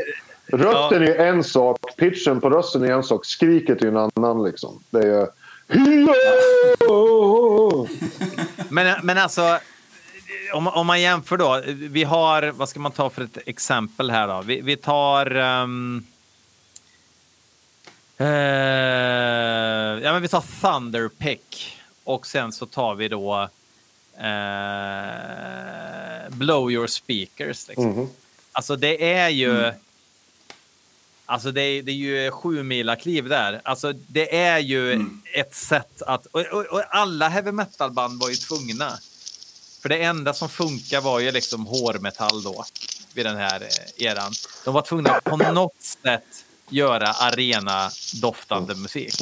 Rösten 0.52 1.04
är 1.04 1.16
en 1.16 1.44
sak, 1.44 1.80
pitchen 1.98 2.42
på 2.42 2.50
rösten 2.50 2.84
är 2.84 2.92
en 2.92 3.04
sak, 3.04 3.26
skriket 3.26 3.82
är 3.82 3.88
en 3.88 3.98
annan. 3.98 4.44
Liksom. 4.44 4.84
Det 4.90 5.08
är... 5.08 5.28
men, 8.70 8.96
men 9.04 9.18
alltså, 9.18 9.60
om, 10.54 10.68
om 10.68 10.88
man 10.88 11.02
jämför 11.02 11.38
då. 11.38 11.62
Vi 11.68 12.04
har, 12.04 12.52
vad 12.52 12.70
ska 12.70 12.80
man 12.80 12.92
ta 12.92 13.10
för 13.10 13.22
ett 13.22 13.38
exempel 13.46 14.12
här 14.12 14.28
då? 14.28 14.42
Vi, 14.42 14.62
vi 14.62 14.78
tar... 14.78 15.36
ehm, 15.36 16.06
eh, 18.18 18.28
ja, 20.04 20.14
men 20.14 20.22
vi 20.22 20.28
tar 20.28 20.44
Thunderpick 20.62 21.78
och 22.04 22.28
sen 22.28 22.52
så 22.52 22.66
tar 22.66 22.96
vi 22.96 23.08
då 23.08 23.50
eh, 24.18 26.30
Blow 26.30 26.72
Your 26.72 26.88
Speakers. 26.88 27.68
Liksom. 27.68 27.90
Mhm. 27.90 28.08
Alltså 28.52 28.76
det 28.76 29.14
är 29.14 29.30
ju... 29.30 29.72
Alltså 31.30 31.52
det 31.52 31.62
är, 31.62 31.84
det 31.84 31.92
är 31.92 31.96
ju 31.96 32.32
sju 32.32 32.64
mila 32.64 32.96
kliv 32.96 33.30
där. 33.30 33.62
Alltså 33.64 33.94
det 33.94 34.36
är 34.38 34.60
ju 34.60 34.94
Mm. 34.94 35.22
ett 35.34 35.56
sätt 35.56 36.02
att... 36.02 36.26
Och, 36.26 36.42
och, 36.42 36.66
och 36.66 36.84
alla 36.96 37.30
heavy 37.30 37.52
metal-band 37.52 38.20
var 38.20 38.30
ju 38.30 38.36
tvungna. 38.36 39.00
För 39.82 39.90
det 39.90 40.04
enda 40.04 40.34
som 40.34 40.50
funkar 40.50 41.02
var 41.02 41.20
ju 41.20 41.32
liksom 41.32 41.66
hårmetall 41.66 42.44
då. 42.44 42.66
Vid 43.14 43.26
den 43.26 43.38
här 43.38 43.62
eh, 43.62 44.06
eran. 44.06 44.32
De 44.66 44.74
var 44.74 44.82
tvungna 44.82 45.12
att 45.12 45.24
på 45.24 45.38
något 45.38 45.82
sätt 46.04 46.46
göra 46.70 47.08
arena-doftande 47.08 48.76
musik. 48.76 49.16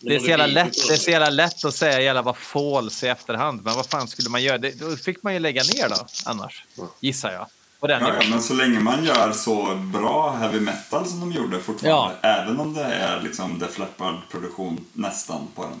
Det 0.00 0.14
är, 0.14 0.20
så 0.20 0.26
jävla 0.26 0.46
lätt, 0.46 0.88
det 0.88 0.94
är 0.94 0.98
så 0.98 1.10
jävla 1.10 1.30
lätt 1.30 1.64
att 1.64 1.74
säga 1.74 2.00
jävla 2.00 2.22
vad 2.22 2.36
false 2.36 3.06
i 3.06 3.08
efterhand. 3.08 3.62
Men 3.64 3.74
vad 3.74 3.86
fan 3.86 4.08
skulle 4.08 4.28
man 4.30 4.42
göra? 4.42 4.58
Det, 4.58 4.80
då 4.80 4.96
fick 4.96 5.22
man 5.22 5.34
ju 5.34 5.38
lägga 5.38 5.62
ner 5.62 5.88
då 5.88 6.06
annars. 6.24 6.64
Gissar 7.00 7.32
jag. 7.32 7.46
På 7.80 7.86
den 7.86 8.02
Ja, 8.02 8.14
ja, 8.20 8.28
men 8.30 8.42
så 8.42 8.54
länge 8.54 8.80
man 8.80 9.04
gör 9.04 9.32
så 9.32 9.74
bra 9.74 10.30
heavy 10.30 10.60
metal 10.60 11.06
som 11.06 11.20
de 11.20 11.32
gjorde 11.32 11.60
fortfarande, 11.60 12.16
även 12.22 12.60
om 12.60 12.74
det 12.74 12.84
är 12.84 13.20
liksom 13.22 13.58
Def 13.58 13.78
Leppard-produktion 13.78 14.84
nästan 14.92 15.48
på 15.54 15.62
den, 15.62 15.80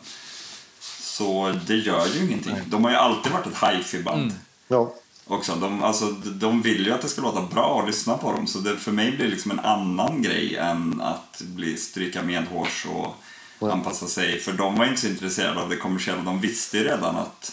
så 1.00 1.54
det 1.66 1.76
gör 1.76 2.06
ju 2.06 2.24
ingenting. 2.26 2.56
De 2.66 2.84
har 2.84 2.90
ju 2.90 2.96
alltid 2.96 3.32
varit 3.32 3.46
ett 3.46 3.70
hifi-band. 3.70 4.22
Mm. 4.22 4.34
Ja. 4.68 4.94
Också. 5.26 5.54
De, 5.54 5.82
alltså, 5.82 6.06
de 6.24 6.62
vill 6.62 6.86
ju 6.86 6.92
att 6.92 7.02
det 7.02 7.08
ska 7.08 7.22
låta 7.22 7.42
bra 7.42 7.80
att 7.80 7.86
lyssna 7.86 8.16
på 8.16 8.32
dem, 8.32 8.46
så 8.46 8.58
det 8.58 8.76
för 8.76 8.92
mig 8.92 9.10
blir 9.10 9.24
det 9.24 9.30
liksom 9.30 9.50
en 9.50 9.60
annan 9.60 10.22
grej 10.22 10.56
än 10.56 11.00
att 11.00 11.40
bli 11.40 11.76
stryka 11.76 12.22
medhårs 12.22 12.86
och 12.86 13.70
anpassa 13.72 14.06
sig. 14.06 14.40
För 14.40 14.52
de 14.52 14.76
var 14.76 14.86
inte 14.86 15.00
så 15.00 15.06
intresserade 15.06 15.60
av 15.60 15.68
det 15.68 15.76
kommersiella, 15.76 16.22
de 16.22 16.40
visste 16.40 16.78
ju 16.78 16.84
redan 16.84 17.16
att 17.16 17.52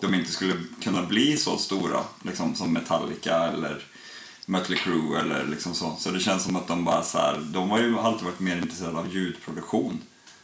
de 0.00 0.14
inte 0.14 0.30
skulle 0.32 0.54
kunna 0.82 1.02
bli 1.02 1.36
så 1.36 1.56
stora 1.58 2.00
liksom, 2.22 2.54
som 2.54 2.72
Metallica 2.72 3.34
eller 3.36 3.82
Mötley 4.46 4.78
Crüe 4.78 5.20
eller 5.20 5.44
liksom 5.44 5.74
så. 5.74 5.96
Så 5.98 6.10
det 6.10 6.20
känns 6.20 6.44
som 6.44 6.56
att 6.56 6.68
de 6.68 6.84
bara 6.84 7.02
så 7.02 7.18
här, 7.18 7.40
de 7.44 7.70
har 7.70 7.78
ju 7.78 7.98
alltid 7.98 8.24
varit 8.24 8.40
mer 8.40 8.56
intresserade 8.56 8.98
av 8.98 9.08
ljudproduktion 9.14 10.00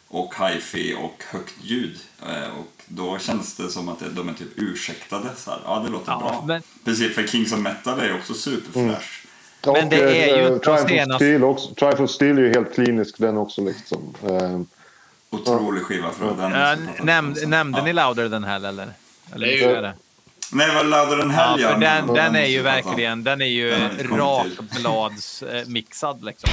och 0.09 0.35
hi-fi 0.39 0.97
och 1.03 1.23
högt 1.33 1.55
ljud. 1.63 1.99
Eh, 2.23 2.59
Och 2.59 2.67
då 2.87 3.19
känns 3.19 3.57
det 3.57 3.69
som 3.71 3.89
att 3.89 4.03
de 4.15 4.29
är 4.29 4.33
typ 4.35 4.49
ursäktade. 4.57 5.29
Så 5.37 5.51
här, 5.51 5.61
ja, 5.65 5.83
det 5.87 5.91
låter 5.91 6.13
Ja, 6.13 6.19
bra. 6.19 6.45
men- 6.47 6.63
Precis, 6.85 7.15
för 7.15 7.27
Kings 7.27 7.53
of 7.53 7.59
Metal 7.59 7.99
är 8.01 8.07
ju 8.07 8.15
också 8.19 8.35
superflash. 8.35 9.09
Men 9.67 9.89
det 9.89 10.31
är 10.31 10.37
ju 10.37 10.49
de 10.51 10.59
Triumph 10.61 10.89
senaste- 10.89 11.15
of 11.15 11.17
Steel 11.17 11.45
också. 11.45 11.75
Triumph 11.75 12.03
of 12.03 12.11
Steel 12.11 12.39
är 12.39 12.43
ju 12.43 12.49
helt 12.49 12.75
klinisk 12.75 13.19
den 13.19 13.37
också. 13.37 13.61
Liksom. 13.65 14.15
Eh, 14.23 14.61
Otrolig 15.31 15.83
skiva 15.83 16.11
för 16.11 16.27
den. 16.27 16.37
Pratar 16.37 17.05
näm, 17.05 17.35
nämnde 17.45 17.79
ja. 17.79 17.85
ni 17.85 17.93
Louder 17.93 18.29
than 18.29 18.45
Hell 18.45 18.65
eller? 18.65 18.89
Eller 19.33 19.47
Det 19.47 19.53
är 19.53 19.57
ju- 19.69 19.75
är 19.77 19.83
det? 19.83 19.95
Nej, 20.53 20.69
det 20.69 20.75
var 20.75 20.85
Louder 20.85 21.23
than 21.23 21.31
Ja, 21.61 21.69
för 21.69 21.79
den, 21.81 22.07
men- 22.07 22.15
den 22.15 22.37
är 22.37 22.47
ju 22.47 22.63
verkligen 22.63 23.25
den 23.25 23.41
är 23.43 23.47
ju 23.47 23.71
Den 23.71 24.19
rakbladsmixad 24.19 26.25
liksom. 26.25 26.51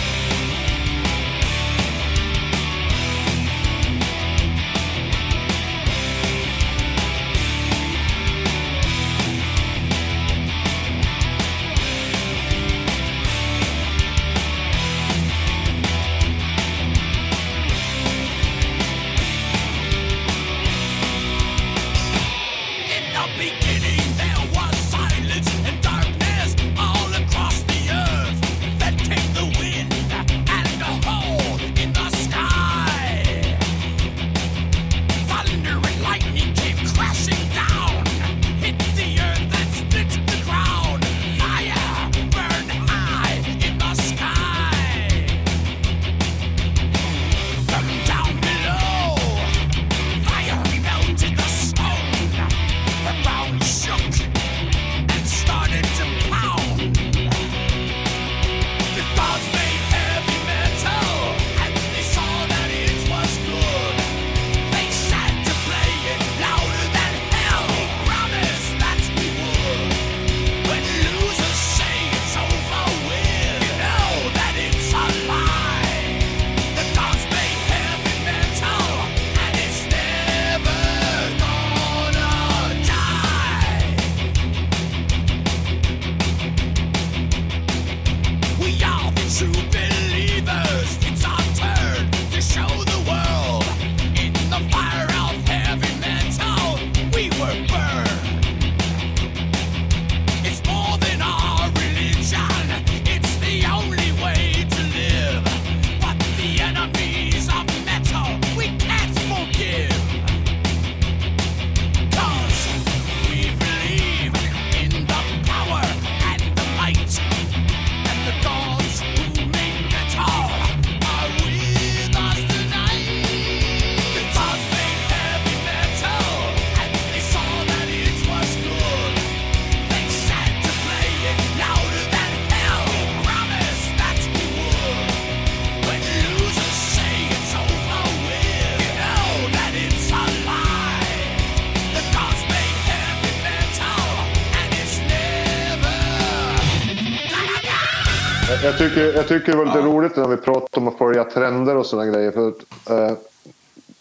Tycker, 148.89 149.13
jag 149.13 149.27
tycker 149.27 149.51
det 149.51 149.57
var 149.57 149.65
lite 149.65 149.81
roligt 149.81 150.15
när 150.15 150.27
vi 150.27 150.37
pratar 150.37 150.81
om 150.81 150.87
att 150.87 150.97
följa 150.97 151.23
trender 151.23 151.75
och 151.75 151.85
sådana 151.85 152.11
grejer. 152.11 152.31
För 152.31 152.47
att, 152.47 152.89
eh, 152.89 153.17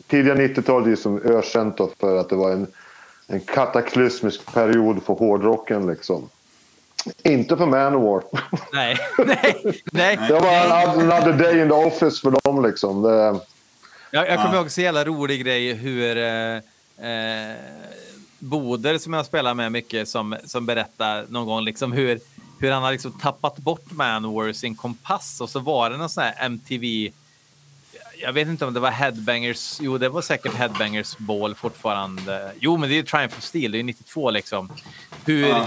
tidiga 0.06 0.34
90-talet 0.34 0.86
är 0.86 0.90
ju 0.90 0.96
som 0.96 1.22
ökänt 1.22 1.76
för 2.00 2.16
att 2.16 2.28
det 2.28 2.36
var 2.36 2.50
en, 2.52 2.66
en 3.26 3.40
kataklysmisk 3.40 4.54
period 4.54 5.02
för 5.02 5.14
hårdrocken. 5.14 5.86
Liksom. 5.86 6.28
Inte 7.22 7.56
för 7.56 7.66
Manowar. 7.66 8.22
Nej, 8.72 8.96
nej, 9.18 9.74
nej. 9.92 10.18
Det 10.28 10.34
var 10.34 10.64
another 10.88 11.32
day 11.32 11.60
in 11.62 11.68
the 11.68 11.74
office 11.74 12.20
för 12.20 12.30
dem. 12.44 12.62
Liksom. 12.64 13.02
Det, 13.02 13.10
Jag, 14.10 14.28
jag 14.28 14.36
kommer 14.36 14.54
Ja. 14.54 14.60
ihåg 14.60 14.70
så 14.70 14.80
jävla 14.80 15.04
rolig 15.04 15.44
grej 15.44 15.72
hur 15.74 16.16
eh, 16.16 16.54
eh, 17.10 17.56
Boder 18.38 18.98
som 18.98 19.12
jag 19.12 19.26
spelar 19.26 19.54
med 19.54 19.72
mycket 19.72 20.08
som, 20.08 20.36
som 20.44 20.66
berättar 20.66 21.24
någon 21.28 21.46
gång 21.46 21.64
liksom 21.64 21.92
hur, 21.92 22.20
hur 22.60 22.70
han 22.70 22.82
har 22.82 22.92
liksom 22.92 23.12
tappat 23.12 23.56
bort 23.56 23.90
Manowar 23.90 24.52
sin 24.52 24.76
kompass 24.76 25.40
och 25.40 25.50
så 25.50 25.58
var 25.58 25.90
det 25.90 25.96
någon 25.96 26.08
sån 26.08 26.24
här 26.24 26.34
MTV 26.38 27.10
jag 28.22 28.32
vet 28.32 28.48
inte 28.48 28.66
om 28.66 28.74
det 28.74 28.80
var 28.80 28.90
Headbangers. 28.90 29.78
Jo, 29.80 29.98
det 29.98 30.08
var 30.08 30.22
säkert 30.22 30.54
Headbangers 30.54 31.16
Ball 31.18 31.54
fortfarande. 31.54 32.52
Jo, 32.60 32.76
men 32.76 32.88
det 32.88 32.94
är 32.94 32.96
ju 32.96 33.02
Triumph 33.02 33.38
of 33.38 33.44
Steel. 33.44 33.72
Det 33.72 33.78
är 33.78 33.82
92 33.82 34.30
liksom. 34.30 34.72
Hur 35.24 35.48
Ja. 35.48 35.66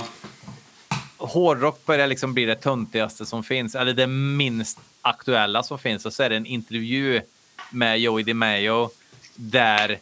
hårdrock 1.17 1.85
börjar 1.85 2.07
liksom 2.07 2.33
bli 2.33 2.45
det 2.45 2.55
töntigaste 2.55 3.25
som 3.25 3.43
finns, 3.43 3.75
eller 3.75 3.93
det 3.93 4.07
minst 4.07 4.79
aktuella 5.01 5.63
som 5.63 5.79
finns. 5.79 6.05
Och 6.05 6.13
så 6.13 6.23
är 6.23 6.29
det 6.29 6.35
en 6.35 6.45
intervju 6.45 7.21
med 7.69 7.99
Joey 7.99 8.23
DeMaio 8.23 8.89
där 9.35 9.99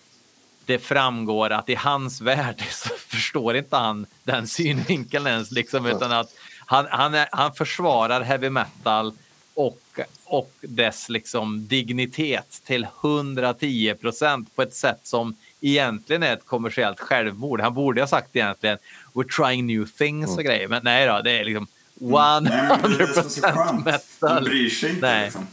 det 0.65 0.79
framgår 0.79 1.49
att 1.49 1.69
i 1.69 1.75
hans 1.75 2.21
värld 2.21 2.63
så 2.71 2.89
förstår 3.07 3.55
inte 3.55 3.75
han 3.75 4.05
den 4.23 4.47
synvinkeln 4.47 5.27
ens, 5.27 5.51
liksom, 5.51 5.85
utan 5.85 6.11
att 6.11 6.33
han, 6.71 6.87
han, 6.89 7.13
är, 7.13 7.27
han 7.31 7.53
försvarar 7.53 8.21
heavy 8.21 8.49
metal 8.49 9.13
och, 9.53 9.99
och 10.25 10.51
dess 10.61 11.09
liksom 11.09 11.67
dignitet 11.67 12.61
till 12.65 12.87
110 13.01 13.93
procent 14.01 14.55
på 14.55 14.61
ett 14.61 14.73
sätt 14.73 14.99
som 15.03 15.35
egentligen 15.61 16.23
är 16.23 16.33
ett 16.33 16.45
kommersiellt 16.45 16.99
självmord. 16.99 17.61
Han 17.61 17.73
borde 17.73 18.01
ha 18.01 18.07
sagt 18.07 18.35
egentligen 18.35 18.77
we're 19.13 19.35
trying 19.35 19.67
new 19.67 19.85
things 19.85 20.37
och 20.37 20.43
grejer, 20.43 20.67
men 20.67 20.81
nej 20.83 21.07
då, 21.07 21.21
det 21.21 21.31
är 21.31 21.43
liksom 21.43 21.67
100 22.01 22.39
Nej, 22.39 22.77
men 22.81 22.91
det 22.91 23.03
är 23.03 23.07
det 23.07 23.13
som 23.13 23.25
är 23.25 23.29
så 23.29 23.41
skönt. 23.41 23.55
Man 23.57 23.83
metal. 23.83 24.43
bryr 24.43 24.69
sig 24.69 24.89
inte. 24.89 25.07
Nej. 25.07 25.25
Liksom. 25.25 25.47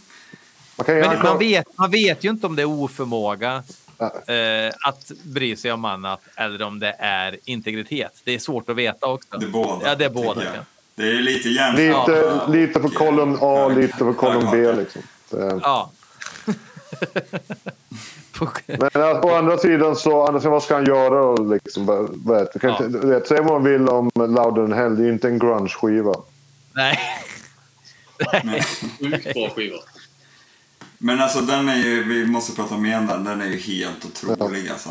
Men 0.86 1.22
man 1.22 1.38
vet, 1.38 1.78
man 1.78 1.90
vet 1.90 2.24
ju 2.24 2.30
inte 2.30 2.46
om 2.46 2.56
det 2.56 2.62
är 2.62 2.66
oförmåga 2.66 3.62
eh, 4.26 4.88
att 4.88 5.12
bry 5.24 5.56
sig 5.56 5.72
om 5.72 5.84
annat 5.84 6.20
eller 6.36 6.62
om 6.62 6.78
det 6.78 6.96
är 6.98 7.38
integritet. 7.44 8.20
Det 8.24 8.34
är 8.34 8.38
svårt 8.38 8.68
att 8.68 8.76
veta 8.76 9.06
också. 9.06 9.38
Det 9.38 9.46
är 9.46 9.50
båda. 9.50 9.88
Ja, 9.88 9.94
det 9.94 10.04
är 10.04 10.10
båda. 10.10 10.42
Ja. 10.98 11.04
Det 11.04 11.10
är 11.10 11.22
lite 11.22 11.48
jämnt. 11.48 11.78
lite, 11.78 12.40
lite 12.48 12.80
för 12.80 12.88
kolumn 12.88 13.38
A, 13.40 13.68
lite 13.68 13.96
för 13.98 14.12
kolumn 14.12 14.48
B. 14.52 14.72
Liksom. 14.72 15.02
Det, 15.30 15.60
ja. 15.62 15.90
Men 18.66 19.02
att 19.02 19.24
å 19.24 19.34
andra 19.34 19.58
sidan 19.58 19.96
så, 19.96 20.26
andra 20.26 20.40
sidan, 20.40 20.52
vad 20.52 20.62
ska 20.62 20.74
han 20.74 20.84
göra 20.84 21.36
då? 21.36 21.42
Liksom, 21.42 21.86
vet, 22.26 22.52
du 22.52 22.58
kan 22.58 22.70
Ja. 22.70 23.08
vet, 23.08 23.26
säg 23.26 23.36
vad 23.36 23.52
man 23.52 23.64
vill 23.64 23.88
om 23.88 24.10
Louder 24.14 24.62
than 24.66 24.72
Hell, 24.72 24.96
det 24.96 25.04
är 25.04 25.12
inte 25.12 25.28
en 25.28 25.38
grunge-skiva. 25.38 26.14
Nej. 26.74 26.98
Sjukt 28.98 29.34
bra 29.34 29.48
skiva. 29.56 29.76
Men 30.98 31.20
alltså 31.20 31.40
den 31.40 31.68
är 31.68 31.76
ju, 31.76 32.04
vi 32.04 32.26
måste 32.26 32.56
prata 32.56 32.76
mer 32.76 32.98
om 32.98 33.06
den, 33.06 33.24
den 33.24 33.40
är 33.40 33.46
ju 33.46 33.58
helt 33.58 34.04
otrolig 34.04 34.68
alltså. 34.70 34.90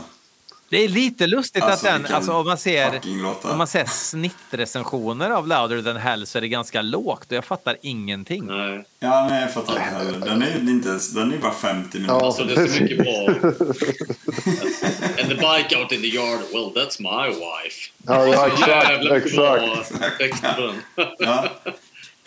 Det 0.70 0.78
är 0.78 0.90
lite 0.90 1.28
lustigt 1.28 1.64
Alltså, 1.64 1.88
att 1.88 2.04
den, 2.04 2.16
alltså 2.16 2.34
om 2.34 2.46
man 2.46 2.58
ser, 2.58 3.02
om 3.44 3.58
man 3.58 3.68
ser 3.68 3.86
snittrecensioner 3.86 5.30
av 5.30 5.48
Louder 5.48 5.82
than 5.82 5.98
Hell 5.98 6.28
så 6.28 6.38
är 6.38 6.42
det 6.42 6.48
ganska 6.48 6.82
lågt 6.82 7.26
och 7.26 7.32
jag 7.32 7.46
fattar 7.46 7.78
ingenting. 7.82 8.46
Nej. 8.46 8.86
Ja, 9.00 9.28
nej 9.30 9.42
jag 9.42 9.54
fattar 9.54 9.74
inte 9.74 9.84
heller. 9.84 10.20
Den 10.20 10.42
är 10.42 10.70
inte 10.70 10.90
ens, 10.90 11.14
den 11.14 11.34
är 11.34 11.38
bara 11.38 11.54
50 11.54 11.98
minuter. 11.98 12.16
Ja. 12.16 12.26
Alltså 12.26 12.44
det 12.44 12.54
är 12.54 12.68
så 12.68 12.84
mycket 12.84 12.98
bra. 12.98 13.28
And 15.20 15.30
the 15.30 15.36
bike 15.36 15.78
out 15.78 15.92
in 15.92 16.02
the 16.02 16.08
yard, 16.16 16.40
well 16.54 16.72
that's 16.76 17.02
my 17.02 17.30
wife. 17.30 17.92
Ja, 18.06 18.28
ja 18.34 18.48
exakt. 19.18 20.20
Exakt. 20.20 20.62
Ja. 21.20 21.50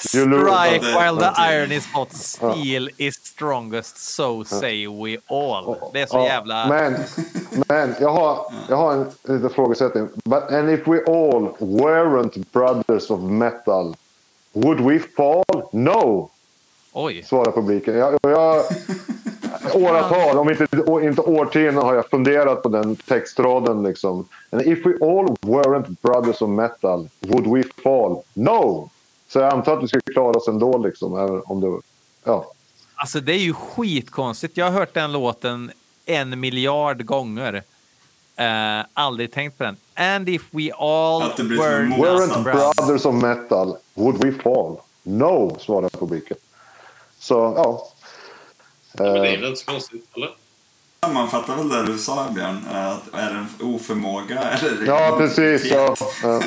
Strike 0.00 0.82
while 0.82 1.16
the 1.16 1.32
iron 1.36 1.72
is 1.72 1.86
hot, 1.86 2.12
steel 2.12 2.88
is 2.98 3.16
strongest, 3.16 3.98
so 3.98 4.44
say 4.44 4.86
we 4.86 5.18
all. 5.28 5.76
Det 5.92 6.00
är 6.00 6.06
så 6.06 6.20
jävla... 6.20 6.68
Men, 6.68 6.96
men 7.68 7.94
jag 8.00 8.08
har, 8.08 8.52
jag 8.68 8.76
har 8.76 8.92
en 8.92 9.06
liten 9.22 9.50
frågesättning. 9.50 10.08
But, 10.24 10.42
and 10.50 10.70
if 10.70 10.88
we 10.88 11.04
all 11.06 11.48
weren't 11.58 12.44
brothers 12.52 13.10
of 13.10 13.20
metal, 13.20 13.94
would 14.52 14.80
we 14.80 14.98
fall? 14.98 15.68
No, 15.72 16.30
Oj. 16.92 17.22
svarar 17.22 17.52
publiken. 17.52 17.98
Jag, 17.98 18.18
jag, 18.22 18.64
åratal, 19.74 20.38
om 20.38 20.50
inte, 20.50 20.66
inte 21.02 21.22
årtionden, 21.22 21.76
har 21.76 21.94
jag 21.94 22.10
funderat 22.10 22.62
på 22.62 22.68
den 22.68 22.96
textraden. 22.96 23.82
Liksom. 23.82 24.28
And 24.50 24.62
if 24.62 24.86
we 24.86 24.92
all 24.92 25.36
weren't 25.42 25.96
brothers 26.02 26.42
of 26.42 26.48
metal, 26.50 27.08
would 27.20 27.46
we 27.46 27.62
fall? 27.82 28.22
No! 28.34 28.90
Så 29.32 29.38
jag 29.38 29.52
antar 29.52 29.76
att 29.76 29.82
vi 29.82 29.88
skulle 29.88 30.02
klara 30.12 30.30
oss 30.30 30.48
ändå. 30.48 30.78
Liksom, 30.78 31.42
om 31.46 31.60
det, 31.60 31.80
ja. 32.24 32.52
Alltså 32.94 33.20
det 33.20 33.32
är 33.32 33.38
ju 33.38 33.54
skitkonstigt. 33.54 34.56
Jag 34.56 34.64
har 34.64 34.72
hört 34.72 34.94
den 34.94 35.12
låten 35.12 35.72
en 36.06 36.40
miljard 36.40 37.04
gånger. 37.04 37.54
Uh, 38.40 38.86
aldrig 38.94 39.32
tänkt 39.32 39.58
på 39.58 39.64
den. 39.64 39.76
And 39.94 40.28
if 40.28 40.42
we 40.50 40.72
all 40.72 41.22
were 41.22 41.86
Weren't 41.86 42.42
brothers. 42.42 42.76
brothers 42.76 43.04
of 43.06 43.14
metal, 43.14 43.76
would 43.94 44.24
we 44.24 44.32
fall? 44.42 44.76
No, 45.02 45.56
svarar 45.60 45.88
publiken. 45.88 46.36
Så, 47.18 47.34
ja. 47.56 47.88
Men 48.92 49.06
det 49.12 49.18
är 49.20 49.24
Eh, 49.34 49.40
väl 49.40 49.44
inte 49.44 49.60
så 49.60 49.66
konstigt, 49.70 50.06
eller? 50.16 50.30
Man 51.08 51.28
fattar 51.28 51.56
väl 51.56 51.68
det 51.68 51.82
du 51.86 51.98
sa 51.98 52.26
Björn, 52.34 52.58
att 52.72 53.20
är 53.20 53.30
det 53.32 53.38
en 53.38 53.74
oförmåga 53.74 54.38
eller? 54.38 54.86
ja, 54.86 55.14
precis. 55.18 55.64
Ja, 55.70 55.94
ja. 56.22 56.40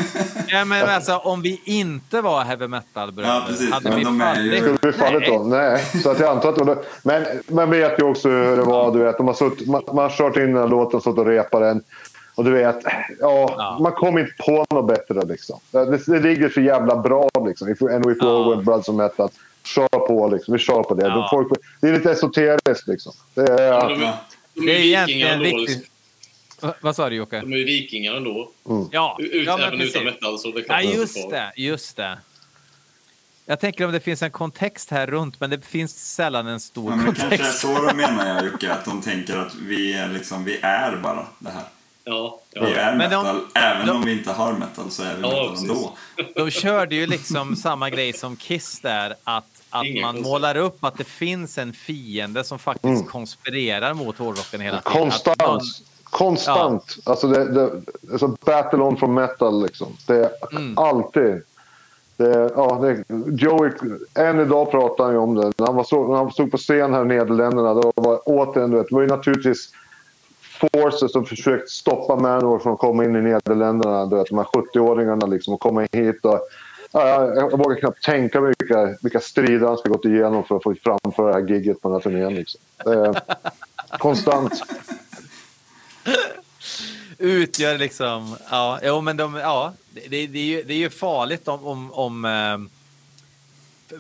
Ja, 0.47 0.65
men 0.65 0.89
alltså, 0.89 1.15
om 1.17 1.41
vi 1.41 1.61
inte 1.65 2.21
var 2.21 2.41
heavy 2.43 2.67
metal-bröder, 2.67 3.29
Ja, 3.33 3.43
precis. 3.47 3.71
hade 3.71 3.89
Men 3.89 3.97
vi 3.97 4.03
de 4.03 4.21
är 4.21 4.35
ju- 4.41 4.51
fallit? 4.51 4.63
Skulle 4.79 4.91
vi 4.91 4.97
fallit 4.97 5.27
då? 5.27 5.43
Nej. 5.43 5.85
Så 6.03 6.09
att 6.11 6.19
jag 6.19 6.29
antar 6.29 6.49
att 6.49 6.55
det 6.55 6.63
var, 6.63 6.77
men 7.03 7.25
man 7.47 7.69
vet 7.69 7.99
ju 7.99 8.03
också 8.03 8.29
hur 8.29 8.57
det 8.57 8.63
var. 8.63 8.91
Du 8.93 8.99
vet, 8.99 9.19
man, 9.19 9.27
har 9.27 9.33
sutt, 9.33 9.67
man, 9.67 9.81
man 9.87 9.97
har 9.97 10.09
kört 10.09 10.37
in 10.37 10.45
den 10.53 10.57
här 10.57 10.67
låten 10.67 10.99
och 11.05 11.17
och 11.17 11.25
repat 11.25 11.61
den. 11.61 11.81
Och 12.35 12.43
du 12.43 12.51
vet, 12.51 12.79
ja, 13.19 13.55
Ja. 13.57 13.77
man 13.81 13.91
kommer 13.91 14.19
inte 14.19 14.33
på 14.45 14.65
något 14.75 14.87
bättre. 14.87 15.25
Liksom. 15.25 15.59
Det, 15.71 15.85
det 16.07 16.19
ligger 16.19 16.49
så 16.49 16.61
jävla 16.61 16.95
bra. 16.95 17.29
Liksom. 17.45 17.69
If 17.69 17.81
we, 17.81 17.95
and 17.95 18.05
if 18.11 18.21
we 18.21 18.25
Ja. 18.25 18.49
were 18.49 18.63
brothers 18.63 18.89
of 18.89 18.95
metal. 18.95 19.29
Kör 19.65 19.87
på, 20.07 20.27
liksom. 20.27 20.51
vi 20.53 20.59
kör 20.59 20.83
på 20.83 20.93
det. 20.93 21.07
Ja. 21.07 21.27
Folk, 21.31 21.47
det 21.81 21.87
är 21.87 21.93
lite 21.93 22.11
esoteriskt. 22.11 22.87
Liksom. 22.87 23.13
Det 23.33 23.41
är, 23.41 23.89
de, 23.89 24.01
Ja. 24.01 24.13
De 24.53 24.65
Det 24.65 24.71
är 24.71 24.79
egentligen 24.79 25.39
riktigt... 25.39 25.69
Liksom. 25.69 25.83
Va- 26.59 26.75
Vad 26.81 26.95
sa 26.95 27.09
du 27.09 27.15
Jocke? 27.15 27.39
De 27.41 27.53
är 27.53 27.57
ju 27.57 27.63
vikingar 27.65 28.13
ändå. 28.13 28.51
Ja, 28.91 29.17
Ut, 29.19 29.45
ja 29.45 29.57
men 29.57 29.67
även 29.67 29.79
precis. 29.79 29.95
utan 29.95 30.05
metal. 30.05 30.39
Så 30.39 30.51
det 30.51 30.65
Ja, 30.67 30.81
just 30.81 31.29
det. 31.29 31.53
Just 31.55 31.95
det. 31.97 32.19
Jag 33.45 33.59
tänker 33.59 33.85
om 33.85 33.91
det 33.91 33.99
finns 33.99 34.21
en 34.21 34.31
kontext 34.31 34.89
här 34.91 35.07
runt, 35.07 35.39
men 35.39 35.49
det 35.49 35.65
finns 35.65 36.13
sällan 36.15 36.47
en 36.47 36.59
stor 36.59 36.91
Ja, 36.91 36.95
men 36.95 37.05
kanske 37.05 37.25
är 37.25 37.29
kontext. 37.29 37.59
så 37.59 37.81
de 37.87 37.97
menar 37.97 38.27
jag 38.27 38.45
Jocke, 38.45 38.71
att 38.73 38.85
de 38.85 39.01
tänker 39.01 39.37
att 39.37 39.55
vi 39.55 39.93
är 39.93 40.07
liksom, 40.09 40.43
vi 40.45 40.57
är 40.61 40.95
bara 40.97 41.27
det 41.39 41.49
här. 41.49 41.63
Ja, 42.05 42.39
ja. 42.53 42.61
Vi 42.65 42.73
är 42.73 42.95
Men 42.95 43.09
de- 43.11 43.23
metal, 43.23 43.41
även 43.53 43.87
de- 43.87 43.91
om 43.95 44.01
vi 44.01 44.17
inte 44.17 44.31
har 44.31 44.53
metal 44.53 44.89
så 44.91 45.03
är 45.03 45.15
vi 45.15 45.21
Ja, 45.21 45.27
metal 45.29 45.49
precis. 45.49 45.69
ändå. 45.69 45.93
De 46.45 46.51
körde 46.51 46.95
ju 46.95 47.07
liksom 47.07 47.55
samma 47.55 47.89
grej 47.89 48.13
som 48.13 48.35
Kiss 48.35 48.79
där, 48.81 49.13
att, 49.23 49.45
att 49.69 49.85
Ingen 49.85 50.01
man 50.01 50.13
konstigt. 50.13 50.31
målar 50.31 50.57
upp 50.57 50.83
att 50.83 50.97
det 50.97 51.03
finns 51.03 51.57
en 51.57 51.73
fiende 51.73 52.43
som 52.43 52.59
faktiskt 52.59 53.07
konspirerar 53.09 53.93
mot 53.93 54.17
hårdrocken 54.17 54.61
hela 54.61 54.81
tiden. 54.81 55.01
Konstant. 55.01 55.39
någon- 55.41 55.61
Konstant. 56.03 56.97
Alltså 57.03 57.27
det, 57.27 57.51
det, 57.53 57.71
alltså 58.11 58.27
battle 58.45 58.79
on 58.79 58.97
for 58.97 59.07
metal. 59.07 59.63
Liksom. 59.63 59.87
Det 60.07 60.15
är 60.15 60.29
Mm. 60.57 60.77
alltid. 60.77 61.41
Det, 62.17 62.51
ja, 62.55 62.79
det, 62.81 63.03
Joey, 63.43 63.71
än 64.15 64.39
idag 64.39 64.71
pratar 64.71 65.03
han 65.03 65.13
ju 65.13 65.19
om 65.19 65.35
det. 65.35 65.51
När 65.57 65.65
han, 65.67 65.75
var 65.75 65.83
så, 65.83 66.07
när 66.07 66.15
han 66.17 66.31
stod 66.31 66.51
på 66.51 66.57
scen 66.57 66.93
här 66.93 67.01
i 67.01 67.07
Nederländerna. 67.07 67.73
Då 67.73 67.91
var, 67.95 68.21
återigen, 68.25 68.71
du 68.71 68.77
vet, 68.77 68.89
det 68.89 68.95
var 68.95 69.01
ju 69.01 69.07
naturligtvis 69.07 69.69
forces 70.59 71.11
som 71.11 71.25
försökt 71.25 71.69
stoppa 71.69 72.15
Manowar 72.15 72.59
från 72.59 72.73
att 72.73 72.79
komma 72.79 73.05
in 73.05 73.15
i 73.15 73.21
Nederländerna. 73.21 74.05
Du 74.05 74.15
vet, 74.15 74.27
de 74.27 74.37
här 74.37 74.45
70-åringarna 74.45 75.27
liksom, 75.27 75.53
och 75.53 75.59
komma 75.59 75.87
hit. 75.91 76.25
Och, 76.25 76.39
jag, 76.91 77.37
jag 77.37 77.57
vågar 77.57 77.79
knappt 77.79 78.03
tänka 78.03 78.41
mig 78.41 78.53
vilka, 78.59 78.95
vilka 79.01 79.19
strider 79.19 79.67
han 79.67 79.77
ska 79.77 79.89
gått 79.89 80.05
igenom 80.05 80.43
för 80.43 80.55
att 80.55 80.63
få 80.63 80.75
framföra 80.83 81.27
det 81.27 81.33
här 81.33 81.49
gigget 81.49 81.81
på 81.81 81.87
den 81.87 81.93
här 81.95 82.01
turnén. 82.01 82.35
Liksom. 82.35 82.61
Det 82.85 82.91
är 82.91 83.21
konstant. 83.97 84.63
utgör 87.17 87.77
liksom... 87.77 88.35
Ja, 88.51 88.79
jo, 88.83 89.01
men 89.01 89.17
de, 89.17 89.35
ja 89.35 89.73
det, 89.91 90.07
det, 90.07 90.27
det, 90.27 90.39
är 90.39 90.45
ju, 90.45 90.63
det 90.63 90.73
är 90.73 90.77
ju 90.77 90.89
farligt 90.89 91.47
om... 91.47 91.65
om, 91.65 91.93
om 91.93 92.25
eh, 92.25 92.82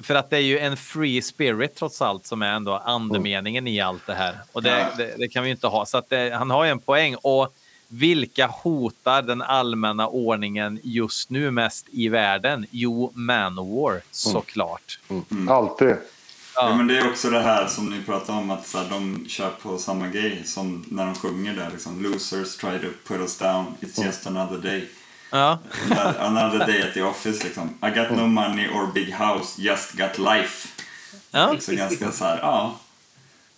för 0.03 0.15
att 0.15 0.29
det 0.29 0.37
är 0.37 0.41
ju 0.41 0.59
en 0.59 0.77
free 0.77 1.21
spirit 1.21 1.75
trots 1.75 2.01
allt 2.01 2.25
som 2.25 2.41
är 2.41 2.47
ändå 2.53 2.73
andemeningen 2.85 3.67
i 3.67 3.81
allt 3.81 4.05
det 4.07 4.13
här. 4.13 4.37
Och 4.51 4.63
det, 4.63 4.69
Ja. 4.79 4.87
det, 4.97 5.15
det 5.17 5.27
kan 5.27 5.43
vi 5.43 5.49
ju 5.49 5.55
inte 5.55 5.67
ha. 5.67 5.85
Så 5.85 5.97
att 5.97 6.09
det, 6.09 6.35
han 6.35 6.49
har 6.49 6.63
ju 6.65 6.71
en 6.71 6.79
poäng. 6.79 7.15
Och 7.15 7.53
Vilka 7.87 8.47
hotar 8.47 9.21
den 9.21 9.41
allmänna 9.41 10.07
ordningen 10.07 10.79
just 10.83 11.29
nu 11.29 11.51
mest 11.51 11.87
i 11.91 12.09
världen? 12.09 12.65
Jo, 12.71 13.11
Manowar, 13.15 14.01
såklart. 14.11 14.99
Alltid. 15.49 15.95
Ja. 16.55 16.75
men 16.75 16.87
det 16.87 16.97
är 16.97 17.09
också 17.09 17.29
det 17.29 17.39
här 17.41 17.67
som 17.67 17.85
ni 17.89 18.01
pratar 18.05 18.33
om 18.33 18.51
att 18.51 18.67
så 18.67 18.77
här, 18.77 18.89
de 18.89 19.25
kör 19.29 19.49
på 19.49 19.77
samma 19.77 20.07
grej 20.07 20.41
som 20.45 20.85
när 20.89 21.05
de 21.05 21.15
sjunger 21.15 21.55
där 21.55 21.69
liksom. 21.71 22.03
Losers 22.03 22.57
try 22.57 22.79
to 22.79 22.87
put 23.07 23.19
us 23.19 23.37
down, 23.37 23.65
it's 23.81 24.05
just 24.05 24.27
another 24.27 24.57
day. 24.57 24.87
Ja. 25.33 25.59
Another 26.19 26.59
day 26.59 26.81
at 26.81 26.93
the 26.93 27.01
office 27.01 27.43
liksom. 27.43 27.69
I 27.81 27.89
got 27.89 28.11
no 28.11 28.27
money 28.27 28.67
or 28.67 28.91
big 28.93 29.13
house, 29.13 29.61
just 29.61 29.91
got 29.91 30.17
life. 30.17 30.67
Ja. 31.31 31.55
Så 31.59 31.75
ganska 31.75 32.11
så 32.11 32.25
här, 32.25 32.39
ja. 32.41 32.79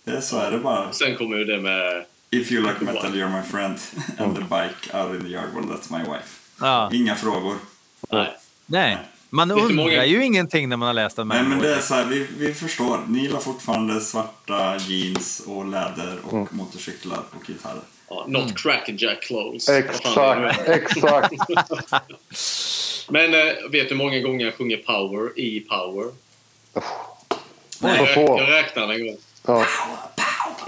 Det 0.04 0.10
är 0.10 0.20
så 0.20 0.38
är 0.38 0.50
det 0.50 0.58
bara. 0.58 0.92
Sen 0.92 1.16
kommer 1.16 1.36
ju 1.36 1.44
det 1.44 1.60
med... 1.60 2.04
If 2.30 2.52
you 2.52 2.62
like 2.62 2.84
metal 2.84 3.14
you're 3.14 3.42
my 3.42 3.42
friend. 3.42 3.78
And 4.18 4.36
the 4.36 4.42
bike 4.42 4.98
out 4.98 5.14
in 5.14 5.20
the 5.20 5.28
yard, 5.28 5.48
well 5.54 5.64
that's 5.64 5.98
my 5.98 6.04
wife. 6.12 6.40
ja. 6.60 6.90
Inga 6.92 7.14
frågor. 7.14 7.56
Nej. 8.10 8.36
Nej, 8.66 8.98
man 9.30 9.50
undrar 9.50 10.04
ju 10.04 10.24
ingenting 10.24 10.68
när 10.68 10.76
man 10.76 10.86
har 10.86 10.94
läst 10.94 11.18
en 11.18 11.28
Nej 11.28 11.42
men 11.42 11.58
det 11.58 11.74
är 11.74 11.80
så 11.80 11.94
här, 11.94 12.04
vi, 12.04 12.26
vi 12.38 12.54
förstår. 12.54 13.00
Ni 13.08 13.18
gillar 13.18 13.40
fortfarande 13.40 14.00
svarta 14.00 14.76
jeans 14.76 15.42
och 15.46 15.66
läder 15.66 16.18
och 16.22 16.54
motorcyklar 16.54 17.22
och 17.30 17.46
gitarrer. 17.46 17.82
Ja, 18.08 18.24
not 18.28 18.58
crackjack 18.58 19.24
fan 20.02 20.42
det 20.42 20.62
nu 20.66 20.72
Exakt, 20.72 21.32
exakt. 21.32 21.72
Men 23.08 23.34
äh, 23.34 23.40
vet 23.70 23.88
du 23.88 23.88
hur 23.88 23.94
många 23.94 24.20
gånger 24.20 24.44
jag 24.44 24.54
sjunger 24.54 24.76
power 24.76 25.38
i 25.38 25.60
power? 25.60 26.06
Vad 27.80 27.96
jag, 27.96 28.14
få. 28.14 28.40
jag 28.40 28.50
räknade 28.50 28.94
en 28.94 29.06
gång. 29.06 29.16
Ja. 29.46 29.66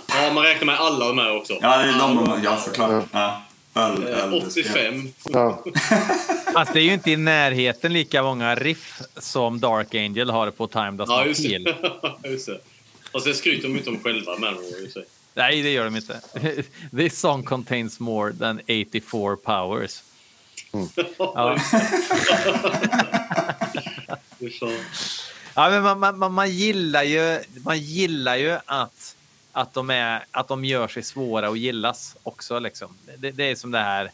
Ja, 0.08 0.32
man 0.32 0.44
räknar 0.44 0.66
med 0.66 0.80
alla 0.80 1.08
de 1.08 1.18
här 1.18 1.36
också. 1.36 1.58
Ja, 1.60 1.78
det 1.78 1.84
är 1.84 1.98
de, 1.98 2.40
ja 2.44 2.56
såklart. 2.56 3.04
Ja. 3.12 3.42
Öl, 3.74 4.06
Eh, 4.08 4.24
öl, 4.24 4.42
85. 4.46 5.12
Ja. 5.24 5.64
Fast 6.52 6.72
det 6.72 6.80
är 6.80 6.84
ju 6.84 6.92
inte 6.92 7.10
i 7.10 7.16
närheten 7.16 7.92
lika 7.92 8.22
många 8.22 8.54
riff 8.54 9.00
som 9.16 9.60
Dark 9.60 9.94
Angel 9.94 10.30
har 10.30 10.50
på 10.50 10.66
Time 10.66 10.90
Does 10.90 11.08
Ja, 11.08 11.18
Not 11.18 11.26
just 11.26 11.42
det. 11.42 12.28
just 12.28 12.46
det. 12.46 12.60
Fast 13.12 13.26
det 13.26 13.34
skryter 13.34 13.68
de 13.68 13.76
inte 13.76 13.90
om 13.90 14.00
själva, 14.00 14.38
Manowar. 14.38 14.86
i 14.86 14.90
sig. 14.90 15.04
Nej, 15.38 15.62
det 15.62 15.70
gör 15.70 15.84
de 15.84 15.96
inte. 15.96 16.20
This 16.96 17.18
song 17.18 17.42
contains 17.42 18.00
more 18.00 18.32
than 18.32 18.60
84 18.60 19.36
powers. 19.36 20.02
Ja. 20.72 20.88
Fy 20.94 21.04
fan. 21.14 21.58
Ja, 25.54 25.70
men 25.70 25.82
man, 25.82 25.98
man, 25.98 26.18
man, 26.18 26.32
man, 26.32 26.50
gillar 26.50 27.02
ju, 27.02 27.40
man 27.64 27.78
gillar 27.78 28.36
ju 28.36 28.58
att, 28.66 29.16
att, 29.52 29.74
de 29.74 29.90
är, 29.90 30.24
att 30.30 30.48
de 30.48 30.64
gör 30.64 30.88
sig 30.88 31.02
svåra 31.02 31.48
att 31.48 31.58
gillas 31.58 32.16
också. 32.22 32.58
Liksom. 32.58 32.96
Det, 33.18 33.30
det 33.30 33.44
är 33.44 33.54
som 33.54 33.70
det 33.70 33.78
här 33.78 34.10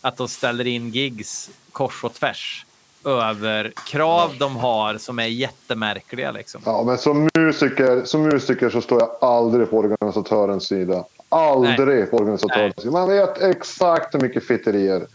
att 0.00 0.16
de 0.16 0.28
ställer 0.28 0.66
in 0.66 0.90
gigs 0.90 1.50
kors 1.72 2.04
och 2.04 2.14
tvärs 2.14 2.65
över 3.06 3.72
krav 3.86 4.30
de 4.38 4.56
har 4.56 4.98
som 4.98 5.18
är 5.18 5.26
jättemärkliga. 5.26 6.30
Liksom. 6.30 6.60
Ja, 6.64 6.82
men 6.86 6.98
som 6.98 7.28
musiker, 7.38 8.02
som 8.04 8.22
musiker 8.22 8.70
så 8.70 8.80
står 8.80 9.00
jag 9.00 9.10
aldrig 9.30 9.70
på 9.70 9.78
organisatörens 9.78 10.64
sida. 10.66 11.04
Aldrig 11.28 12.10
på 12.10 12.16
organisatörens 12.16 12.74
Nej. 12.76 12.82
sida. 12.82 12.92
Man 12.92 13.08
vet 13.08 13.42
exakt 13.42 14.14
hur 14.14 14.20
mycket 14.20 14.44
fitterier. 14.46 15.06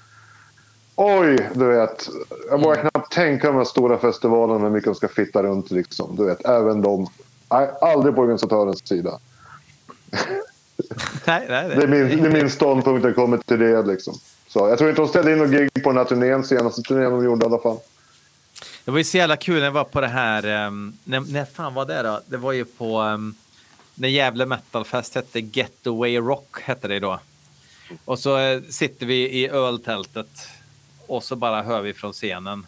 Oj, 0.96 1.50
du 1.54 1.66
vet. 1.68 2.10
Jag 2.50 2.62
vågar 2.62 2.80
Mm. 2.80 2.90
knappt 2.92 3.14
tänka 3.14 3.48
de 3.48 3.56
här 3.58 3.64
stora 3.64 3.98
festivalerna 3.98 4.60
hur 4.60 4.70
mycket 4.70 4.86
de 4.86 4.96
ska 4.96 5.08
fitta 5.08 5.44
runt. 5.44 5.72
Liksom. 5.72 6.16
Du 6.16 6.26
vet, 6.26 6.46
även 6.46 6.82
de. 6.82 7.08
Nej, 7.52 7.70
aldrig 7.82 8.16
på 8.16 8.22
organisatörens 8.22 8.88
sida. 8.88 9.20
Nej, 11.26 11.46
nej, 11.50 11.70
Det 11.76 11.84
är 11.84 11.88
min, 11.88 12.22
det 12.22 12.28
är 12.28 12.32
min 12.32 12.50
ståndpunkt 12.50 13.02
när 13.04 13.10
det 13.10 13.16
kommer 13.16 13.38
till 13.38 13.60
det. 13.60 13.82
Liksom. 13.82 14.14
Så 14.54 14.60
jag 14.60 14.78
tror 14.78 14.90
inte 14.90 15.02
de 15.02 15.08
ställde 15.08 15.32
in 15.32 15.38
något 15.38 15.52
gig 15.52 15.84
på 15.84 15.90
den 15.90 15.98
här 15.98 16.06
turnén, 16.06 16.44
senaste 16.44 16.82
turnén 16.82 17.12
de 17.12 17.26
gjorde 17.26 17.46
i 17.46 17.48
alla 17.48 17.60
fall. 17.60 17.78
Det 18.86 18.92
var 18.92 18.98
ju 18.98 19.04
så 19.04 19.18
jävla 19.18 19.38
kul 19.38 19.56
när 19.56 19.64
jag 19.64 19.72
var 19.72 19.84
på 19.84 20.02
det 20.02 20.08
här. 20.08 20.68
Um, 20.68 20.98
när, 21.04 21.20
när 21.20 21.46
fan 21.46 21.74
var 21.74 21.86
det 21.86 22.02
då? 22.02 22.22
Det 22.28 22.38
var 22.38 22.52
ju 22.52 22.66
på 22.66 23.02
um, 23.02 23.36
när 23.96 24.08
Gävle 24.08 24.46
Metalfest 24.46 25.16
hette 25.16 25.40
Getaway 25.40 26.18
Rock 26.18 26.62
hette 26.62 26.88
det 26.88 27.00
då. 27.00 27.20
Och 28.06 28.20
så 28.20 28.38
eh, 28.38 28.62
sitter 28.70 29.06
vi 29.06 29.30
i 29.30 29.50
öltältet 29.50 30.50
och 31.08 31.24
så 31.24 31.36
bara 31.36 31.62
hör 31.62 31.82
vi 31.82 31.94
från 31.94 32.14
scenen. 32.14 32.68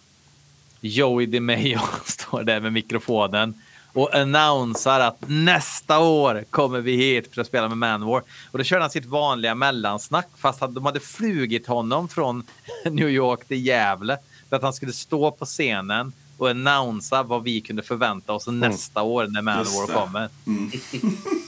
Joey 0.81 1.25
DeMayo 1.25 1.79
står 2.05 2.43
där 2.43 2.59
med 2.59 2.73
mikrofonen 2.73 3.61
och 3.93 4.15
annonsar 4.15 4.99
att 4.99 5.17
nästa 5.27 5.99
år 5.99 6.43
kommer 6.49 6.79
vi 6.81 6.95
hit 6.95 7.33
för 7.33 7.41
att 7.41 7.47
spela 7.47 7.67
med 7.69 7.77
Manowar. 7.77 8.23
Och 8.51 8.57
då 8.57 8.63
körde 8.63 8.81
han 8.81 8.89
sitt 8.91 9.05
vanliga 9.05 9.55
mellansnack 9.55 10.27
fast 10.37 10.61
att 10.61 10.75
de 10.75 10.85
hade 10.85 10.99
flugit 10.99 11.67
honom 11.67 12.07
från 12.09 12.43
New 12.85 13.09
York 13.09 13.47
till 13.47 13.65
Gävle 13.67 14.17
för 14.49 14.55
att 14.55 14.61
han 14.63 14.73
skulle 14.73 14.93
stå 14.93 15.31
på 15.31 15.45
scenen 15.45 16.13
och 16.37 16.49
annonsa 16.49 17.23
vad 17.23 17.43
vi 17.43 17.61
kunde 17.61 17.83
förvänta 17.83 18.33
oss 18.33 18.47
nästa 18.47 19.01
år 19.01 19.27
när 19.27 19.41
Manowar 19.41 19.87
kommer. 19.87 20.29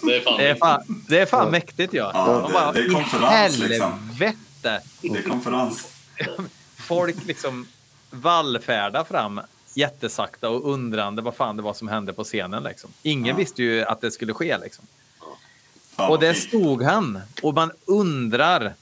Det 0.05 0.15
är 0.15 0.21
fan... 0.21 0.37
Det 0.37 0.49
är 0.49 0.55
fan, 0.55 1.03
det 1.09 1.19
är 1.19 1.25
fan 1.25 1.51
mäktigt 1.51 1.93
ja. 1.93 2.11
Ja, 2.13 2.43
det- 2.47 2.53
bara, 2.53 2.71
det 2.71 2.79
är 2.79 2.89
"I 2.91 2.93
konferens, 2.93 3.59
liksom." 3.59 3.91
helvete! 4.09 4.81
Det 5.01 5.07
är 5.07 5.29
konferens. 5.29 5.87
Folk 6.75 7.15
liksom 7.25 7.67
vallfärdar 8.11 9.03
fram 9.03 9.41
jättesakta 9.75 10.49
och 10.49 10.73
undrande 10.73 11.21
vad 11.21 11.35
fan 11.35 11.57
det 11.57 11.61
var 11.63 11.73
som 11.73 11.87
hände 11.87 12.13
på 12.13 12.23
scenen. 12.23 12.63
Liksom. 12.63 12.89
Ingen 13.01 13.25
Ja. 13.27 13.35
visste 13.35 13.63
ju 13.63 13.83
att 13.83 14.01
det 14.01 14.11
skulle 14.11 14.33
ske. 14.33 14.57
Liksom. 14.57 14.85
Fan, 15.95 16.11
Och 16.11 16.19
där 16.19 16.33
stod 16.33 16.83
han 16.83 17.19
och 17.43 17.53
man 17.53 17.71
undrar. 17.85 18.73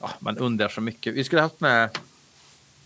Ja, 0.00 0.10
man 0.18 0.38
undrar 0.38 0.68
så 0.68 0.80
mycket. 0.80 1.14
Vi 1.14 1.24
skulle 1.24 1.42
haft 1.42 1.60
med. 1.60 1.98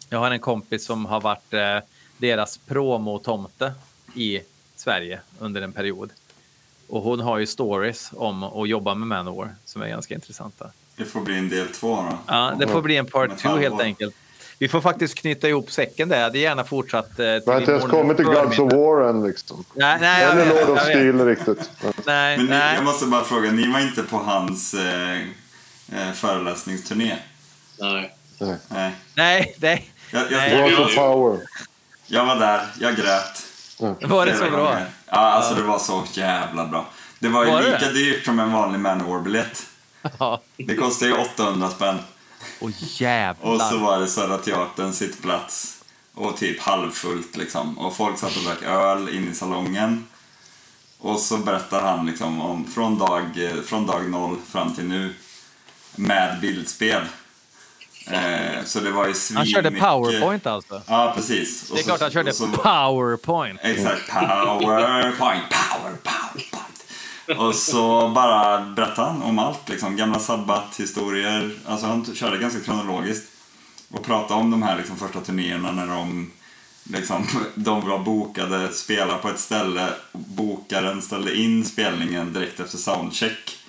Jag 0.09 0.19
har 0.19 0.31
en 0.31 0.39
kompis 0.41 0.85
som 0.85 1.07
har 1.07 1.21
varit 1.21 1.53
eh, 1.55 1.79
deras 2.19 2.59
promotomte 2.59 3.73
i 4.15 4.41
Sverige 4.77 5.21
under 5.39 5.63
en 5.63 5.73
period. 5.73 6.11
Och 6.89 7.03
hon 7.03 7.21
har 7.21 7.39
ju 7.39 7.47
stories 7.47 8.11
om 8.15 8.43
att 8.43 8.69
jobba 8.69 8.95
med 8.95 9.09
Manowar 9.09 9.55
som 9.65 9.83
är 9.83 9.89
ganska 9.89 10.15
intressanta. 10.15 10.71
Det 10.97 11.05
får 11.05 11.21
bli 11.21 11.39
en 11.39 11.49
del 11.49 11.69
två 11.69 11.97
då. 11.97 12.19
Ja, 12.27 12.55
det 12.59 12.69
får 12.69 12.83
bli 12.83 12.97
en 12.97 13.07
part 13.07 13.29
Med 13.29 13.39
two 13.39 13.49
helt 13.49 13.63
halvår. 13.65 13.83
enkelt. 13.83 14.15
Vi 14.63 14.69
får 14.69 14.81
faktiskt 14.81 15.15
knyta 15.15 15.49
ihop 15.49 15.71
säcken 15.71 16.09
där. 16.09 16.17
Jag 16.17 16.23
hade 16.25 16.39
gärna 16.39 16.65
fortsatt. 16.65 17.11
Eh, 17.11 17.15
till 17.17 17.43
Jag 17.47 17.53
har 17.53 17.61
inte 17.61 17.73
ens 17.73 17.85
kommit 17.85 18.17
till 18.17 18.27
Gods 18.27 18.59
of. 18.59 18.73
War 18.73 19.09
än. 19.09 19.27
Liksom. 19.27 19.65
Nej, 19.75 19.99
nej, 20.01 20.25
Eller 20.25 20.45
vet, 20.45 20.69
Lord 20.69 20.79
of. 20.79 20.83
Steel 20.85 21.25
riktigt. 21.27 21.71
Ja. 21.85 21.93
Nej, 22.07 22.37
Men 22.37 22.47
ni, 22.47 22.51
nej. 22.53 22.75
jag 22.75 22.85
måste 22.85 23.07
bara 23.07 23.25
fråga, 23.25 23.51
ni 23.51 23.73
var 23.73 23.81
inte 23.81 24.03
på 24.03 24.17
hans 24.17 24.75
eh, 24.75 25.21
eh, 25.93 26.13
föreläsningsturné? 26.15 27.17
Nej. 27.79 28.15
Nej. 28.39 28.57
Nej. 28.69 28.93
nej, 29.15 29.55
nej. 29.59 29.91
Jag, 30.11 30.23
jag, 30.23 30.31
Nej, 30.31 30.51
jag, 30.53 30.63
World 30.63 30.75
jag- 30.75 30.87
of 30.87 30.95
Power. 30.95 31.39
jag 32.07 32.27
var 32.27 32.37
där, 32.37 32.61
jag 32.81 32.97
grät. 32.97 33.43
Var 34.11 34.27
det 34.27 34.35
så 34.37 34.51
bra? 34.51 34.65
gånger. 34.65 34.87
Ja, 35.07 35.17
alltså 35.19 35.55
det 35.55 35.63
var 35.63 35.79
så 35.79 36.03
jävla 36.13 36.67
bra. 36.67 36.87
Det 37.19 37.29
var 37.29 37.45
ju 37.45 37.51
Var 37.51 37.63
lika 37.63 37.79
det? 37.79 37.93
dyrt 37.93 38.25
som 38.25 38.41
en 38.41 38.53
vanlig 38.53 38.81
Manowar-biljett. 38.81 39.63
Ja. 40.19 40.41
Det 40.57 40.75
kostade 40.77 41.11
ju 41.11 41.17
800 41.17 41.69
spänn. 41.69 41.99
Åh 42.61 42.71
jävlar. 42.81 43.53
Och 43.53 43.61
så 43.61 43.79
var 43.79 44.01
det 44.01 44.07
Södra 44.09 44.39
Teatern, 44.39 44.93
sittplats 44.93 45.77
och 46.15 46.37
typ 46.37 46.61
halvfullt 46.61 47.37
liksom. 47.37 47.79
Och 47.79 47.97
folk 47.97 48.19
satt 48.19 48.37
och 48.37 48.43
drack 48.43 48.63
öl 48.63 49.09
in 49.17 49.31
i 49.31 49.35
salongen. 49.35 50.07
Och 50.99 51.21
så 51.21 51.37
berättar 51.39 51.83
han 51.83 52.07
liksom 52.07 52.41
om 52.41 52.65
från 52.65 52.99
dag, 52.99 53.23
eh, 53.45 53.63
från 53.63 53.87
dag 53.87 54.11
noll 54.11 54.37
fram 54.51 54.75
till 54.75 54.85
nu 54.85 55.15
med 55.97 56.41
bildspel. 56.41 57.03
Eh, 58.07 58.65
så 58.65 58.81
det 58.81 58.91
var 58.91 59.07
ju 59.07 59.15
Han 59.35 59.47
körde 59.47 59.71
powerpoint 59.71 60.47
alltså. 60.47 60.83
Ja, 60.87 61.13
precis. 61.17 61.71
Och 61.71 61.77
Det 61.77 61.81
är 61.81 61.83
så- 61.83 61.89
klart 61.89 62.01
han 62.01 62.11
körde 62.11 62.31
och 62.31 62.37
så- 62.37 62.47
powerpoint. 62.49 63.61
Exakt, 63.63 64.09
powerpoint, 64.11 65.45
power, 65.51 65.93
powerpoint. 66.03 66.70
Och 67.39 67.55
så 67.55 68.09
bara 68.09 68.61
berättade 68.61 69.09
han 69.09 69.23
om 69.23 69.39
allt, 69.39 69.69
liksom. 69.69 69.97
gamla 69.97 70.19
sabbat-historier. 70.19 71.51
Alltså 71.67 71.87
han 71.87 72.15
körde 72.15 72.39
ganska 72.39 72.61
kronologiskt. 72.61 73.31
Och 73.91 74.05
pratade 74.05 74.41
om 74.41 74.51
de 74.51 74.63
här 74.63 74.77
liksom, 74.77 74.97
första 74.97 75.21
turnéerna 75.21 75.73
när 75.73 75.87
de, 75.87 76.31
liksom, 76.85 77.27
de 77.55 77.89
var 77.89 77.99
bokade, 77.99 78.73
spela 78.73 79.19
på 79.19 79.29
ett 79.29 79.41
ställe. 79.41 79.89
Bokaren 80.13 81.03
ställde 81.03 81.37
in 81.37 81.65
spelningen 81.65 82.33
direkt 82.33 82.61
efter 82.61 82.79
soundcheck. 82.79 83.60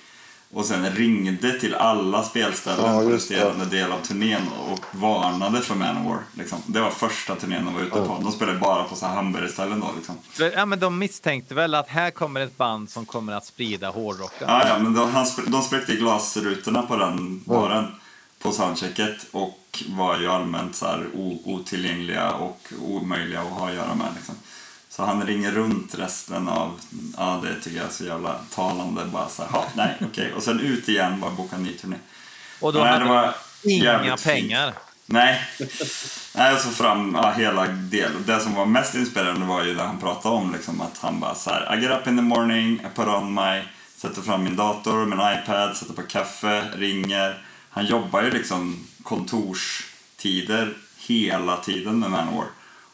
Och 0.54 0.64
sen 0.64 0.90
ringde 0.90 1.60
till 1.60 1.74
alla 1.74 2.22
spelställen 2.22 2.94
Ja, 2.94 3.00
på 3.00 3.08
resterande 3.08 3.64
del 3.64 3.92
av 3.92 3.98
turnén 3.98 4.42
och 4.68 4.84
varnade 4.90 5.60
för 5.60 5.74
Manowar. 5.74 6.18
Liksom. 6.34 6.58
Det 6.66 6.80
var 6.80 6.90
första 6.90 7.36
turnén 7.36 7.64
de 7.64 7.74
var 7.74 7.80
ute 7.80 7.90
på. 7.90 8.18
De 8.22 8.32
spelade 8.32 8.58
bara 8.58 8.84
på 8.84 8.96
så 8.96 9.06
här 9.06 9.14
hamburgerställen 9.14 9.80
då. 9.80 9.90
Liksom. 9.96 10.14
Ja, 10.54 10.66
men 10.66 10.78
de 10.80 10.98
misstänkte 10.98 11.54
väl 11.54 11.74
att 11.74 11.88
här 11.88 12.10
kommer 12.10 12.40
ett 12.40 12.56
band 12.56 12.90
som 12.90 13.06
kommer 13.06 13.32
att 13.32 13.46
sprida 13.46 13.90
hårdrocken. 13.90 14.48
Ja, 14.48 14.68
ja, 14.68 14.78
men 14.78 14.94
de, 14.94 15.10
han, 15.10 15.26
de 15.46 15.62
spräckte 15.62 15.94
glasrutorna 15.94 16.82
på 16.82 16.96
den 16.96 17.42
baren 17.44 17.86
på 18.42 18.52
soundchecket 18.52 19.26
och 19.30 19.84
var 19.88 20.18
ju 20.18 20.28
allmänt 20.28 20.76
så 20.76 20.86
här 20.86 21.06
otillgängliga 21.44 22.32
och 22.32 22.72
omöjliga 22.82 23.40
att 23.40 23.46
ha 23.48 23.68
att 23.68 23.74
göra 23.74 23.94
med. 23.94 24.08
Liksom. 24.16 24.34
Så 24.96 25.04
han 25.04 25.26
ringer 25.26 25.52
runt 25.52 25.94
resten 25.98 26.48
av, 26.48 26.80
ja 27.16 27.40
det 27.44 27.60
tycker 27.60 27.76
jag 27.76 27.86
är 27.86 27.90
så 27.92 28.04
jävla 28.04 28.34
talande. 28.54 29.04
Bara 29.04 29.28
så 29.28 29.42
här, 29.42 29.50
"Ja, 29.52 29.64
nej 29.76 29.96
okej. 30.00 30.32
Och 30.36 30.42
sen 30.42 30.60
ut 30.60 30.88
igen, 30.88 31.20
bara 31.20 31.30
boka 31.30 31.56
en 31.56 31.62
ny 31.62 31.72
turné. 31.72 31.96
Och 32.60 32.72
då 32.72 32.80
Nej, 32.80 32.92
hade 32.92 33.04
var 33.04 33.34
inga 33.62 33.84
jävligt 33.84 34.20
fint. 34.20 34.22
pengar. 34.22 34.72
Nej. 35.06 35.40
Nej, 36.34 36.56
så 36.60 36.68
fram 36.70 37.14
ja, 37.22 37.30
hela 37.36 37.66
del. 37.66 38.10
Det 38.26 38.40
som 38.40 38.54
var 38.54 38.66
mest 38.66 38.94
inspirerande 38.94 39.46
var 39.46 39.64
ju 39.64 39.74
det 39.74 39.82
han 39.82 39.98
pratade 40.00 40.34
om, 40.34 40.52
liksom, 40.52 40.80
att 40.80 40.98
han 40.98 41.20
bara 41.20 41.34
så 41.34 41.50
här, 41.50 41.76
I 41.78 41.82
get 41.82 41.90
up 42.00 42.06
in 42.06 42.16
the 42.16 42.22
morning, 42.22 42.74
I 42.74 42.86
put 42.94 43.06
on 43.08 43.34
my, 43.34 43.62
sätter 43.96 44.22
fram 44.22 44.44
min 44.44 44.56
dator, 44.56 45.06
min 45.06 45.18
iPad, 45.18 45.76
sätter 45.76 45.94
på 45.94 46.02
kaffe, 46.02 46.64
ringer. 46.76 47.44
Han 47.70 47.86
jobbar 47.86 48.22
ju 48.22 48.30
liksom 48.30 48.86
kontorstider 49.02 50.74
hela 50.98 51.56
tiden 51.56 51.98
med 52.00 52.10
Manowar. 52.10 52.46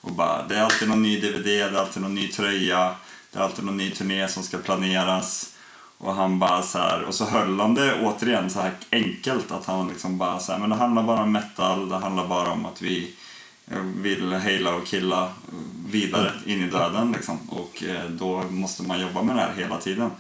Och 0.08 0.14
bara, 0.14 0.42
det 0.42 0.56
är 0.56 0.62
alltid 0.62 0.88
någon 0.88 1.02
ny 1.02 1.20
DVD, 1.20 1.44
det 1.44 1.60
är 1.60 1.74
alltid 1.74 2.02
någon 2.02 2.14
ny 2.14 2.28
tröja, 2.28 2.94
det 3.32 3.38
är 3.38 3.42
alltid 3.42 3.64
någon 3.64 3.76
ny 3.76 3.90
turné 3.90 4.28
som 4.28 4.42
ska 4.42 4.58
planeras. 4.58 5.54
Och 5.98 6.14
han 6.14 6.38
bara 6.38 6.62
så 6.62 6.78
här, 6.78 7.02
och 7.02 7.14
så 7.14 7.24
höll 7.24 7.60
han 7.60 7.74
det 7.74 8.00
återigen 8.02 8.50
så 8.50 8.60
här 8.60 8.72
enkelt 8.92 9.50
att 9.50 9.66
han 9.66 9.88
liksom 9.88 10.18
bara 10.18 10.40
så 10.40 10.52
här, 10.52 10.58
men 10.58 10.70
det 10.70 10.76
handlar 10.76 11.02
bara 11.02 11.22
om 11.22 11.32
metal, 11.32 11.88
det 11.88 11.96
handlar 11.96 12.26
bara 12.26 12.50
om 12.50 12.66
att 12.66 12.82
vi 12.82 13.14
eh, 13.70 13.80
vill 13.80 14.32
hejla 14.32 14.74
och 14.74 14.86
killa 14.86 15.32
vidare 15.86 16.32
in 16.46 16.62
i 16.62 16.70
döden 16.70 17.12
liksom. 17.12 17.38
Och 17.48 17.84
eh, 17.84 18.10
då 18.10 18.42
måste 18.50 18.82
man 18.82 19.00
jobba 19.00 19.22
med 19.22 19.36
det 19.36 19.42
här 19.42 19.54
hela 19.54 19.78
tiden. 19.78 20.10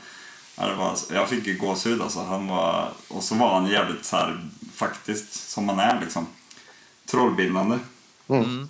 Det 0.56 0.74
var, 0.74 0.96
jag 1.12 1.28
fick 1.28 1.46
ju 1.46 1.58
gåshud 1.58 2.02
alltså. 2.02 2.22
Han 2.22 2.46
var, 2.46 2.88
och 3.08 3.22
så 3.22 3.34
var 3.34 3.54
han 3.54 3.70
jävligt 3.70 4.04
så 4.04 4.16
här, 4.16 4.48
faktiskt 4.74 5.50
som 5.50 5.66
man 5.66 5.78
är 5.78 6.00
liksom. 6.00 6.26
Trollbildande. 7.06 7.78
Mm. 8.28 8.68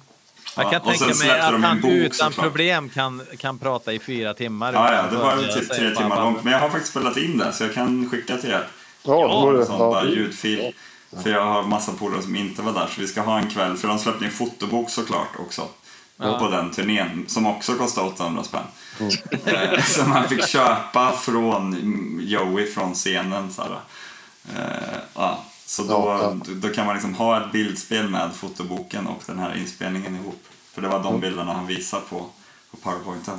Jag 0.63 0.67
Ja, 0.67 0.71
kan 0.79 0.81
och 0.91 0.97
sen 0.97 1.09
tänka 1.09 1.25
mig 1.27 1.41
att 1.41 1.61
han 1.63 1.81
bok, 1.81 1.91
utan 1.91 2.13
såklart. 2.33 2.45
problem 2.45 2.89
kan, 2.89 3.23
kan 3.39 3.59
prata 3.59 3.93
i 3.93 3.99
fyra 3.99 4.35
timmar. 4.35 4.73
Ja, 4.73 4.93
ja, 4.95 5.03
det 5.11 5.17
var 5.17 5.37
ju 5.37 5.49
typ 5.49 5.69
tre 5.69 5.91
timmar 5.95 6.09
bara- 6.09 6.25
långt. 6.25 6.45
Men 6.45 6.53
jag 6.53 6.61
har 6.61 6.69
faktiskt 6.69 6.91
spelat 6.91 7.17
in 7.17 7.39
det 7.39 7.53
så 7.53 7.65
jag 7.65 7.75
kan 7.75 8.11
skicka 8.11 8.37
till 8.37 8.51
er. 8.51 8.67
Ja, 9.03 9.21
Ja, 9.21 9.41
då 9.43 9.51
är 9.51 9.59
det, 9.59 9.67
Sån 9.67 9.81
ja. 9.81 9.91
bara 9.91 10.05
ljudfil. 10.05 10.73
För 11.23 11.31
jag 11.31 11.45
har 11.45 11.63
massa 11.63 11.93
polare 11.93 12.23
som 12.23 12.37
inte 12.37 12.63
var 12.63 12.73
där 12.73 12.87
så 12.95 13.01
vi 13.01 13.07
ska 13.09 13.21
ha 13.21 13.39
en 13.39 13.51
kväll. 13.51 13.77
För 13.77 13.89
de 13.89 13.99
släppte 13.99 14.25
en 14.25 14.31
fotobok 14.31 14.91
såklart 14.91 15.29
också. 15.39 15.63
På 16.19 16.49
den 16.51 16.71
turnén 16.71 17.25
som 17.29 17.47
också 17.47 17.75
kostade 17.75 18.07
800 18.07 18.45
spänn. 18.45 18.63
Eh, 19.45 19.83
som 19.85 20.11
man 20.11 20.29
fick 20.29 20.49
köpa 20.49 21.13
från 21.13 21.77
Joey 22.23 22.67
från 22.67 22.95
scenen. 22.95 23.53
Så, 23.53 23.63
här. 23.63 23.71
Eh, 24.57 24.99
ja. 25.15 25.45
Så 25.69 25.83
då, 25.83 26.37
då 26.55 26.69
kan 26.69 26.87
man 26.87 26.95
liksom 26.95 27.15
ha 27.15 27.45
ett 27.47 27.53
bildspel 27.53 28.09
med 28.09 28.35
fotoboken 28.35 29.07
och 29.07 29.23
den 29.27 29.39
här 29.39 29.57
inspelningen 29.57 30.15
ihop. 30.17 30.43
För 30.73 30.83
det 30.83 30.89
var 30.89 31.03
de 31.03 31.21
bilderna 31.21 31.53
han 31.53 31.67
visade 31.67 32.03
på, 32.11 32.27
på 32.71 32.77
powerpointen. 32.77 33.39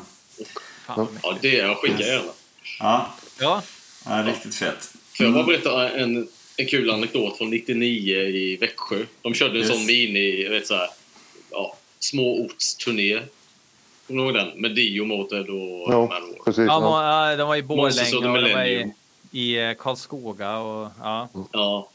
Fan. 0.85 1.07
Ja, 1.23 1.35
det 1.41 1.60
är 1.60 1.68
jag 1.68 1.77
skickar 1.77 1.99
gärna. 2.06 2.31
Ja, 2.80 3.14
Ja, 3.39 3.61
ja 4.06 4.23
riktigt 4.26 4.56
fet. 4.56 4.93
Får 5.18 5.26
jag 5.26 5.34
bara 5.35 5.43
berätta 5.43 5.89
en, 5.89 6.27
en 6.57 6.65
kul 6.65 6.89
anekdot 6.91 7.38
från 7.38 7.49
99 7.49 8.15
i 8.18 8.57
Växjö. 8.57 9.06
De 9.22 9.34
körde 9.34 9.51
en 9.53 9.57
Yes. 9.57 9.68
sån 9.68 9.85
mini, 9.85 10.43
jag 10.43 10.49
vet 10.51 10.68
så 10.68 10.76
här, 10.76 10.88
ja, 11.51 11.76
småortsturné. 11.99 13.19
Kommer 14.07 14.22
du 14.23 14.27
ihåg 14.30 14.35
den? 14.35 14.61
Med 14.61 14.76
Dio, 14.76 15.06
Motörhead 15.06 15.43
och 15.53 15.93
Ja, 15.93 16.07
Manowar. 16.07 16.43
precis. 16.45 16.65
ja, 16.68 17.35
de 17.38 17.47
var 17.47 17.56
i 17.56 17.64
Borlänge 17.64 18.15
och 18.15 18.23
de 18.23 18.31
var 18.31 18.65
i, 18.65 18.91
i 19.31 19.57
eh, 19.60 19.73
Karlskoga. 19.73 20.57
Och, 20.57 20.91
ja. 20.99 21.30
Ja. 21.51 21.89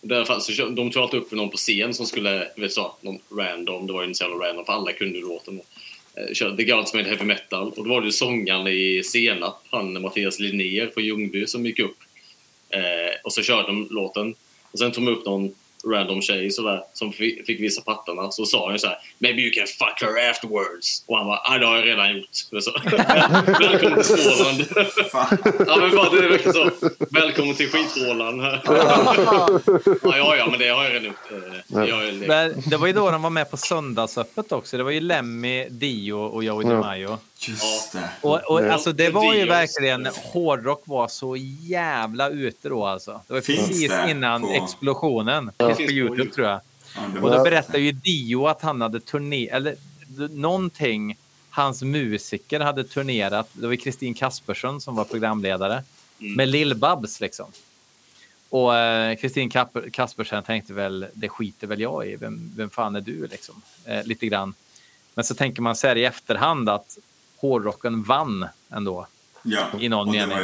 Där 0.00 0.24
fanns, 0.24 0.56
så 0.56 0.68
de 0.68 0.90
tog 0.90 1.02
alltid 1.02 1.20
upp 1.20 1.32
någon 1.32 1.50
på 1.50 1.56
scen 1.56 1.94
som 1.94 2.06
skulle, 2.06 2.48
vet 2.56 2.72
så, 2.72 2.94
någon 3.00 3.18
random, 3.38 3.86
det 3.86 3.92
var 3.92 4.02
ju 4.02 4.06
inte 4.06 4.18
så 4.18 4.24
jävla 4.24 4.46
random 4.46 4.64
för 4.64 4.72
alla 4.72 4.92
kunde 4.92 5.20
låten. 5.20 5.60
Eh, 6.14 6.34
Körde 6.34 6.56
The 6.56 6.64
Gods 6.64 6.94
Made 6.94 7.08
Heavy 7.08 7.24
Metal 7.24 7.72
och 7.76 7.84
då 7.84 7.90
var 7.90 8.00
det 8.00 8.06
ju 8.06 8.12
sångaren 8.12 8.66
i 8.66 9.02
Senap, 9.04 9.62
han 9.70 10.02
Mattias 10.02 10.38
Linnér 10.38 10.90
från 10.94 11.04
Ljungby 11.04 11.46
som 11.46 11.66
gick 11.66 11.78
upp. 11.78 11.96
Eh, 12.70 13.20
och 13.24 13.32
så 13.32 13.42
körde 13.42 13.66
de 13.66 13.88
låten. 13.90 14.34
Och 14.72 14.78
sen 14.78 14.92
tog 14.92 15.04
de 15.04 15.12
upp 15.12 15.26
någon 15.26 15.54
random 15.86 16.22
tjej 16.22 16.50
sådär, 16.50 16.82
som 16.94 17.12
fick, 17.12 17.48
visa 17.60 17.80
pattarna. 17.82 18.30
Så 18.30 18.44
sa 18.46 18.64
han 18.64 18.74
ju 18.74 18.78
så 18.78 18.86
här 18.86 18.98
“Maybe 19.18 19.40
you 19.42 19.50
can 19.52 19.66
fuck 19.66 20.02
her 20.02 20.30
afterwards”. 20.30 21.04
Och 21.06 21.16
han 21.18 21.26
bara 21.26 21.40
“Ah, 21.44 21.58
det 21.58 21.66
har 21.66 21.76
jag 21.76 21.86
redan 21.86 22.16
gjort”. 22.16 22.28
Det 22.50 22.62
Så. 22.62 22.70
Välkommen 23.60 24.02
till 24.02 24.04
Småland. 24.04 24.64
ja, 25.66 25.76
men 25.80 25.96
bara, 25.96 26.10
det 26.10 26.18
är 26.24 26.28
verkligen 26.28 26.52
så. 26.52 26.70
Välkommen 27.10 27.54
till 27.54 27.68
skitrålan. 27.70 28.40
ja, 28.64 29.60
ja, 30.02 30.36
ja, 30.36 30.46
men 30.50 30.58
det 30.58 30.68
har 30.68 30.84
jag 30.84 30.92
redan 30.92 31.04
gjort. 31.04 31.30
Eh, 31.76 31.84
ju- 31.84 32.26
Men 32.26 32.62
det 32.66 32.76
var 32.76 32.86
ju 32.86 32.92
då 32.92 33.10
de 33.10 33.22
var 33.22 33.30
med 33.30 33.50
på 33.50 33.56
Söndagsöppet 33.56 34.52
också. 34.52 34.76
Det 34.76 34.82
var 34.82 34.90
ju 34.90 35.00
Lemmy, 35.00 35.68
Dio 35.68 36.12
och 36.14 36.44
Joey 36.44 36.66
Ja. 37.00 37.18
Just 37.48 37.92
det. 37.92 38.10
Och, 38.20 38.40
och, 38.50 38.62
Ja. 38.64 38.72
alltså, 38.72 38.92
det 38.92 39.10
var 39.10 39.34
ju 39.34 39.40
Dios. 39.44 39.50
verkligen... 39.50 40.06
Hårdrock 40.06 40.82
var 40.86 41.08
så 41.08 41.36
jävla 41.60 42.28
ute 42.28 42.68
då 42.68 42.86
alltså. 42.86 43.20
Det 43.26 43.32
var 43.34 43.40
Finns 43.40 43.68
precis 43.68 43.90
det 43.90 44.10
innan 44.10 44.42
på- 44.42 44.48
explosionen. 44.52 45.50
Ja. 45.58 45.74
På 45.74 45.82
Youtube 45.82 46.30
tror 46.30 46.46
jag. 46.46 46.60
Ja, 46.96 47.20
Och 47.22 47.30
då 47.30 47.42
berättade 47.44 47.78
ju 47.78 47.92
Dio 47.92 48.46
att 48.46 48.62
han 48.62 48.80
hade 48.80 49.00
turné... 49.00 49.48
Eller 49.48 49.76
någonting. 50.30 51.16
Hans 51.50 51.82
musiker 51.82 52.60
hade 52.60 52.84
turnerat. 52.84 53.48
Det 53.52 53.66
var 53.66 53.76
Kristin 53.76 54.14
Kaspersson 54.14 54.80
som 54.80 54.96
var 54.96 55.04
programledare. 55.04 55.82
Mm. 56.20 56.34
Med 56.34 56.48
Lill-Babs 56.48 57.20
liksom. 57.20 57.46
Och 58.48 58.76
eh, 58.76 59.16
Kristin 59.16 59.50
Kaspersen 59.92 60.42
tänkte 60.42 60.72
väl, 60.72 61.06
det 61.14 61.28
skiter 61.28 61.66
väl 61.66 61.80
jag 61.80 62.06
i. 62.08 62.16
Vem, 62.16 62.52
vem 62.56 62.70
fan 62.70 62.96
är 62.96 63.00
du 63.00 63.26
liksom? 63.26 63.62
Eh, 63.84 64.04
lite 64.04 64.26
grann. 64.26 64.54
Men 65.14 65.24
så 65.24 65.34
tänker 65.34 65.62
man 65.62 65.76
så 65.76 65.86
här 65.86 65.96
i 65.96 66.04
efterhand 66.04 66.68
att 66.68 66.98
hårdrocken 67.40 68.02
vann 68.02 68.46
ändå. 68.72 69.06
ja. 69.42 69.66
i 69.80 69.88
någon 69.88 70.10
mening. 70.10 70.36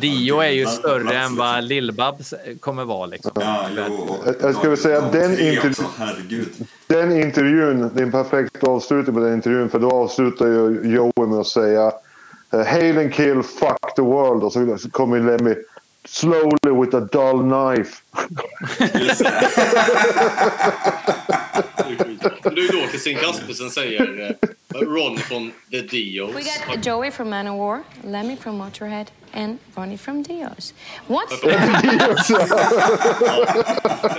Dio 0.00 0.40
är 0.40 0.48
ju 0.50 0.66
större 0.66 1.00
plats, 1.00 1.16
än 1.16 1.36
vad 1.36 1.64
liksom. 1.64 1.68
Lill-Babs 1.68 2.34
kommer 2.60 2.84
vara. 2.84 3.06
Liksom. 3.06 3.32
Ja, 3.34 3.66
jo, 3.88 3.94
och 3.94 4.34
Jag- 4.40 4.54
skulle 4.56 4.76
säga 4.76 5.00
de 5.00 5.18
den 5.18 5.38
intervju-. 5.38 6.50
Den 6.86 7.12
intervjun, 7.22 7.90
det 7.94 8.00
är 8.00 8.06
en 8.06 8.12
perfekt 8.12 8.64
avslutning 8.64 9.14
på 9.14 9.20
den 9.20 9.34
intervjun 9.34 9.68
för 9.70 9.78
då 9.78 9.90
avslutar 9.90 10.46
ju 10.46 10.80
Joey 10.94 11.28
med 11.28 11.38
att 11.38 11.46
säga 11.46 11.92
eh, 12.52 12.64
Hail 12.66 12.98
and 12.98 13.14
kill, 13.14 13.42
fuck 13.42 13.94
the 13.96 14.02
world 14.02 14.42
och 14.42 14.52
så 14.52 14.90
kommer 14.90 15.20
Lemmy 15.20 15.54
Slowly 16.08 16.80
with 16.84 16.96
a 16.96 17.00
dull 17.00 17.40
knife. 17.40 18.02
Just 18.98 19.18
det. 19.24 19.48
Det 21.76 21.92
är 21.92 22.04
skitbra. 22.04 22.30
Det 22.42 22.48
är 22.60 22.62
ju 22.62 22.68
då 22.68 22.86
Kristin 22.90 23.16
Kaspersen 23.18 23.70
säger 23.70 24.30
eh, 24.40 24.48
Ron 24.80 25.16
från 25.18 25.52
The 25.70 25.80
Dios. 25.80 26.30
We 26.34 26.40
got 26.42 26.86
Joey 26.86 27.10
from 27.10 27.30
Manowar, 27.30 27.82
Lemmy 28.04 28.36
from 28.36 28.56
Motorhead, 28.58 29.04
and 29.34 29.58
Ronnie 29.74 29.98
from 29.98 30.22
Dios. 30.22 30.74
What's 31.06 31.40
Det 31.44 31.50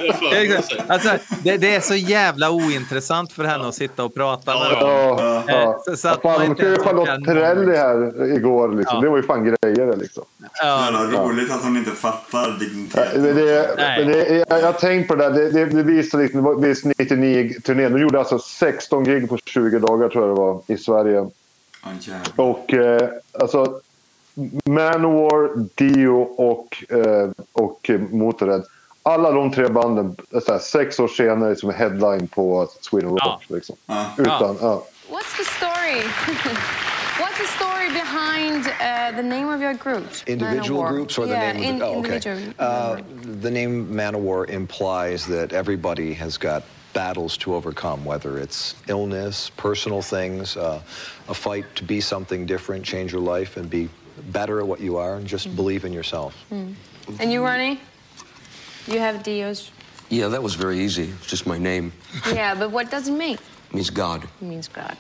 är 0.08 0.14
för- 0.14 0.56
Exakt. 0.56 0.90
Alltså, 0.90 1.10
det, 1.44 1.58
det 1.58 1.76
är 1.76 1.80
så 1.80 1.96
jävla 1.96 2.52
ointressant 2.52 3.32
för 3.34 3.44
henne 3.44 3.68
att 3.68 3.76
sitta 3.76 4.04
och 4.04 4.16
prata 4.16 4.54
med 4.60 4.68
Ja, 4.72 4.80
dem. 4.80 4.90
Ja, 5.20 5.44
Eh, 5.48 5.56
ja. 5.62 5.82
så- 5.86 5.98
så 5.98 6.08
att 6.08 6.22
Fan, 6.22 6.32
man 6.32 6.42
de 6.42 6.46
inte 6.48 6.62
kör 6.62 6.68
ju 6.70 6.74
ens 6.76 6.88
orkar 6.88 7.06
Charlotte 7.06 7.26
Perrelli 7.26 7.78
här 7.78 8.32
igår. 8.38 8.70
Liksom. 8.78 8.96
Ja. 8.96 9.02
Det 9.02 9.10
var 9.10 9.18
ju 9.18 9.24
fan 9.24 9.44
grejer 9.44 9.86
det, 9.88 9.96
liksom. 9.96 10.24
Ja, 10.62 10.86
Jävla 10.86 11.22
roligt 11.24 11.52
att 11.52 11.64
hon 11.64 11.78
inte 11.78 11.92
fattar 11.92 12.56
Ja, 12.60 12.66
digniteten. 12.66 13.22
Men 13.22 13.36
det, 13.36 13.74
Nej. 13.78 14.06
men 14.06 14.14
det, 14.14 14.46
jag 14.50 14.60
jag 14.60 14.66
har 14.66 14.74
tänkt 14.74 15.08
på 15.08 15.16
det 15.16 15.24
där. 15.30 15.32
Det, 15.32 15.50
det, 15.52 15.66
det 15.66 15.84
visar 15.84 16.18
liksom, 16.20 16.40
det 16.44 16.46
var 16.46 16.56
visst 16.62 16.86
99-turnén. 16.86 17.94
De 17.94 18.02
gjorde 18.02 18.20
alltså 18.20 18.40
16 18.40 19.04
gig 19.04 19.30
på 19.30 19.38
20 19.46 19.80
dagar 19.80 20.10
tror 20.10 20.28
jag 20.28 20.36
det 20.36 20.42
var 20.42 20.45
i 20.68 20.78
Sverige. 20.78 21.30
Ja, 21.84 21.90
jävlar. 22.00 22.46
Och 22.46 22.74
eh, 22.74 23.10
alltså 23.40 23.80
Manowar, 24.66 25.70
Dio 25.76 26.22
och, 26.22 26.84
eh, 26.90 27.30
och 27.54 27.90
Motörhead. 28.12 28.64
Alla 29.04 29.32
de 29.32 29.52
tre 29.52 29.68
banden, 29.68 30.16
så 30.46 30.52
här, 30.52 30.60
sex 30.60 31.00
år 31.00 31.08
senare, 31.08 31.56
som 31.56 31.70
är 31.70 31.74
headline 31.74 32.28
på 32.28 32.68
Sweden 32.82 33.10
Rock. 33.10 33.46
Ja. 33.48 33.56
Liksom. 33.56 33.76
Ja. 33.86 34.06
Utan, 34.18 34.58
ja. 34.62 34.84
what's 35.10 35.38
the 35.38 35.44
story? 35.44 36.02
what's 37.20 37.38
the 37.38 37.48
story 37.48 37.90
behind 37.94 38.66
uh, 38.66 39.16
the 39.16 39.24
name 39.24 39.56
of 39.56 39.62
your 39.62 39.74
group? 39.74 40.06
Individual 40.28 40.84
Manowar? 40.84 40.90
groups 40.90 41.18
or 41.20 41.26
the 41.26 41.32
yeah, 41.32 41.54
name 41.54 41.64
of 41.64 41.70
in, 41.70 41.80
the, 41.80 41.86
oh, 41.86 42.18
okay. 42.18 42.54
Uh, 42.60 42.98
the 43.42 43.52
name 43.52 43.88
Manowar 43.88 44.50
implies 44.50 45.26
that 45.28 45.54
everybody 45.54 46.14
has 46.14 46.38
got 46.38 46.64
battles 46.96 47.38
to 47.38 47.54
overcome, 47.54 48.04
whether 48.04 48.40
it's 48.40 48.74
illness, 48.88 49.52
personal 49.58 50.02
things, 50.02 50.58
uh, 50.58 50.82
a 51.28 51.34
fight 51.34 51.66
to 51.76 51.84
be 51.84 52.02
something 52.02 52.48
different, 52.48 52.84
change 52.84 53.12
your 53.12 53.22
life, 53.22 53.58
and 53.58 53.70
be 53.70 53.90
better 54.32 54.60
at 54.60 54.66
what 54.66 54.80
you 54.80 54.98
are, 54.98 55.18
and 55.18 55.28
just 55.28 55.56
believe 55.56 55.86
in 55.86 55.94
yourself. 55.94 56.34
and 56.50 56.76
you, 57.32 57.44
Ronnie? 57.44 57.80
You 58.88 59.00
have 59.00 59.22
Dios. 59.22 59.72
Yeah, 60.10 60.30
that 60.30 60.42
was 60.42 60.56
very 60.56 60.80
easy. 60.80 61.04
It's 61.04 61.28
just 61.28 61.46
my 61.46 61.58
name. 61.58 61.92
yeah, 62.34 62.56
but 62.56 62.72
what 62.72 62.90
does 62.90 63.08
it 63.08 63.14
mean? 63.14 63.38
It 63.70 63.74
means 63.74 63.90
God. 63.90 64.24
It 64.24 64.46
means 64.46 64.68
God. 64.70 64.96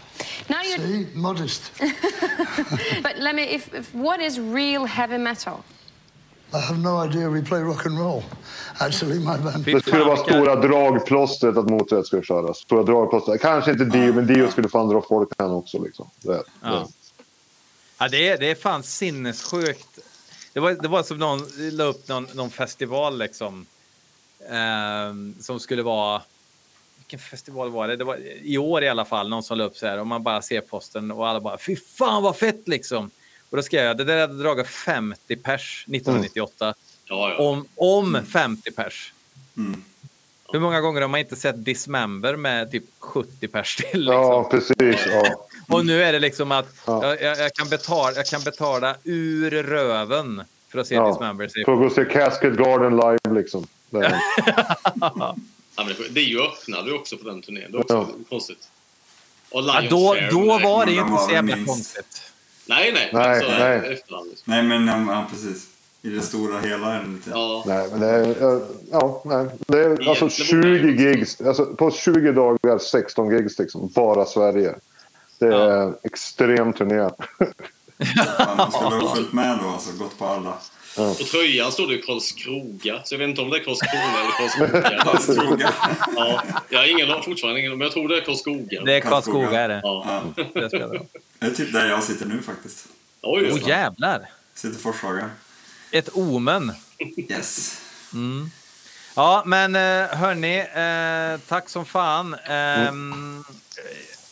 Now 0.49 0.61
you, 0.61 0.77
See, 0.77 1.07
modest. 1.13 1.71
but 3.01 3.17
let 3.19 3.35
me. 3.35 3.43
If, 3.43 3.73
if 3.73 3.95
what 3.95 4.19
is 4.19 4.39
real 4.39 4.85
heavy 4.85 5.17
metal? 5.17 5.63
I 6.55 6.59
have 6.59 6.79
no 6.79 7.05
idea 7.05 7.29
we 7.29 7.41
play 7.41 7.61
rock 7.61 7.85
and 7.85 7.99
roll. 7.99 8.23
Actually, 8.77 9.19
my 9.19 9.37
band. 9.37 9.65
Det 9.65 9.81
skulle 9.81 10.03
vara 10.03 10.17
stora 10.17 10.55
dragplåstret 10.55 11.57
att 11.57 11.69
Motörhead 11.69 12.03
skulle 12.03 12.23
köra. 12.23 12.53
Stora 12.53 12.83
dragplåstret. 12.83 13.41
Kanske 13.41 13.71
inte 13.71 13.85
Dio, 13.85 14.13
men 14.13 14.27
Dio 14.27 14.51
skulle 14.51 14.69
fan 14.69 14.89
dra 14.89 15.01
folk 15.01 15.29
han 15.37 15.51
också. 15.51 15.83
Liksom. 15.83 16.09
Det, 16.21 16.43
Ja. 16.61 16.87
Ja, 17.97 18.07
det, 18.07 18.27
är, 18.29 18.37
det 18.37 18.51
är 18.51 18.55
fan 18.55 18.83
sinnessjukt. 18.83 19.99
Det 20.53 20.59
var, 20.59 20.71
det 20.71 20.87
var 20.87 21.03
som 21.03 21.17
någon 21.17 21.39
la 21.71 21.83
upp 21.83 22.07
någon, 22.07 22.27
någon 22.33 22.49
festival 22.49 23.17
liksom. 23.17 23.65
ehm, 24.49 25.35
som 25.39 25.59
skulle 25.59 25.83
vara... 25.83 26.21
Vilken 26.97 27.19
festival 27.19 27.69
var 27.69 27.87
det? 27.87 27.95
Det 27.95 28.03
var 28.03 28.17
i 28.41 28.57
år 28.57 28.83
i 28.83 28.89
alla 28.89 29.05
fall, 29.05 29.29
någon 29.29 29.43
som 29.43 29.57
la 29.57 29.63
upp 29.63 29.77
så 29.77 29.87
här 29.87 29.99
och 29.99 30.07
man 30.07 30.23
bara 30.23 30.41
ser 30.41 30.61
posten 30.61 31.11
och 31.11 31.27
alla 31.27 31.41
bara 31.41 31.57
fy 31.57 31.75
fan 31.75 32.23
vad 32.23 32.35
fett 32.35 32.67
liksom. 32.67 33.11
Och 33.49 33.57
då 33.57 33.63
skrev 33.63 33.83
jag, 33.85 33.97
det 33.97 34.03
där 34.03 34.21
hade 34.21 34.33
dragit 34.43 34.67
50 34.67 35.35
pers 35.35 35.85
1998. 35.87 36.73
Ja, 37.05 37.29
ja. 37.29 37.37
Om, 37.37 37.67
om 37.75 38.17
50 38.31 38.71
pers. 38.71 39.13
Mm. 39.57 39.83
Hur 40.53 40.59
många 40.59 40.81
gånger 40.81 41.01
har 41.01 41.07
man 41.07 41.19
inte 41.19 41.35
sett 41.35 41.65
Dismember 41.65 42.35
med 42.35 42.71
typ 42.71 42.83
70 42.99 43.47
pers 43.47 43.75
till? 43.75 43.99
Liksom? 43.99 44.13
Ja, 44.15 44.43
precis. 44.51 45.05
Ja. 45.11 45.47
Och 45.75 45.85
nu 45.85 46.03
är 46.03 46.13
det 46.13 46.19
liksom 46.19 46.51
att 46.51 46.67
Ja. 46.87 47.15
jag, 47.21 47.37
jag, 47.39 47.53
kan 47.53 47.69
betala, 47.69 48.15
jag 48.15 48.25
kan 48.25 48.41
betala 48.41 48.95
ur 49.03 49.51
röven 49.51 50.43
för 50.69 50.79
att 50.79 50.87
se 50.87 50.95
Ja. 50.95 51.07
Dismember. 51.11 51.47
För 51.65 51.71
att 51.73 51.79
gå 51.79 51.85
och 51.85 51.91
se 51.91 52.05
Casket 52.05 52.53
Garden 52.53 52.95
live 52.97 53.41
liksom. 53.41 53.67
Det 53.89 53.97
är- 54.05 54.21
Ja, 55.01 55.35
men 55.83 55.87
det- 55.87 56.09
det 56.09 56.19
är 56.19 56.25
ju 56.25 56.41
öppnade 56.41 56.93
också 56.93 57.17
på 57.17 57.23
den 57.29 57.41
turnén. 57.41 57.71
Det 57.71 57.77
är 57.77 57.81
också 57.81 57.93
Ja. 57.93 58.07
konstigt. 58.29 58.67
Och 59.51 59.63
Ja, 59.63 59.81
då, 59.89 60.15
då 60.31 60.59
var 60.59 60.85
det 60.85 60.91
ju 60.91 61.01
inte 61.01 61.17
så 61.27 61.31
jävla 61.31 61.55
minst- 61.55 61.69
konstigt. 61.71 62.21
Nej, 62.65 62.91
nej. 62.93 63.09
Nej, 63.13 63.29
alltså, 63.29 63.51
nej. 63.51 63.93
Efterhand, 63.93 64.29
liksom. 64.29 64.53
Nej, 64.53 64.63
men 64.63 64.87
ja, 64.87 65.13
ja, 65.13 65.27
precis. 65.31 65.67
I 66.01 66.09
det 66.09 66.21
stora 66.21 66.59
hela 66.59 66.93
är 66.93 67.03
det 67.03 67.09
lite... 67.09 67.29
Ja. 67.29 67.63
Nej, 67.67 67.87
men 67.91 67.99
det 67.99 68.07
är, 68.07 68.61
ja, 68.91 69.21
nej. 69.25 69.45
Det 69.67 69.79
är 69.79 69.89
alltså 69.89 70.25
Egentligen 70.25 70.29
20 70.29 70.55
borde 70.55 70.91
det 70.91 71.03
gigs. 71.03 71.41
Alltså, 71.41 71.65
på 71.65 71.91
20 71.91 72.31
dagar 72.31 72.77
16 72.77 73.31
gigs 73.31 73.59
liksom. 73.59 73.91
Bara 73.95 74.25
Sverige. 74.25 74.75
Det 75.39 75.47
är 75.47 75.81
en 75.81 75.95
extrem 76.03 76.73
turné. 76.73 77.09
Man 78.57 78.71
skulle 78.71 78.95
ha 78.95 79.15
följt 79.15 79.33
med 79.33 79.59
då, 79.63 79.69
alltså 79.69 80.03
gått 80.03 80.19
på 80.19 80.25
alla. 80.25 80.53
På 80.95 81.13
tröjan 81.13 81.71
står 81.71 81.87
det 81.87 81.97
Karlskroga, 81.97 83.01
så 83.03 83.13
jag 83.13 83.19
vet 83.19 83.29
inte 83.29 83.41
om 83.41 83.49
det 83.49 83.57
är 83.57 83.63
Karlskrona 83.63 84.19
eller 84.19 84.31
Karlskoga. 84.31 85.03
Karlskoga. 85.03 85.73
ja, 86.15 86.43
jag 86.69 86.79
har 86.79 86.85
ingen, 86.87 87.23
fortfarande 87.23 87.59
ingen, 87.59 87.71
men 87.71 87.81
jag 87.81 87.91
tror 87.91 88.09
det 88.09 88.17
är 88.17 88.21
Karlskoga. 88.21 88.83
Det 88.83 88.93
är 88.93 88.99
Karlskoga 88.99 89.59
är 89.59 89.69
det. 89.69 89.81
Ja. 89.83 90.23
Det 91.39 91.45
är 91.45 91.49
typ 91.49 91.73
där 91.73 91.89
jag 91.89 92.03
sitter 92.03 92.25
nu 92.25 92.41
faktiskt. 92.41 92.87
Oj, 93.21 93.49
oj. 93.53 93.63
jävlar! 93.67 94.29
Sitter 94.53 94.79
Forshaga. 94.79 95.29
Ett 95.91 96.09
omen. 96.13 96.71
Yes. 97.17 97.81
Ja, 99.15 99.43
men 99.45 99.75
eh, 99.75 100.17
hörni, 100.17 100.57
eh, 100.57 101.39
tack 101.47 101.69
som 101.69 101.85
fan. 101.85 102.33
Ehm, 102.33 103.43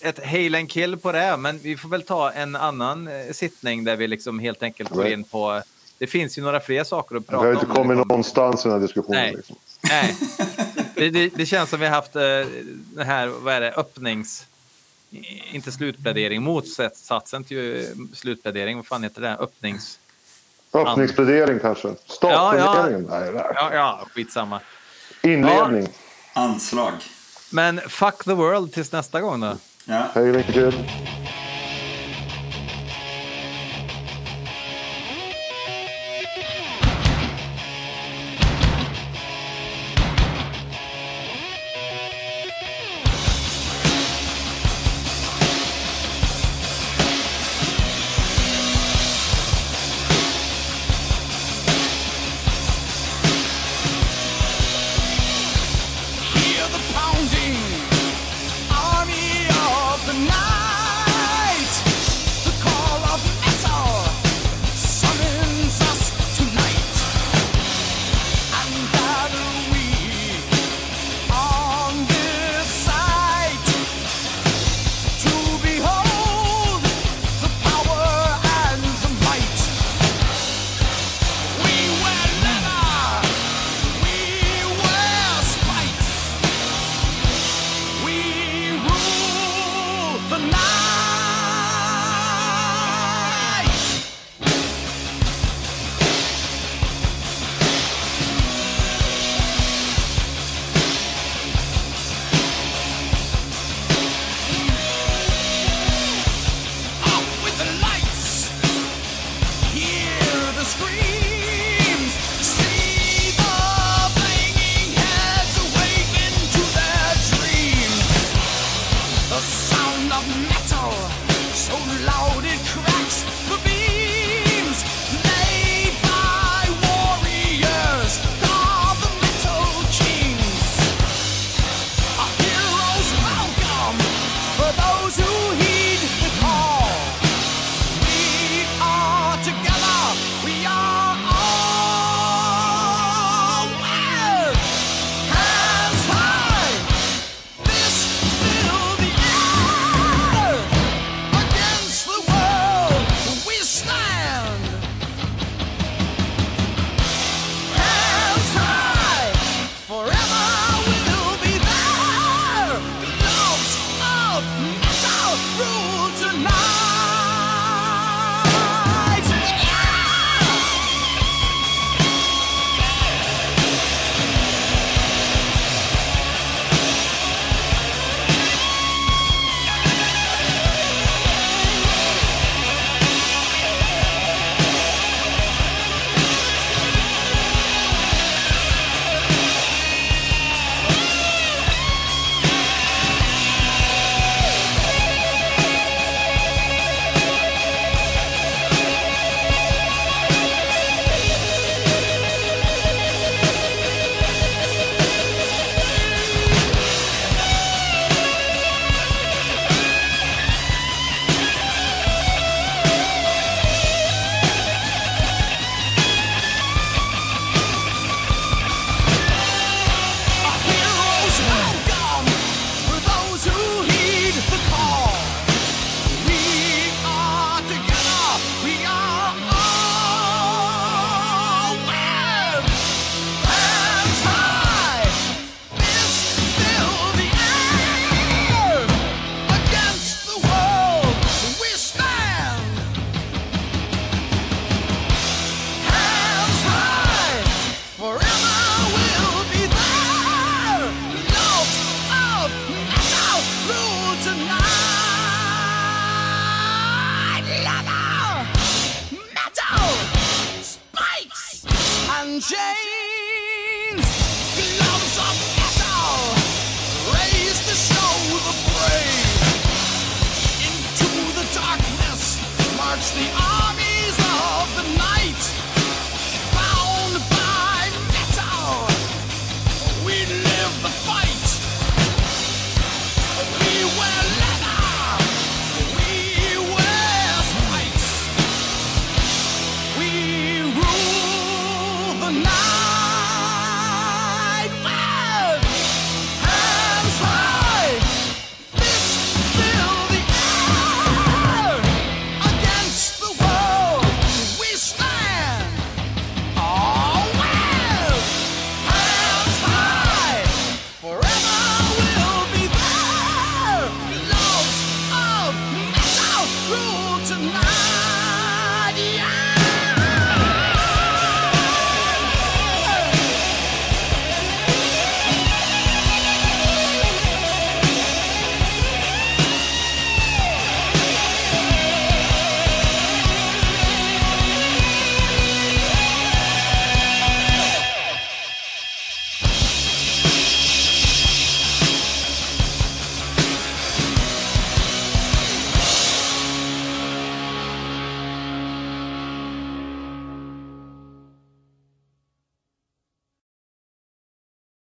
ett 0.02 0.26
hail 0.26 0.56
and 0.56 0.72
kill 0.72 0.98
på 0.98 1.12
det, 1.12 1.38
men 1.38 1.60
vi 1.60 1.78
får 1.78 1.90
väl 1.90 2.04
ta 2.04 2.32
en 2.32 2.56
annan 2.56 3.08
eh, 3.08 3.32
sittning 3.32 3.84
där 3.84 3.96
vi 3.96 4.08
liksom 4.08 4.40
helt 4.40 4.64
enkelt 4.64 4.90
går 4.90 5.08
in 5.08 5.24
på... 5.24 5.62
Det 6.04 6.08
finns 6.08 6.38
ju 6.38 6.42
några 6.42 6.60
fler 6.60 6.84
saker 6.84 7.16
att 7.16 7.22
Vi 7.22 7.26
prata 7.28 7.44
har 7.46 7.48
om. 7.48 7.54
inte 7.54 7.66
kommit 7.66 7.98
någonstans 7.98 8.66
i 8.66 8.70
den 8.70 8.72
här 8.72 8.80
diskussionen. 8.88 9.22
Nej. 9.22 9.36
Liksom. 9.36 9.56
Nej. 9.82 10.16
Det, 10.96 11.10
det, 11.10 11.30
det 11.36 11.46
känns 11.46 11.70
som 11.70 11.80
vi 11.80 11.86
har 11.86 11.96
haft 11.96 12.16
eh, 12.16 12.22
det 12.96 13.04
här, 13.04 13.28
vad 13.28 13.54
är 13.54 13.62
det, 13.62 13.72
öppnings... 13.72 14.46
Inte 15.52 15.72
slutplädering, 15.72 16.44
motsatsen 16.44 17.44
till 17.44 17.76
eh, 17.76 17.86
slutplädering. 18.14 18.78
Vad 18.78 18.86
fan 18.86 19.04
heter 19.04 19.22
det? 19.22 19.36
Öppnings... 19.40 20.00
Öppningsplädering 20.74 21.60
kanske. 21.60 21.94
Startpläderingen? 22.06 23.08
Nej, 23.10 23.32
nej. 23.34 23.44
Ja, 23.56 23.74
ja, 23.74 24.08
skitsamma. 24.16 24.60
Inledning. 25.22 25.88
Anslag. 26.34 26.94
Men 27.50 27.82
fuck 27.88 28.24
the 28.24 28.34
world 28.34 28.74
tills 28.74 28.92
nästa 28.92 29.22
gång 29.22 29.40
då. 29.40 29.58
Ja. 29.86 30.08
Hej, 30.14 30.46
kul. 30.54 30.74